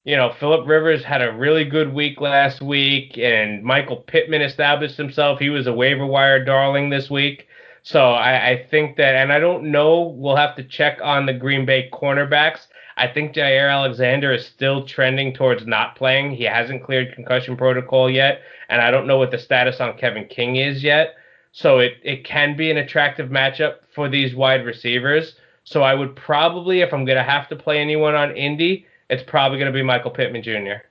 You 0.04 0.16
know, 0.16 0.34
Philip 0.40 0.66
Rivers 0.66 1.04
had 1.04 1.22
a 1.22 1.32
really 1.32 1.64
good 1.64 1.94
week 1.94 2.20
last 2.20 2.60
week, 2.60 3.16
and 3.16 3.62
Michael 3.62 3.98
Pittman 3.98 4.42
established 4.42 4.96
himself. 4.96 5.38
He 5.38 5.48
was 5.48 5.68
a 5.68 5.72
waiver 5.72 6.06
wire 6.06 6.44
darling 6.44 6.90
this 6.90 7.08
week. 7.08 7.46
So 7.84 8.00
I, 8.00 8.48
I 8.48 8.66
think 8.68 8.96
that, 8.96 9.14
and 9.14 9.32
I 9.32 9.38
don't 9.38 9.70
know, 9.70 10.14
we'll 10.16 10.34
have 10.34 10.56
to 10.56 10.64
check 10.64 10.98
on 11.00 11.24
the 11.24 11.32
Green 11.32 11.64
Bay 11.64 11.88
cornerbacks. 11.92 12.66
I 12.96 13.06
think 13.06 13.32
Jaire 13.32 13.70
Alexander 13.70 14.32
is 14.32 14.44
still 14.44 14.84
trending 14.84 15.32
towards 15.32 15.66
not 15.66 15.94
playing. 15.94 16.32
He 16.32 16.42
hasn't 16.42 16.82
cleared 16.82 17.14
concussion 17.14 17.56
protocol 17.56 18.10
yet, 18.10 18.40
and 18.68 18.82
I 18.82 18.90
don't 18.90 19.06
know 19.06 19.18
what 19.18 19.30
the 19.30 19.38
status 19.38 19.80
on 19.80 19.96
Kevin 19.96 20.26
King 20.26 20.56
is 20.56 20.82
yet. 20.82 21.14
So 21.52 21.78
it, 21.78 21.94
it 22.02 22.24
can 22.24 22.56
be 22.56 22.70
an 22.70 22.76
attractive 22.76 23.30
matchup 23.30 23.78
for 23.94 24.08
these 24.08 24.34
wide 24.34 24.64
receivers. 24.64 25.34
So 25.64 25.82
I 25.82 25.94
would 25.94 26.16
probably, 26.16 26.80
if 26.80 26.92
I'm 26.92 27.04
going 27.04 27.18
to 27.18 27.22
have 27.22 27.48
to 27.48 27.56
play 27.56 27.78
anyone 27.78 28.14
on 28.14 28.36
Indy, 28.36 28.86
it's 29.10 29.22
probably 29.22 29.58
going 29.58 29.72
to 29.72 29.76
be 29.76 29.82
Michael 29.82 30.10
Pittman 30.10 30.42
Jr. 30.42 30.84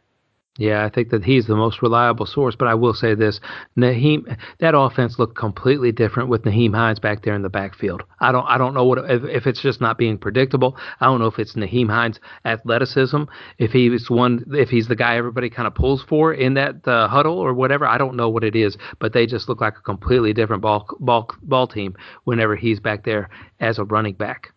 Yeah, 0.57 0.83
I 0.83 0.89
think 0.89 1.09
that 1.11 1.23
he's 1.23 1.45
the 1.45 1.55
most 1.55 1.83
reliable 1.83 2.25
source. 2.25 2.55
But 2.55 2.67
I 2.67 2.73
will 2.73 2.93
say 2.93 3.13
this: 3.13 3.39
Nyheim, 3.77 4.37
that 4.59 4.75
offense 4.75 5.19
looked 5.19 5.37
completely 5.37 5.91
different 5.91 6.29
with 6.29 6.43
Nyheim 6.43 6.73
Hines 6.73 6.99
back 6.99 7.23
there 7.23 7.35
in 7.35 7.43
the 7.43 7.49
backfield. 7.49 8.03
I 8.19 8.31
don't, 8.31 8.45
I 8.45 8.57
don't 8.57 8.73
know 8.73 8.83
what 8.83 8.97
if, 9.09 9.23
if 9.23 9.47
it's 9.47 9.61
just 9.61 9.81
not 9.81 9.97
being 9.97 10.17
predictable. 10.17 10.75
I 10.99 11.05
don't 11.05 11.19
know 11.19 11.27
if 11.27 11.37
it's 11.37 11.55
Nyheim 11.55 11.89
Hines' 11.89 12.19
athleticism, 12.43 13.23
if 13.59 13.71
he's 13.71 14.09
one, 14.09 14.45
if 14.51 14.69
he's 14.69 14.87
the 14.87 14.95
guy 14.95 15.15
everybody 15.15 15.49
kind 15.49 15.67
of 15.67 15.75
pulls 15.75 16.03
for 16.03 16.33
in 16.33 16.55
that 16.55 16.87
uh, 16.87 17.07
huddle 17.07 17.37
or 17.37 17.53
whatever. 17.53 17.85
I 17.85 17.99
don't 17.99 18.15
know 18.15 18.29
what 18.29 18.43
it 18.43 18.55
is, 18.55 18.77
but 18.99 19.13
they 19.13 19.27
just 19.27 19.47
look 19.47 19.61
like 19.61 19.77
a 19.77 19.81
completely 19.81 20.33
different 20.33 20.63
ball 20.63 20.87
ball 20.99 21.29
ball 21.43 21.67
team 21.67 21.95
whenever 22.23 22.55
he's 22.55 22.79
back 22.79 23.05
there 23.05 23.29
as 23.59 23.77
a 23.77 23.83
running 23.83 24.15
back. 24.15 24.53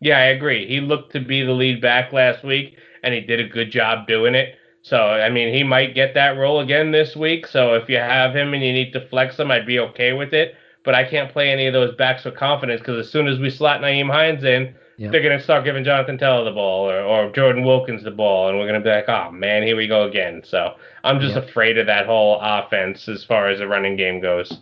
Yeah, 0.00 0.18
I 0.18 0.26
agree. 0.26 0.68
He 0.68 0.80
looked 0.80 1.12
to 1.12 1.20
be 1.20 1.42
the 1.42 1.52
lead 1.52 1.80
back 1.80 2.12
last 2.12 2.44
week, 2.44 2.76
and 3.02 3.12
he 3.12 3.20
did 3.20 3.40
a 3.40 3.48
good 3.48 3.72
job 3.72 4.06
doing 4.06 4.36
it. 4.36 4.54
So, 4.88 4.96
I 4.96 5.28
mean, 5.28 5.52
he 5.52 5.62
might 5.62 5.94
get 5.94 6.14
that 6.14 6.38
role 6.38 6.60
again 6.60 6.92
this 6.92 7.14
week. 7.14 7.46
So, 7.46 7.74
if 7.74 7.90
you 7.90 7.98
have 7.98 8.34
him 8.34 8.54
and 8.54 8.62
you 8.62 8.72
need 8.72 8.92
to 8.94 9.06
flex 9.08 9.38
him, 9.38 9.50
I'd 9.50 9.66
be 9.66 9.78
okay 9.80 10.14
with 10.14 10.32
it. 10.32 10.54
But 10.82 10.94
I 10.94 11.04
can't 11.04 11.30
play 11.30 11.50
any 11.50 11.66
of 11.66 11.74
those 11.74 11.94
backs 11.96 12.24
with 12.24 12.36
confidence 12.36 12.80
because 12.80 13.06
as 13.06 13.12
soon 13.12 13.28
as 13.28 13.38
we 13.38 13.50
slot 13.50 13.82
Nyheim 13.82 14.10
Hines 14.10 14.44
in, 14.44 14.74
yep. 14.96 15.12
they're 15.12 15.22
going 15.22 15.36
to 15.36 15.44
start 15.44 15.64
giving 15.64 15.84
Jonathan 15.84 16.16
Taylor 16.16 16.44
the 16.44 16.52
ball 16.52 16.90
or, 16.90 17.02
or 17.02 17.30
Jordan 17.32 17.64
Wilkins 17.64 18.02
the 18.02 18.10
ball. 18.10 18.48
And 18.48 18.56
we're 18.56 18.66
going 18.66 18.82
to 18.82 18.84
be 18.84 18.90
like, 18.90 19.08
oh, 19.08 19.30
man, 19.30 19.62
here 19.62 19.76
we 19.76 19.86
go 19.86 20.08
again. 20.08 20.40
So, 20.42 20.76
I'm 21.04 21.20
just 21.20 21.34
yep. 21.34 21.48
afraid 21.48 21.76
of 21.76 21.86
that 21.86 22.06
whole 22.06 22.38
offense 22.40 23.08
as 23.08 23.22
far 23.24 23.48
as 23.48 23.58
the 23.58 23.68
running 23.68 23.96
game 23.96 24.20
goes. 24.20 24.58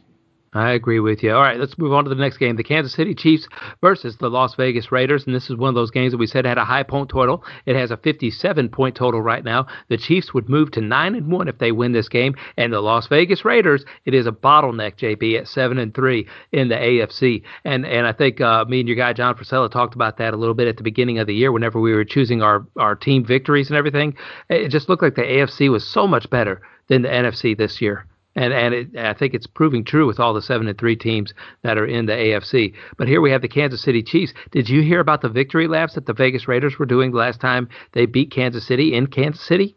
I 0.56 0.72
agree 0.72 1.00
with 1.00 1.22
you. 1.22 1.34
All 1.34 1.42
right, 1.42 1.58
let's 1.58 1.76
move 1.76 1.92
on 1.92 2.04
to 2.04 2.08
the 2.08 2.14
next 2.14 2.38
game. 2.38 2.56
The 2.56 2.64
Kansas 2.64 2.94
City 2.94 3.14
Chiefs 3.14 3.48
versus 3.80 4.16
the 4.16 4.30
Las 4.30 4.54
Vegas 4.54 4.90
Raiders. 4.90 5.26
And 5.26 5.34
this 5.34 5.50
is 5.50 5.56
one 5.56 5.68
of 5.68 5.74
those 5.74 5.90
games 5.90 6.12
that 6.12 6.18
we 6.18 6.26
said 6.26 6.44
had 6.44 6.58
a 6.58 6.64
high 6.64 6.82
point 6.82 7.10
total. 7.10 7.44
It 7.66 7.76
has 7.76 7.90
a 7.90 7.96
57 7.96 8.68
point 8.70 8.96
total 8.96 9.20
right 9.20 9.44
now. 9.44 9.66
The 9.88 9.96
Chiefs 9.96 10.32
would 10.34 10.48
move 10.48 10.70
to 10.72 10.80
9 10.80 11.14
and 11.14 11.30
1 11.30 11.48
if 11.48 11.58
they 11.58 11.72
win 11.72 11.92
this 11.92 12.08
game. 12.08 12.34
And 12.56 12.72
the 12.72 12.80
Las 12.80 13.06
Vegas 13.06 13.44
Raiders, 13.44 13.84
it 14.04 14.14
is 14.14 14.26
a 14.26 14.32
bottleneck, 14.32 14.96
JB, 14.96 15.38
at 15.38 15.48
7 15.48 15.78
and 15.78 15.94
3 15.94 16.26
in 16.52 16.68
the 16.68 16.76
AFC. 16.76 17.42
And 17.64 17.84
and 17.86 18.06
I 18.06 18.12
think 18.12 18.40
uh, 18.40 18.64
me 18.66 18.80
and 18.80 18.88
your 18.88 18.96
guy, 18.96 19.12
John 19.12 19.34
Frisella, 19.34 19.70
talked 19.70 19.94
about 19.94 20.16
that 20.18 20.34
a 20.34 20.36
little 20.36 20.54
bit 20.54 20.68
at 20.68 20.76
the 20.76 20.82
beginning 20.82 21.18
of 21.18 21.26
the 21.26 21.34
year 21.34 21.52
whenever 21.52 21.80
we 21.80 21.92
were 21.92 22.04
choosing 22.04 22.42
our, 22.42 22.66
our 22.76 22.94
team 22.94 23.24
victories 23.24 23.68
and 23.68 23.76
everything. 23.76 24.16
It 24.48 24.68
just 24.68 24.88
looked 24.88 25.02
like 25.02 25.16
the 25.16 25.22
AFC 25.22 25.70
was 25.70 25.86
so 25.86 26.06
much 26.06 26.30
better 26.30 26.62
than 26.88 27.02
the 27.02 27.08
NFC 27.08 27.56
this 27.56 27.80
year 27.80 28.06
and 28.36 28.52
and 28.52 28.74
it, 28.74 28.96
I 28.96 29.14
think 29.14 29.34
it's 29.34 29.46
proving 29.46 29.82
true 29.82 30.06
with 30.06 30.20
all 30.20 30.34
the 30.34 30.42
seven 30.42 30.68
and 30.68 30.78
three 30.78 30.94
teams 30.94 31.34
that 31.62 31.78
are 31.78 31.86
in 31.86 32.06
the 32.06 32.12
AFC. 32.12 32.74
But 32.96 33.08
here 33.08 33.20
we 33.20 33.30
have 33.32 33.42
the 33.42 33.48
Kansas 33.48 33.82
City 33.82 34.02
Chiefs. 34.02 34.34
Did 34.52 34.68
you 34.68 34.82
hear 34.82 35.00
about 35.00 35.22
the 35.22 35.28
victory 35.28 35.66
laps 35.66 35.94
that 35.94 36.06
the 36.06 36.12
Vegas 36.12 36.46
Raiders 36.46 36.78
were 36.78 36.86
doing 36.86 37.12
last 37.12 37.40
time 37.40 37.68
they 37.92 38.06
beat 38.06 38.30
Kansas 38.30 38.66
City 38.66 38.94
in 38.94 39.08
Kansas 39.08 39.42
City? 39.42 39.74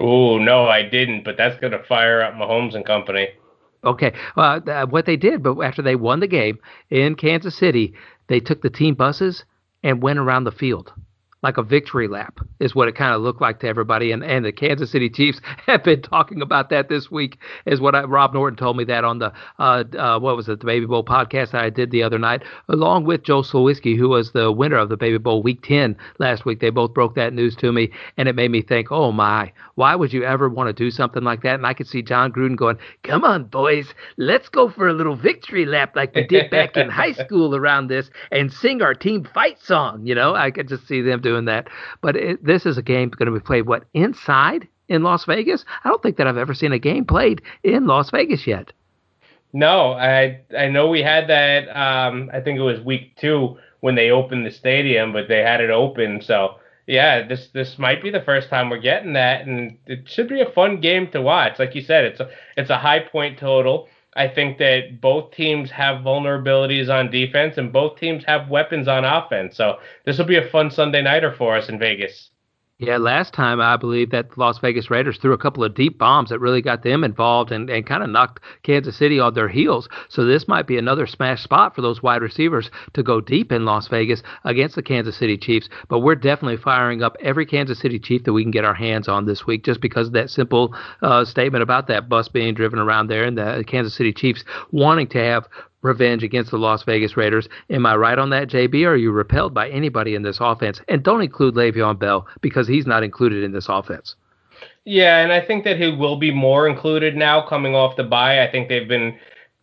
Oh 0.00 0.38
no, 0.38 0.66
I 0.66 0.82
didn't. 0.82 1.22
But 1.22 1.36
that's 1.36 1.60
gonna 1.60 1.82
fire 1.84 2.22
up 2.22 2.34
Mahomes 2.34 2.74
and 2.74 2.84
company. 2.84 3.28
Okay, 3.84 4.14
uh, 4.36 4.86
what 4.86 5.04
they 5.04 5.16
did, 5.16 5.42
but 5.42 5.60
after 5.60 5.82
they 5.82 5.94
won 5.94 6.20
the 6.20 6.26
game 6.26 6.58
in 6.88 7.14
Kansas 7.14 7.54
City, 7.54 7.92
they 8.28 8.40
took 8.40 8.62
the 8.62 8.70
team 8.70 8.94
buses 8.94 9.44
and 9.82 10.02
went 10.02 10.18
around 10.18 10.44
the 10.44 10.52
field 10.52 10.90
like 11.44 11.58
a 11.58 11.62
victory 11.62 12.08
lap 12.08 12.40
is 12.58 12.74
what 12.74 12.88
it 12.88 12.96
kind 12.96 13.14
of 13.14 13.20
looked 13.20 13.42
like 13.42 13.60
to 13.60 13.68
everybody. 13.68 14.10
And 14.10 14.24
and 14.24 14.44
the 14.44 14.50
Kansas 14.50 14.90
City 14.90 15.10
Chiefs 15.10 15.40
have 15.66 15.84
been 15.84 16.00
talking 16.00 16.40
about 16.40 16.70
that 16.70 16.88
this 16.88 17.10
week, 17.10 17.38
is 17.66 17.80
what 17.80 17.94
I, 17.94 18.02
Rob 18.02 18.32
Norton 18.32 18.56
told 18.56 18.78
me 18.78 18.84
that 18.84 19.04
on 19.04 19.18
the 19.18 19.32
uh, 19.58 19.84
uh, 19.96 20.18
what 20.18 20.36
was 20.36 20.48
it 20.48 20.60
the 20.60 20.66
Baby 20.66 20.86
Bowl 20.86 21.04
podcast 21.04 21.52
that 21.52 21.62
I 21.62 21.70
did 21.70 21.90
the 21.90 22.02
other 22.02 22.18
night, 22.18 22.42
along 22.68 23.04
with 23.04 23.22
Joe 23.22 23.42
Slowinski, 23.42 23.96
who 23.96 24.08
was 24.08 24.32
the 24.32 24.50
winner 24.50 24.78
of 24.78 24.88
the 24.88 24.96
Baby 24.96 25.18
Bowl 25.18 25.42
Week 25.42 25.62
10 25.62 25.96
last 26.18 26.46
week. 26.46 26.60
They 26.60 26.70
both 26.70 26.94
broke 26.94 27.14
that 27.16 27.34
news 27.34 27.54
to 27.56 27.70
me, 27.70 27.90
and 28.16 28.26
it 28.26 28.34
made 28.34 28.50
me 28.50 28.62
think, 28.62 28.90
oh 28.90 29.12
my, 29.12 29.52
why 29.74 29.94
would 29.94 30.14
you 30.14 30.24
ever 30.24 30.48
want 30.48 30.68
to 30.68 30.72
do 30.72 30.90
something 30.90 31.22
like 31.22 31.42
that? 31.42 31.56
And 31.56 31.66
I 31.66 31.74
could 31.74 31.88
see 31.88 32.00
Jon 32.00 32.32
Gruden 32.32 32.56
going, 32.56 32.78
come 33.02 33.22
on, 33.22 33.44
boys, 33.44 33.92
let's 34.16 34.48
go 34.48 34.70
for 34.70 34.88
a 34.88 34.94
little 34.94 35.16
victory 35.16 35.66
lap 35.66 35.94
like 35.94 36.14
we 36.14 36.26
did 36.26 36.50
back 36.50 36.76
in 36.78 36.88
high 36.88 37.12
school 37.24 37.54
around 37.54 37.88
this 37.88 38.08
and 38.32 38.50
sing 38.50 38.80
our 38.80 38.94
team 38.94 39.28
fight 39.34 39.60
song. 39.60 40.06
You 40.06 40.14
know, 40.14 40.34
I 40.34 40.50
could 40.50 40.68
just 40.68 40.88
see 40.88 41.02
them 41.02 41.20
doing 41.20 41.33
doing 41.34 41.46
that. 41.46 41.68
But 42.00 42.16
it, 42.16 42.44
this 42.44 42.66
is 42.66 42.78
a 42.78 42.82
game 42.82 43.10
going 43.10 43.32
to 43.32 43.38
be 43.38 43.44
played 43.44 43.66
what 43.66 43.84
inside 43.94 44.68
in 44.88 45.02
Las 45.02 45.24
Vegas. 45.24 45.64
I 45.84 45.88
don't 45.88 46.02
think 46.02 46.16
that 46.16 46.26
I've 46.26 46.36
ever 46.36 46.54
seen 46.54 46.72
a 46.72 46.78
game 46.78 47.04
played 47.04 47.42
in 47.62 47.86
Las 47.86 48.10
Vegas 48.10 48.46
yet. 48.46 48.72
No, 49.52 49.92
I 49.92 50.40
I 50.58 50.68
know 50.68 50.88
we 50.88 51.02
had 51.02 51.28
that. 51.28 51.68
Um, 51.68 52.30
I 52.32 52.40
think 52.40 52.58
it 52.58 52.62
was 52.62 52.80
week 52.80 53.16
two 53.16 53.56
when 53.80 53.94
they 53.94 54.10
opened 54.10 54.44
the 54.44 54.50
stadium, 54.50 55.12
but 55.12 55.28
they 55.28 55.42
had 55.42 55.60
it 55.60 55.70
open. 55.70 56.20
So 56.22 56.56
yeah, 56.86 57.26
this 57.26 57.48
this 57.54 57.78
might 57.78 58.02
be 58.02 58.10
the 58.10 58.20
first 58.20 58.50
time 58.50 58.68
we're 58.68 58.78
getting 58.78 59.12
that, 59.14 59.46
and 59.46 59.78
it 59.86 60.08
should 60.08 60.28
be 60.28 60.40
a 60.40 60.50
fun 60.50 60.80
game 60.80 61.08
to 61.12 61.22
watch. 61.22 61.58
Like 61.58 61.74
you 61.74 61.82
said, 61.82 62.04
it's 62.04 62.20
a 62.20 62.28
it's 62.56 62.70
a 62.70 62.78
high 62.78 63.00
point 63.00 63.38
total. 63.38 63.88
I 64.16 64.28
think 64.28 64.58
that 64.58 65.00
both 65.00 65.32
teams 65.32 65.70
have 65.70 66.04
vulnerabilities 66.04 66.88
on 66.88 67.10
defense 67.10 67.58
and 67.58 67.72
both 67.72 67.98
teams 67.98 68.24
have 68.26 68.48
weapons 68.48 68.86
on 68.88 69.04
offense. 69.04 69.56
So 69.56 69.78
this 70.04 70.18
will 70.18 70.24
be 70.24 70.36
a 70.36 70.48
fun 70.50 70.70
Sunday 70.70 71.02
nighter 71.02 71.32
for 71.32 71.56
us 71.56 71.68
in 71.68 71.78
Vegas. 71.78 72.30
Yeah, 72.78 72.96
last 72.96 73.32
time 73.32 73.60
I 73.60 73.76
believe 73.76 74.10
that 74.10 74.30
the 74.30 74.40
Las 74.40 74.58
Vegas 74.58 74.90
Raiders 74.90 75.16
threw 75.18 75.32
a 75.32 75.38
couple 75.38 75.62
of 75.62 75.76
deep 75.76 75.96
bombs 75.96 76.30
that 76.30 76.40
really 76.40 76.60
got 76.60 76.82
them 76.82 77.04
involved 77.04 77.52
and, 77.52 77.70
and 77.70 77.86
kind 77.86 78.02
of 78.02 78.10
knocked 78.10 78.42
Kansas 78.64 78.98
City 78.98 79.20
on 79.20 79.32
their 79.34 79.46
heels. 79.48 79.88
So 80.08 80.24
this 80.24 80.48
might 80.48 80.66
be 80.66 80.76
another 80.76 81.06
smash 81.06 81.40
spot 81.44 81.76
for 81.76 81.82
those 81.82 82.02
wide 82.02 82.20
receivers 82.20 82.72
to 82.94 83.04
go 83.04 83.20
deep 83.20 83.52
in 83.52 83.64
Las 83.64 83.86
Vegas 83.86 84.24
against 84.42 84.74
the 84.74 84.82
Kansas 84.82 85.16
City 85.16 85.38
Chiefs. 85.38 85.68
But 85.88 86.00
we're 86.00 86.16
definitely 86.16 86.56
firing 86.56 87.00
up 87.00 87.16
every 87.20 87.46
Kansas 87.46 87.78
City 87.78 88.00
Chief 88.00 88.24
that 88.24 88.32
we 88.32 88.42
can 88.42 88.50
get 88.50 88.64
our 88.64 88.74
hands 88.74 89.06
on 89.06 89.24
this 89.24 89.46
week 89.46 89.64
just 89.64 89.80
because 89.80 90.08
of 90.08 90.12
that 90.14 90.28
simple 90.28 90.74
uh, 91.00 91.24
statement 91.24 91.62
about 91.62 91.86
that 91.86 92.08
bus 92.08 92.26
being 92.26 92.54
driven 92.54 92.80
around 92.80 93.06
there 93.06 93.22
and 93.22 93.38
the 93.38 93.62
Kansas 93.68 93.94
City 93.94 94.12
Chiefs 94.12 94.42
wanting 94.72 95.06
to 95.10 95.18
have 95.18 95.46
revenge 95.84 96.24
against 96.24 96.50
the 96.50 96.58
Las 96.58 96.82
Vegas 96.82 97.16
Raiders. 97.16 97.48
Am 97.70 97.86
I 97.86 97.94
right 97.94 98.18
on 98.18 98.30
that, 98.30 98.48
JB? 98.48 98.86
Are 98.86 98.96
you 98.96 99.12
repelled 99.12 99.54
by 99.54 99.68
anybody 99.68 100.16
in 100.16 100.22
this 100.22 100.38
offense? 100.40 100.80
And 100.88 101.04
don't 101.04 101.22
include 101.22 101.54
Le'Veon 101.54 101.98
Bell 101.98 102.26
because 102.40 102.66
he's 102.66 102.86
not 102.86 103.04
included 103.04 103.44
in 103.44 103.52
this 103.52 103.66
offense. 103.68 104.16
Yeah, 104.84 105.18
and 105.18 105.30
I 105.32 105.40
think 105.40 105.64
that 105.64 105.78
he 105.78 105.90
will 105.90 106.16
be 106.16 106.30
more 106.30 106.66
included 106.66 107.16
now 107.16 107.46
coming 107.46 107.74
off 107.74 107.96
the 107.96 108.04
bye. 108.04 108.42
I 108.42 108.50
think 108.50 108.68
they've 108.68 108.88
been 108.88 109.16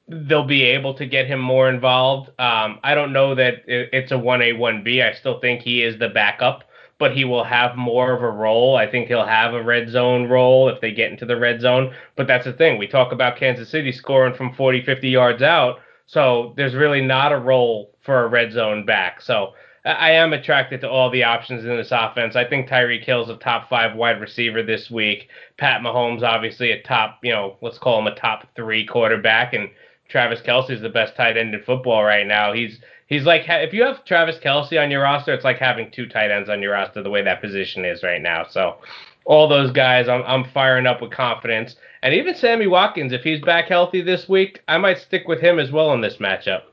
they'll 0.08 0.46
be 0.46 0.64
able 0.64 0.94
to 0.96 1.06
get 1.06 1.28
him 1.28 1.40
more 1.40 1.70
involved. 1.70 2.30
Um, 2.40 2.80
I 2.84 2.96
don't 2.96 3.14
know 3.14 3.34
that 3.36 3.64
it's 3.68 4.12
a 4.12 4.16
1A, 4.16 4.58
1B. 4.58 5.04
I 5.04 5.14
still 5.14 5.40
think 5.40 5.62
he 5.62 5.84
is 5.84 5.98
the 6.00 6.10
backup, 6.10 6.66
but 7.00 7.16
he 7.16 7.24
will 7.24 7.46
have 7.46 7.78
more 7.78 8.12
of 8.12 8.22
a 8.22 8.30
role. 8.30 8.76
I 8.76 8.90
think 8.90 9.08
he'll 9.08 9.26
have 9.26 9.54
a 9.54 9.64
red 9.64 9.90
zone 9.90 10.28
role 10.28 10.68
if 10.68 10.82
they 10.82 10.92
get 10.92 11.12
into 11.12 11.26
the 11.26 11.38
red 11.38 11.62
zone. 11.62 11.94
But 12.18 12.28
that's 12.28 12.46
the 12.46 12.52
thing. 12.52 12.78
We 12.78 12.88
talk 12.88 13.14
about 13.14 13.38
Kansas 13.38 13.70
City 13.70 13.92
scoring 13.92 14.36
from 14.36 14.54
40, 14.54 14.84
50 14.84 15.08
yards 15.08 15.42
out. 15.42 15.80
So 16.08 16.54
there's 16.58 16.76
really 16.76 17.02
not 17.02 17.32
a 17.32 17.38
role 17.38 17.92
for 18.02 18.24
a 18.24 18.28
red 18.28 18.52
zone 18.52 18.86
back. 18.86 19.22
So 19.22 19.54
I 19.84 20.12
am 20.12 20.34
attracted 20.34 20.82
to 20.82 20.90
all 20.90 21.10
the 21.10 21.24
options 21.24 21.64
in 21.64 21.76
this 21.76 21.92
offense. 21.92 22.36
I 22.36 22.46
think 22.48 22.68
Tyreek 22.68 23.04
Hill's 23.04 23.30
a 23.30 23.38
top 23.38 23.68
five 23.68 23.96
wide 23.96 24.22
receiver 24.22 24.62
this 24.62 24.92
week. 24.92 25.30
Pat 25.58 25.82
Mahomes, 25.82 26.22
obviously 26.22 26.72
a 26.72 26.82
top, 26.84 27.20
you 27.24 27.32
know, 27.32 27.58
let's 27.62 27.80
call 27.80 28.00
him 28.00 28.08
a 28.08 28.16
top 28.16 28.48
three 28.56 28.86
quarterback, 28.86 29.54
and 29.54 29.70
Travis 30.08 30.42
Kelce 30.42 30.72
is 30.72 30.82
the 30.82 30.90
best 30.90 31.16
tight 31.16 31.38
end 31.38 31.56
in 31.56 31.64
football 31.64 32.04
right 32.04 32.28
now. 32.28 32.54
He's 32.54 32.80
he's 33.08 33.24
like 33.24 33.44
if 33.48 33.74
you 33.74 33.84
have 33.84 34.06
Travis 34.06 34.38
Kelce 34.38 34.82
on 34.82 34.92
your 34.92 35.02
roster, 35.02 35.34
it's 35.34 35.46
like 35.46 35.58
having 35.58 35.90
two 35.90 36.08
tight 36.08 36.30
ends 36.30 36.50
on 36.50 36.62
your 36.62 36.74
roster 36.74 37.02
the 37.02 37.10
way 37.10 37.24
that 37.24 37.42
position 37.42 37.84
is 37.84 38.04
right 38.04 38.22
now. 38.22 38.46
So 38.48 38.78
all 39.26 39.48
those 39.48 39.72
guys, 39.72 40.08
I'm 40.08 40.24
I'm 40.24 40.44
firing 40.52 40.88
up 40.88 41.02
with 41.02 41.12
confidence. 41.12 41.76
And 42.04 42.14
even 42.14 42.36
Sammy 42.36 42.68
Watkins, 42.68 43.14
if 43.14 43.24
he's 43.24 43.42
back 43.42 43.66
healthy 43.66 44.02
this 44.02 44.28
week, 44.28 44.62
I 44.68 44.78
might 44.78 44.98
stick 44.98 45.28
with 45.28 45.40
him 45.40 45.60
as 45.60 45.72
well 45.72 45.94
in 45.94 46.02
this 46.02 46.18
matchup. 46.18 46.64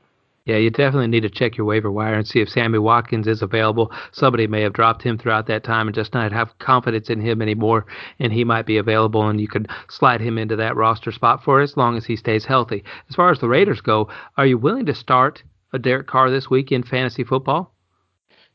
Yeah, 0.45 0.57
you 0.57 0.71
definitely 0.71 1.09
need 1.09 1.21
to 1.21 1.29
check 1.29 1.57
your 1.57 1.67
waiver 1.67 1.91
wire 1.91 2.15
and 2.15 2.27
see 2.27 2.39
if 2.39 2.49
Sammy 2.49 2.79
Watkins 2.79 3.27
is 3.27 3.43
available. 3.43 3.91
Somebody 4.11 4.47
may 4.47 4.61
have 4.61 4.73
dropped 4.73 5.03
him 5.03 5.15
throughout 5.15 5.45
that 5.45 5.63
time 5.63 5.87
and 5.87 5.93
just 5.93 6.15
not 6.15 6.31
have 6.31 6.57
confidence 6.57 7.07
in 7.11 7.21
him 7.21 7.43
anymore, 7.43 7.85
and 8.17 8.33
he 8.33 8.43
might 8.43 8.65
be 8.65 8.77
available, 8.77 9.27
and 9.27 9.39
you 9.39 9.47
could 9.47 9.69
slide 9.89 10.21
him 10.21 10.39
into 10.39 10.55
that 10.55 10.75
roster 10.75 11.11
spot 11.11 11.43
for 11.43 11.61
as 11.61 11.77
long 11.77 11.97
as 11.97 12.05
he 12.05 12.15
stays 12.15 12.45
healthy. 12.45 12.83
As 13.09 13.15
far 13.15 13.29
as 13.29 13.39
the 13.39 13.47
Raiders 13.47 13.81
go, 13.81 14.09
are 14.37 14.47
you 14.47 14.57
willing 14.57 14.87
to 14.87 14.95
start 14.95 15.43
a 15.71 15.77
Derek 15.77 16.07
Carr 16.07 16.31
this 16.31 16.49
week 16.49 16.71
in 16.71 16.81
fantasy 16.81 17.23
football? 17.23 17.75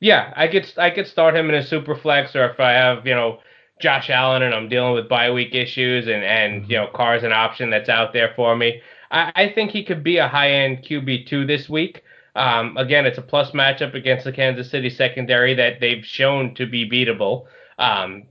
Yeah, 0.01 0.33
I 0.35 0.49
could 0.49 0.67
I 0.77 0.91
could 0.91 1.07
start 1.07 1.37
him 1.37 1.49
in 1.49 1.55
a 1.55 1.65
super 1.65 1.95
flex, 1.95 2.35
or 2.35 2.49
if 2.51 2.59
I 2.59 2.73
have 2.73 3.07
you 3.07 3.15
know 3.15 3.39
Josh 3.81 4.09
Allen 4.11 4.43
and 4.43 4.55
I'm 4.55 4.69
dealing 4.69 4.95
with 4.95 5.09
bye 5.09 5.31
week 5.31 5.55
issues, 5.55 6.07
and 6.07 6.23
and 6.23 6.69
you 6.69 6.77
know 6.77 6.89
Carr's 6.95 7.23
an 7.23 7.33
option 7.33 7.71
that's 7.71 7.89
out 7.89 8.13
there 8.13 8.33
for 8.37 8.57
me. 8.57 8.81
I, 9.11 9.33
I 9.35 9.53
think 9.53 9.71
he 9.71 9.85
could 9.85 10.03
be 10.03 10.19
a 10.19 10.29
high 10.29 10.51
end 10.51 10.85
QB 10.85 11.27
two 11.27 11.47
this 11.47 11.69
week. 11.69 12.03
Um, 12.37 12.77
again, 12.77 13.07
it's 13.07 13.19
a 13.19 13.23
plus 13.23 13.53
matchup 13.53 13.95
against 13.95 14.25
the 14.25 14.33
Kansas 14.33 14.71
City 14.71 14.91
secondary 14.91 15.55
that 15.55 15.81
they've 15.81 16.05
shown 16.05 16.55
to 16.57 16.67
be 16.67 16.89
beatable. 16.89 17.47
Um, 17.79 18.25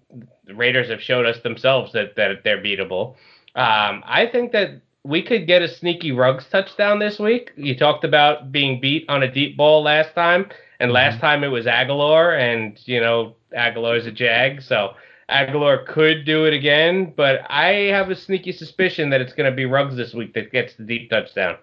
the 0.46 0.56
Raiders 0.56 0.90
have 0.90 1.02
showed 1.02 1.26
us 1.26 1.40
themselves 1.42 1.94
that, 1.94 2.16
that 2.16 2.44
they're 2.44 2.62
beatable. 2.62 3.16
Um, 3.56 4.04
I 4.06 4.28
think 4.32 4.52
that 4.52 4.82
we 5.04 5.22
could 5.22 5.48
get 5.48 5.62
a 5.62 5.68
sneaky 5.68 6.12
Ruggs 6.12 6.46
touchdown 6.50 7.00
this 7.00 7.20
week. 7.20 7.52
You 7.56 7.78
talked 7.78 8.04
about 8.04 8.52
being 8.52 8.80
beat 8.80 9.06
on 9.10 9.24
a 9.24 9.32
deep 9.32 9.56
ball 9.58 9.84
last 9.84 10.14
time, 10.16 10.50
and 10.80 10.90
mm-hmm. 10.90 10.96
last 10.96 11.20
time 11.20 11.44
it 11.44 11.50
was 11.50 11.66
Agholor, 11.66 12.38
and 12.38 12.78
you 12.86 13.00
know 13.00 13.36
Agholor's 13.56 14.06
a 14.06 14.12
Jag, 14.12 14.62
so 14.62 14.96
Agholor 15.34 15.86
could 15.88 16.26
do 16.26 16.46
it 16.46 16.54
again, 16.54 17.14
but 17.18 17.42
I 17.50 17.90
have 17.92 18.12
a 18.12 18.16
sneaky 18.16 18.52
suspicion 18.52 19.10
that 19.10 19.20
it's 19.22 19.34
going 19.34 19.50
to 19.50 19.56
be 19.56 19.66
Ruggs 19.66 19.96
this 19.96 20.14
week 20.14 20.34
that 20.36 20.52
gets 20.52 20.76
the 20.76 20.84
deep 20.84 21.10
touchdown. 21.10 21.58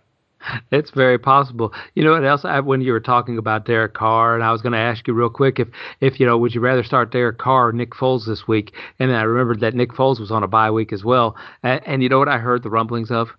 It's 0.72 0.90
very 0.90 1.18
possible. 1.18 1.72
You 1.94 2.02
know 2.02 2.12
what 2.12 2.24
else? 2.24 2.44
I, 2.44 2.60
when 2.60 2.80
you 2.80 2.92
were 2.92 3.00
talking 3.00 3.36
about 3.38 3.66
Derek 3.66 3.94
Carr, 3.94 4.34
and 4.34 4.42
I 4.42 4.52
was 4.52 4.62
going 4.62 4.72
to 4.72 4.78
ask 4.78 5.06
you 5.06 5.14
real 5.14 5.28
quick 5.28 5.60
if, 5.60 5.68
if 6.00 6.18
you 6.18 6.26
know, 6.26 6.38
would 6.38 6.54
you 6.54 6.60
rather 6.60 6.82
start 6.82 7.12
Derek 7.12 7.38
Carr 7.38 7.68
or 7.68 7.72
Nick 7.72 7.90
Foles 7.90 8.26
this 8.26 8.48
week? 8.48 8.74
And 8.98 9.14
I 9.14 9.22
remembered 9.22 9.60
that 9.60 9.74
Nick 9.74 9.90
Foles 9.90 10.18
was 10.18 10.30
on 10.30 10.42
a 10.42 10.48
bye 10.48 10.70
week 10.70 10.92
as 10.92 11.04
well. 11.04 11.36
And, 11.62 11.80
and 11.86 12.02
you 12.02 12.08
know 12.08 12.18
what 12.18 12.28
I 12.28 12.38
heard 12.38 12.62
the 12.62 12.70
rumblings 12.70 13.10
of? 13.10 13.30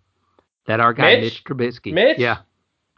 That 0.67 0.79
our 0.79 0.93
guy 0.93 1.15
Mitch, 1.15 1.23
Mitch 1.23 1.43
Trubisky. 1.43 1.91
Mitch? 1.91 2.19
Yeah. 2.19 2.37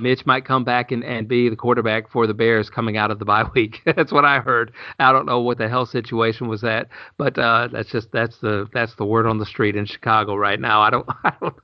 Mitch 0.03 0.25
might 0.25 0.45
come 0.45 0.63
back 0.63 0.91
and, 0.91 1.03
and 1.03 1.27
be 1.27 1.49
the 1.49 1.55
quarterback 1.55 2.09
for 2.09 2.27
the 2.27 2.33
Bears 2.33 2.69
coming 2.69 2.97
out 2.97 3.09
of 3.09 3.19
the 3.19 3.25
bye 3.25 3.45
week. 3.55 3.81
that's 3.85 4.11
what 4.11 4.25
I 4.25 4.39
heard. 4.39 4.71
I 4.99 5.11
don't 5.11 5.25
know 5.25 5.39
what 5.39 5.57
the 5.57 5.69
hell 5.69 5.85
situation 5.85 6.47
was 6.47 6.61
that, 6.61 6.89
but 7.17 7.37
uh, 7.39 7.69
that's 7.71 7.89
just 7.89 8.11
that's 8.11 8.37
the 8.39 8.69
that's 8.73 8.95
the 8.95 9.05
word 9.05 9.25
on 9.25 9.39
the 9.39 9.45
street 9.45 9.75
in 9.75 9.85
Chicago 9.85 10.35
right 10.35 10.59
now. 10.59 10.81
I 10.81 10.89
don't 10.89 11.07
I 11.23 11.33
don't, 11.39 11.55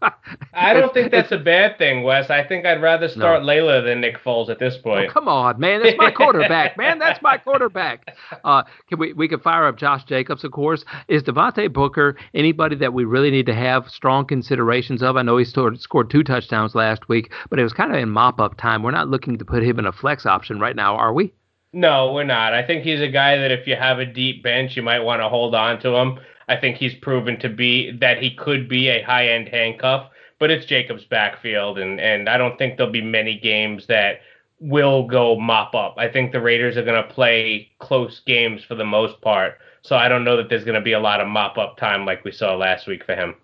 I 0.53 0.73
don't 0.73 0.93
think 0.93 1.11
that's 1.11 1.31
a 1.31 1.37
bad 1.37 1.77
thing, 1.77 2.03
Wes. 2.03 2.29
I 2.29 2.43
think 2.47 2.65
I'd 2.65 2.81
rather 2.81 3.09
start 3.09 3.43
no. 3.43 3.49
Layla 3.49 3.83
than 3.83 4.01
Nick 4.01 4.17
Foles 4.23 4.49
at 4.49 4.59
this 4.59 4.75
oh, 4.79 4.83
point. 4.83 5.09
Oh, 5.09 5.13
come 5.13 5.27
on, 5.27 5.59
man, 5.59 5.83
that's 5.83 5.97
my 5.97 6.11
quarterback, 6.11 6.77
man. 6.77 6.99
That's 7.09 7.21
my 7.21 7.37
quarterback. 7.37 8.15
Uh, 8.43 8.63
can 8.87 8.99
we 8.99 9.13
we 9.13 9.27
can 9.27 9.39
fire 9.39 9.65
up 9.65 9.77
Josh 9.77 10.03
Jacobs, 10.03 10.43
of 10.43 10.51
course. 10.51 10.85
Is 11.07 11.23
Devontae 11.23 11.71
Booker 11.71 12.15
anybody 12.33 12.75
that 12.75 12.93
we 12.93 13.05
really 13.05 13.31
need 13.31 13.45
to 13.47 13.55
have 13.55 13.89
strong 13.89 14.25
considerations 14.25 15.01
of? 15.01 15.17
I 15.17 15.21
know 15.21 15.37
he 15.37 15.45
scored 15.45 15.79
scored 15.81 16.09
two 16.09 16.23
touchdowns 16.23 16.75
last 16.75 17.09
week, 17.09 17.31
but 17.49 17.59
it 17.59 17.63
was 17.63 17.73
kind 17.73 17.91
of 17.91 17.97
in 17.97 18.09
up 18.38 18.57
time. 18.57 18.84
We're 18.84 18.91
not 18.91 19.07
looking 19.07 19.38
to 19.38 19.45
put 19.45 19.64
him 19.64 19.80
in 19.80 19.85
a 19.85 19.91
flex 19.93 20.26
option 20.26 20.60
right 20.60 20.76
now, 20.76 20.97
are 20.97 21.14
we? 21.14 21.34
No, 21.72 22.11
we're 22.14 22.23
not. 22.23 22.53
I 22.53 22.65
think 22.65 22.84
he's 22.84 22.99
a 23.01 23.07
guy 23.07 23.38
that 23.38 23.51
if 23.51 23.65
you 23.65 23.76
have 23.76 23.99
a 23.99 24.06
deep 24.06 24.43
bench, 24.43 24.76
you 24.76 24.84
might 24.84 24.99
want 24.99 25.22
to 25.22 25.30
hold 25.30 25.56
on 25.56 25.80
to 25.81 25.95
him. 25.95 26.19
I 26.49 26.57
think 26.57 26.77
he's 26.77 26.95
proven 26.95 27.39
to 27.39 27.49
be 27.49 27.91
that 27.99 28.22
he 28.22 28.35
could 28.35 28.68
be 28.68 28.89
a 28.89 29.03
high 29.03 29.30
end 29.30 29.49
handcuff, 29.49 30.10
but 30.39 30.49
it's 30.49 30.65
Jacobs' 30.65 31.06
backfield, 31.06 31.77
and 31.77 31.99
and 32.01 32.27
I 32.27 32.38
don't 32.38 32.57
think 32.57 32.76
there'll 32.76 32.91
be 32.91 33.03
many 33.03 33.39
games 33.39 33.85
that 33.88 34.22
will 34.60 35.07
go 35.07 35.39
mop 35.39 35.76
up. 35.76 35.95
I 35.97 36.10
think 36.10 36.31
the 36.31 36.41
Raiders 36.41 36.76
are 36.76 36.84
going 36.84 37.01
to 37.01 37.14
play 37.14 37.69
close 37.80 38.19
games 38.26 38.64
for 38.64 38.76
the 38.76 38.85
most 38.85 39.22
part. 39.22 39.60
So 39.84 39.95
I 39.95 40.10
don't 40.10 40.23
know 40.23 40.35
that 40.38 40.49
there's 40.49 40.65
going 40.65 40.76
to 40.76 40.81
be 40.81 40.91
a 40.91 40.99
lot 40.99 41.22
of 41.22 41.27
mop 41.27 41.57
up 41.57 41.77
time 41.77 42.06
like 42.06 42.26
we 42.26 42.31
saw 42.31 42.56
last 42.56 42.88
week 42.88 43.06
for 43.06 43.15
him. 43.15 43.35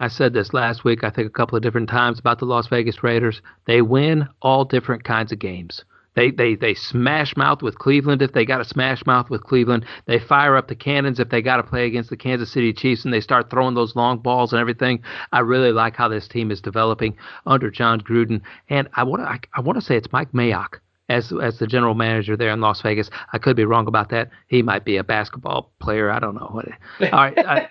I 0.00 0.08
said 0.08 0.32
this 0.32 0.52
last 0.52 0.84
week, 0.84 1.04
I 1.04 1.10
think 1.10 1.28
a 1.28 1.30
couple 1.30 1.56
of 1.56 1.62
different 1.62 1.88
times 1.88 2.18
about 2.18 2.38
the 2.40 2.46
Las 2.46 2.66
Vegas 2.66 3.02
Raiders. 3.02 3.40
They 3.66 3.80
win 3.80 4.28
all 4.42 4.64
different 4.64 5.04
kinds 5.04 5.30
of 5.30 5.38
games. 5.38 5.84
They 6.14 6.30
they 6.30 6.54
they 6.54 6.74
smash 6.74 7.36
mouth 7.36 7.62
with 7.62 7.78
Cleveland 7.78 8.22
if 8.22 8.32
they 8.32 8.44
got 8.44 8.58
to 8.58 8.64
smash 8.64 9.04
mouth 9.06 9.30
with 9.30 9.42
Cleveland. 9.42 9.84
They 10.06 10.18
fire 10.18 10.56
up 10.56 10.68
the 10.68 10.74
cannons 10.74 11.18
if 11.18 11.28
they 11.28 11.42
got 11.42 11.56
to 11.56 11.62
play 11.62 11.86
against 11.86 12.10
the 12.10 12.16
Kansas 12.16 12.52
City 12.52 12.72
Chiefs 12.72 13.04
and 13.04 13.12
they 13.12 13.20
start 13.20 13.50
throwing 13.50 13.74
those 13.74 13.96
long 13.96 14.18
balls 14.18 14.52
and 14.52 14.60
everything. 14.60 15.02
I 15.32 15.40
really 15.40 15.72
like 15.72 15.96
how 15.96 16.08
this 16.08 16.28
team 16.28 16.50
is 16.50 16.60
developing 16.60 17.16
under 17.46 17.70
Jon 17.70 18.00
Gruden, 18.00 18.42
and 18.68 18.88
I 18.94 19.02
want 19.02 19.22
to 19.22 19.28
I, 19.28 19.38
I 19.54 19.60
want 19.60 19.78
to 19.78 19.84
say 19.84 19.96
it's 19.96 20.12
Mike 20.12 20.32
Mayock 20.32 20.78
as 21.08 21.32
as 21.42 21.58
the 21.58 21.66
general 21.66 21.94
manager 21.94 22.36
there 22.36 22.50
in 22.50 22.60
Las 22.60 22.80
Vegas. 22.82 23.10
I 23.32 23.38
could 23.38 23.56
be 23.56 23.64
wrong 23.64 23.88
about 23.88 24.10
that. 24.10 24.30
He 24.46 24.62
might 24.62 24.84
be 24.84 24.96
a 24.96 25.04
basketball 25.04 25.72
player. 25.80 26.10
I 26.10 26.20
don't 26.20 26.34
know. 26.34 26.46
All 27.00 27.10
right. 27.12 27.38
I, 27.38 27.68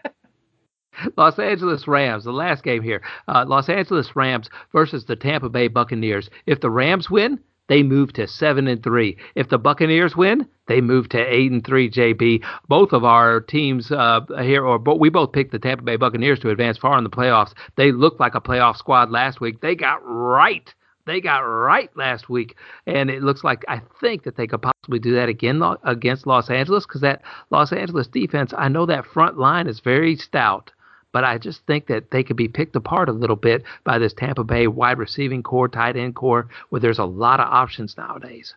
Los 1.17 1.39
Angeles 1.39 1.87
Rams, 1.87 2.23
the 2.23 2.31
last 2.31 2.63
game 2.63 2.83
here. 2.83 3.01
Uh, 3.27 3.45
Los 3.47 3.69
Angeles 3.69 4.15
Rams 4.15 4.49
versus 4.71 5.05
the 5.05 5.15
Tampa 5.15 5.49
Bay 5.49 5.67
Buccaneers. 5.67 6.29
If 6.45 6.61
the 6.61 6.69
Rams 6.69 7.09
win, 7.09 7.39
they 7.67 7.81
move 7.81 8.13
to 8.13 8.27
seven 8.27 8.67
and 8.67 8.83
three. 8.83 9.17
If 9.35 9.49
the 9.49 9.57
Buccaneers 9.57 10.15
win, 10.15 10.47
they 10.67 10.81
move 10.81 11.09
to 11.09 11.19
eight 11.19 11.51
and 11.51 11.65
three. 11.65 11.89
JB, 11.89 12.43
both 12.67 12.91
of 12.91 13.03
our 13.03 13.39
teams 13.41 13.91
uh, 13.91 14.21
here, 14.41 14.65
or 14.65 14.77
we 14.77 15.09
both 15.09 15.31
picked 15.31 15.51
the 15.51 15.59
Tampa 15.59 15.83
Bay 15.83 15.95
Buccaneers 15.95 16.39
to 16.39 16.49
advance 16.49 16.77
far 16.77 16.97
in 16.97 17.03
the 17.03 17.09
playoffs. 17.09 17.53
They 17.77 17.91
looked 17.91 18.19
like 18.19 18.35
a 18.35 18.41
playoff 18.41 18.77
squad 18.77 19.11
last 19.11 19.39
week. 19.39 19.61
They 19.61 19.75
got 19.75 19.99
right. 20.03 20.73
They 21.05 21.19
got 21.19 21.39
right 21.39 21.89
last 21.97 22.29
week, 22.29 22.55
and 22.87 23.09
it 23.09 23.23
looks 23.23 23.43
like 23.43 23.63
I 23.67 23.81
think 23.99 24.23
that 24.23 24.37
they 24.37 24.47
could 24.47 24.61
possibly 24.61 24.99
do 24.99 25.13
that 25.15 25.27
again 25.27 25.61
against 25.83 26.25
Los 26.25 26.49
Angeles 26.49 26.85
because 26.85 27.01
that 27.01 27.21
Los 27.49 27.73
Angeles 27.73 28.07
defense. 28.07 28.53
I 28.57 28.69
know 28.69 28.85
that 28.85 29.05
front 29.05 29.37
line 29.37 29.67
is 29.67 29.81
very 29.81 30.15
stout 30.15 30.71
but 31.13 31.23
I 31.23 31.37
just 31.37 31.65
think 31.65 31.87
that 31.87 32.11
they 32.11 32.23
could 32.23 32.35
be 32.35 32.49
picked 32.49 32.75
apart 32.75 33.07
a 33.07 33.13
little 33.13 33.37
bit 33.37 33.63
by 33.85 33.97
this 33.97 34.13
Tampa 34.13 34.43
Bay 34.43 34.67
wide 34.67 34.97
receiving 34.97 35.43
corps, 35.43 35.69
tight 35.69 35.95
end 35.95 36.15
corps, 36.15 36.49
where 36.69 36.81
there's 36.81 36.99
a 36.99 37.05
lot 37.05 37.39
of 37.39 37.47
options 37.47 37.95
nowadays. 37.95 38.55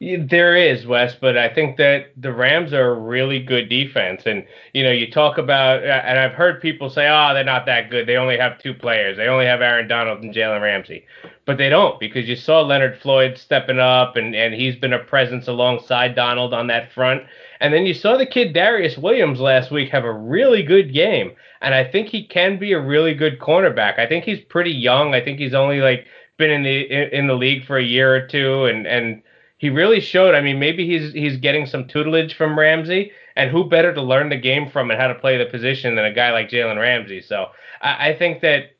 There 0.00 0.54
is, 0.54 0.86
Wes, 0.86 1.16
but 1.20 1.36
I 1.36 1.52
think 1.52 1.76
that 1.78 2.12
the 2.16 2.32
Rams 2.32 2.72
are 2.72 2.92
a 2.92 2.98
really 2.98 3.40
good 3.40 3.68
defense. 3.68 4.22
And, 4.26 4.44
you 4.72 4.84
know, 4.84 4.92
you 4.92 5.10
talk 5.10 5.38
about, 5.38 5.82
and 5.82 6.18
I've 6.18 6.32
heard 6.32 6.62
people 6.62 6.88
say, 6.88 7.08
oh, 7.08 7.34
they're 7.34 7.42
not 7.42 7.66
that 7.66 7.90
good. 7.90 8.06
They 8.06 8.16
only 8.16 8.38
have 8.38 8.60
two 8.60 8.74
players. 8.74 9.16
They 9.16 9.26
only 9.26 9.46
have 9.46 9.60
Aaron 9.60 9.88
Donald 9.88 10.22
and 10.22 10.32
Jalen 10.32 10.62
Ramsey. 10.62 11.04
But 11.46 11.58
they 11.58 11.68
don't 11.68 11.98
because 11.98 12.28
you 12.28 12.36
saw 12.36 12.60
Leonard 12.60 13.00
Floyd 13.00 13.38
stepping 13.38 13.80
up, 13.80 14.14
and, 14.14 14.36
and 14.36 14.54
he's 14.54 14.76
been 14.76 14.92
a 14.92 15.00
presence 15.00 15.48
alongside 15.48 16.14
Donald 16.14 16.54
on 16.54 16.68
that 16.68 16.92
front. 16.92 17.24
And 17.60 17.74
then 17.74 17.86
you 17.86 17.94
saw 17.94 18.16
the 18.16 18.26
kid 18.26 18.54
Darious 18.54 18.96
Williams 18.96 19.40
last 19.40 19.70
week 19.70 19.90
have 19.90 20.04
a 20.04 20.12
really 20.12 20.62
good 20.62 20.92
game. 20.92 21.32
And 21.60 21.74
I 21.74 21.84
think 21.84 22.08
he 22.08 22.24
can 22.24 22.58
be 22.58 22.72
a 22.72 22.80
really 22.80 23.14
good 23.14 23.38
cornerback. 23.40 23.98
I 23.98 24.06
think 24.06 24.24
he's 24.24 24.40
pretty 24.40 24.70
young. 24.70 25.14
I 25.14 25.20
think 25.20 25.38
he's 25.38 25.54
only 25.54 25.80
like 25.80 26.06
been 26.36 26.50
in 26.50 26.62
the 26.62 27.16
in, 27.16 27.26
the 27.26 27.34
league 27.34 27.66
for 27.66 27.78
a 27.78 27.82
year 27.82 28.14
or 28.14 28.26
two 28.26 28.66
and 28.66 28.86
and 28.86 29.22
he 29.58 29.70
really 29.70 30.00
showed. 30.00 30.36
I 30.36 30.40
mean, 30.40 30.58
maybe 30.58 30.86
he's 30.86 31.12
he's 31.12 31.36
getting 31.36 31.66
some 31.66 31.86
tutelage 31.88 32.34
from 32.34 32.58
Ramsey, 32.58 33.10
and 33.36 33.50
who 33.50 33.68
better 33.68 33.92
to 33.92 34.00
learn 34.00 34.28
the 34.28 34.36
game 34.36 34.70
from 34.70 34.90
and 34.90 35.00
how 35.00 35.08
to 35.08 35.16
play 35.16 35.36
the 35.36 35.46
position 35.46 35.96
than 35.96 36.04
a 36.04 36.14
guy 36.14 36.30
like 36.30 36.48
Jalen 36.48 36.80
Ramsey? 36.80 37.20
So 37.20 37.48
I, 37.82 38.10
I 38.10 38.16
think 38.16 38.40
that 38.42 38.76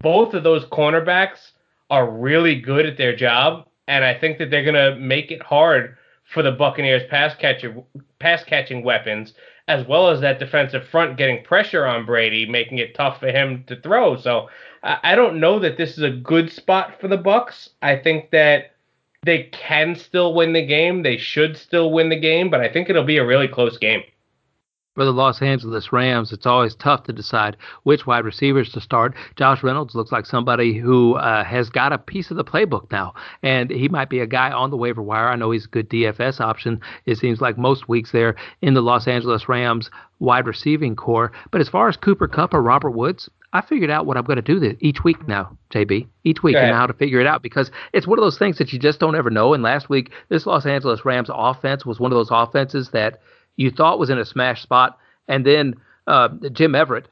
both 0.00 0.32
of 0.32 0.42
those 0.42 0.64
cornerbacks 0.64 1.52
are 1.90 2.10
really 2.10 2.58
good 2.58 2.86
at 2.86 2.96
their 2.96 3.14
job, 3.14 3.68
and 3.86 4.04
I 4.04 4.14
think 4.18 4.38
that 4.38 4.50
they're 4.50 4.64
gonna 4.64 4.96
make 4.96 5.30
it 5.30 5.42
hard 5.42 5.98
for 6.32 6.42
the 6.42 6.52
Buccaneers 6.52 7.02
pass 7.10 7.34
catcher 7.34 7.82
pass 8.18 8.44
catching 8.44 8.82
weapons, 8.82 9.34
as 9.68 9.86
well 9.86 10.08
as 10.08 10.20
that 10.20 10.38
defensive 10.38 10.86
front 10.88 11.16
getting 11.16 11.44
pressure 11.44 11.86
on 11.86 12.06
Brady, 12.06 12.46
making 12.46 12.78
it 12.78 12.94
tough 12.94 13.20
for 13.20 13.28
him 13.28 13.64
to 13.66 13.80
throw. 13.80 14.16
So 14.16 14.48
I 14.82 15.14
don't 15.14 15.40
know 15.40 15.58
that 15.58 15.76
this 15.76 15.96
is 15.98 16.04
a 16.04 16.10
good 16.10 16.50
spot 16.50 17.00
for 17.00 17.08
the 17.08 17.16
Bucks. 17.16 17.70
I 17.82 17.96
think 17.96 18.30
that 18.30 18.72
they 19.24 19.44
can 19.44 19.94
still 19.94 20.34
win 20.34 20.52
the 20.52 20.66
game. 20.66 21.02
They 21.02 21.16
should 21.16 21.56
still 21.56 21.92
win 21.92 22.08
the 22.08 22.18
game, 22.18 22.50
but 22.50 22.60
I 22.60 22.68
think 22.68 22.90
it'll 22.90 23.04
be 23.04 23.18
a 23.18 23.26
really 23.26 23.48
close 23.48 23.78
game. 23.78 24.02
For 24.94 25.06
the 25.06 25.12
Los 25.12 25.40
Angeles 25.40 25.90
Rams, 25.90 26.32
it's 26.32 26.44
always 26.44 26.74
tough 26.74 27.04
to 27.04 27.14
decide 27.14 27.56
which 27.84 28.06
wide 28.06 28.26
receivers 28.26 28.70
to 28.72 28.80
start. 28.82 29.14
Josh 29.36 29.62
Reynolds 29.62 29.94
looks 29.94 30.12
like 30.12 30.26
somebody 30.26 30.76
who 30.76 31.14
uh, 31.14 31.44
has 31.44 31.70
got 31.70 31.94
a 31.94 31.98
piece 31.98 32.30
of 32.30 32.36
the 32.36 32.44
playbook 32.44 32.90
now, 32.90 33.14
and 33.42 33.70
he 33.70 33.88
might 33.88 34.10
be 34.10 34.20
a 34.20 34.26
guy 34.26 34.50
on 34.50 34.68
the 34.68 34.76
waiver 34.76 35.00
wire. 35.00 35.28
I 35.28 35.36
know 35.36 35.50
he's 35.50 35.64
a 35.64 35.68
good 35.68 35.88
DFS 35.88 36.42
option. 36.42 36.78
It 37.06 37.16
seems 37.16 37.40
like 37.40 37.56
most 37.56 37.88
weeks 37.88 38.12
there 38.12 38.34
in 38.60 38.74
the 38.74 38.82
Los 38.82 39.08
Angeles 39.08 39.48
Rams 39.48 39.90
wide 40.18 40.46
receiving 40.46 40.94
corps. 40.94 41.32
But 41.50 41.62
as 41.62 41.70
far 41.70 41.88
as 41.88 41.96
Cooper 41.96 42.28
Kupp 42.28 42.52
or 42.52 42.60
Robert 42.60 42.90
Woods, 42.90 43.30
I 43.54 43.62
figured 43.62 43.90
out 43.90 44.04
what 44.04 44.18
I'm 44.18 44.24
going 44.24 44.36
to 44.36 44.42
do 44.42 44.60
this 44.60 44.76
each 44.80 45.04
week 45.04 45.26
now, 45.26 45.56
JB. 45.70 46.06
Each 46.24 46.42
week, 46.42 46.56
and 46.56 46.76
how 46.76 46.86
to 46.86 46.92
figure 46.92 47.18
it 47.18 47.26
out 47.26 47.42
because 47.42 47.70
it's 47.94 48.06
one 48.06 48.18
of 48.18 48.22
those 48.22 48.38
things 48.38 48.58
that 48.58 48.74
you 48.74 48.78
just 48.78 49.00
don't 49.00 49.16
ever 49.16 49.30
know. 49.30 49.54
And 49.54 49.62
last 49.62 49.88
week, 49.88 50.12
this 50.28 50.44
Los 50.44 50.66
Angeles 50.66 51.06
Rams 51.06 51.30
offense 51.32 51.86
was 51.86 51.98
one 51.98 52.12
of 52.12 52.16
those 52.16 52.30
offenses 52.30 52.90
that 52.90 53.20
you 53.56 53.70
thought 53.70 53.98
was 53.98 54.10
in 54.10 54.18
a 54.18 54.24
smash 54.24 54.62
spot, 54.62 54.98
and 55.28 55.46
then 55.46 55.76
uh, 56.06 56.28
Jim 56.52 56.74
Everett. 56.74 57.08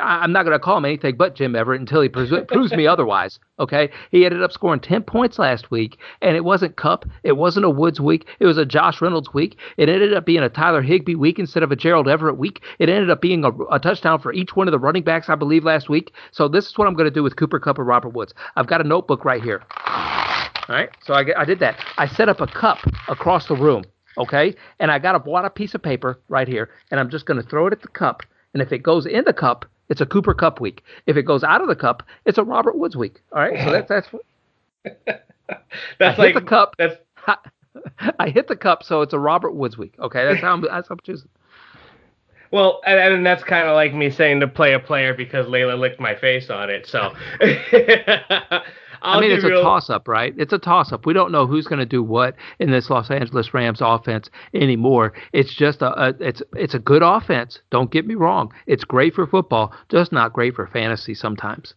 I'm 0.00 0.32
not 0.32 0.44
going 0.44 0.52
to 0.52 0.58
call 0.58 0.76
him 0.76 0.84
anything 0.84 1.16
but 1.16 1.34
Jim 1.34 1.56
Everett 1.56 1.80
until 1.80 2.02
he 2.02 2.08
proves, 2.08 2.30
me 2.72 2.86
otherwise. 2.86 3.38
Okay, 3.58 3.90
he 4.10 4.26
ended 4.26 4.42
up 4.42 4.52
scoring 4.52 4.80
10 4.80 5.02
points 5.04 5.38
last 5.38 5.70
week, 5.70 5.98
and 6.20 6.36
it 6.36 6.44
wasn't 6.44 6.76
Kupp, 6.76 7.06
it 7.22 7.32
wasn't 7.32 7.64
a 7.64 7.70
Woods 7.70 8.00
week, 8.00 8.26
it 8.38 8.46
was 8.46 8.58
a 8.58 8.66
Josh 8.66 9.00
Reynolds 9.00 9.32
week. 9.32 9.56
It 9.78 9.88
ended 9.88 10.12
up 10.12 10.26
being 10.26 10.42
a 10.42 10.50
Tyler 10.50 10.82
Higbee 10.82 11.14
week 11.14 11.38
instead 11.38 11.62
of 11.62 11.72
a 11.72 11.76
Gerald 11.76 12.08
Everett 12.08 12.36
week. 12.36 12.60
It 12.78 12.90
ended 12.90 13.08
up 13.08 13.22
being 13.22 13.44
a, 13.44 13.50
a 13.72 13.78
touchdown 13.78 14.20
for 14.20 14.32
each 14.32 14.54
one 14.54 14.68
of 14.68 14.72
the 14.72 14.78
running 14.78 15.02
backs, 15.02 15.30
I 15.30 15.34
believe, 15.34 15.64
last 15.64 15.88
week. 15.88 16.12
So 16.32 16.48
this 16.48 16.66
is 16.66 16.76
what 16.76 16.86
I'm 16.86 16.94
going 16.94 17.08
to 17.08 17.14
do 17.14 17.22
with 17.22 17.36
Cooper 17.36 17.58
Kupp 17.58 17.78
and 17.78 17.86
Robert 17.86 18.10
Woods. 18.10 18.34
I've 18.56 18.66
got 18.66 18.82
a 18.82 18.84
notebook 18.84 19.24
right 19.24 19.42
here. 19.42 19.62
All 20.68 20.74
right, 20.74 20.90
so 21.04 21.14
I, 21.14 21.24
I 21.40 21.44
did 21.44 21.60
that. 21.60 21.78
I 21.96 22.06
set 22.06 22.28
up 22.28 22.40
a 22.40 22.46
cup 22.46 22.78
across 23.08 23.46
the 23.46 23.54
room 23.54 23.84
okay? 24.18 24.54
And 24.78 24.90
I 24.90 24.98
got 24.98 25.14
a 25.14 25.18
bought 25.18 25.44
a 25.44 25.50
piece 25.50 25.74
of 25.74 25.82
paper 25.82 26.18
right 26.28 26.48
here, 26.48 26.70
and 26.90 27.00
I'm 27.00 27.10
just 27.10 27.26
going 27.26 27.40
to 27.40 27.48
throw 27.48 27.66
it 27.66 27.72
at 27.72 27.82
the 27.82 27.88
cup. 27.88 28.22
And 28.52 28.62
if 28.62 28.72
it 28.72 28.78
goes 28.78 29.06
in 29.06 29.24
the 29.24 29.32
cup, 29.32 29.66
it's 29.88 30.00
a 30.00 30.06
Cooper 30.06 30.34
Kupp 30.34 30.60
week. 30.60 30.82
If 31.06 31.16
it 31.16 31.22
goes 31.22 31.44
out 31.44 31.60
of 31.60 31.68
the 31.68 31.76
cup, 31.76 32.02
it's 32.24 32.38
a 32.38 32.44
Robert 32.44 32.76
Woods 32.76 32.96
week. 32.96 33.20
All 33.32 33.40
right, 33.40 33.64
so 33.64 33.70
that's 33.70 33.88
that's. 33.88 34.08
that's 35.98 36.18
I 36.18 36.22
like 36.22 36.34
the 36.34 36.40
cup. 36.40 36.74
That's 36.78 36.96
I 38.18 38.30
hit 38.30 38.48
the 38.48 38.56
cup, 38.56 38.82
so 38.82 39.02
it's 39.02 39.12
a 39.12 39.18
Robert 39.18 39.52
Woods 39.52 39.78
week. 39.78 39.94
Okay, 39.98 40.24
that's 40.24 40.40
how 40.40 40.52
I'm, 40.52 40.60
that's 40.70 40.88
how 40.88 40.94
I'm 40.94 41.00
choosing. 41.04 41.28
Well, 42.52 42.80
and, 42.86 42.98
and 42.98 43.26
that's 43.26 43.42
kind 43.42 43.68
of 43.68 43.74
like 43.74 43.92
me 43.92 44.10
saying 44.10 44.40
to 44.40 44.48
play 44.48 44.72
a 44.72 44.78
player 44.78 45.14
because 45.14 45.46
Layla 45.46 45.78
licked 45.78 46.00
my 46.00 46.14
face 46.14 46.48
on 46.48 46.70
it. 46.70 46.86
So 46.86 47.12
I 49.02 49.20
mean, 49.20 49.30
it's 49.30 49.44
a 49.44 49.50
toss 49.50 49.90
up, 49.90 50.08
right? 50.08 50.34
It's 50.36 50.52
a 50.52 50.58
toss 50.58 50.92
up. 50.92 51.06
We 51.06 51.12
don't 51.12 51.32
know 51.32 51.46
who's 51.46 51.66
going 51.66 51.78
to 51.78 51.86
do 51.86 52.02
what 52.02 52.34
in 52.58 52.70
this 52.70 52.90
Los 52.90 53.10
Angeles 53.10 53.52
Rams 53.54 53.80
offense 53.80 54.30
anymore. 54.54 55.12
It's 55.32 55.54
just 55.54 55.82
a, 55.82 56.08
a, 56.08 56.14
it's 56.20 56.42
it's 56.54 56.74
a 56.74 56.78
good 56.78 57.02
offense. 57.02 57.60
Don't 57.70 57.90
get 57.90 58.06
me 58.06 58.14
wrong. 58.14 58.52
It's 58.66 58.84
great 58.84 59.14
for 59.14 59.26
football, 59.26 59.72
just 59.88 60.12
not 60.12 60.32
great 60.32 60.54
for 60.54 60.66
fantasy 60.66 61.14
sometimes. 61.14 61.74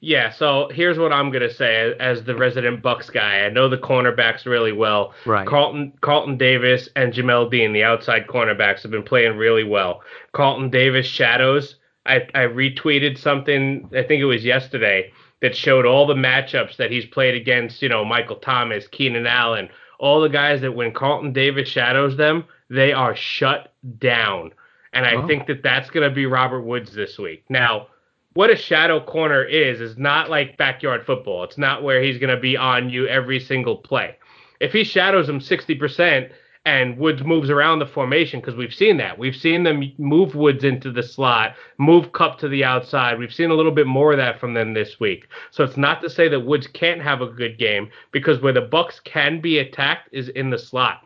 Yeah, 0.00 0.30
so 0.30 0.68
here's 0.72 0.98
what 0.98 1.12
I'm 1.12 1.30
gonna 1.30 1.52
say 1.52 1.94
as 1.98 2.22
the 2.24 2.36
resident 2.36 2.82
Bucks 2.82 3.08
guy. 3.08 3.40
I 3.40 3.48
know 3.48 3.68
the 3.68 3.78
cornerbacks 3.78 4.44
really 4.44 4.72
well. 4.72 5.14
Right. 5.24 5.46
Carlton 5.48 5.94
Carlton 6.02 6.36
Davis 6.36 6.88
and 6.96 7.12
Jamel 7.12 7.50
Dean, 7.50 7.72
the 7.72 7.82
outside 7.82 8.26
cornerbacks, 8.26 8.82
have 8.82 8.90
been 8.90 9.02
playing 9.02 9.36
really 9.36 9.64
well. 9.64 10.02
Carlton 10.32 10.70
Davis 10.70 11.06
shadows. 11.06 11.76
I, 12.04 12.28
I 12.34 12.42
retweeted 12.42 13.18
something. 13.18 13.88
I 13.92 14.02
think 14.02 14.20
it 14.20 14.26
was 14.26 14.44
yesterday 14.44 15.10
that 15.42 15.56
showed 15.56 15.86
all 15.86 16.06
the 16.06 16.14
matchups 16.14 16.76
that 16.76 16.90
he's 16.90 17.06
played 17.06 17.34
against, 17.34 17.82
you 17.82 17.88
know, 17.88 18.04
Michael 18.04 18.36
Thomas, 18.36 18.86
Keenan 18.88 19.26
Allen, 19.26 19.68
all 19.98 20.20
the 20.20 20.28
guys 20.28 20.60
that 20.62 20.72
when 20.72 20.92
Carlton 20.92 21.32
Davis 21.32 21.68
shadows 21.68 22.16
them, 22.16 22.44
they 22.70 22.92
are 22.92 23.14
shut 23.14 23.72
down. 23.98 24.52
And 24.92 25.06
I 25.06 25.14
oh. 25.14 25.26
think 25.26 25.46
that 25.46 25.62
that's 25.62 25.90
going 25.90 26.08
to 26.08 26.14
be 26.14 26.26
Robert 26.26 26.62
Woods 26.62 26.94
this 26.94 27.18
week. 27.18 27.44
Now, 27.48 27.88
what 28.34 28.50
a 28.50 28.56
shadow 28.56 29.00
corner 29.00 29.42
is, 29.42 29.80
is 29.80 29.96
not 29.96 30.30
like 30.30 30.56
backyard 30.56 31.04
football. 31.06 31.44
It's 31.44 31.58
not 31.58 31.82
where 31.82 32.02
he's 32.02 32.18
going 32.18 32.34
to 32.34 32.40
be 32.40 32.56
on 32.56 32.90
you 32.90 33.06
every 33.06 33.40
single 33.40 33.76
play. 33.76 34.16
If 34.60 34.72
he 34.72 34.84
shadows 34.84 35.28
him 35.28 35.40
60%, 35.40 36.30
and 36.66 36.98
Woods 36.98 37.22
moves 37.22 37.48
around 37.48 37.78
the 37.78 37.86
formation 37.86 38.40
because 38.40 38.56
we've 38.56 38.74
seen 38.74 38.96
that. 38.96 39.16
We've 39.16 39.36
seen 39.36 39.62
them 39.62 39.92
move 39.98 40.34
Woods 40.34 40.64
into 40.64 40.90
the 40.90 41.02
slot, 41.02 41.54
move 41.78 42.12
Kupp 42.12 42.40
to 42.40 42.48
the 42.48 42.64
outside. 42.64 43.20
We've 43.20 43.32
seen 43.32 43.50
a 43.50 43.54
little 43.54 43.70
bit 43.70 43.86
more 43.86 44.10
of 44.10 44.18
that 44.18 44.40
from 44.40 44.52
them 44.52 44.74
this 44.74 44.98
week. 44.98 45.28
So 45.52 45.62
it's 45.62 45.76
not 45.76 46.02
to 46.02 46.10
say 46.10 46.28
that 46.28 46.40
Woods 46.40 46.66
can't 46.66 47.00
have 47.00 47.22
a 47.22 47.28
good 47.28 47.56
game 47.56 47.88
because 48.10 48.42
where 48.42 48.52
the 48.52 48.62
Bucks 48.62 48.98
can 48.98 49.40
be 49.40 49.58
attacked 49.58 50.08
is 50.10 50.28
in 50.30 50.50
the 50.50 50.58
slot. 50.58 51.02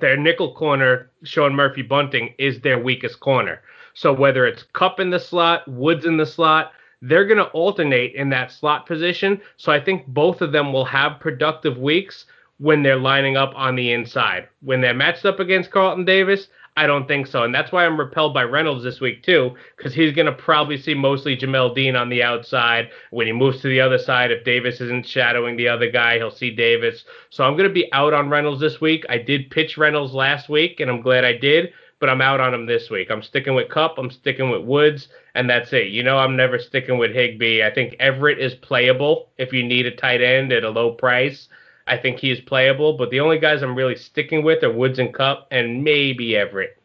Their 0.00 0.16
nickel 0.16 0.54
corner, 0.54 1.10
Sean 1.24 1.56
Murphy 1.56 1.82
Bunting, 1.82 2.32
is 2.38 2.60
their 2.60 2.78
weakest 2.78 3.18
corner. 3.18 3.62
So 3.94 4.12
whether 4.12 4.46
it's 4.46 4.62
Kupp 4.74 5.00
in 5.00 5.10
the 5.10 5.18
slot, 5.18 5.66
Woods 5.66 6.06
in 6.06 6.18
the 6.18 6.26
slot, 6.26 6.70
they're 7.02 7.26
going 7.26 7.38
to 7.38 7.50
alternate 7.50 8.14
in 8.14 8.30
that 8.30 8.52
slot 8.52 8.86
position. 8.86 9.40
So 9.56 9.72
I 9.72 9.80
think 9.80 10.06
both 10.06 10.40
of 10.40 10.52
them 10.52 10.72
will 10.72 10.84
have 10.84 11.18
productive 11.18 11.78
weeks 11.78 12.26
when 12.58 12.82
they're 12.82 12.96
lining 12.96 13.36
up 13.36 13.52
on 13.56 13.76
the 13.76 13.92
inside. 13.92 14.48
When 14.60 14.80
they're 14.80 14.94
matched 14.94 15.24
up 15.24 15.40
against 15.40 15.70
Carlton 15.70 16.04
Davis, 16.04 16.48
I 16.76 16.88
don't 16.88 17.06
think 17.06 17.28
so. 17.28 17.44
And 17.44 17.54
that's 17.54 17.70
why 17.70 17.86
I'm 17.86 17.98
repelled 17.98 18.34
by 18.34 18.42
Reynolds 18.42 18.82
this 18.82 19.00
week, 19.00 19.22
too, 19.22 19.54
because 19.76 19.94
he's 19.94 20.12
going 20.12 20.26
to 20.26 20.32
probably 20.32 20.76
see 20.76 20.94
mostly 20.94 21.36
Jamel 21.36 21.74
Dean 21.74 21.94
on 21.94 22.08
the 22.08 22.22
outside. 22.22 22.90
When 23.10 23.28
he 23.28 23.32
moves 23.32 23.60
to 23.60 23.68
the 23.68 23.80
other 23.80 23.98
side, 23.98 24.32
if 24.32 24.44
Davis 24.44 24.80
isn't 24.80 25.06
shadowing 25.06 25.56
the 25.56 25.68
other 25.68 25.88
guy, 25.88 26.16
he'll 26.16 26.32
see 26.32 26.50
Davis. 26.50 27.04
So 27.30 27.44
I'm 27.44 27.56
going 27.56 27.68
to 27.68 27.74
be 27.74 27.92
out 27.92 28.12
on 28.12 28.28
Reynolds 28.28 28.60
this 28.60 28.80
week. 28.80 29.04
I 29.08 29.18
did 29.18 29.50
pitch 29.50 29.78
Reynolds 29.78 30.14
last 30.14 30.48
week, 30.48 30.80
and 30.80 30.90
I'm 30.90 31.00
glad 31.00 31.24
I 31.24 31.36
did, 31.36 31.72
but 32.00 32.10
I'm 32.10 32.20
out 32.20 32.40
on 32.40 32.52
him 32.52 32.66
this 32.66 32.90
week. 32.90 33.08
I'm 33.08 33.22
sticking 33.22 33.54
with 33.54 33.68
Kupp, 33.68 33.96
I'm 33.96 34.10
sticking 34.10 34.50
with 34.50 34.62
Woods, 34.62 35.06
and 35.36 35.48
that's 35.48 35.72
it. 35.72 35.88
You 35.88 36.02
know, 36.02 36.18
I'm 36.18 36.36
never 36.36 36.58
sticking 36.58 36.98
with 36.98 37.12
Higbee. 37.12 37.62
I 37.62 37.72
think 37.72 37.94
Everett 38.00 38.40
is 38.40 38.54
playable 38.56 39.28
if 39.38 39.52
you 39.52 39.62
need 39.62 39.86
a 39.86 39.94
tight 39.94 40.22
end 40.22 40.52
at 40.52 40.64
a 40.64 40.70
low 40.70 40.90
price. 40.90 41.48
I 41.86 41.98
think 41.98 42.18
he 42.18 42.30
is 42.30 42.40
playable, 42.40 42.96
but 42.96 43.10
the 43.10 43.20
only 43.20 43.38
guys 43.38 43.62
I'm 43.62 43.74
really 43.74 43.96
sticking 43.96 44.42
with 44.42 44.62
are 44.62 44.72
Woods 44.72 44.98
and 44.98 45.12
Kupp 45.12 45.46
and 45.50 45.84
maybe 45.84 46.36
Everett. 46.36 46.78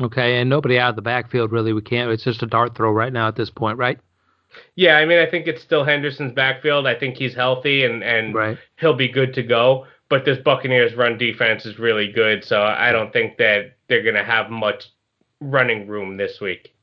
Okay, 0.00 0.40
and 0.40 0.48
nobody 0.48 0.78
out 0.78 0.90
of 0.90 0.96
the 0.96 1.02
backfield 1.02 1.50
really. 1.50 1.72
We 1.72 1.82
can't. 1.82 2.10
It's 2.10 2.22
just 2.22 2.42
a 2.42 2.46
dart 2.46 2.76
throw 2.76 2.92
right 2.92 3.12
now 3.12 3.26
at 3.28 3.36
this 3.36 3.50
point, 3.50 3.78
right? 3.78 3.98
Yeah, 4.76 4.96
I 4.96 5.04
mean, 5.04 5.18
I 5.18 5.26
think 5.28 5.46
it's 5.46 5.62
still 5.62 5.84
Henderson's 5.84 6.32
backfield. 6.32 6.86
I 6.86 6.94
think 6.94 7.16
he's 7.16 7.34
healthy 7.34 7.84
and 7.84 8.02
and 8.04 8.34
right. 8.34 8.58
he'll 8.78 8.94
be 8.94 9.08
good 9.08 9.34
to 9.34 9.42
go. 9.42 9.86
But 10.08 10.24
this 10.24 10.38
Buccaneers 10.38 10.94
run 10.94 11.18
defense 11.18 11.66
is 11.66 11.78
really 11.78 12.10
good, 12.10 12.44
so 12.44 12.62
I 12.62 12.92
don't 12.92 13.12
think 13.12 13.36
that 13.38 13.76
they're 13.88 14.02
gonna 14.02 14.24
have 14.24 14.50
much 14.50 14.88
running 15.40 15.86
room 15.86 16.16
this 16.16 16.40
week. 16.40 16.74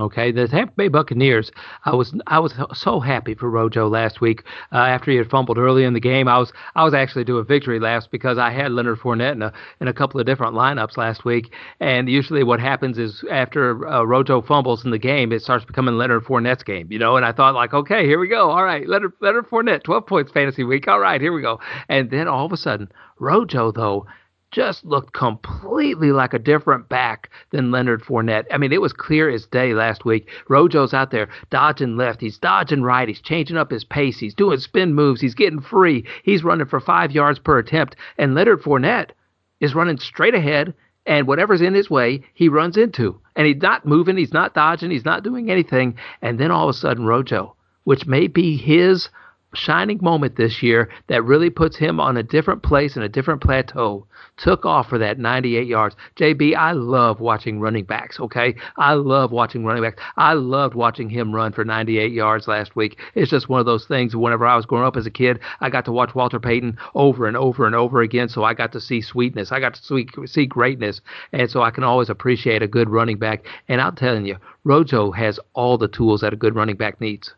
Okay, 0.00 0.32
the 0.32 0.48
Tampa 0.48 0.72
Bay 0.76 0.88
Buccaneers. 0.88 1.52
I 1.84 1.94
was 1.94 2.12
I 2.26 2.40
was 2.40 2.52
so 2.72 2.98
happy 2.98 3.36
for 3.36 3.48
Rojo 3.48 3.88
last 3.88 4.20
week 4.20 4.42
uh, 4.72 4.78
after 4.78 5.12
he 5.12 5.16
had 5.16 5.30
fumbled 5.30 5.56
early 5.56 5.84
in 5.84 5.94
the 5.94 6.00
game. 6.00 6.26
I 6.26 6.36
was 6.36 6.52
I 6.74 6.82
was 6.82 6.94
actually 6.94 7.22
doing 7.22 7.44
victory 7.44 7.78
laps 7.78 8.08
because 8.10 8.36
I 8.36 8.50
had 8.50 8.72
Leonard 8.72 8.98
Fournette 8.98 9.34
in 9.34 9.42
a 9.42 9.52
in 9.80 9.86
a 9.86 9.92
couple 9.92 10.18
of 10.18 10.26
different 10.26 10.54
lineups 10.54 10.96
last 10.96 11.24
week. 11.24 11.52
And 11.78 12.08
usually, 12.08 12.42
what 12.42 12.58
happens 12.58 12.98
is 12.98 13.22
after 13.30 13.86
uh, 13.86 14.02
Rojo 14.02 14.42
fumbles 14.42 14.84
in 14.84 14.90
the 14.90 14.98
game, 14.98 15.30
it 15.30 15.42
starts 15.42 15.64
becoming 15.64 15.96
Leonard 15.96 16.24
Fournette's 16.24 16.64
game, 16.64 16.90
you 16.90 16.98
know. 16.98 17.16
And 17.16 17.24
I 17.24 17.30
thought 17.30 17.54
like, 17.54 17.72
okay, 17.72 18.04
here 18.04 18.18
we 18.18 18.26
go. 18.26 18.50
All 18.50 18.64
right, 18.64 18.88
Leonard 18.88 19.12
Leonard 19.20 19.48
Fournette, 19.48 19.84
12 19.84 20.06
points 20.06 20.32
fantasy 20.32 20.64
week. 20.64 20.88
All 20.88 20.98
right, 20.98 21.20
here 21.20 21.32
we 21.32 21.40
go. 21.40 21.60
And 21.88 22.10
then 22.10 22.26
all 22.26 22.46
of 22.46 22.50
a 22.52 22.56
sudden, 22.56 22.90
Rojo 23.20 23.70
though 23.70 24.06
just 24.54 24.84
looked 24.84 25.12
completely 25.12 26.12
like 26.12 26.32
a 26.32 26.38
different 26.38 26.88
back 26.88 27.28
than 27.50 27.72
Leonard 27.72 28.04
Fournette. 28.04 28.46
I 28.52 28.56
mean, 28.56 28.72
it 28.72 28.80
was 28.80 28.92
clear 28.92 29.28
as 29.28 29.46
day 29.46 29.74
last 29.74 30.04
week. 30.04 30.28
Rojo's 30.48 30.94
out 30.94 31.10
there 31.10 31.28
dodging 31.50 31.96
left, 31.96 32.20
he's 32.20 32.38
dodging 32.38 32.82
right, 32.82 33.08
he's 33.08 33.20
changing 33.20 33.56
up 33.56 33.72
his 33.72 33.82
pace, 33.82 34.20
he's 34.20 34.32
doing 34.32 34.60
spin 34.60 34.94
moves, 34.94 35.20
he's 35.20 35.34
getting 35.34 35.60
free, 35.60 36.04
he's 36.22 36.44
running 36.44 36.68
for 36.68 36.78
five 36.78 37.10
yards 37.10 37.40
per 37.40 37.58
attempt, 37.58 37.96
and 38.16 38.36
Leonard 38.36 38.62
Fournette 38.62 39.10
is 39.58 39.74
running 39.74 39.98
straight 39.98 40.34
ahead. 40.34 40.72
And 41.06 41.26
whatever's 41.26 41.60
in 41.60 41.74
his 41.74 41.90
way, 41.90 42.22
he 42.32 42.48
runs 42.48 42.78
into. 42.78 43.20
And 43.36 43.46
he's 43.46 43.60
not 43.60 43.84
moving, 43.84 44.16
he's 44.16 44.32
not 44.32 44.54
dodging, 44.54 44.90
he's 44.90 45.04
not 45.04 45.22
doing 45.24 45.50
anything. 45.50 45.96
And 46.22 46.38
then 46.38 46.50
all 46.50 46.68
of 46.68 46.74
a 46.74 46.78
sudden, 46.78 47.04
Rojo, 47.04 47.56
which 47.82 48.06
may 48.06 48.26
be 48.28 48.56
his 48.56 49.10
shining 49.54 49.98
moment 50.02 50.36
this 50.36 50.62
year 50.62 50.90
that 51.08 51.24
really 51.24 51.50
puts 51.50 51.76
him 51.76 52.00
on 52.00 52.16
a 52.16 52.22
different 52.22 52.62
place 52.62 52.96
and 52.96 53.04
a 53.04 53.08
different 53.08 53.42
plateau 53.42 54.06
took 54.36 54.64
off 54.64 54.88
for 54.88 54.98
that 54.98 55.18
98 55.18 55.66
yards. 55.66 55.96
JB, 56.16 56.56
I 56.56 56.72
love 56.72 57.20
watching 57.20 57.60
running 57.60 57.84
backs, 57.84 58.18
okay? 58.18 58.54
I 58.76 58.94
love 58.94 59.30
watching 59.32 59.64
running 59.64 59.82
backs. 59.82 60.02
I 60.16 60.32
loved 60.32 60.74
watching 60.74 61.08
him 61.08 61.34
run 61.34 61.52
for 61.52 61.64
98 61.64 62.12
yards 62.12 62.48
last 62.48 62.74
week. 62.74 62.98
It's 63.14 63.30
just 63.30 63.48
one 63.48 63.60
of 63.60 63.66
those 63.66 63.86
things. 63.86 64.16
Whenever 64.16 64.46
I 64.46 64.56
was 64.56 64.66
growing 64.66 64.86
up 64.86 64.96
as 64.96 65.06
a 65.06 65.10
kid, 65.10 65.40
I 65.60 65.70
got 65.70 65.84
to 65.86 65.92
watch 65.92 66.14
Walter 66.14 66.40
Payton 66.40 66.78
over 66.94 67.26
and 67.26 67.36
over 67.36 67.66
and 67.66 67.74
over 67.74 68.02
again, 68.02 68.28
so 68.28 68.44
I 68.44 68.54
got 68.54 68.72
to 68.72 68.80
see 68.80 69.00
sweetness. 69.00 69.52
I 69.52 69.60
got 69.60 69.74
to 69.74 70.26
see, 70.26 70.46
greatness, 70.46 71.00
and 71.32 71.50
so 71.50 71.62
I 71.62 71.70
can 71.70 71.84
always 71.84 72.10
appreciate 72.10 72.62
a 72.62 72.68
good 72.68 72.90
running 72.90 73.18
back. 73.18 73.46
And 73.68 73.80
I'm 73.80 73.94
telling 73.94 74.26
you, 74.26 74.36
Rojo 74.64 75.10
has 75.12 75.38
all 75.54 75.78
the 75.78 75.88
tools 75.88 76.20
that 76.22 76.32
a 76.32 76.36
good 76.36 76.54
running 76.54 76.76
back 76.76 77.00
needs 77.00 77.34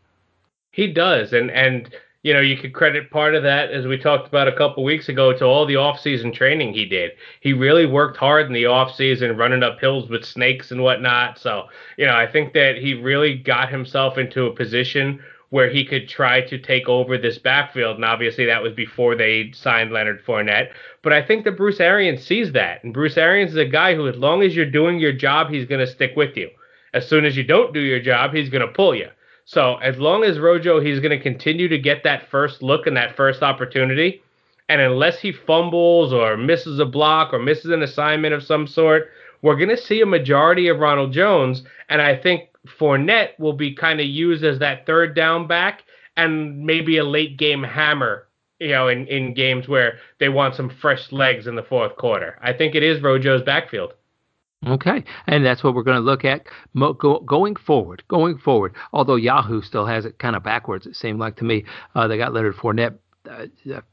He 0.71 0.93
does, 0.93 1.33
and 1.33 1.51
and 1.51 1.95
you 2.27 2.35
know, 2.35 2.41
you 2.41 2.57
could 2.57 2.73
credit 2.73 3.09
part 3.09 3.37
of 3.37 3.45
that, 3.45 3.71
as 3.71 3.87
we 3.87 3.97
talked 3.97 4.27
about 4.27 4.49
a 4.49 4.57
couple 4.57 4.83
weeks 4.83 5.09
ago, 5.09 5.33
to 5.33 5.45
all 5.45 5.65
the 5.65 5.75
offseason 5.75 6.35
training 6.35 6.75
he 6.75 6.85
did. 6.85 7.13
He 7.41 7.53
really 7.53 7.87
worked 7.87 8.17
hard 8.17 8.49
in 8.49 8.53
the 8.53 8.65
offseason, 8.65 9.39
running 9.39 9.63
up 9.63 9.79
hills 9.79 10.09
with 10.11 10.25
snakes 10.25 10.73
and 10.73 10.83
whatnot. 10.83 11.39
So, 11.39 11.67
you 11.97 12.05
know, 12.05 12.17
I 12.17 12.27
think 12.27 12.53
that 12.55 12.79
he 12.79 12.95
really 12.95 13.37
got 13.37 13.71
himself 13.71 14.19
into 14.19 14.47
a 14.47 14.53
position 14.53 15.23
where 15.51 15.71
he 15.71 15.85
could 15.85 16.09
try 16.09 16.41
to 16.41 16.59
take 16.59 16.89
over 16.89 17.17
this 17.17 17.39
backfield. 17.39 17.95
And 17.95 18.05
obviously, 18.05 18.45
that 18.47 18.61
was 18.61 18.73
before 18.73 19.15
they 19.15 19.53
signed 19.53 19.93
Leonard 19.93 20.27
Fournette. 20.27 20.71
But 21.03 21.13
I 21.13 21.25
think 21.25 21.45
that 21.45 21.57
Bruce 21.57 21.79
Arians 21.79 22.27
sees 22.27 22.51
that. 22.55 22.83
And 22.83 22.93
Bruce 22.93 23.17
Arians 23.17 23.53
is 23.53 23.57
a 23.57 23.65
guy 23.65 23.95
who, 23.95 24.09
as 24.09 24.17
long 24.17 24.43
as 24.43 24.57
you're 24.57 24.69
doing 24.69 24.99
your 24.99 25.13
job, 25.13 25.49
he's 25.49 25.69
going 25.69 25.79
to 25.79 25.87
stick 25.87 26.17
with 26.17 26.37
you. 26.37 26.51
As 26.93 27.09
soon 27.09 27.25
as 27.25 27.37
you 27.37 27.45
don't 27.45 27.73
do 27.73 27.79
your 27.79 28.01
job, 28.01 28.35
he's 28.35 28.51
going 28.51 28.67
to 28.67 28.75
pull 28.75 28.97
you. 28.97 29.11
So 29.47 29.77
as 29.77 29.97
long 29.97 30.25
as 30.25 30.41
Rojo, 30.41 30.81
he's 30.81 30.99
going 30.99 31.17
to 31.17 31.23
continue 31.23 31.69
to 31.69 31.79
get 31.79 32.03
that 32.03 32.29
first 32.29 32.63
look 32.63 32.89
and 32.89 32.97
that 32.97 33.17
first 33.17 33.43
opportunity. 33.43 34.21
And 34.69 34.81
unless 34.81 35.21
he 35.21 35.31
fumbles 35.31 36.13
or 36.13 36.37
misses 36.37 36.81
a 36.81 36.85
block 36.85 37.33
or 37.33 37.39
misses 37.39 37.71
an 37.71 37.85
assignment 37.85 38.35
of 38.35 38.43
some 38.43 38.67
sort, 38.67 39.09
we're 39.43 39.55
going 39.55 39.69
to 39.69 39.77
see 39.77 40.01
a 40.01 40.07
majority 40.07 40.67
of 40.67 40.81
Ronald 40.81 41.13
Jones. 41.13 41.63
And 41.89 42.03
I 42.03 42.17
think 42.17 42.49
Fournette 42.67 43.39
will 43.39 43.53
be 43.53 43.73
kind 43.73 44.01
of 44.01 44.07
used 44.07 44.43
as 44.43 44.59
that 44.59 44.85
third 44.85 45.15
down 45.15 45.47
back 45.47 45.85
and 46.17 46.67
maybe 46.67 46.97
a 46.97 47.05
late 47.05 47.37
game 47.37 47.63
hammer, 47.63 48.27
you 48.59 48.71
know, 48.71 48.89
in, 48.89 49.07
in 49.07 49.33
games 49.33 49.69
where 49.69 50.01
they 50.19 50.29
want 50.29 50.57
some 50.57 50.71
fresh 50.71 51.13
legs 51.13 51.47
in 51.47 51.55
the 51.55 51.63
fourth 51.63 51.95
quarter. 51.97 52.37
I 52.43 52.53
think 52.53 52.75
it 52.75 52.83
is 52.83 53.01
Rojo's 53.01 53.43
backfield. 53.43 53.95
Okay, 54.67 55.05
and 55.29 55.45
that's 55.45 55.63
what 55.63 55.75
we're 55.75 55.85
going 55.85 55.97
to 55.97 56.01
look 56.01 56.25
at 56.25 56.47
mo- 56.75 56.93
go- 56.95 57.21
going 57.21 57.55
forward. 57.55 58.03
Going 58.09 58.37
forward, 58.37 58.75
although 58.93 59.15
Yahoo 59.15 59.63
still 59.63 59.87
has 59.87 60.05
it 60.05 60.19
kind 60.19 60.35
of 60.35 60.43
backwards, 60.43 60.87
it 60.87 60.97
seemed 60.97 61.21
like 61.21 61.37
to 61.37 61.45
me. 61.45 61.65
Uh, 61.95 62.09
they 62.09 62.19
got 62.19 62.35
Leonard 62.35 62.57
Fournette 62.57 62.99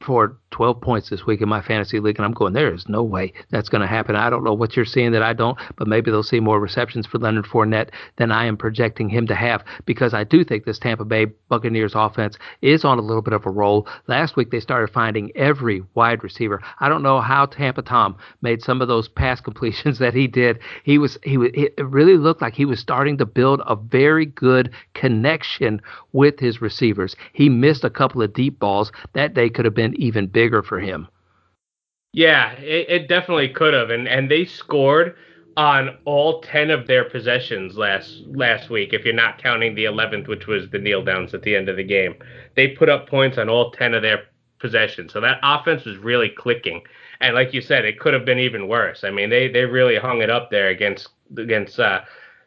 for 0.00 0.38
12 0.50 0.80
points 0.80 1.10
this 1.10 1.26
week 1.26 1.40
in 1.40 1.48
my 1.48 1.60
fantasy 1.60 1.98
league, 1.98 2.16
and 2.16 2.24
I'm 2.24 2.32
going, 2.32 2.52
there 2.52 2.72
is 2.72 2.88
no 2.88 3.02
way 3.02 3.32
that's 3.50 3.68
going 3.68 3.80
to 3.80 3.86
happen. 3.86 4.14
I 4.14 4.30
don't 4.30 4.44
know 4.44 4.54
what 4.54 4.76
you're 4.76 4.84
seeing 4.84 5.12
that 5.12 5.22
I 5.22 5.32
don't, 5.32 5.58
but 5.76 5.88
maybe 5.88 6.10
they'll 6.10 6.22
see 6.22 6.40
more 6.40 6.60
receptions 6.60 7.06
for 7.06 7.18
Leonard 7.18 7.46
Fournette 7.46 7.90
than 8.16 8.30
I 8.30 8.46
am 8.46 8.56
projecting 8.56 9.08
him 9.08 9.26
to 9.26 9.34
have 9.34 9.64
because 9.84 10.14
I 10.14 10.24
do 10.24 10.44
think 10.44 10.64
this 10.64 10.78
Tampa 10.78 11.04
Bay 11.04 11.26
Buccaneers 11.48 11.94
offense 11.94 12.36
is 12.62 12.84
on 12.84 12.98
a 12.98 13.02
little 13.02 13.22
bit 13.22 13.34
of 13.34 13.46
a 13.46 13.50
roll. 13.50 13.88
Last 14.06 14.36
week 14.36 14.50
they 14.50 14.60
started 14.60 14.92
finding 14.92 15.32
every 15.36 15.82
wide 15.94 16.22
receiver. 16.22 16.62
I 16.80 16.88
don't 16.88 17.02
know 17.02 17.20
how 17.20 17.46
Tampa 17.46 17.82
Tom 17.82 18.16
made 18.42 18.62
some 18.62 18.80
of 18.80 18.88
those 18.88 19.08
pass 19.08 19.40
completions 19.44 19.98
that 19.98 20.14
he 20.14 20.26
did. 20.26 20.60
He 20.84 20.98
was 20.98 21.18
he 21.22 21.36
was 21.36 21.50
it 21.54 21.74
really 21.78 22.16
looked 22.16 22.42
like 22.42 22.54
he 22.54 22.64
was 22.64 22.78
starting 22.78 23.18
to 23.18 23.26
build 23.26 23.60
a 23.66 23.76
very 23.76 24.26
good 24.26 24.70
connection 24.94 25.80
with 26.12 26.38
his 26.38 26.60
receivers. 26.62 27.16
He 27.32 27.48
missed 27.48 27.84
a 27.84 27.90
couple 27.90 28.22
of 28.22 28.32
deep 28.32 28.58
balls 28.58 28.92
that 29.14 29.23
day 29.32 29.48
could 29.48 29.64
have 29.64 29.74
been 29.74 29.98
even 29.98 30.26
bigger 30.26 30.62
for 30.62 30.78
him. 30.80 31.08
Yeah, 32.12 32.52
it, 32.52 32.88
it 32.88 33.08
definitely 33.08 33.48
could 33.48 33.72
have, 33.74 33.90
and 33.90 34.06
and 34.06 34.30
they 34.30 34.44
scored 34.44 35.16
on 35.56 35.96
all 36.04 36.40
ten 36.42 36.70
of 36.70 36.86
their 36.86 37.08
possessions 37.08 37.76
last 37.76 38.22
last 38.26 38.70
week. 38.70 38.92
If 38.92 39.04
you're 39.04 39.14
not 39.14 39.42
counting 39.42 39.74
the 39.74 39.86
eleventh, 39.86 40.28
which 40.28 40.46
was 40.46 40.68
the 40.70 40.78
kneel 40.78 41.02
downs 41.02 41.32
at 41.34 41.42
the 41.42 41.56
end 41.56 41.68
of 41.68 41.76
the 41.76 41.84
game, 41.84 42.14
they 42.54 42.68
put 42.68 42.88
up 42.88 43.08
points 43.08 43.38
on 43.38 43.48
all 43.48 43.70
ten 43.70 43.94
of 43.94 44.02
their 44.02 44.24
possessions. 44.58 45.12
So 45.12 45.20
that 45.20 45.40
offense 45.42 45.84
was 45.84 45.96
really 45.98 46.28
clicking. 46.28 46.82
And 47.20 47.34
like 47.34 47.52
you 47.52 47.60
said, 47.60 47.84
it 47.84 47.98
could 48.00 48.14
have 48.14 48.24
been 48.24 48.38
even 48.38 48.68
worse. 48.68 49.04
I 49.04 49.10
mean, 49.10 49.30
they 49.30 49.48
they 49.48 49.64
really 49.64 49.96
hung 49.96 50.22
it 50.22 50.30
up 50.30 50.50
there 50.50 50.68
against 50.68 51.08
against 51.36 51.80
uh, 51.80 52.02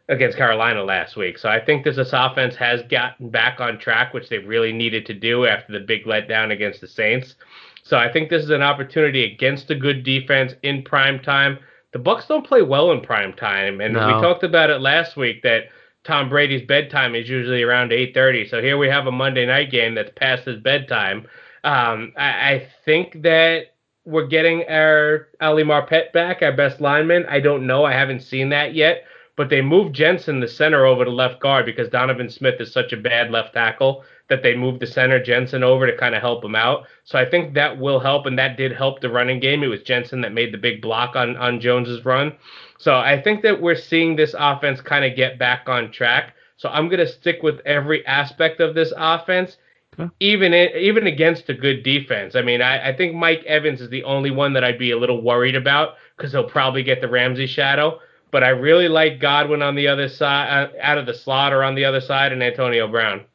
against 0.10 0.38
Carolina 0.38 0.84
last 0.84 1.16
week. 1.18 1.38
So 1.38 1.50
I 1.50 1.64
think 1.64 1.84
this, 1.84 1.98
this 1.98 2.14
offense 2.14 2.56
has 2.56 2.82
gotten 2.84 3.30
back 3.30 3.60
on 3.60 3.78
track, 3.78 4.14
which 4.14 4.30
they 4.30 4.38
really 4.38 4.72
needed 4.72 5.06
to 5.08 5.14
do 5.14 5.46
after 5.46 5.74
the 5.74 5.86
big 5.86 6.06
letdown 6.06 6.52
against 6.52 6.82
the 6.82 6.88
Saints. 6.88 7.36
So 7.84 7.98
I 7.98 8.12
think 8.12 8.30
this 8.30 8.44
is 8.44 8.50
an 8.50 8.62
opportunity 8.62 9.24
against 9.24 9.70
a 9.70 9.76
good 9.76 10.04
defense 10.04 10.54
in 10.64 10.84
prime 10.84 11.20
time. 11.20 11.60
The 11.94 12.00
Bucks 12.00 12.28
don't 12.28 12.46
play 12.46 12.62
well 12.62 12.92
in 12.92 13.02
prime 13.02 13.34
time, 13.34 13.80
and 13.82 13.94
no. 13.94 14.08
we 14.08 14.22
talked 14.22 14.44
about 14.44 14.70
it 14.70 14.82
last 14.82 15.16
week 15.16 15.42
that 15.44 15.70
Tom 16.04 16.30
Brady's 16.30 16.66
bedtime 16.66 17.16
is 17.16 17.30
usually 17.30 17.64
around 17.64 17.92
8:30. 17.92 18.50
So 18.50 18.62
here 18.62 18.78
we 18.78 18.88
have 18.88 19.08
a 19.08 19.12
Monday 19.12 19.46
night 19.46 19.72
game 19.72 19.96
that's 19.96 20.12
past 20.16 20.46
his 20.46 20.60
bedtime. 20.60 21.28
Um, 21.64 22.14
I, 22.18 22.54
I, 22.54 22.68
think 22.86 23.24
that 23.24 23.74
we're 24.06 24.28
getting 24.28 24.64
our 24.70 25.28
Ali 25.42 25.64
Marpet 25.64 26.14
back, 26.14 26.42
our 26.42 26.54
best 26.54 26.80
lineman. 26.80 27.26
I 27.28 27.42
don't 27.42 27.68
know. 27.68 27.84
I 27.84 27.92
haven't 27.92 28.22
seen 28.22 28.50
that 28.50 28.74
yet. 28.74 29.04
But 29.38 29.50
they 29.50 29.62
moved 29.62 29.96
Jensen, 29.96 30.40
the 30.40 30.48
center, 30.48 30.86
over 30.86 31.06
to 31.06 31.12
left 31.12 31.40
guard 31.40 31.66
because 31.66 31.90
Donovan 31.90 32.30
Smith 32.30 32.60
is 32.60 32.74
such 32.74 32.92
a 32.92 32.98
bad 32.98 33.32
left 33.32 33.54
tackle 33.54 34.04
that 34.30 34.44
they 34.44 34.56
moved 34.56 34.82
the 34.82 34.88
center 34.88 35.24
Jensen 35.24 35.64
over 35.64 35.86
to 35.90 35.96
kind 35.96 36.16
of 36.16 36.22
help 36.22 36.44
him 36.44 36.56
out. 36.56 36.86
So 37.06 37.18
I 37.18 37.30
think 37.30 37.54
that 37.54 37.78
will 37.78 38.00
help, 38.00 38.26
and 38.26 38.38
that 38.40 38.58
did 38.58 38.74
help 38.74 39.00
the 39.00 39.10
running 39.10 39.40
game. 39.40 39.64
It 39.64 39.68
was 39.68 39.84
Jensen 39.84 40.22
that 40.22 40.34
made 40.34 40.54
the 40.54 40.58
big 40.58 40.82
block 40.82 41.16
on 41.16 41.38
on 41.38 41.62
Jones's 41.62 42.04
run. 42.04 42.34
So 42.80 42.96
I 42.96 43.22
think 43.22 43.44
that 43.44 43.62
we're 43.62 43.76
seeing 43.76 44.16
this 44.16 44.36
offense 44.38 44.82
kind 44.82 45.06
of 45.06 45.16
get 45.16 45.40
back 45.40 45.70
on 45.70 45.92
track. 45.92 46.34
So 46.58 46.70
I'm 46.70 46.90
going 46.90 47.00
to 47.00 47.08
stick 47.08 47.44
with 47.44 47.60
every 47.66 48.06
aspect 48.08 48.60
of 48.60 48.74
this 48.74 48.92
offense, 48.98 49.58
okay. 50.00 50.10
even 50.20 50.54
even 50.54 51.06
against 51.06 51.48
a 51.50 51.54
good 51.54 51.84
defense. 51.84 52.36
I 52.36 52.42
mean, 52.42 52.62
I, 52.62 52.90
I 52.90 52.98
think 52.98 53.16
Mike 53.16 53.44
Evans 53.46 53.82
is 53.82 53.90
the 53.90 54.04
only 54.04 54.32
one 54.32 54.54
that 54.54 54.64
I'd 54.64 54.80
be 54.80 54.92
a 54.92 54.98
little 54.98 55.22
worried 55.22 55.56
about 55.56 55.96
because 56.18 56.32
he'll 56.32 56.50
probably 56.50 56.82
get 56.82 57.02
the 57.02 57.08
Ramsey 57.08 57.46
shadow. 57.46 58.00
But 58.32 58.44
I 58.44 58.50
really 58.50 58.90
like 58.90 59.20
Godwin 59.20 59.62
on 59.62 59.76
the 59.76 59.88
other 59.88 60.10
side, 60.10 60.50
uh, 60.50 60.70
out 60.82 60.98
of 60.98 61.06
the 61.06 61.14
slot 61.14 61.54
or 61.54 61.64
on 61.64 61.76
the 61.76 61.86
other 61.86 62.02
side, 62.02 62.32
and 62.32 62.44
Antonio 62.44 62.88
Brown. 62.88 63.26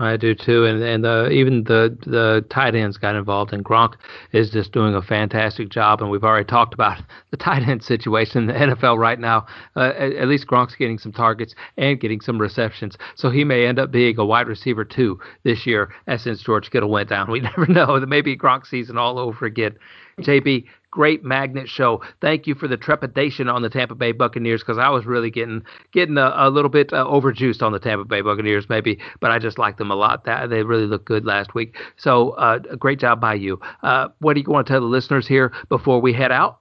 I 0.00 0.16
do 0.16 0.34
too, 0.34 0.64
and 0.64 0.82
and 0.82 1.06
uh, 1.06 1.28
even 1.30 1.64
the 1.64 1.96
the 2.04 2.44
tight 2.50 2.74
ends 2.74 2.96
got 2.96 3.14
involved, 3.14 3.52
and 3.52 3.64
Gronk 3.64 3.94
is 4.32 4.50
just 4.50 4.72
doing 4.72 4.92
a 4.92 5.00
fantastic 5.00 5.68
job. 5.68 6.02
And 6.02 6.10
we've 6.10 6.24
already 6.24 6.46
talked 6.46 6.74
about 6.74 7.00
the 7.30 7.36
tight 7.36 7.62
end 7.62 7.84
situation 7.84 8.38
in 8.38 8.46
the 8.48 8.74
NFL 8.74 8.98
right 8.98 9.20
now. 9.20 9.46
Uh, 9.76 9.92
at, 9.96 10.12
at, 10.14 10.28
least 10.28 10.48
Gronk's 10.48 10.74
getting 10.74 10.98
some 10.98 11.12
targets 11.12 11.54
and 11.76 12.00
getting 12.00 12.20
some 12.20 12.40
receptions, 12.40 12.96
so 13.14 13.30
he 13.30 13.44
may 13.44 13.66
end 13.66 13.78
up 13.78 13.92
being 13.92 14.18
a 14.18 14.24
wide 14.24 14.48
receiver 14.48 14.84
too 14.84 15.20
this 15.44 15.64
year. 15.64 15.94
As 16.08 16.22
since 16.22 16.42
George 16.42 16.72
Kittle 16.72 16.90
went 16.90 17.08
down, 17.08 17.30
we 17.30 17.38
never 17.38 17.66
know. 17.66 18.00
Maybe 18.00 18.36
Gronk 18.36 18.66
season 18.66 18.98
all 18.98 19.20
over 19.20 19.46
again. 19.46 19.76
JB, 20.20 20.64
great 20.94 21.24
magnet 21.24 21.68
show. 21.68 22.00
Thank 22.20 22.46
you 22.46 22.54
for 22.54 22.68
the 22.68 22.76
trepidation 22.76 23.48
on 23.48 23.62
the 23.62 23.68
Tampa 23.68 23.96
Bay 23.96 24.12
Buccaneers 24.12 24.62
because 24.62 24.78
I 24.78 24.90
was 24.90 25.04
really 25.04 25.28
getting 25.28 25.64
getting 25.92 26.16
a, 26.16 26.32
a 26.36 26.50
little 26.50 26.70
bit 26.70 26.92
uh, 26.92 27.04
overjuiced 27.04 27.62
on 27.62 27.72
the 27.72 27.80
Tampa 27.80 28.04
Bay 28.04 28.20
Buccaneers 28.20 28.68
maybe, 28.68 29.00
but 29.20 29.32
I 29.32 29.40
just 29.40 29.58
like 29.58 29.76
them 29.76 29.90
a 29.90 29.96
lot. 29.96 30.24
That 30.24 30.50
they 30.50 30.62
really 30.62 30.86
looked 30.86 31.04
good 31.04 31.26
last 31.26 31.52
week. 31.52 31.76
So 31.96 32.30
uh, 32.30 32.58
great 32.78 33.00
job 33.00 33.20
by 33.20 33.34
you. 33.34 33.60
Uh, 33.82 34.08
what 34.20 34.34
do 34.34 34.40
you 34.40 34.46
want 34.48 34.68
to 34.68 34.72
tell 34.72 34.80
the 34.80 34.86
listeners 34.86 35.26
here 35.26 35.52
before 35.68 36.00
we 36.00 36.12
head 36.12 36.30
out? 36.30 36.60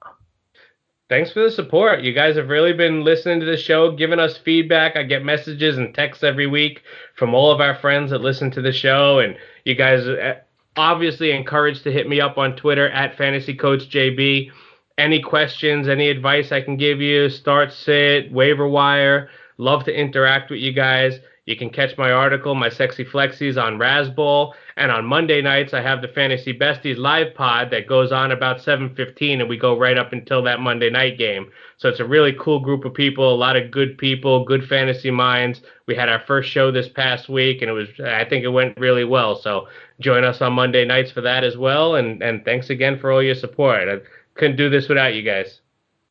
Thanks 1.09 1.31
for 1.31 1.43
the 1.43 1.51
support. 1.51 2.01
You 2.01 2.11
guys 2.11 2.35
have 2.37 2.49
really 2.49 2.73
been 2.73 3.03
listening 3.03 3.39
to 3.39 3.45
the 3.45 3.57
show, 3.57 3.95
giving 3.95 4.17
us 4.17 4.35
feedback. 4.35 4.95
I 4.95 5.03
get 5.03 5.23
messages 5.23 5.77
and 5.77 5.93
texts 5.93 6.23
every 6.23 6.47
week 6.47 6.81
from 7.15 7.35
all 7.35 7.51
of 7.51 7.61
our 7.61 7.75
friends 7.75 8.09
that 8.09 8.21
listen 8.21 8.49
to 8.51 8.63
the 8.63 8.71
show, 8.71 9.19
and 9.19 9.37
you 9.63 9.75
guys 9.75 10.07
uh, 10.07 10.39
obviously 10.75 11.31
encouraged 11.31 11.83
to 11.83 11.91
hit 11.91 12.07
me 12.07 12.19
up 12.19 12.37
on 12.37 12.55
Twitter 12.55 12.89
at 12.89 13.17
Fantasy 13.17 13.53
Coach 13.53 13.89
JB. 13.89 14.51
Any 14.97 15.21
questions, 15.21 15.87
any 15.87 16.09
advice 16.09 16.51
I 16.51 16.61
can 16.61 16.77
give 16.77 17.01
you, 17.01 17.29
start 17.29 17.71
sit, 17.73 18.31
waiver 18.31 18.67
wire. 18.67 19.29
Love 19.57 19.83
to 19.85 19.93
interact 19.93 20.51
with 20.51 20.59
you 20.59 20.71
guys. 20.71 21.19
You 21.45 21.57
can 21.57 21.69
catch 21.69 21.97
my 21.97 22.11
article, 22.11 22.55
my 22.55 22.69
sexy 22.69 23.03
flexies 23.03 23.61
on 23.61 23.77
Razzball, 23.77 24.53
and 24.77 24.89
on 24.89 25.05
Monday 25.05 25.41
nights 25.41 25.73
I 25.73 25.81
have 25.81 26.01
the 26.01 26.07
Fantasy 26.07 26.57
Besties 26.57 26.97
live 26.97 27.35
pod 27.35 27.69
that 27.71 27.85
goes 27.85 28.13
on 28.13 28.31
about 28.31 28.61
7:15, 28.61 29.41
and 29.41 29.49
we 29.49 29.57
go 29.57 29.77
right 29.77 29.97
up 29.97 30.13
until 30.13 30.41
that 30.43 30.61
Monday 30.61 30.89
night 30.89 31.17
game. 31.17 31.51
So 31.75 31.89
it's 31.89 31.99
a 31.99 32.05
really 32.05 32.33
cool 32.39 32.61
group 32.61 32.85
of 32.85 32.93
people, 32.93 33.33
a 33.33 33.35
lot 33.35 33.57
of 33.57 33.71
good 33.71 33.97
people, 33.97 34.45
good 34.45 34.65
fantasy 34.69 35.11
minds. 35.11 35.61
We 35.85 35.95
had 35.95 36.07
our 36.07 36.21
first 36.21 36.49
show 36.49 36.71
this 36.71 36.87
past 36.87 37.27
week, 37.27 37.61
and 37.61 37.69
it 37.69 37.73
was 37.73 37.89
I 37.99 38.23
think 38.23 38.45
it 38.45 38.49
went 38.49 38.79
really 38.79 39.03
well. 39.03 39.35
So 39.35 39.67
join 40.03 40.23
us 40.23 40.41
on 40.41 40.53
Monday 40.53 40.85
nights 40.85 41.11
for 41.11 41.21
that 41.21 41.43
as 41.43 41.57
well, 41.57 41.95
and 41.95 42.21
and 42.21 42.43
thanks 42.45 42.69
again 42.69 42.99
for 42.99 43.11
all 43.11 43.23
your 43.23 43.35
support. 43.35 43.87
I 43.89 43.97
couldn't 44.35 44.57
do 44.57 44.69
this 44.69 44.87
without 44.87 45.13
you 45.13 45.23
guys. 45.23 45.61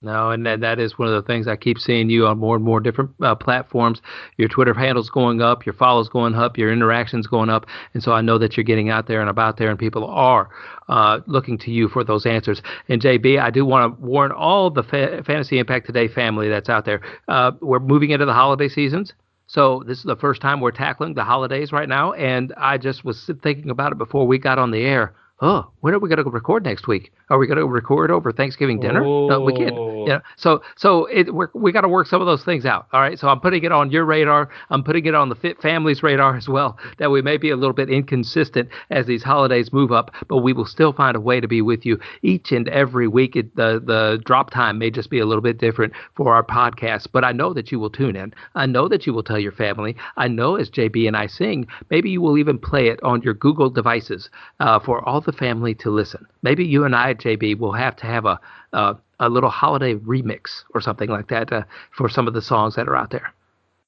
No, 0.04 0.30
and 0.30 0.44
that, 0.46 0.60
that 0.60 0.80
is 0.80 0.98
one 0.98 1.06
of 1.06 1.14
the 1.14 1.22
things 1.22 1.46
I 1.46 1.54
keep 1.54 1.78
seeing 1.78 2.10
you 2.10 2.26
on 2.26 2.36
more 2.38 2.56
and 2.56 2.64
more 2.64 2.80
different 2.80 3.12
uh, 3.22 3.36
platforms. 3.36 4.02
Your 4.36 4.48
Twitter 4.48 4.74
handle's 4.74 5.08
going 5.08 5.40
up, 5.40 5.64
your 5.64 5.74
follows 5.74 6.08
going 6.08 6.34
up, 6.34 6.58
your 6.58 6.72
interactions 6.72 7.28
going 7.28 7.48
up, 7.48 7.66
and 7.94 8.02
so 8.02 8.10
I 8.10 8.20
know 8.20 8.36
that 8.38 8.56
you're 8.56 8.64
getting 8.64 8.90
out 8.90 9.06
there 9.06 9.20
and 9.20 9.30
about 9.30 9.58
there, 9.58 9.70
and 9.70 9.78
people 9.78 10.04
are 10.06 10.50
uh, 10.88 11.20
looking 11.28 11.56
to 11.58 11.70
you 11.70 11.88
for 11.88 12.02
those 12.02 12.26
answers. 12.26 12.62
And 12.88 13.00
JB, 13.00 13.40
I 13.40 13.50
do 13.50 13.64
want 13.64 13.96
to 13.96 14.04
warn 14.04 14.32
all 14.32 14.70
the 14.70 14.82
fa- 14.82 15.22
Fantasy 15.24 15.60
Impact 15.60 15.86
Today 15.86 16.08
family 16.08 16.48
that's 16.48 16.68
out 16.68 16.84
there. 16.84 17.00
Uh, 17.28 17.52
we're 17.60 17.78
moving 17.78 18.10
into 18.10 18.26
the 18.26 18.34
holiday 18.34 18.68
seasons. 18.68 19.12
So 19.52 19.82
this 19.86 19.98
is 19.98 20.04
the 20.04 20.16
first 20.16 20.40
time 20.40 20.60
we're 20.62 20.70
tackling 20.70 21.12
the 21.12 21.24
holidays 21.24 21.72
right 21.72 21.86
now, 21.88 22.14
and 22.14 22.54
I 22.56 22.78
just 22.78 23.04
was 23.04 23.30
thinking 23.42 23.68
about 23.68 23.92
it 23.92 23.98
before 23.98 24.26
we 24.26 24.38
got 24.38 24.58
on 24.58 24.70
the 24.70 24.80
air 24.80 25.12
oh, 25.42 25.68
when 25.80 25.92
are 25.92 25.98
we 25.98 26.08
going 26.08 26.22
to 26.22 26.30
record 26.30 26.64
next 26.64 26.86
week? 26.86 27.12
Are 27.28 27.36
we 27.36 27.46
going 27.46 27.58
to 27.58 27.66
record 27.66 28.10
over 28.10 28.32
Thanksgiving 28.32 28.78
dinner? 28.78 29.04
Oh. 29.04 29.26
No, 29.26 29.40
we 29.40 29.52
can't. 29.54 29.74
Yeah. 30.06 30.20
So 30.36 30.62
so 30.76 31.06
it 31.06 31.34
we're, 31.34 31.48
we 31.52 31.72
got 31.72 31.82
to 31.82 31.88
work 31.88 32.06
some 32.06 32.20
of 32.20 32.26
those 32.26 32.44
things 32.44 32.64
out. 32.64 32.86
All 32.92 33.00
right. 33.00 33.18
So 33.18 33.28
I'm 33.28 33.40
putting 33.40 33.64
it 33.64 33.72
on 33.72 33.90
your 33.90 34.04
radar. 34.04 34.48
I'm 34.70 34.84
putting 34.84 35.06
it 35.06 35.14
on 35.14 35.28
the 35.28 35.34
Fit 35.34 35.60
Families 35.60 36.02
radar 36.02 36.36
as 36.36 36.48
well. 36.48 36.78
That 36.98 37.10
we 37.10 37.20
may 37.20 37.36
be 37.36 37.50
a 37.50 37.56
little 37.56 37.74
bit 37.74 37.90
inconsistent 37.90 38.68
as 38.90 39.06
these 39.06 39.22
holidays 39.22 39.72
move 39.72 39.90
up, 39.92 40.14
but 40.28 40.38
we 40.38 40.52
will 40.52 40.64
still 40.64 40.92
find 40.92 41.16
a 41.16 41.20
way 41.20 41.40
to 41.40 41.48
be 41.48 41.60
with 41.60 41.84
you 41.84 41.98
each 42.22 42.52
and 42.52 42.68
every 42.68 43.08
week. 43.08 43.34
It, 43.34 43.54
the 43.56 43.82
the 43.84 44.22
drop 44.24 44.50
time 44.50 44.78
may 44.78 44.90
just 44.90 45.10
be 45.10 45.18
a 45.18 45.26
little 45.26 45.42
bit 45.42 45.58
different 45.58 45.92
for 46.14 46.34
our 46.34 46.44
podcast, 46.44 47.08
but 47.12 47.24
I 47.24 47.32
know 47.32 47.52
that 47.52 47.72
you 47.72 47.80
will 47.80 47.90
tune 47.90 48.14
in. 48.14 48.32
I 48.54 48.66
know 48.66 48.86
that 48.88 49.06
you 49.06 49.12
will 49.12 49.24
tell 49.24 49.38
your 49.38 49.52
family. 49.52 49.96
I 50.16 50.28
know 50.28 50.54
as 50.56 50.70
JB 50.70 51.08
and 51.08 51.16
I 51.16 51.26
sing, 51.26 51.66
maybe 51.90 52.10
you 52.10 52.20
will 52.20 52.38
even 52.38 52.58
play 52.58 52.88
it 52.88 53.02
on 53.02 53.22
your 53.22 53.34
Google 53.34 53.70
devices 53.70 54.30
uh, 54.60 54.78
for 54.78 55.06
all 55.08 55.20
the 55.20 55.31
the 55.32 55.38
family 55.38 55.74
to 55.76 55.90
listen. 55.90 56.26
Maybe 56.42 56.64
you 56.64 56.84
and 56.84 56.94
I, 56.94 57.14
JB, 57.14 57.58
will 57.58 57.72
have 57.72 57.96
to 57.96 58.06
have 58.06 58.24
a 58.24 58.38
a, 58.72 58.96
a 59.20 59.28
little 59.28 59.50
holiday 59.50 59.94
remix 59.94 60.64
or 60.74 60.80
something 60.80 61.08
like 61.08 61.28
that 61.28 61.52
uh, 61.52 61.62
for 61.96 62.08
some 62.08 62.26
of 62.26 62.34
the 62.34 62.42
songs 62.42 62.76
that 62.76 62.88
are 62.88 62.96
out 62.96 63.10
there. 63.10 63.32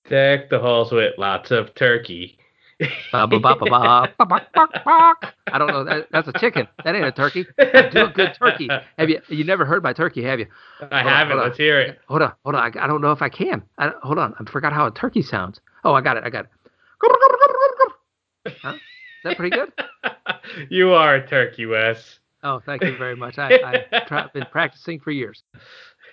Deck 0.08 0.50
the 0.50 0.58
halls 0.58 0.92
with 0.92 1.14
lots 1.18 1.50
of 1.50 1.74
turkey. 1.74 2.38
I 5.46 5.58
don't 5.58 5.68
know. 5.68 5.84
That, 5.84 6.08
that's 6.10 6.28
a 6.28 6.32
chicken. 6.32 6.66
That 6.84 6.94
ain't 6.94 7.06
a 7.06 7.12
turkey. 7.12 7.46
I 7.58 7.88
do 7.88 8.04
a 8.04 8.08
good 8.08 8.34
turkey. 8.34 8.68
Have 8.98 9.08
you? 9.08 9.20
You 9.28 9.44
never 9.44 9.64
heard 9.64 9.82
my 9.82 9.92
turkey, 9.92 10.24
have 10.24 10.40
you? 10.40 10.46
I 10.90 11.02
haven't. 11.02 11.38
On, 11.38 11.44
Let's 11.44 11.58
on. 11.58 11.64
hear 11.64 11.80
it. 11.80 12.00
Hold 12.08 12.22
on. 12.22 12.32
Hold 12.42 12.56
on. 12.56 12.76
I, 12.76 12.84
I 12.84 12.86
don't 12.86 13.00
know 13.00 13.12
if 13.12 13.22
I 13.22 13.28
can. 13.28 13.62
I, 13.78 13.92
hold 14.02 14.18
on. 14.18 14.34
I 14.38 14.50
forgot 14.50 14.72
how 14.72 14.86
a 14.86 14.90
turkey 14.90 15.22
sounds. 15.22 15.60
Oh, 15.84 15.94
I 15.94 16.00
got 16.00 16.16
it. 16.16 16.24
I 16.24 16.30
got 16.30 16.46
it. 16.46 16.50
Huh? 18.62 18.74
Is 19.24 19.30
that 19.30 19.36
pretty 19.38 19.56
good? 19.56 19.72
you 20.70 20.92
are 20.92 21.14
a 21.14 21.26
turkey, 21.26 21.64
Wes. 21.64 22.18
Oh, 22.42 22.60
thank 22.66 22.82
you 22.82 22.94
very 22.98 23.16
much. 23.16 23.38
I, 23.38 23.86
I've 23.90 24.06
tra- 24.06 24.30
been 24.34 24.44
practicing 24.52 25.00
for 25.00 25.12
years. 25.12 25.42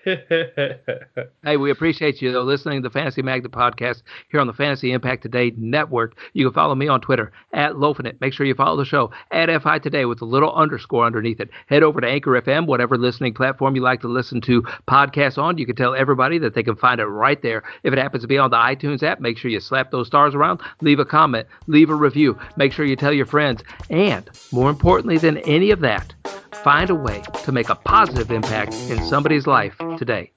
Hey, 1.44 1.58
we 1.58 1.72
appreciate 1.72 2.22
you 2.22 2.32
though 2.32 2.44
listening 2.44 2.82
to 2.82 2.88
the 2.88 2.94
Fantasy 2.94 3.22
Magnet 3.22 3.52
podcast 3.52 4.04
here 4.30 4.40
on 4.40 4.48
the 4.48 4.54
Fantasy 4.54 4.92
Impact 4.92 5.24
Today 5.24 5.52
network. 5.58 6.18
You 6.34 6.46
can 6.46 6.54
follow 6.54 6.76
me 6.76 6.88
on 6.88 7.02
Twitter 7.02 7.32
at 7.54 7.74
Lofinit. 7.74 8.22
Make 8.22 8.34
sure 8.34 8.46
you 8.46 8.54
follow 8.54 8.78
the 8.78 8.86
show 8.86 9.12
at 9.32 9.62
FI 9.62 9.80
Today 9.80 10.06
with 10.06 10.22
a 10.22 10.26
little 10.26 10.54
underscore 10.54 11.06
underneath 11.06 11.40
it. 11.40 11.50
Head 11.68 11.84
over 11.84 12.00
to 12.00 12.08
Anchor 12.08 12.40
FM, 12.42 12.68
whatever 12.68 12.98
listening 12.98 13.34
platform 13.34 13.76
you 13.76 13.82
like 13.82 14.02
to 14.02 14.08
listen 14.08 14.40
to 14.42 14.62
podcasts 14.88 15.38
on. 15.38 15.58
You 15.58 15.66
can 15.66 15.76
tell 15.76 15.96
everybody 15.96 16.38
that 16.40 16.54
they 16.54 16.64
can 16.64 16.76
find 16.76 17.00
it 17.00 17.06
right 17.06 17.42
there. 17.42 17.64
If 17.84 17.94
it 17.94 18.00
happens 18.00 18.24
to 18.24 18.28
be 18.28 18.38
on 18.38 18.52
the 18.52 18.58
iTunes 18.58 19.04
app, 19.04 19.20
make 19.20 19.38
sure 19.38 19.52
you 19.52 19.60
slap 19.60 19.92
those 19.92 20.08
stars 20.08 20.36
around, 20.36 20.62
leave 20.82 21.00
a 21.00 21.06
comment, 21.06 21.48
leave 21.68 21.90
a 21.90 21.96
review. 21.96 22.38
Make 22.56 22.72
sure 22.74 22.86
you 22.86 22.96
tell 22.96 23.14
your 23.14 23.26
friends, 23.26 23.64
and 23.90 24.30
more 24.52 24.70
importantly 24.70 25.18
than 25.18 25.38
any 25.40 25.72
of 25.72 25.80
that, 25.82 26.14
Find 26.64 26.92
a 26.92 26.96
way 26.96 27.24
to 27.46 27.52
make 27.52 27.70
a 27.70 27.76
positive 27.76 28.30
impact 28.30 28.76
in 28.88 29.04
somebody's 29.04 29.48
life 29.48 29.76
today. 29.98 30.32